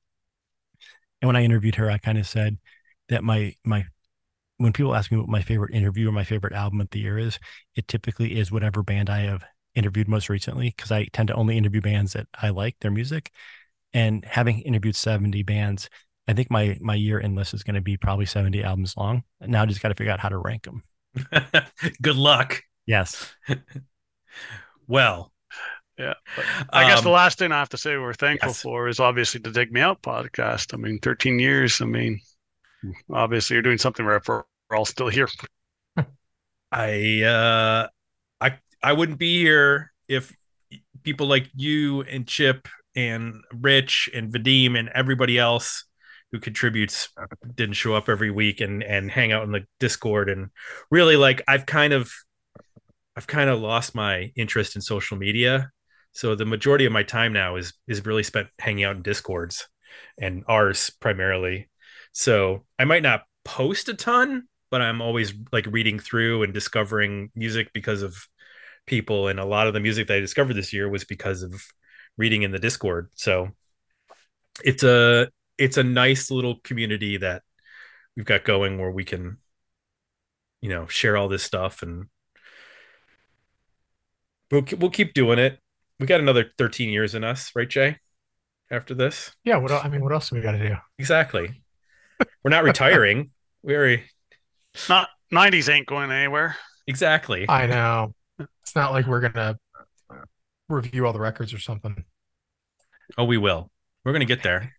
And 1.20 1.26
when 1.28 1.36
I 1.36 1.44
interviewed 1.44 1.74
her, 1.76 1.90
I 1.90 1.98
kind 1.98 2.18
of 2.18 2.26
said 2.26 2.58
that 3.08 3.24
my 3.24 3.54
my 3.64 3.86
when 4.58 4.72
people 4.72 4.94
ask 4.96 5.12
me 5.12 5.18
what 5.18 5.28
my 5.28 5.42
favorite 5.42 5.74
interview 5.74 6.08
or 6.08 6.12
my 6.12 6.24
favorite 6.24 6.54
album 6.54 6.80
of 6.80 6.90
the 6.90 7.00
year 7.00 7.18
is, 7.18 7.38
it 7.76 7.88
typically 7.88 8.38
is 8.38 8.52
whatever 8.52 8.82
band 8.82 9.10
I 9.10 9.20
have 9.20 9.44
interviewed 9.74 10.08
most 10.08 10.28
recently 10.30 10.70
because 10.76 10.92
I 10.92 11.06
tend 11.06 11.28
to 11.28 11.34
only 11.34 11.58
interview 11.58 11.80
bands 11.82 12.14
that 12.14 12.28
I 12.34 12.50
like 12.50 12.76
their 12.80 12.90
music. 12.92 13.32
And 13.98 14.24
having 14.24 14.60
interviewed 14.60 14.94
70 14.94 15.42
bands, 15.42 15.90
I 16.28 16.32
think 16.32 16.52
my 16.52 16.78
my 16.80 16.94
year 16.94 17.20
end 17.20 17.34
list 17.34 17.52
is 17.52 17.64
going 17.64 17.74
to 17.74 17.80
be 17.80 17.96
probably 17.96 18.26
70 18.26 18.62
albums 18.62 18.96
long. 18.96 19.24
Now 19.40 19.62
I 19.62 19.66
just 19.66 19.82
got 19.82 19.88
to 19.88 19.96
figure 19.96 20.12
out 20.12 20.20
how 20.20 20.28
to 20.28 20.38
rank 20.38 20.62
them. 20.62 20.84
Good 22.02 22.16
luck. 22.16 22.62
Yes. 22.86 23.34
Well, 24.86 25.32
Yeah. 25.98 26.14
I 26.70 26.88
guess 26.88 27.02
the 27.02 27.08
um, 27.08 27.14
last 27.14 27.38
thing 27.38 27.52
I 27.52 27.58
have 27.58 27.68
to 27.70 27.76
say 27.76 27.98
we're 27.98 28.14
thankful 28.14 28.50
yes. 28.50 28.62
for 28.62 28.88
is 28.88 29.00
obviously 29.00 29.38
the 29.40 29.50
Dig 29.50 29.70
Me 29.70 29.82
Out 29.82 30.00
podcast. 30.00 30.72
I 30.72 30.78
mean, 30.78 30.98
13 31.00 31.38
years. 31.38 31.82
I 31.82 31.84
mean, 31.84 32.20
obviously 33.12 33.52
you're 33.54 33.62
doing 33.62 33.76
something 33.76 34.06
right 34.06 34.24
for 34.24 34.46
we're 34.70 34.78
all 34.78 34.86
still 34.86 35.08
here. 35.08 35.28
I 36.72 37.22
uh 37.22 37.88
I 38.40 38.58
I 38.82 38.92
wouldn't 38.94 39.18
be 39.18 39.42
here 39.42 39.92
if 40.08 40.34
people 41.02 41.26
like 41.26 41.50
you 41.54 42.00
and 42.02 42.26
Chip 42.26 42.66
and 42.94 43.34
Rich 43.52 44.10
and 44.14 44.32
Vadim 44.32 44.78
and 44.78 44.88
everybody 44.94 45.38
else 45.38 45.84
who 46.32 46.40
contributes 46.40 47.08
didn't 47.54 47.74
show 47.74 47.94
up 47.94 48.08
every 48.08 48.30
week 48.30 48.60
and 48.60 48.82
and 48.82 49.10
hang 49.10 49.32
out 49.32 49.44
in 49.44 49.52
the 49.52 49.64
Discord 49.80 50.28
and 50.28 50.50
really 50.90 51.16
like 51.16 51.42
I've 51.48 51.66
kind 51.66 51.92
of 51.92 52.12
I've 53.16 53.26
kind 53.26 53.50
of 53.50 53.60
lost 53.60 53.94
my 53.94 54.30
interest 54.36 54.76
in 54.76 54.82
social 54.82 55.16
media. 55.16 55.70
So 56.12 56.34
the 56.34 56.44
majority 56.44 56.84
of 56.84 56.92
my 56.92 57.02
time 57.02 57.32
now 57.32 57.56
is 57.56 57.72
is 57.86 58.04
really 58.04 58.22
spent 58.22 58.48
hanging 58.58 58.84
out 58.84 58.96
in 58.96 59.02
Discords 59.02 59.68
and 60.20 60.44
ours 60.48 60.90
primarily. 61.00 61.68
So 62.12 62.64
I 62.78 62.84
might 62.84 63.02
not 63.02 63.22
post 63.44 63.88
a 63.88 63.94
ton, 63.94 64.44
but 64.70 64.82
I'm 64.82 65.00
always 65.00 65.34
like 65.52 65.66
reading 65.66 65.98
through 65.98 66.42
and 66.42 66.52
discovering 66.52 67.30
music 67.34 67.72
because 67.72 68.02
of 68.02 68.16
people. 68.86 69.28
And 69.28 69.40
a 69.40 69.44
lot 69.44 69.66
of 69.66 69.74
the 69.74 69.80
music 69.80 70.08
that 70.08 70.16
I 70.16 70.20
discovered 70.20 70.54
this 70.54 70.72
year 70.72 70.88
was 70.88 71.04
because 71.04 71.42
of 71.42 71.62
reading 72.18 72.42
in 72.42 72.50
the 72.50 72.58
Discord. 72.58 73.08
So 73.14 73.48
it's 74.62 74.82
a 74.82 75.28
it's 75.56 75.76
a 75.78 75.82
nice 75.84 76.30
little 76.30 76.56
community 76.64 77.16
that 77.16 77.42
we've 78.16 78.26
got 78.26 78.44
going 78.44 78.78
where 78.78 78.90
we 78.90 79.04
can, 79.04 79.38
you 80.60 80.68
know, 80.68 80.86
share 80.86 81.16
all 81.16 81.28
this 81.28 81.42
stuff 81.42 81.82
and 81.82 82.08
we'll 84.50 84.64
we'll 84.78 84.90
keep 84.90 85.14
doing 85.14 85.38
it. 85.38 85.58
We 86.00 86.06
got 86.06 86.20
another 86.20 86.50
13 86.58 86.90
years 86.90 87.14
in 87.14 87.24
us, 87.24 87.50
right, 87.56 87.68
Jay? 87.68 87.96
After 88.70 88.94
this, 88.94 89.34
Yeah. 89.44 89.56
What? 89.56 89.70
el- 89.70 89.80
I 89.82 89.88
mean, 89.88 90.02
what 90.02 90.12
else 90.12 90.28
do 90.30 90.36
we 90.36 90.42
got 90.42 90.52
to 90.52 90.68
do? 90.68 90.76
exactly. 90.98 91.62
We're 92.44 92.50
not 92.50 92.64
retiring. 92.64 93.30
We're 93.62 94.02
Not 94.88 95.08
90s 95.32 95.68
ain't 95.72 95.86
going 95.86 96.10
anywhere. 96.12 96.54
exactly. 96.86 97.46
I 97.48 97.66
know. 97.66 98.14
It's 98.38 98.76
not 98.76 98.92
like 98.92 99.06
we're 99.06 99.20
gonna 99.20 99.58
review 100.68 101.06
all 101.06 101.12
the 101.12 101.20
records 101.20 101.52
or 101.54 101.58
something. 101.58 102.04
Oh, 103.16 103.24
we 103.24 103.38
will. 103.38 103.70
We're 104.04 104.12
gonna 104.12 104.24
get 104.24 104.42
there. 104.42 104.74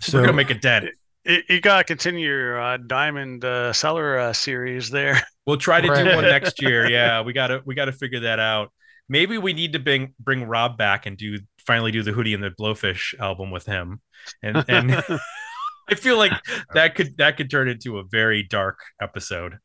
So 0.00 0.18
We're 0.18 0.26
gonna 0.26 0.36
make 0.36 0.50
it 0.50 0.60
dead. 0.60 0.90
You, 1.24 1.38
you 1.48 1.60
gotta 1.60 1.84
continue 1.84 2.26
your 2.26 2.60
uh, 2.60 2.76
Diamond 2.78 3.44
uh, 3.44 3.72
Cellar 3.72 4.18
uh, 4.18 4.32
series 4.32 4.90
there. 4.90 5.20
We'll 5.46 5.56
try 5.56 5.80
to 5.80 5.88
do 5.88 6.14
one 6.14 6.24
next 6.24 6.60
year. 6.62 6.88
Yeah, 6.88 7.22
we 7.22 7.32
gotta 7.32 7.62
we 7.64 7.74
gotta 7.74 7.92
figure 7.92 8.20
that 8.20 8.38
out. 8.38 8.72
Maybe 9.08 9.38
we 9.38 9.52
need 9.52 9.72
to 9.72 9.78
bring 9.78 10.14
bring 10.20 10.44
Rob 10.44 10.78
back 10.78 11.06
and 11.06 11.16
do 11.16 11.38
finally 11.66 11.90
do 11.90 12.02
the 12.02 12.12
Hootie 12.12 12.34
and 12.34 12.42
the 12.42 12.50
Blowfish 12.50 13.18
album 13.18 13.50
with 13.50 13.66
him. 13.66 14.00
And 14.42 14.64
and 14.68 14.92
I 15.88 15.94
feel 15.96 16.18
like 16.18 16.32
that 16.74 16.94
could 16.94 17.16
that 17.16 17.36
could 17.36 17.50
turn 17.50 17.68
into 17.68 17.98
a 17.98 18.04
very 18.04 18.42
dark 18.42 18.78
episode. 19.00 19.58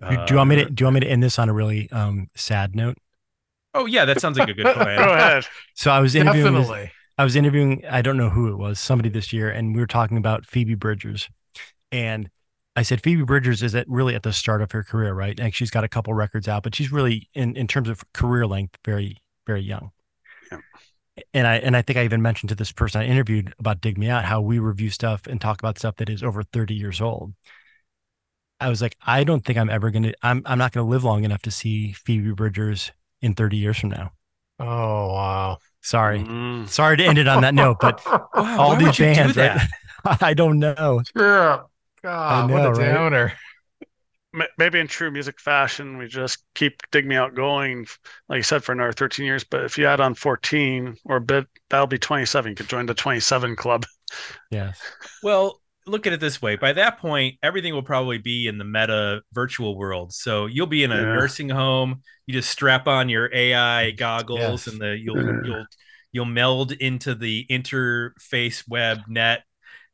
do, 0.00 0.08
do 0.08 0.24
you 0.30 0.36
want 0.36 0.50
me 0.50 0.56
to 0.56 0.62
Uh, 0.62 0.68
do 0.72 0.82
you 0.82 0.86
want 0.86 0.94
me 0.94 1.00
to 1.00 1.08
end 1.08 1.22
this 1.22 1.38
on 1.38 1.48
a 1.48 1.52
really 1.52 1.90
um 1.92 2.30
sad 2.34 2.74
note? 2.74 2.96
Oh 3.74 3.86
yeah, 3.86 4.04
that 4.04 4.20
sounds 4.20 4.38
like 4.38 4.48
a 4.48 4.54
good 4.54 4.64
Go 4.74 4.80
ahead. 4.80 5.44
So 5.74 5.90
I 5.90 6.00
was 6.00 6.14
interviewing 6.14 6.54
this- 6.54 6.66
Definitely. 6.68 6.92
I 7.18 7.24
was 7.24 7.36
interviewing, 7.36 7.84
I 7.88 8.00
don't 8.00 8.16
know 8.16 8.30
who 8.30 8.48
it 8.50 8.56
was, 8.56 8.80
somebody 8.80 9.10
this 9.10 9.32
year, 9.34 9.50
and 9.50 9.74
we 9.74 9.80
were 9.80 9.86
talking 9.86 10.16
about 10.16 10.46
Phoebe 10.46 10.74
Bridgers. 10.74 11.28
And 11.92 12.30
I 12.74 12.82
said, 12.82 13.02
Phoebe 13.02 13.22
Bridgers 13.24 13.62
is 13.62 13.74
at 13.74 13.86
really 13.86 14.14
at 14.14 14.22
the 14.22 14.32
start 14.32 14.62
of 14.62 14.72
her 14.72 14.82
career, 14.82 15.12
right? 15.12 15.38
Like 15.38 15.54
she's 15.54 15.70
got 15.70 15.84
a 15.84 15.88
couple 15.88 16.14
records 16.14 16.48
out, 16.48 16.62
but 16.62 16.74
she's 16.74 16.90
really 16.90 17.28
in, 17.34 17.54
in 17.54 17.66
terms 17.66 17.90
of 17.90 18.02
career 18.14 18.46
length, 18.46 18.78
very, 18.84 19.18
very 19.46 19.60
young. 19.60 19.90
Yeah. 20.50 20.58
And 21.34 21.46
I 21.46 21.56
and 21.56 21.76
I 21.76 21.82
think 21.82 21.98
I 21.98 22.04
even 22.04 22.22
mentioned 22.22 22.48
to 22.48 22.54
this 22.54 22.72
person 22.72 23.02
I 23.02 23.04
interviewed 23.04 23.54
about 23.58 23.82
Dig 23.82 23.98
Me 23.98 24.08
Out 24.08 24.24
how 24.24 24.40
we 24.40 24.58
review 24.58 24.88
stuff 24.88 25.26
and 25.26 25.38
talk 25.38 25.60
about 25.60 25.78
stuff 25.78 25.96
that 25.96 26.08
is 26.08 26.22
over 26.22 26.42
30 26.42 26.74
years 26.74 27.02
old. 27.02 27.34
I 28.58 28.70
was 28.70 28.80
like, 28.80 28.96
I 29.06 29.22
don't 29.24 29.44
think 29.44 29.58
I'm 29.58 29.68
ever 29.68 29.90
gonna 29.90 30.14
I'm 30.22 30.42
I'm 30.46 30.56
not 30.56 30.72
gonna 30.72 30.88
live 30.88 31.04
long 31.04 31.24
enough 31.24 31.42
to 31.42 31.50
see 31.50 31.92
Phoebe 31.92 32.32
Bridgers 32.32 32.90
in 33.22 33.34
30 33.34 33.56
years 33.56 33.78
from 33.78 33.90
now. 33.90 34.12
Oh 34.58 35.12
wow. 35.14 35.58
Sorry. 35.80 36.20
Mm. 36.20 36.68
Sorry 36.68 36.96
to 36.96 37.04
end 37.04 37.18
it 37.18 37.26
on 37.28 37.42
that 37.42 37.54
note, 37.54 37.78
but 37.80 38.04
Wow, 38.06 38.28
all 38.34 38.76
these 38.76 38.98
would 38.98 38.98
you 38.98 39.06
do 39.06 39.14
bands, 39.14 39.36
right? 39.36 39.60
I 40.22 40.34
don't 40.34 40.58
know. 40.58 41.02
Yeah. 41.16 41.62
God, 42.02 42.48
know, 42.48 42.54
what 42.54 42.66
a 42.66 42.72
right? 42.72 42.92
downer. 42.92 43.32
M- 44.34 44.42
Maybe 44.58 44.80
in 44.80 44.88
true 44.88 45.10
music 45.10 45.40
fashion, 45.40 45.98
we 45.98 46.06
just 46.08 46.44
keep 46.54 46.82
Dig 46.90 47.06
Me 47.06 47.16
Out 47.16 47.34
going, 47.34 47.86
like 48.28 48.38
you 48.38 48.42
said, 48.42 48.64
for 48.64 48.72
another 48.72 48.92
13 48.92 49.24
years. 49.24 49.44
But 49.44 49.64
if 49.64 49.78
you 49.78 49.86
add 49.86 50.00
on 50.00 50.14
14 50.14 50.96
or 51.04 51.16
a 51.16 51.20
bit, 51.20 51.46
that'll 51.70 51.86
be 51.86 51.98
27. 51.98 52.50
You 52.50 52.56
could 52.56 52.68
join 52.68 52.86
the 52.86 52.94
27 52.94 53.54
club. 53.56 53.86
Yes. 54.50 54.80
Well, 55.22 55.61
look 55.86 56.06
at 56.06 56.12
it 56.12 56.20
this 56.20 56.40
way. 56.40 56.56
By 56.56 56.72
that 56.74 56.98
point, 56.98 57.36
everything 57.42 57.74
will 57.74 57.82
probably 57.82 58.18
be 58.18 58.46
in 58.46 58.58
the 58.58 58.64
meta 58.64 59.22
virtual 59.32 59.76
world. 59.76 60.12
So 60.12 60.46
you'll 60.46 60.66
be 60.66 60.84
in 60.84 60.92
a 60.92 60.96
Yeah. 60.96 61.14
nursing 61.14 61.48
home. 61.48 62.02
You 62.26 62.34
just 62.34 62.50
strap 62.50 62.86
on 62.86 63.08
your 63.08 63.28
AI 63.34 63.90
goggles 63.92 64.66
Yes. 64.66 64.72
and 64.74 64.80
the 64.80 64.96
you'll 64.96 65.16
Yeah. 65.24 65.40
you'll 65.44 65.66
you'll 66.12 66.24
meld 66.26 66.72
into 66.72 67.14
the 67.14 67.46
interface 67.50 68.64
web 68.68 69.00
net 69.08 69.44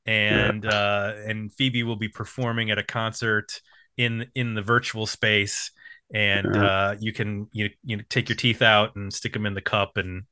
and 0.07 0.65
uh 0.67 1.15
and 1.27 1.53
Phoebe 1.53 1.83
will 1.83 1.97
be 1.97 2.09
performing 2.09 2.71
at 2.71 2.79
a 2.79 2.83
concert 2.83 3.61
in 3.97 4.27
in 4.35 4.55
the 4.55 4.63
virtual 4.63 5.07
space 5.07 5.71
and 6.15 6.55
Yeah. 6.55 6.65
uh 6.65 6.97
you 6.99 7.13
can 7.13 7.49
you 7.53 7.71
you 7.85 7.97
know, 7.99 8.03
take 8.09 8.29
your 8.29 8.37
teeth 8.37 8.63
out 8.63 8.97
and 8.97 9.13
stick 9.13 9.33
them 9.33 9.47
in 9.47 9.55
the 9.55 9.61
cup 9.63 9.97
and 9.97 10.23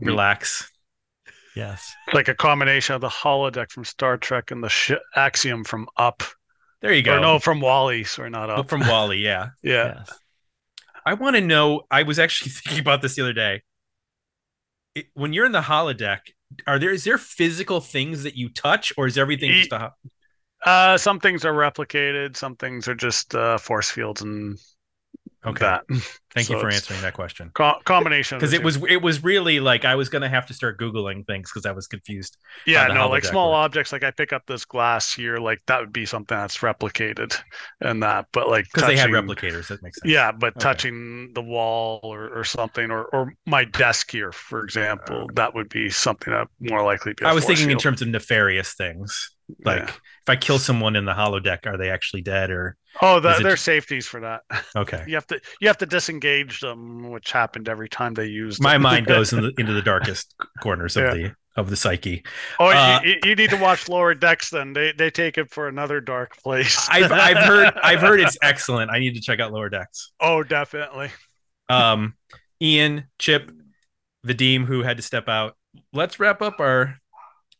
Mm. 0.00 0.06
relax. 0.06 0.70
Yes. 1.54 1.92
It's 2.06 2.14
like 2.14 2.28
a 2.28 2.34
combination 2.34 2.94
of 2.94 3.00
the 3.00 3.08
holodeck 3.08 3.70
from 3.70 3.84
Star 3.84 4.16
Trek 4.16 4.50
and 4.50 4.62
the 4.64 4.68
sh- 4.68 4.92
Axiom 5.16 5.64
from 5.64 5.86
Up. 5.96 6.22
There 6.80 6.92
you 6.92 7.02
go. 7.02 7.16
Or 7.18 7.20
no, 7.20 7.38
from 7.38 7.60
WALL-E. 7.60 8.04
Sorry, 8.04 8.30
not 8.30 8.50
Up. 8.50 8.68
from 8.68 8.80
WALL-E, 8.80 9.16
yeah. 9.18 9.50
yeah. 9.62 9.94
Yes. 9.98 10.18
I 11.04 11.14
want 11.14 11.36
to 11.36 11.42
know. 11.42 11.82
I 11.90 12.02
was 12.04 12.18
actually 12.18 12.50
thinking 12.52 12.80
about 12.80 13.02
this 13.02 13.16
the 13.16 13.22
other 13.22 13.32
day. 13.32 13.62
It, 14.94 15.06
when 15.14 15.32
you're 15.32 15.46
in 15.46 15.52
the 15.52 15.60
holodeck, 15.62 16.20
are 16.66 16.78
there 16.78 16.90
is 16.90 17.04
there 17.04 17.18
physical 17.18 17.80
things 17.80 18.24
that 18.24 18.36
you 18.36 18.48
touch, 18.50 18.92
or 18.96 19.06
is 19.06 19.16
everything 19.16 19.50
Ye- 19.50 19.60
just 19.60 19.72
a? 19.72 19.78
ho- 19.78 19.90
Uh, 20.64 20.98
some 20.98 21.18
things 21.18 21.44
are 21.44 21.52
replicated. 21.54 22.36
Some 22.36 22.56
things 22.56 22.88
are 22.88 22.94
just 22.94 23.34
uh, 23.34 23.58
force 23.58 23.90
fields 23.90 24.22
and 24.22 24.58
Okay, 25.44 25.64
that. 25.64 25.82
thank 26.34 26.48
you 26.48 26.58
for 26.60 26.68
answering 26.68 27.00
that 27.02 27.14
question. 27.14 27.50
Co- 27.54 27.80
combination. 27.84 28.38
Because 28.38 28.52
it 28.52 28.62
was 28.62 28.76
it 28.88 29.02
was 29.02 29.24
really 29.24 29.58
like 29.58 29.84
I 29.84 29.96
was 29.96 30.08
gonna 30.08 30.28
have 30.28 30.46
to 30.46 30.54
start 30.54 30.78
googling 30.78 31.26
things 31.26 31.50
because 31.50 31.66
I 31.66 31.72
was 31.72 31.86
confused. 31.88 32.36
yeah, 32.64 32.86
no, 32.86 33.08
like 33.08 33.24
small 33.24 33.50
works. 33.50 33.64
objects. 33.64 33.92
Like 33.92 34.04
I 34.04 34.12
pick 34.12 34.32
up 34.32 34.46
this 34.46 34.64
glass 34.64 35.12
here, 35.12 35.38
like 35.38 35.60
that 35.66 35.80
would 35.80 35.92
be 35.92 36.06
something 36.06 36.36
that's 36.36 36.58
replicated, 36.58 37.34
and 37.80 38.02
that. 38.02 38.26
But 38.32 38.48
like 38.48 38.66
Because 38.72 38.86
they 38.86 38.96
had 38.96 39.10
replicators, 39.10 39.66
that 39.68 39.82
makes 39.82 40.00
sense. 40.00 40.12
Yeah, 40.12 40.30
but 40.30 40.52
Okay. 40.52 40.60
touching 40.60 41.32
the 41.34 41.42
wall 41.42 42.00
or, 42.04 42.28
or 42.38 42.44
something, 42.44 42.90
or, 42.90 43.04
or 43.06 43.32
my 43.46 43.64
desk 43.64 44.10
here, 44.10 44.30
for 44.32 44.62
example, 44.62 45.26
oh. 45.28 45.32
that 45.34 45.54
would 45.54 45.68
be 45.68 45.90
something 45.90 46.32
that 46.32 46.46
more 46.60 46.84
likely 46.84 47.14
be. 47.14 47.24
I 47.24 47.32
was 47.32 47.44
thinking 47.44 47.70
in 47.70 47.78
terms 47.78 48.00
of 48.02 48.08
nefarious 48.08 48.74
things. 48.74 49.30
Like 49.64 49.88
if 49.88 50.28
I 50.28 50.36
kill 50.36 50.58
someone 50.58 50.96
in 50.96 51.04
the 51.04 51.12
holodeck, 51.12 51.66
are 51.66 51.76
they 51.76 51.90
actually 51.90 52.22
dead 52.22 52.50
or 52.50 52.76
oh, 53.00 53.16
it 53.18 53.20
there's 53.22 53.38
ju- 53.40 53.56
safeties 53.56 54.06
for 54.06 54.20
that. 54.20 54.42
okay? 54.76 55.04
You 55.06 55.14
have 55.14 55.26
to 55.28 55.40
you 55.60 55.68
have 55.68 55.78
to 55.78 55.86
disengage 55.86 56.60
them, 56.60 57.10
which 57.10 57.32
happened 57.32 57.68
every 57.68 57.88
time 57.88 58.14
they 58.14 58.26
used. 58.26 58.60
My 58.60 58.78
mind 58.88 59.06
goes 59.06 59.32
in 59.32 59.42
the, 59.42 59.52
into 59.58 59.72
the 59.72 59.82
darkest 59.82 60.34
corners 60.60 60.96
of 60.96 61.04
Yeah. 61.04 61.14
the 61.14 61.34
of 61.56 61.68
the 61.68 61.76
psyche. 61.76 62.24
Oh, 62.58 62.68
Uh, 62.70 63.00
you, 63.04 63.16
you 63.24 63.34
need 63.36 63.50
to 63.50 63.56
watch 63.58 63.88
Lower 63.88 64.14
Decks. 64.14 64.50
Then 64.50 64.72
they 64.72 64.92
they 64.92 65.10
take 65.10 65.38
it 65.38 65.50
for 65.50 65.68
another 65.68 66.00
dark 66.00 66.36
place. 66.38 66.88
I've 66.90 67.12
I've 67.12 67.38
heard 67.44 67.74
I've 67.82 68.00
heard 68.00 68.20
it's 68.20 68.36
excellent. 68.42 68.90
I 68.90 68.98
need 68.98 69.14
to 69.14 69.20
check 69.20 69.38
out 69.40 69.52
Lower 69.52 69.68
Decks. 69.68 70.12
oh, 70.20 70.42
definitely. 70.42 71.10
Um, 71.68 72.14
Ian, 72.60 73.04
Chip, 73.18 73.50
Vadim, 74.26 74.64
who 74.66 74.82
had 74.82 74.96
to 74.98 75.02
step 75.02 75.28
out. 75.28 75.56
Let's 75.92 76.20
wrap 76.20 76.42
up 76.42 76.60
our 76.60 76.96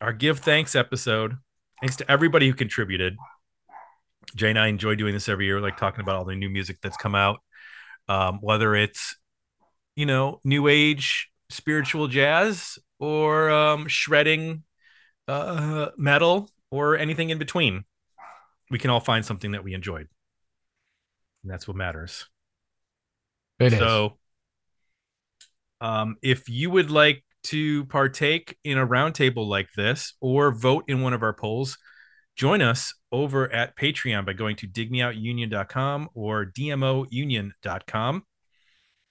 our 0.01 0.13
give 0.13 0.41
thanks 0.41 0.75
episode. 0.75 1.37
Thanks 1.81 1.97
to 1.97 2.11
everybody 2.11 2.47
who 2.49 2.55
contributed. 2.55 3.17
Jay 4.35 4.51
and 4.51 4.59
I 4.59 4.69
enjoy 4.69 4.95
doing 4.95 5.15
this 5.15 5.29
every 5.29 5.47
year, 5.47 5.61
like 5.61 5.77
talking 5.77 6.01
about 6.01 6.17
all 6.17 6.25
the 6.25 6.35
new 6.35 6.51
music 6.51 6.79
that's 6.83 6.97
come 6.97 7.15
out. 7.15 7.41
Um, 8.09 8.39
whether 8.41 8.75
it's 8.75 9.17
you 9.97 10.07
know 10.07 10.41
new 10.45 10.69
age 10.69 11.31
spiritual 11.51 12.09
jazz 12.09 12.79
or 12.99 13.51
um, 13.51 13.87
shredding 13.89 14.65
uh, 15.29 15.89
metal 15.97 16.49
or 16.71 16.97
anything 16.97 17.31
in 17.31 17.39
between, 17.39 17.85
we 18.71 18.79
can 18.79 18.91
all 18.91 19.01
find 19.01 19.25
something 19.25 19.53
that 19.53 19.63
we 19.65 19.75
enjoyed, 19.75 20.09
and 21.43 21.53
that's 21.53 21.69
what 21.69 21.77
matters. 21.77 22.29
It 23.59 23.73
is. 23.73 23.79
so 23.79 24.19
Um, 25.81 26.17
if 26.23 26.49
you 26.49 26.71
would 26.71 26.91
like 26.91 27.25
to 27.45 27.85
partake 27.87 28.57
in 28.65 28.79
a 28.79 28.87
roundtable 28.87 29.47
like 29.47 29.69
this 29.77 30.15
or 30.21 30.53
vote 30.53 30.85
in 30.89 31.03
one 31.03 31.13
of 31.13 31.23
our 31.23 31.33
polls, 31.33 31.77
join 32.37 32.63
us 32.63 32.95
over 33.11 33.53
at 33.53 33.77
Patreon 33.77 34.25
by 34.25 34.33
going 34.33 34.57
to 34.57 34.67
digmeoutunion.com 34.67 36.09
or 36.15 36.47
dmounion.com. 36.47 38.25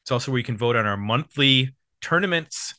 It's 0.03 0.11
also 0.11 0.31
where 0.31 0.39
you 0.39 0.43
can 0.43 0.57
vote 0.57 0.75
on 0.75 0.85
our 0.85 0.97
monthly 0.97 1.75
tournaments. 2.01 2.73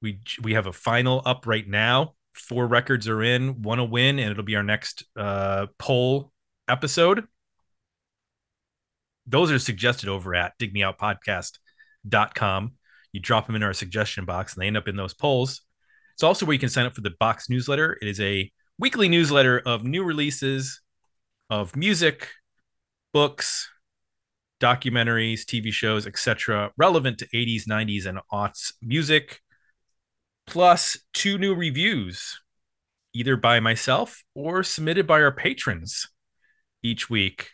We 0.00 0.20
we 0.42 0.54
have 0.54 0.66
a 0.66 0.72
final 0.72 1.22
up 1.24 1.46
right 1.46 1.66
now. 1.66 2.14
Four 2.32 2.66
records 2.66 3.08
are 3.08 3.22
in, 3.22 3.62
one 3.62 3.78
a 3.78 3.84
win, 3.84 4.18
and 4.18 4.30
it'll 4.30 4.44
be 4.44 4.56
our 4.56 4.62
next 4.62 5.04
uh, 5.16 5.66
poll 5.78 6.32
episode. 6.68 7.26
Those 9.26 9.50
are 9.50 9.58
suggested 9.58 10.08
over 10.08 10.34
at 10.34 10.58
digmeoutpodcast.com. 10.58 12.72
You 13.12 13.20
drop 13.20 13.46
them 13.46 13.56
in 13.56 13.62
our 13.62 13.72
suggestion 13.72 14.24
box 14.24 14.54
and 14.54 14.62
they 14.62 14.66
end 14.66 14.76
up 14.76 14.88
in 14.88 14.96
those 14.96 15.14
polls. 15.14 15.62
It's 16.14 16.22
also 16.22 16.44
where 16.44 16.52
you 16.52 16.58
can 16.58 16.68
sign 16.68 16.86
up 16.86 16.94
for 16.94 17.00
the 17.00 17.14
box 17.18 17.48
newsletter. 17.48 17.96
It 18.02 18.08
is 18.08 18.20
a 18.20 18.52
weekly 18.78 19.08
newsletter 19.08 19.58
of 19.58 19.84
new 19.84 20.04
releases 20.04 20.80
of 21.50 21.76
music, 21.76 22.28
books, 23.12 23.70
documentaries, 24.60 25.42
TV 25.42 25.72
shows, 25.72 26.06
etc., 26.06 26.70
relevant 26.76 27.18
to 27.18 27.26
80s, 27.28 27.68
90s, 27.68 28.06
and 28.06 28.18
aughts 28.32 28.72
music, 28.82 29.40
plus 30.46 30.98
two 31.12 31.38
new 31.38 31.54
reviews, 31.54 32.40
either 33.12 33.36
by 33.36 33.60
myself 33.60 34.22
or 34.34 34.62
submitted 34.62 35.06
by 35.06 35.20
our 35.20 35.32
patrons 35.32 36.08
each 36.82 37.08
week. 37.08 37.50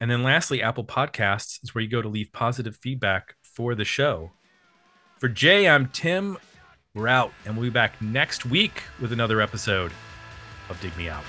And 0.00 0.10
then 0.10 0.22
lastly, 0.22 0.62
Apple 0.62 0.84
Podcasts 0.84 1.58
is 1.62 1.74
where 1.74 1.82
you 1.82 1.90
go 1.90 2.00
to 2.00 2.08
leave 2.08 2.30
positive 2.32 2.76
feedback 2.76 3.34
for 3.42 3.74
the 3.74 3.84
show. 3.84 4.30
For 5.18 5.28
Jay, 5.28 5.68
I'm 5.68 5.88
Tim. 5.88 6.38
We're 6.98 7.06
out, 7.06 7.32
and 7.46 7.56
we'll 7.56 7.66
be 7.66 7.70
back 7.70 8.02
next 8.02 8.44
week 8.44 8.82
with 9.00 9.12
another 9.12 9.40
episode 9.40 9.92
of 10.68 10.80
Dig 10.80 10.96
Me 10.96 11.08
Out. 11.08 11.22